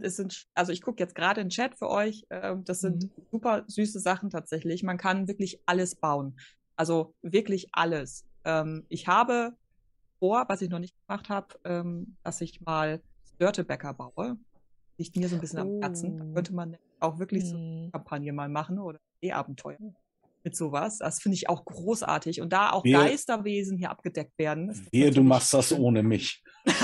[0.00, 3.10] es sind, also ich gucke jetzt gerade in den Chat für euch, ähm, das sind
[3.30, 4.82] super süße Sachen tatsächlich.
[4.82, 6.36] Man kann wirklich alles bauen.
[6.76, 8.26] Also wirklich alles.
[8.44, 9.56] Ähm, ich habe
[10.18, 13.00] vor, was ich noch nicht gemacht habe, ähm, dass ich mal
[13.34, 14.36] Störtebäcker baue.
[14.96, 16.16] Liegt mir so ein bisschen am Herzen.
[16.16, 16.34] Da Oh.
[16.34, 17.90] könnte man auch wirklich so Hm.
[17.92, 19.78] Kampagne mal machen oder E-Abenteuer
[20.44, 20.98] mit sowas.
[20.98, 22.40] Das finde ich auch großartig.
[22.42, 24.68] Und da auch Wir- Geisterwesen hier abgedeckt werden.
[24.68, 25.80] das Wehe, du machst das schön.
[25.80, 26.42] ohne mich.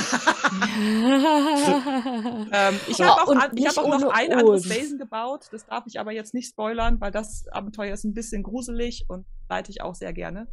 [2.52, 4.74] Ähm, ich habe auch, und ich hab auch noch ein anderes uns.
[4.74, 5.46] Wesen gebaut.
[5.52, 9.26] Das darf ich aber jetzt nicht spoilern, weil das Abenteuer ist ein bisschen gruselig und
[9.48, 10.48] leite ich auch sehr gerne.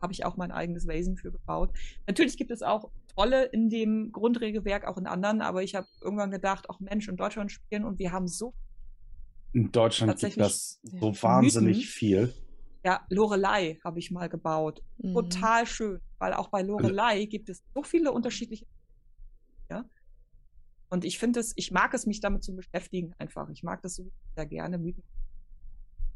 [0.00, 1.70] Habe ich auch mein eigenes Wesen für gebaut.
[2.06, 6.30] Natürlich gibt es auch tolle in dem Grundregelwerk, auch in anderen, aber ich habe irgendwann
[6.30, 8.54] gedacht, auch Mensch, in Deutschland spielen und wir haben so,
[9.52, 12.32] In Deutschland gibt das so wahnsinnig viel.
[12.84, 14.82] ja, Lorelei habe ich mal gebaut.
[14.98, 15.14] Mhm.
[15.14, 18.66] Total schön, weil auch bei Lorelei gibt es so viele unterschiedliche.
[19.70, 19.84] Ja.
[20.90, 23.48] Und ich finde es, ich mag es, mich damit zu beschäftigen einfach.
[23.50, 24.78] Ich mag das so sehr gerne.
[24.78, 25.02] Mythen.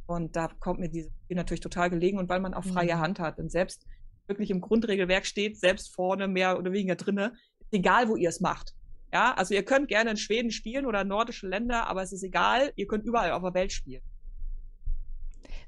[0.06, 3.00] Und da kommt mir dieses Spiel natürlich total gelegen und weil man auch freie Mhm.
[3.00, 3.38] Hand hat.
[3.38, 3.86] Denn selbst
[4.26, 7.32] wirklich im Grundregelwerk steht, selbst vorne mehr oder weniger drinne,
[7.70, 8.74] egal, wo ihr es macht.
[9.12, 12.72] Ja, also ihr könnt gerne in Schweden spielen oder nordische Länder, aber es ist egal,
[12.76, 14.02] ihr könnt überall auf der Welt spielen.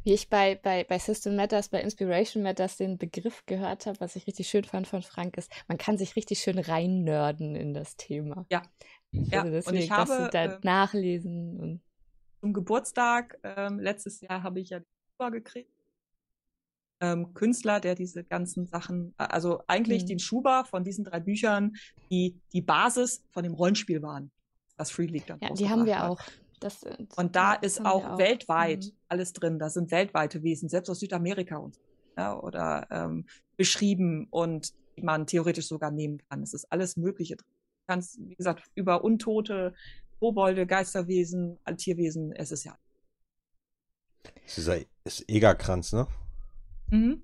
[0.02, 4.16] Wie ich bei, bei, bei System Matters, bei Inspiration Matters den Begriff gehört habe, was
[4.16, 7.96] ich richtig schön fand von Frank, ist, man kann sich richtig schön reinnörden in das
[7.96, 8.46] Thema.
[8.50, 8.62] Ja.
[9.12, 11.80] Ja, Also und deswegen, ich dass habe, du da ähm, nachlesen und
[12.40, 15.73] zum Geburtstag ähm, letztes Jahr habe ich ja die Schuber gekriegt.
[17.04, 20.08] Ähm, Künstler, der diese ganzen Sachen, also eigentlich Mhm.
[20.08, 21.72] den Schuber von diesen drei Büchern,
[22.10, 24.30] die die Basis von dem Rollenspiel waren,
[24.78, 26.10] das Free League dann ja, die haben wir hat.
[26.10, 26.20] auch.
[26.60, 28.96] Das, äh, Und da ist wir auch, weltweit Mhm.
[29.08, 29.58] alles drin.
[29.58, 31.80] Da sind weltweite Wesen, selbst aus Südamerika und so,
[32.16, 33.26] ja, oder ähm,
[33.56, 36.42] beschrieben und die man theoretisch sogar nehmen kann.
[36.42, 37.52] Es ist alles Mögliche drin.
[37.86, 39.74] Du kannst, wie gesagt, über Untote,
[40.20, 42.78] Kobolde, Geisterwesen, Tierwesen, es ist ja.
[44.22, 46.06] Das ist dieser ist Egerkranz, ne?
[46.90, 47.22] Mhm.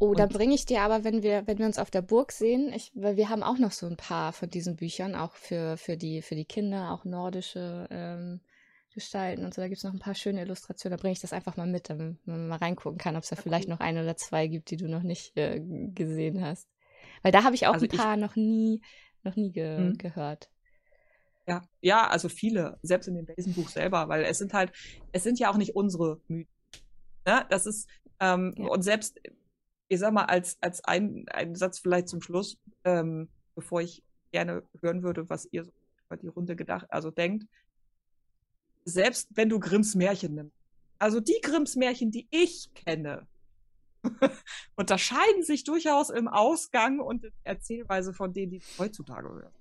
[0.00, 2.30] Oh, dann Und- bringe ich dir aber, wenn wir, wenn wir uns auf der Burg
[2.30, 5.76] sehen, ich, weil wir haben auch noch so ein paar von diesen Büchern, auch für,
[5.76, 8.40] für, die, für die Kinder, auch nordische ähm,
[8.94, 9.60] Gestalten und so.
[9.60, 10.96] Da gibt es noch ein paar schöne Illustrationen.
[10.96, 13.36] Da bringe ich das einfach mal mit, damit man mal reingucken kann, ob es da
[13.36, 16.68] Ja, vielleicht noch ein oder zwei gibt, die du noch nicht äh, gesehen hast.
[17.22, 18.80] Weil da habe ich auch Also ein ich- paar noch nie,
[19.24, 19.98] noch nie ge Mhm.
[19.98, 20.48] gehört.
[21.48, 24.70] Ja, ja, also viele, selbst in dem Wesen-Buch selber, weil es sind halt,
[25.12, 26.52] es sind ja auch nicht unsere Mythen.
[27.28, 27.44] Ne?
[27.50, 27.86] Das ist,
[28.20, 28.68] ähm, Ja.
[28.68, 29.20] und selbst,
[29.88, 34.62] ich sag mal, als, als ein, ein Satz vielleicht zum Schluss, ähm, bevor ich gerne
[34.80, 35.72] hören würde, was ihr so
[36.06, 37.46] über die Runde gedacht, also denkt,
[38.86, 40.56] selbst wenn du Grimms Märchen nimmst,
[40.98, 43.26] also die Grimms Märchen, die ich kenne,
[44.76, 49.54] unterscheiden sich durchaus im Ausgang und in der Erzählweise von denen, die heutzutage hörst.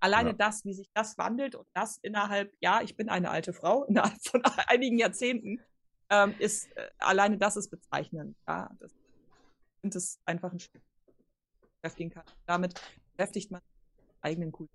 [0.00, 0.34] Alleine Ja.
[0.36, 4.20] das, wie sich das wandelt und das innerhalb, ja, ich bin eine alte Frau, innerhalb
[4.26, 5.60] von einigen Jahrzehnten,
[6.10, 8.36] ähm, ist, äh, alleine das ist bezeichnend.
[8.46, 10.82] Ja, das, ich finde es einfach ein Stück
[11.80, 12.24] beschäftigen kann.
[12.46, 12.80] Damit
[13.16, 13.60] beschäftigt man
[14.20, 14.74] eigenen Kultur.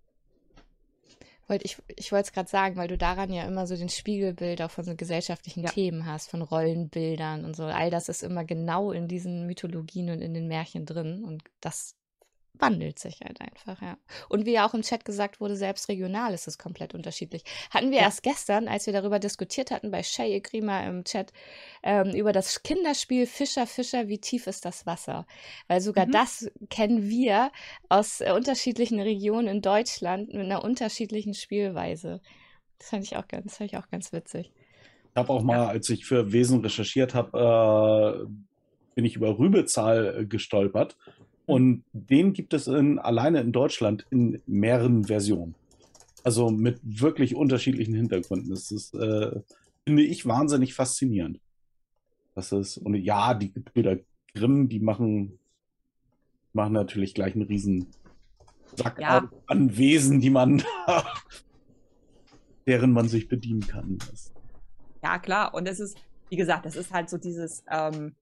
[1.48, 4.61] Wollt, ich ich wollte es gerade sagen, weil du daran ja immer so den Spiegelbild
[4.61, 5.69] auch von so gesellschaftlichen Ja.
[5.69, 7.64] Themen hast, von Rollenbildern und so.
[7.64, 11.98] All das ist immer genau in diesen Mythologien und in den Märchen drin und das
[12.54, 13.98] wandelt sich halt einfach, ja.
[14.30, 17.44] Und wie ja auch im Chat gesagt wurde, selbst regional ist es komplett unterschiedlich.
[17.72, 18.06] Hatten wir Ja.
[18.06, 21.32] erst gestern, als wir darüber diskutiert hatten, bei Shay Ekrima im Chat,
[21.84, 25.26] ähm, über das Kinderspiel Fischer, Fischer, wie tief ist das Wasser?
[25.68, 26.12] Weil sogar Mhm.
[26.12, 27.52] das kennen wir
[27.90, 32.22] aus äh, unterschiedlichen Regionen in Deutschland mit einer unterschiedlichen Spielweise.
[32.80, 34.54] Das fand ich auch ganz, das fand ich auch ganz witzig.
[35.14, 38.32] Ich habe auch mal, als ich für Wesen recherchiert habe, äh,
[38.96, 40.98] bin ich über Rübezahl äh, gestolpert.
[41.45, 45.56] Und den gibt es in, alleine in Deutschland in mehreren Versionen.
[46.24, 48.52] Also mit wirklich unterschiedlichen Hintergründen.
[48.52, 49.42] Das ist, äh,
[49.86, 51.40] finde ich, wahnsinnig faszinierend.
[52.36, 53.98] Das ist, und ja, die Brüder
[54.34, 55.40] Grimm, die machen,
[56.53, 57.88] machen natürlich gleich einen riesen
[58.76, 59.30] Sack Ja.
[59.48, 60.64] an Wesen, die man,
[62.68, 63.98] deren man sich bedienen kann.
[65.03, 65.53] Ja, klar.
[65.53, 65.98] Und es ist,
[66.30, 68.16] wie gesagt, es ist halt so dieses, ähm,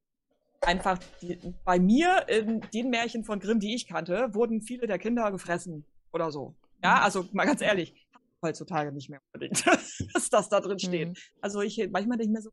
[0.62, 5.00] einfach, die, bei mir in den Märchen von Grimm, die ich kannte, wurden viele der
[5.00, 6.56] Kinder gefressen oder so.
[6.84, 7.94] Ja, also mal ganz ehrlich,
[8.42, 9.66] heutzutage nicht mehr unbedingt,
[10.14, 11.10] dass das da drin steht.
[11.10, 11.14] Mhm.
[11.42, 12.52] Also ich, manchmal denke ich mir so,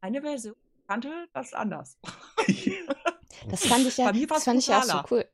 [0.00, 0.54] eine Version
[0.88, 1.98] kannte das anders.
[3.48, 5.24] Das fand ich ja, das fand ich ja auch so cool.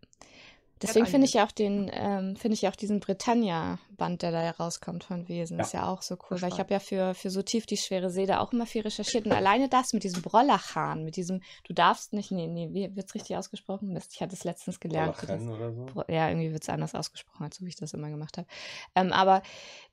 [0.82, 4.42] Deswegen finde ich ja auch den, ähm, finde ich ja auch diesen Britannia-Band, der da
[4.44, 5.65] ja rauskommt von Wesen, Ja.
[5.65, 8.10] ist ja auch so cool, weil ich habe ja für, für so tief die schwere
[8.10, 11.73] See da auch immer viel recherchiert und alleine das mit diesem Brollachhahn, mit diesem, du
[11.73, 13.92] darfst nicht, nee, nee, wie wird's richtig ausgesprochen?
[13.92, 15.16] Mist, ich hatte es letztens gelernt.
[15.26, 15.86] das- oder so.
[16.08, 18.47] Ja, irgendwie wird es anders ausgesprochen, als so wie ich das immer gemacht habe.
[18.94, 19.42] Ähm, aber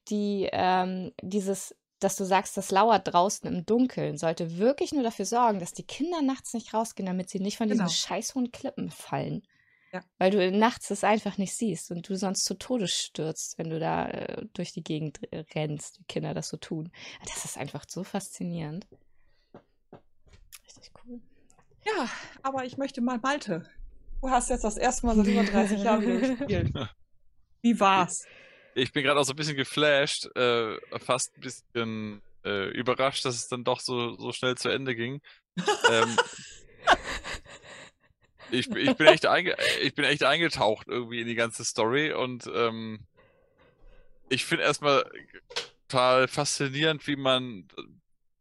[0.09, 5.25] die, ähm, dieses, dass du sagst, das lauert draußen im Dunkeln, sollte wirklich nur dafür
[5.25, 7.85] sorgen, dass die Kinder nachts nicht rausgehen, damit sie nicht von Genau.
[7.85, 9.43] diesen scheiß hohen Klippen fallen.
[9.95, 10.01] Ja.
[10.17, 13.79] Weil du nachts es einfach nicht siehst und du sonst zu Tode stürzt, wenn du
[13.79, 16.91] da äh, durch die Gegend äh, rennst, wie Kinder das so tun.
[17.25, 18.85] Das ist einfach so faszinierend.
[20.65, 21.21] Richtig cool.
[21.85, 22.09] Ja,
[22.43, 23.69] aber ich möchte mal Malte.
[24.21, 26.73] Du hast jetzt das erste Mal seit über 30 Jahren wieder gespielt.
[27.61, 28.25] Wie war's?
[28.73, 33.35] Ich bin gerade auch so ein bisschen geflasht, äh, fast ein bisschen äh, überrascht, dass
[33.35, 35.21] es dann doch so, so schnell zu Ende ging.
[35.89, 36.17] ähm,
[38.51, 42.49] ich, ich, bin echt einge ich bin echt eingetaucht irgendwie in die ganze Story und
[42.53, 42.99] ähm,
[44.29, 45.09] ich finde erstmal
[45.87, 47.67] total faszinierend, wie man,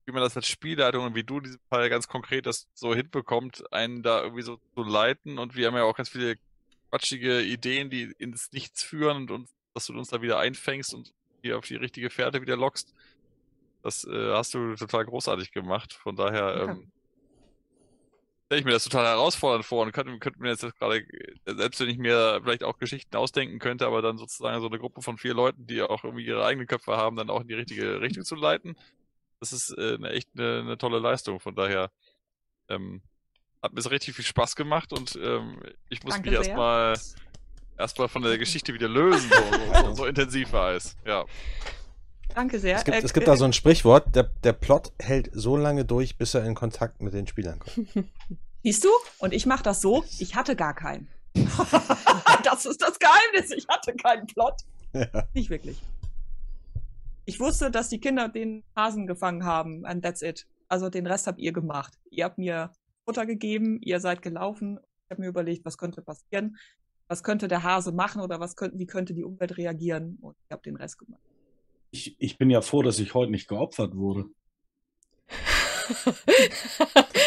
[0.06, 2.94] wie man das als Spielleitung und wie du in diesem Fall ganz konkret das so
[2.94, 6.36] hinbekommt, einen da irgendwie so zu leiten und wir haben ja auch ganz viele
[6.90, 11.12] quatschige Ideen, die ins Nichts führen und uns, dass du uns da wieder einfängst und
[11.42, 12.94] hier auf die richtige Fährte wieder lockst.
[13.82, 15.92] Das äh, hast du total großartig gemacht.
[15.92, 16.72] Von daher Danke.
[16.82, 16.92] ähm,
[18.54, 21.04] stelle ich mir das total herausfordernd vor und könnte, könnte mir jetzt gerade,
[21.44, 25.02] selbst wenn ich mir vielleicht auch Geschichten ausdenken könnte, aber dann sozusagen so eine Gruppe
[25.02, 28.00] von vier Leuten, die auch irgendwie ihre eigenen Köpfe haben, dann auch in die richtige
[28.00, 28.76] Richtung zu leiten.
[29.40, 31.40] Das ist äh, eine, echt eine, eine tolle Leistung.
[31.40, 31.90] Von daher
[32.68, 33.02] ähm,
[33.60, 36.94] hat mir so richtig viel Spaß gemacht und ähm, ich muss Danke mich erstmal
[37.76, 40.96] erstmal von der Geschichte wieder lösen, so, so, so, so intensiv war es.
[41.04, 41.24] Ja.
[42.34, 42.76] Danke sehr.
[42.76, 45.56] Es gibt, Äh, es gibt äh, da so ein Sprichwort, der, der Plot hält so
[45.56, 47.88] lange durch, bis er in Kontakt mit den Spielern kommt.
[48.62, 48.88] Siehst du?
[49.18, 51.08] Und ich mache das so, ich hatte gar keinen.
[52.44, 53.50] das ist das Geheimnis.
[53.50, 54.54] Ich hatte keinen Plot.
[54.96, 55.26] Ja.
[55.34, 55.82] Nicht wirklich.
[57.24, 60.46] Ich wusste, dass die Kinder den Hasen gefangen haben, and that's it.
[60.68, 61.98] Also den Rest habt ihr gemacht.
[62.10, 62.70] Ihr habt mir
[63.04, 64.78] Futter gegeben, ihr seid gelaufen.
[65.04, 66.56] Ich habe mir überlegt, was könnte passieren,
[67.08, 70.52] was könnte der Hase machen oder was könnte, wie könnte die Umwelt reagieren und ich
[70.52, 71.20] habe den Rest gemacht.
[71.94, 74.24] Ich, ich bin ja froh, dass ich heute nicht geopfert wurde.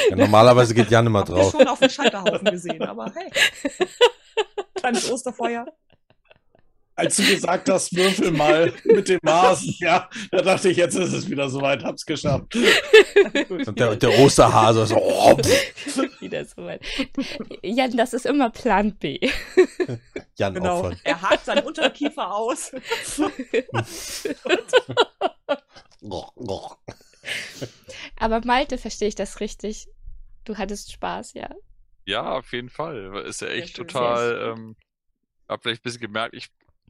[0.10, 1.52] Ja, normalerweise geht Jan immer Habt ihr drauf.
[1.52, 3.30] schon auf dem Scheiterhaufen gesehen, aber hey.
[4.76, 5.66] Kleines Osterfeuer.
[6.98, 11.14] Als du gesagt hast, würfel mal mit dem Hasen, ja, da dachte ich, jetzt ist
[11.14, 12.56] es wieder soweit, hab's geschafft.
[13.50, 15.38] Und der, der Osterhase so, oh,
[16.20, 16.82] Wieder so weit.
[17.62, 19.20] Jan, das ist immer Plan B.
[20.38, 20.80] Jan Genau.
[20.80, 21.00] opfern.
[21.04, 22.72] Er hakt seinen Unterkiefer aus.
[28.16, 29.88] Aber Malte, verstehe ich das richtig?
[30.46, 31.50] Du hattest Spaß, ja.
[32.06, 33.24] Ja, auf jeden Fall.
[33.28, 33.88] Ist ja echt schön.
[33.88, 34.76] total, ähm,
[35.48, 36.48] hab vielleicht ein bisschen gemerkt, ich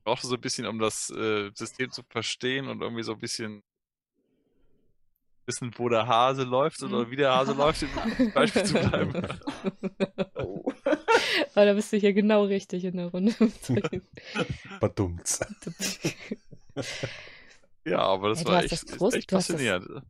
[0.08, 3.61] brauchte so ein bisschen, um das äh, System zu verstehen und irgendwie so ein bisschen
[5.45, 7.11] wissen, wo der Hase läuft oder Mhm.
[7.11, 7.82] wie der Hase läuft,
[8.19, 9.27] im Beispiel zu bleiben.
[10.36, 10.72] Oh.
[11.56, 13.34] Aber da bist du hier genau richtig in der Runde.
[14.80, 15.40] Verdummt.
[17.86, 20.03] Ja, aber das Ja, war echt, das groß- echt hast das- faszinierend.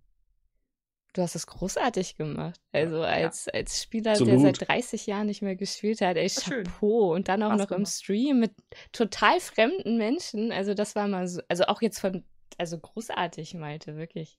[1.17, 2.61] Du hast es großartig gemacht.
[2.71, 4.55] Also als, als Spieler, der Absolut.
[4.55, 6.29] seit 30 Jahren nicht mehr gespielt hat, ey.
[6.29, 7.11] Chapeau.
[7.11, 7.91] Und dann auch noch im gemacht.
[7.91, 8.51] Stream mit
[8.91, 10.51] total fremden Menschen.
[10.51, 12.23] Also das war mal so, also auch jetzt von,
[12.59, 14.37] also großartig, Malte, wirklich.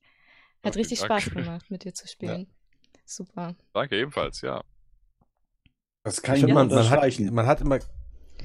[0.63, 1.21] Hat Okay, richtig danke.
[1.21, 2.47] Spaß gemacht, mit dir zu spielen.
[3.05, 3.57] Super.
[3.73, 4.63] Danke ebenfalls, ja.
[6.05, 7.81] Das kann Ich nur man, man, hat, man hat immer,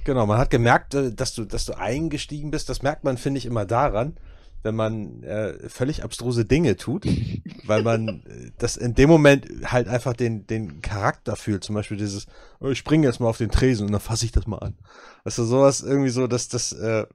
[0.06, 2.68] genau, man hat gemerkt, äh, dass du, dass du eingestiegen bist.
[2.68, 4.18] Das merkt man, finde ich, immer daran,
[4.64, 7.06] wenn man äh, völlig abstruse Dinge tut,
[7.66, 11.64] weil man äh, das in dem Moment halt einfach den, den Charakter fühlt.
[11.64, 12.28] Zum Beispiel dieses,
[12.60, 14.78] oh, ich springe jetzt mal auf den Tresen und dann fasse ich das mal an.
[15.24, 17.06] Also sowas irgendwie so, dass das, äh,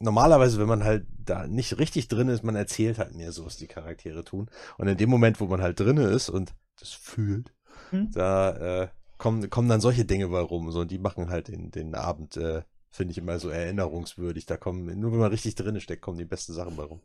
[0.00, 3.56] normalerweise, wenn man halt da nicht richtig drin ist, man erzählt halt mehr so, was
[3.56, 4.50] die Charaktere tun.
[4.76, 7.52] Und in dem Moment, wo man halt drin ist und das fühlt,
[7.90, 8.10] Hm.
[8.12, 8.88] da äh,
[9.18, 10.70] kommen, kommen dann solche Dinge bei rum.
[10.70, 12.62] So, und die machen halt den, den Abend, äh,
[12.96, 14.46] finde ich immer so erinnerungswürdig.
[14.46, 17.00] Da kommen, nur wenn man richtig drin steckt, kommen die besten Sachen bei rum.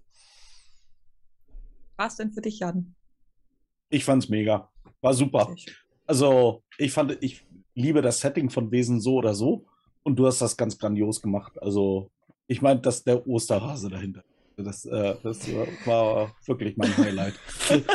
[1.98, 2.96] Was denn für dich, Jan?
[3.90, 4.72] Ich fand's mega.
[5.02, 5.54] War super.
[6.08, 7.46] Also, ich fand, ich
[7.76, 9.66] liebe das Setting von Wesen so oder so.
[10.04, 11.62] Und du hast das ganz grandios gemacht.
[11.62, 12.10] Also,
[12.48, 14.24] ich meine, dass der Osterhase dahinter.
[14.58, 15.48] Das, äh, das
[15.86, 17.36] war wirklich mein Highlight.
[17.70, 17.86] Also,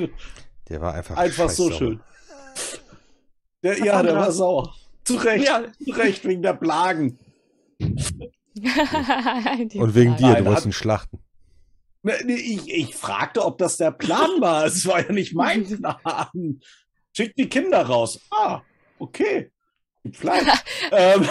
[0.70, 2.00] Der war einfach, Einfach so schön.
[3.62, 4.72] Der, ja, der war sauer.
[5.10, 5.46] Zu Recht.
[5.46, 5.64] Ja.
[5.84, 7.18] Zu Recht, wegen der Plagen.
[9.74, 11.18] Und wegen dir, du wolltest ihn schlachten.
[12.02, 14.64] Ne, ne, Ich, ich fragte, ob das der Plan war.
[14.66, 16.60] Es war ja nicht mein Plan.
[17.12, 18.20] Schickt die Kinder raus.
[18.30, 18.60] Ah,
[18.98, 19.50] okay.
[20.12, 20.46] Fleisch.
[20.92, 21.28] ähm,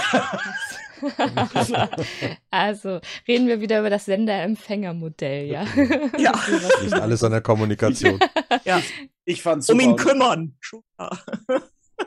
[2.52, 5.66] Also, reden wir wieder über das Sender-Empfänger-Modell, ja?
[6.18, 6.34] Ja.
[6.82, 8.20] Liegt alles an der Kommunikation.
[8.66, 8.82] Ja,
[9.24, 10.58] ich fand's um ihn kümmern.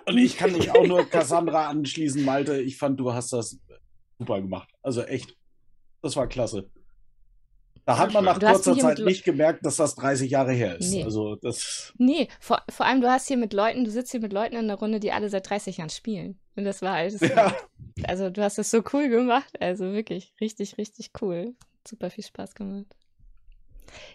[0.07, 2.61] Und ich kann mich auch nur Cassandra anschließen, Malte.
[2.61, 3.59] Ich fand, du hast das
[4.19, 4.69] super gemacht.
[4.83, 5.37] Also echt,
[6.01, 6.71] das war klasse.
[7.85, 10.93] Da hat man nach Du kurzer Zeit nicht gemerkt, dass das 30 Jahre her ist.
[10.93, 11.03] Nee.
[11.03, 11.93] Also das.
[11.99, 14.69] Nee, vor, vor allem, du hast hier mit Leuten, du sitzt hier mit Leuten in
[14.69, 16.39] der Runde, die alle seit 30 Jahren spielen.
[16.55, 17.21] Und das war alles.
[17.21, 17.55] Ja,
[18.05, 19.61] Also, du hast es so cool gemacht.
[19.61, 21.55] Also wirklich, richtig, richtig cool.
[21.87, 22.87] Super viel Spaß gemacht.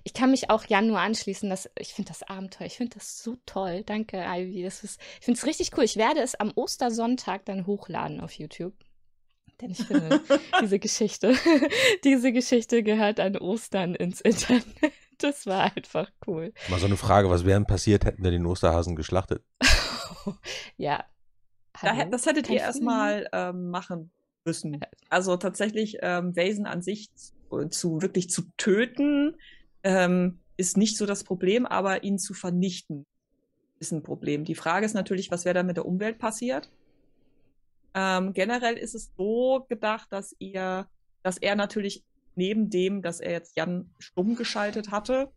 [0.03, 1.49] Ich kann mich auch Jan nur anschließen.
[1.49, 3.83] Dass, ich finde das Abenteuer, ich finde das so toll.
[3.85, 4.63] Danke, Ivy.
[4.63, 5.83] Das ist, ich finde es richtig cool.
[5.83, 8.73] Ich werde es am Ostersonntag dann hochladen auf YouTube.
[9.61, 10.21] Denn ich finde,
[10.61, 11.33] diese Geschichte,
[12.03, 14.65] diese Geschichte gehört an Ostern ins Internet.
[15.17, 16.53] Das war einfach cool.
[16.69, 19.43] Mal so eine Frage, was wäre denn passiert, hätten wir den Osterhasen geschlachtet?
[20.77, 21.03] ja.
[21.81, 24.11] Da, das hättet ihr erstmal ähm, machen
[24.45, 24.79] müssen.
[25.09, 29.35] Also tatsächlich ähm, Wesen an sich zu, zu wirklich zu töten,
[29.87, 33.05] ähm, ist nicht so das Problem, aber ihn zu vernichten
[33.79, 34.43] ist ein Problem.
[34.43, 36.69] Die Frage ist natürlich, was wäre da mit der Umwelt passiert?
[37.93, 40.89] Ähm, generell ist es so gedacht, dass ihr,
[41.23, 42.03] dass er natürlich
[42.35, 45.31] neben dem, dass er jetzt Jan stumm geschaltet hatte,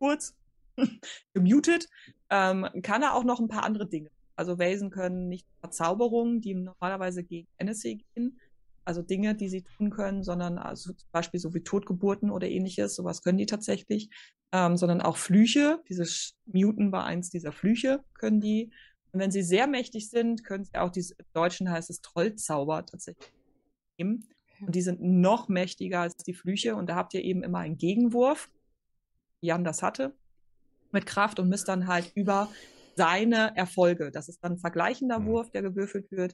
[0.00, 0.34] kurz
[1.32, 1.88] gemutet,
[2.28, 4.10] ähm, kann er auch noch ein paar andere Dinge.
[4.34, 8.40] Also Wesen können nicht Verzauberungen, die normalerweise gegen NSC gehen,
[8.84, 12.94] also Dinge, die sie tun können, sondern also zum Beispiel so wie Totgeburten oder ähnliches,
[12.94, 14.10] sowas können die tatsächlich,
[14.52, 15.80] ähm, sondern auch Flüche.
[15.88, 18.72] Dieses Muten war eins dieser Flüche, können die.
[19.12, 22.86] Und wenn sie sehr mächtig sind, können sie auch, dieses, im Deutschen heißt es Trollzauber
[22.86, 23.32] tatsächlich
[23.98, 24.26] nehmen.
[24.60, 26.76] Und die sind noch mächtiger als die Flüche.
[26.76, 28.50] Und da habt ihr eben immer einen Gegenwurf.
[29.40, 30.14] Jan das hatte.
[30.92, 32.48] Mit Kraft und misst dann halt über
[32.94, 34.10] seine Erfolge.
[34.10, 35.26] Das ist dann ein vergleichender Mhm.
[35.26, 36.32] Wurf, der gewürfelt wird.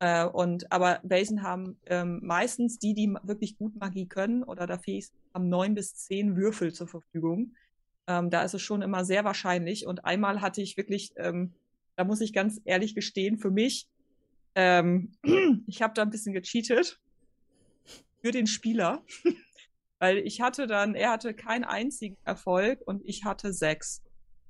[0.00, 4.78] Äh, und aber Wesen haben ähm, meistens die, die wirklich gut Magie können oder da
[4.78, 7.54] fähig haben neun bis zehn Würfel zur Verfügung.
[8.06, 9.86] Ähm, da ist es schon immer sehr wahrscheinlich.
[9.86, 11.52] Und einmal hatte ich wirklich, ähm,
[11.96, 13.88] da muss ich ganz ehrlich gestehen, für mich,
[14.54, 15.12] ähm,
[15.66, 17.00] ich habe da ein bisschen gecheatet
[18.22, 19.04] für den Spieler,
[19.98, 24.02] weil ich hatte dann, er hatte keinen einzigen Erfolg und ich hatte sechs.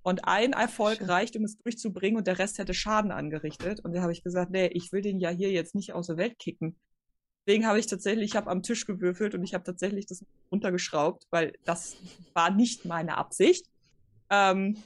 [0.09, 1.11] Und ein Erfolg Schön.
[1.11, 3.81] reicht, um es durchzubringen und der Rest hätte Schaden angerichtet.
[3.81, 6.17] Und da habe ich gesagt, nee, ich will den ja hier jetzt nicht aus der
[6.17, 6.77] Welt kicken.
[7.47, 11.27] Deswegen habe ich tatsächlich, ich habe am Tisch gewürfelt und ich habe tatsächlich das runtergeschraubt,
[11.28, 11.99] weil das
[12.33, 13.67] war nicht meine Absicht.
[14.31, 14.83] Ähm,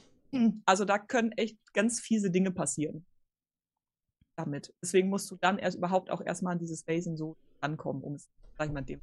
[0.65, 3.05] also da können echt ganz fiese Dinge passieren.
[4.35, 4.73] Damit.
[4.81, 8.27] Deswegen musst du dann erst überhaupt auch erstmal an dieses Wesen so rankommen, um es,
[8.57, 8.99] sag ich mal, dem.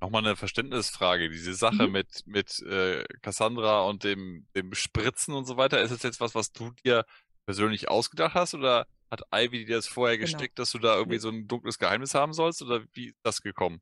[0.00, 1.28] Nochmal eine Verständnisfrage.
[1.28, 1.92] Diese Sache Mhm.
[1.92, 6.34] mit, mit äh, Cassandra und dem, dem Spritzen und so weiter, ist das jetzt was,
[6.34, 7.04] was du dir
[7.44, 10.26] persönlich ausgedacht hast oder hat Ivy dir das vorher Genau.
[10.26, 11.20] gestrickt, dass du da irgendwie Nee.
[11.20, 13.80] so ein dunkles Geheimnis haben sollst oder wie ist das gekommen?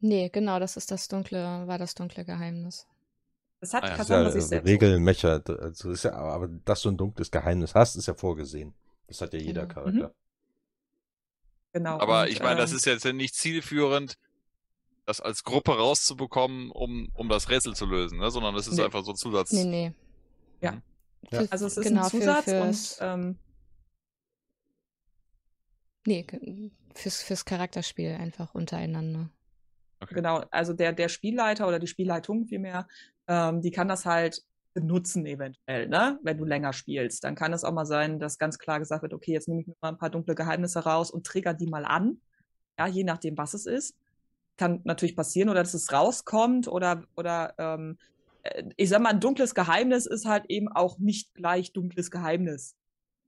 [0.00, 2.86] Nee, genau, das ist das dunkle, war das dunkle Geheimnis.
[3.60, 3.96] Das hat Ah ja.
[3.96, 4.68] Das ist ja Cassandra sich selbst.
[4.68, 5.42] Regelmecher.
[5.60, 8.74] Also ist ja, aber dass du ein dunkles Geheimnis hast, ist ja vorgesehen.
[9.06, 9.74] Das hat ja jeder Genau.
[9.74, 10.14] Charakter.
[11.74, 11.98] Genau.
[11.98, 14.16] Aber und, ich meine, das ähm, ist jetzt ja nicht zielführend,
[15.06, 18.30] das als Gruppe rauszubekommen, um, um das Rätsel zu lösen, ne?
[18.30, 18.84] sondern das ist Nee.
[18.84, 19.52] einfach so ein Zusatz.
[19.52, 19.92] Nee, nee.
[20.62, 20.80] Ja.
[21.30, 21.40] Ja.
[21.42, 23.38] Für- Also es ist genau, ein für- Zusatz fürs- und ähm,
[26.06, 26.26] Nee,
[26.94, 29.30] fürs, fürs Charakterspiel einfach untereinander.
[30.00, 30.14] Okay.
[30.16, 32.86] genau, also der, der Spielleiter oder die Spielleitung vielmehr,
[33.26, 34.42] ähm, die kann das halt
[34.74, 36.18] benutzen eventuell, ne?
[36.22, 37.24] Wenn du länger spielst.
[37.24, 39.66] Dann kann es auch mal sein, dass ganz klar gesagt wird, okay, jetzt nehme ich
[39.66, 42.20] mir mal ein paar dunkle Geheimnisse raus und trigger die mal an.
[42.78, 43.96] Ja, je nachdem, was es ist.
[44.56, 47.98] Kann natürlich passieren oder dass es rauskommt oder, oder ähm,
[48.42, 52.76] äh, ich sag mal, ein dunkles Geheimnis ist halt eben auch nicht gleich dunkles Geheimnis.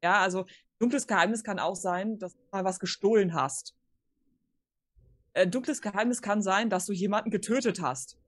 [0.02, 0.44] Ja, also
[0.78, 3.75] Dunkles Geheimnis kann auch sein, dass du mal was gestohlen hast.
[5.33, 8.18] Äh, dunkles Geheimnis kann sein, dass du jemanden getötet hast.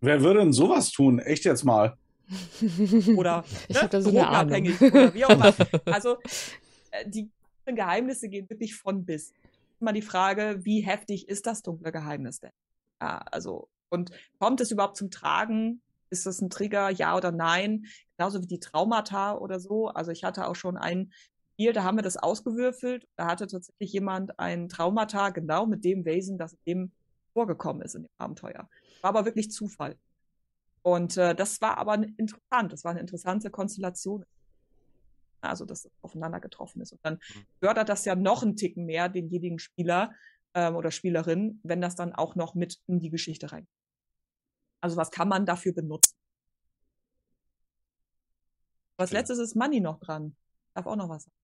[0.00, 1.18] Wer würde denn sowas tun?
[1.18, 1.96] Echt jetzt mal.
[3.16, 5.54] Oder Ich ne, da so drogenabhängig oder wie auch immer.
[5.86, 6.16] Also
[6.90, 7.30] äh, die
[7.66, 9.32] Geheimnisse gehen wirklich von bis.
[9.80, 12.52] Immer die Frage, wie heftig ist das dunkle Geheimnis denn?
[13.00, 15.82] Ja, also, und kommt es überhaupt zum Tragen?
[16.10, 17.86] Ist das ein Trigger, ja oder nein?
[18.16, 19.88] Genauso wie die Traumata oder so.
[19.88, 21.12] Also ich hatte auch schon ein
[21.52, 23.06] Spiel, da haben wir das ausgewürfelt.
[23.16, 26.92] Da hatte tatsächlich jemand ein Traumata genau mit dem Wesen, das dem
[27.32, 28.68] vorgekommen ist in dem Abenteuer.
[29.02, 29.96] War aber wirklich Zufall.
[30.84, 32.72] Und äh, das war aber interessant.
[32.72, 34.24] Das war eine interessante Konstellation.
[35.40, 36.92] Also, dass das aufeinander getroffen ist.
[36.92, 37.18] Und dann
[37.60, 40.12] fördert das ja noch einen Ticken mehr denjenigen Spieler
[40.54, 43.66] ähm, oder Spielerin, wenn das dann auch noch mit in die Geschichte rein.
[44.82, 46.14] Also, was kann man dafür benutzen?
[48.98, 49.18] Als Okay.
[49.18, 50.36] letztes ist Money noch dran.
[50.74, 51.36] Darf auch noch was sagen.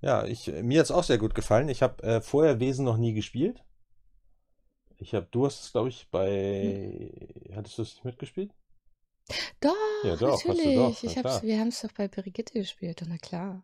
[0.00, 1.68] Ja, ich, mir hat es auch sehr gut gefallen.
[1.68, 3.64] Ich habe äh, vorher Wesen noch nie gespielt.
[5.04, 7.10] Ich habe, du hast es, glaube ich, bei.
[7.54, 8.54] Hattest du es nicht mitgespielt?
[9.60, 10.76] Doch, Ja, doch, natürlich.
[10.76, 13.62] doch, ich hab's, wir haben es doch bei Brigitte gespielt, na klar.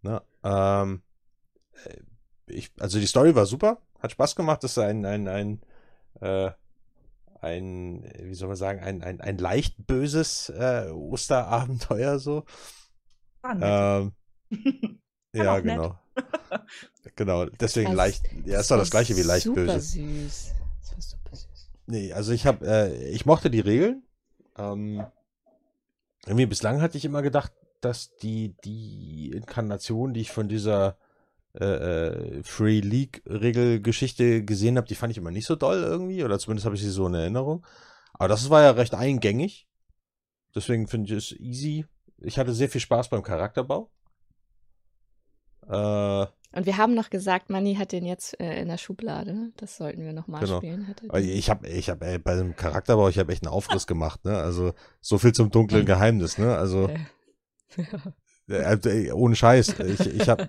[0.00, 1.02] Na, ähm,
[1.84, 1.98] äh,
[2.46, 4.64] ich, also die Story war super, hat Spaß gemacht.
[4.64, 5.60] Das ist ein, ein, ein,
[6.20, 6.52] äh,
[7.42, 12.44] ein, wie soll man sagen, ein, ein, ein leicht böses äh, Osterabenteuer so.
[13.42, 14.12] Nett.
[14.50, 15.00] Ähm,
[15.32, 15.98] ja, genau.
[17.16, 18.24] Genau, deswegen leicht.
[18.44, 19.80] Ja, ist doch das gleiche wie leicht super böse.
[19.80, 20.54] süß.
[20.80, 21.70] Das war super süß.
[21.86, 24.02] Nee, also ich habe, äh, ich mochte die Regeln.
[24.56, 25.04] Ähm,
[26.26, 30.96] irgendwie bislang hatte ich immer gedacht, dass die, die Inkarnation, die ich von dieser
[31.58, 36.22] äh, äh, Free League Regelgeschichte gesehen habe, die fand ich immer nicht so doll irgendwie,
[36.22, 37.66] oder zumindest habe ich sie so in Erinnerung.
[38.12, 39.66] Aber das war ja recht eingängig.
[40.54, 41.86] Deswegen finde ich es easy.
[42.18, 43.90] Ich hatte sehr viel Spaß beim Charakterbau.
[45.68, 49.52] Äh, Und wir haben noch gesagt, Manni hat den jetzt äh, in der Schublade.
[49.56, 50.58] Das sollten wir nochmal Genau.
[50.58, 50.94] spielen.
[51.14, 54.38] Ich habe ich hab, ey, bei dem Charakterbau, ich habe echt einen Aufriss gemacht, ne?
[54.38, 56.56] Also so viel zum dunklen Geheimnis, ne?
[56.56, 56.88] Also
[58.50, 59.78] Äh, äh, ohne Scheiß.
[59.80, 60.48] Ich, ich hab, äh,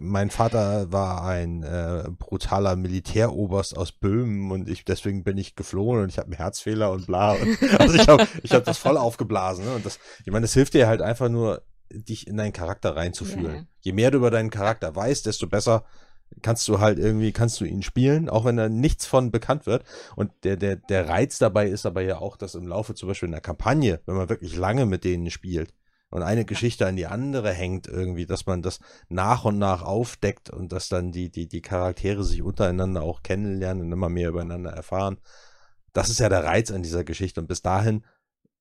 [0.00, 6.02] mein Vater war ein äh, brutaler Militäroberst aus Böhmen und ich deswegen bin ich geflohen
[6.02, 7.32] und ich habe einen Herzfehler und bla.
[7.32, 9.66] Und, also ich habe ich hab das voll aufgeblasen.
[9.66, 9.74] Ne?
[9.74, 13.54] Und das, ich meine, das hilft dir halt einfach nur, dich in deinen Charakter reinzufühlen.
[13.54, 13.66] Ja.
[13.80, 15.84] Je mehr du über deinen Charakter weißt, desto besser
[16.42, 19.84] kannst du halt irgendwie, kannst du ihn spielen, auch wenn da nichts von bekannt wird.
[20.16, 23.28] Und der, der, der Reiz dabei ist aber ja auch, dass im Laufe zum Beispiel
[23.28, 25.72] in der Kampagne, wenn man wirklich lange mit denen spielt
[26.14, 30.48] und eine Geschichte an die andere hängt irgendwie, dass man das nach und nach aufdeckt
[30.48, 34.70] und dass dann die, die, die Charaktere sich untereinander auch kennenlernen und immer mehr übereinander
[34.70, 35.18] erfahren.
[35.92, 37.40] Das ist ja der Reiz an dieser Geschichte.
[37.40, 38.04] Und bis dahin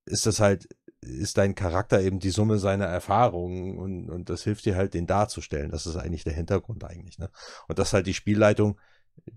[0.06, 0.68] ist das halt,
[1.04, 5.08] ist dein Charakter eben die Summe seiner Erfahrungen und, und das hilft dir halt, den
[5.08, 5.72] darzustellen.
[5.72, 7.30] Das ist eigentlich der Hintergrund eigentlich, ne?
[7.68, 8.80] Und das halt die Spielleitung,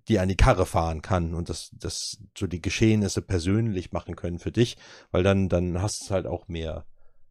[0.08, 4.38] die an die Karre fahren kann und das, das so die Geschehnisse persönlich machen können
[4.38, 4.76] für dich,
[5.10, 6.86] weil dann, dann hast du es halt auch mehr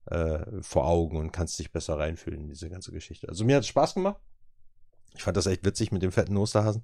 [0.05, 3.27] äh, vor Augen und kannst dich besser reinfühlen in diese ganze Geschichte.
[3.27, 4.21] Also mir hat es Spaß gemacht.
[5.15, 6.83] Ich fand das echt witzig mit dem fetten Osterhasen.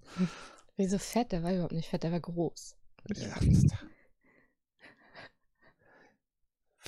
[0.77, 1.31] Wieso fett?
[1.31, 2.75] Der war überhaupt nicht fett, der war groß.
[3.15, 3.35] Ja,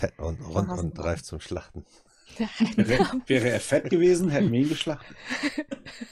[0.04, 1.86] fett und rund und reif zum Schlachten.
[2.76, 5.16] Wäre, wäre er fett gewesen, hätten wir ihn geschlachtet.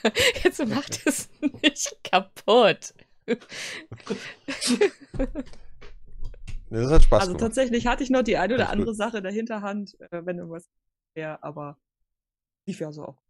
[0.43, 1.29] Jetzt macht es
[1.63, 2.93] nicht kaputt.
[6.69, 7.39] Das hat Spaß Also gemacht.
[7.41, 8.97] tatsächlich hatte ich noch die eine oder Alles andere gut.
[8.97, 10.69] Sache in der Hinterhand, äh, wenn irgendwas
[11.15, 11.77] wäre, aber
[12.67, 13.21] lief ja so auch.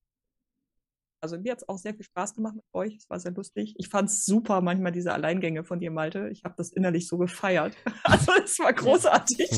[1.23, 2.95] Also mir hat es auch sehr viel Spaß gemacht mit euch.
[2.97, 3.75] Es war sehr lustig.
[3.77, 6.29] Ich fand es super, manchmal diese Alleingänge von dir, Malte.
[6.29, 7.75] Ich habe das innerlich so gefeiert.
[8.03, 9.49] Also es war großartig.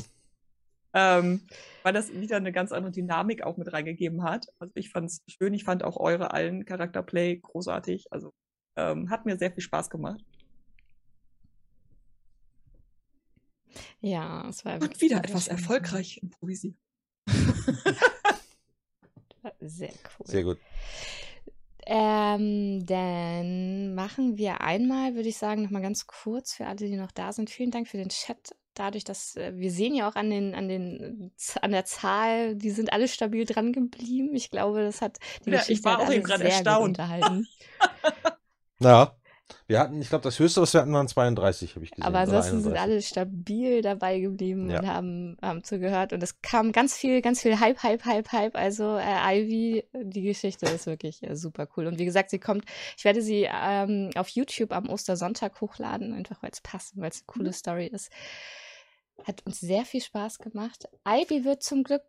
[0.94, 1.42] Ähm,
[1.84, 4.48] weil das wieder eine ganz andere Dynamik auch mit reingegeben hat.
[4.60, 5.54] Also ich fand es schön.
[5.54, 8.08] Ich fand auch eure allen Charakterplay großartig.
[8.12, 8.34] Also
[8.76, 10.22] ähm, hat mir sehr viel Spaß gemacht.
[14.02, 15.58] Ja, es war Und wirklich wieder etwas schön.
[15.58, 16.76] erfolgreich improvisiert.
[19.60, 20.26] Sehr cool.
[20.26, 20.58] Sehr gut.
[21.86, 27.12] Ähm, dann machen wir einmal, würde ich sagen, nochmal ganz kurz für alle, die noch
[27.12, 27.50] da sind.
[27.50, 28.56] Vielen Dank für den Chat.
[28.76, 32.72] Dadurch, dass äh, wir sehen ja auch an den, an den, an der Zahl, die
[32.72, 34.34] sind alle stabil dran geblieben.
[34.36, 36.86] Ich glaube, das hat die Ja, ich Geschichte war hat auch eben gerade erstaunt.
[36.90, 37.48] unterhalten.
[38.80, 39.16] Ja.
[39.68, 42.04] Wir hatten, ich glaube, das höchste, was wir hatten, waren 32, habe ich gesehen.
[42.06, 42.82] Aber ansonsten sind 31.
[42.82, 44.80] alle stabil dabei geblieben Ja.
[44.80, 46.12] und haben, haben zugehört.
[46.12, 48.56] Und es kam ganz viel, ganz viel Hype, Hype, Hype, Hype.
[48.56, 51.88] Also äh, Ivy, die Geschichte ist wirklich äh, super cool.
[51.88, 52.66] Und wie gesagt, sie kommt,
[52.98, 57.18] ich werde sie ähm, auf YouTube am Ostersonntag hochladen, einfach weil es passt, weil es
[57.20, 57.54] eine coole Mhm.
[57.54, 58.10] Story ist.
[59.24, 60.88] Hat uns sehr viel Spaß gemacht.
[61.08, 62.02] Ivy wird zum Glück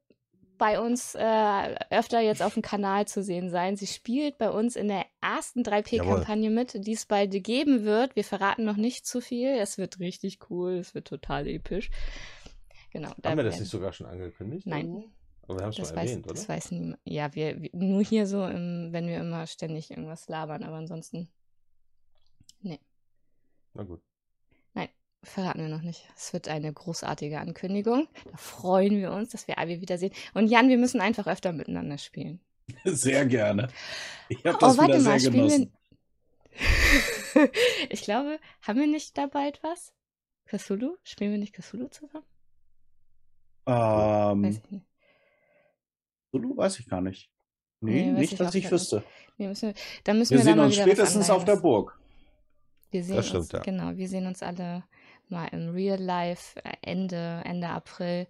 [0.59, 3.77] bei uns äh, öfter jetzt auf dem Kanal zu sehen sein.
[3.77, 8.17] Sie spielt bei uns in der ersten 3P-Kampagne mit, die es bald geben wird.
[8.17, 9.49] Wir verraten noch nicht zu viel.
[9.49, 11.91] Es wird richtig cool, es wird total episch.
[12.93, 13.11] Genau.
[13.25, 14.67] Haben wir das nicht sogar schon angekündigt?
[14.67, 15.05] Nein.
[15.43, 16.35] Aber wir haben es mal weiß, erwähnt, oder?
[16.35, 16.99] Das weiß niemand.
[17.05, 21.29] Ja, wir, wir, nur hier so, im, wenn wir immer ständig irgendwas labern, aber ansonsten.
[22.63, 22.81] Nee.
[23.75, 24.01] Na gut.
[25.25, 26.07] Verraten wir noch nicht.
[26.17, 28.09] Es wird eine großartige Ankündigung.
[28.31, 30.13] Da freuen wir uns, dass wir alle wiedersehen.
[30.35, 32.41] Und Jan, wir müssen einfach öfter miteinander spielen.
[32.85, 33.69] Sehr gerne.
[34.29, 35.73] Ich habe das oh, warte wieder mal, sehr spielen genossen.
[37.35, 37.51] wir.
[37.91, 39.93] ich glaube, haben wir nicht da bald was?
[40.47, 40.97] Cthulhu?
[41.03, 42.25] Spielen wir nicht Cthulhu zusammen?
[43.67, 44.87] Ähm, Weiß ich nicht.
[46.33, 47.31] Solo weiß ich gar nicht.
[47.81, 49.05] Nee, Nee, nicht, ich dass ich wüsste.
[49.37, 51.57] Nee, müssen wir, da müssen Wir wir, sehen uns spätestens auf der.
[51.57, 51.99] Burg.
[52.91, 53.61] Wir sehen Das stimmt, uns, ja.
[53.61, 54.85] Genau, wir sehen uns alle
[55.31, 58.27] mal im Real Life äh, Ende, Ende April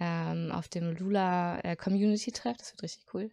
[0.00, 2.56] ähm, auf dem Lula äh, Community Treff.
[2.56, 3.30] Das wird richtig cool.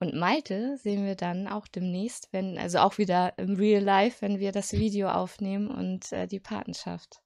[0.00, 4.38] Und Malte sehen wir dann auch demnächst, wenn, also auch wieder im Real Life, wenn
[4.40, 7.20] wir das Video aufnehmen und äh, die Patenschaft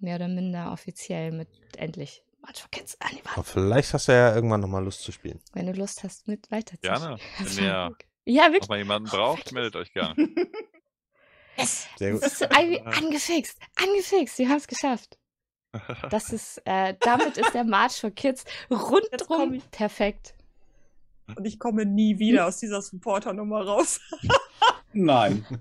[0.00, 1.48] mehr oder minder offiziell mit
[1.78, 3.46] endlich March for Kids an die Aber Wand.
[3.46, 5.40] vielleicht hast du ja irgendwann nochmal Lust zu spielen.
[5.52, 6.94] Wenn du Lust hast, mit weiterzuziehen.
[6.94, 7.16] Gerne.
[7.38, 8.62] Wenn ihr Ja, wirklich.
[8.62, 10.14] noch mal jemanden braucht, meldet euch gerne.
[11.96, 12.22] Sehr gut.
[12.22, 14.38] Das ist Ivy angefixt, angefixt.
[14.38, 15.18] Wir haben es geschafft.
[16.10, 20.34] Das ist, äh, damit ist der March for Kids rundrum perfekt.
[21.34, 24.00] Und ich komme nie wieder aus dieser Supporter-Nummer raus.
[24.92, 25.44] Nein.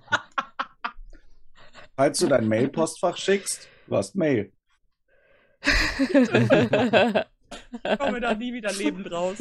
[1.95, 4.53] Falls du dein Mail-Postfach schickst, du hast Mail.
[5.61, 6.11] Ich
[7.99, 9.37] komme da nie wieder lebend raus.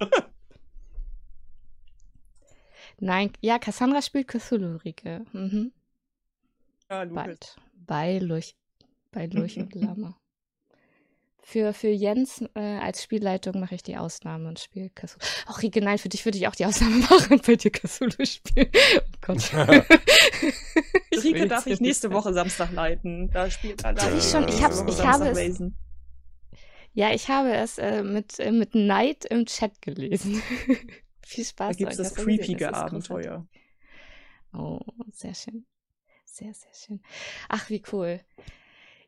[3.00, 5.24] Nein, ja, Cassandra spielt Cthulhu, Rike.
[5.32, 5.72] Mhm.
[6.90, 7.24] Ja, Lukas.
[7.26, 7.56] Bald.
[7.86, 8.54] Bei Lurch,
[9.10, 10.16] bei Lurch und Lama.
[11.46, 15.18] Für, für Jens äh, als Spielleitung mache ich die Ausnahme und spiele Cthulhu.
[15.46, 18.24] Ach, Rike, nein, für dich würde ich auch die Ausnahme machen und bei dir Cthulhu
[18.24, 18.70] spielen.
[18.96, 19.52] Oh Gott.
[21.22, 23.30] Rike darf ich nächste Woche Samstag leiten.
[23.30, 24.48] Da spielt er Darf ich schon?
[24.48, 25.74] Ich hab's- ich habe es- Mason.
[26.96, 30.40] Ja, ich habe es äh, mit, äh, mit Neid im Chat gelesen.
[31.26, 31.76] Viel Da Spaß.
[31.76, 32.72] gibt es das creepige.
[32.74, 33.46] Abenteuer.
[34.52, 34.80] Oh,
[35.12, 35.66] sehr schön.
[36.24, 37.02] Sehr, sehr schön.
[37.48, 38.20] Ach, wie cool.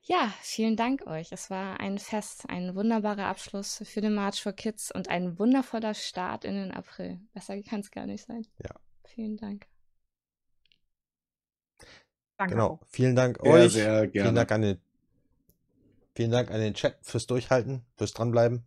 [0.03, 1.33] Ja, vielen Dank euch.
[1.33, 5.95] Es war ein Fest, ein wunderbarer Abschluss für den March for Kids und ein wundervoller
[5.95, 7.21] Start in den April.
[7.35, 8.47] Besser kann es gar nicht sein.
[8.63, 8.71] Ja.
[9.05, 9.67] Vielen Dank.
[12.39, 12.81] Danke Genau.
[12.87, 13.73] Vielen Dank Sehr, euch.
[13.73, 14.35] sehr Vielen gerne.
[14.35, 14.81] Dank an den,
[16.15, 18.65] vielen Dank an den Chat fürs Durchhalten, fürs Dranbleiben.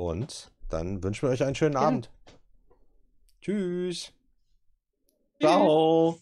[0.00, 1.86] Und dann wünschen wir euch einen schönen Gerne.
[1.86, 2.10] Abend.
[3.42, 4.14] Tschüss.
[5.38, 6.18] Ciao.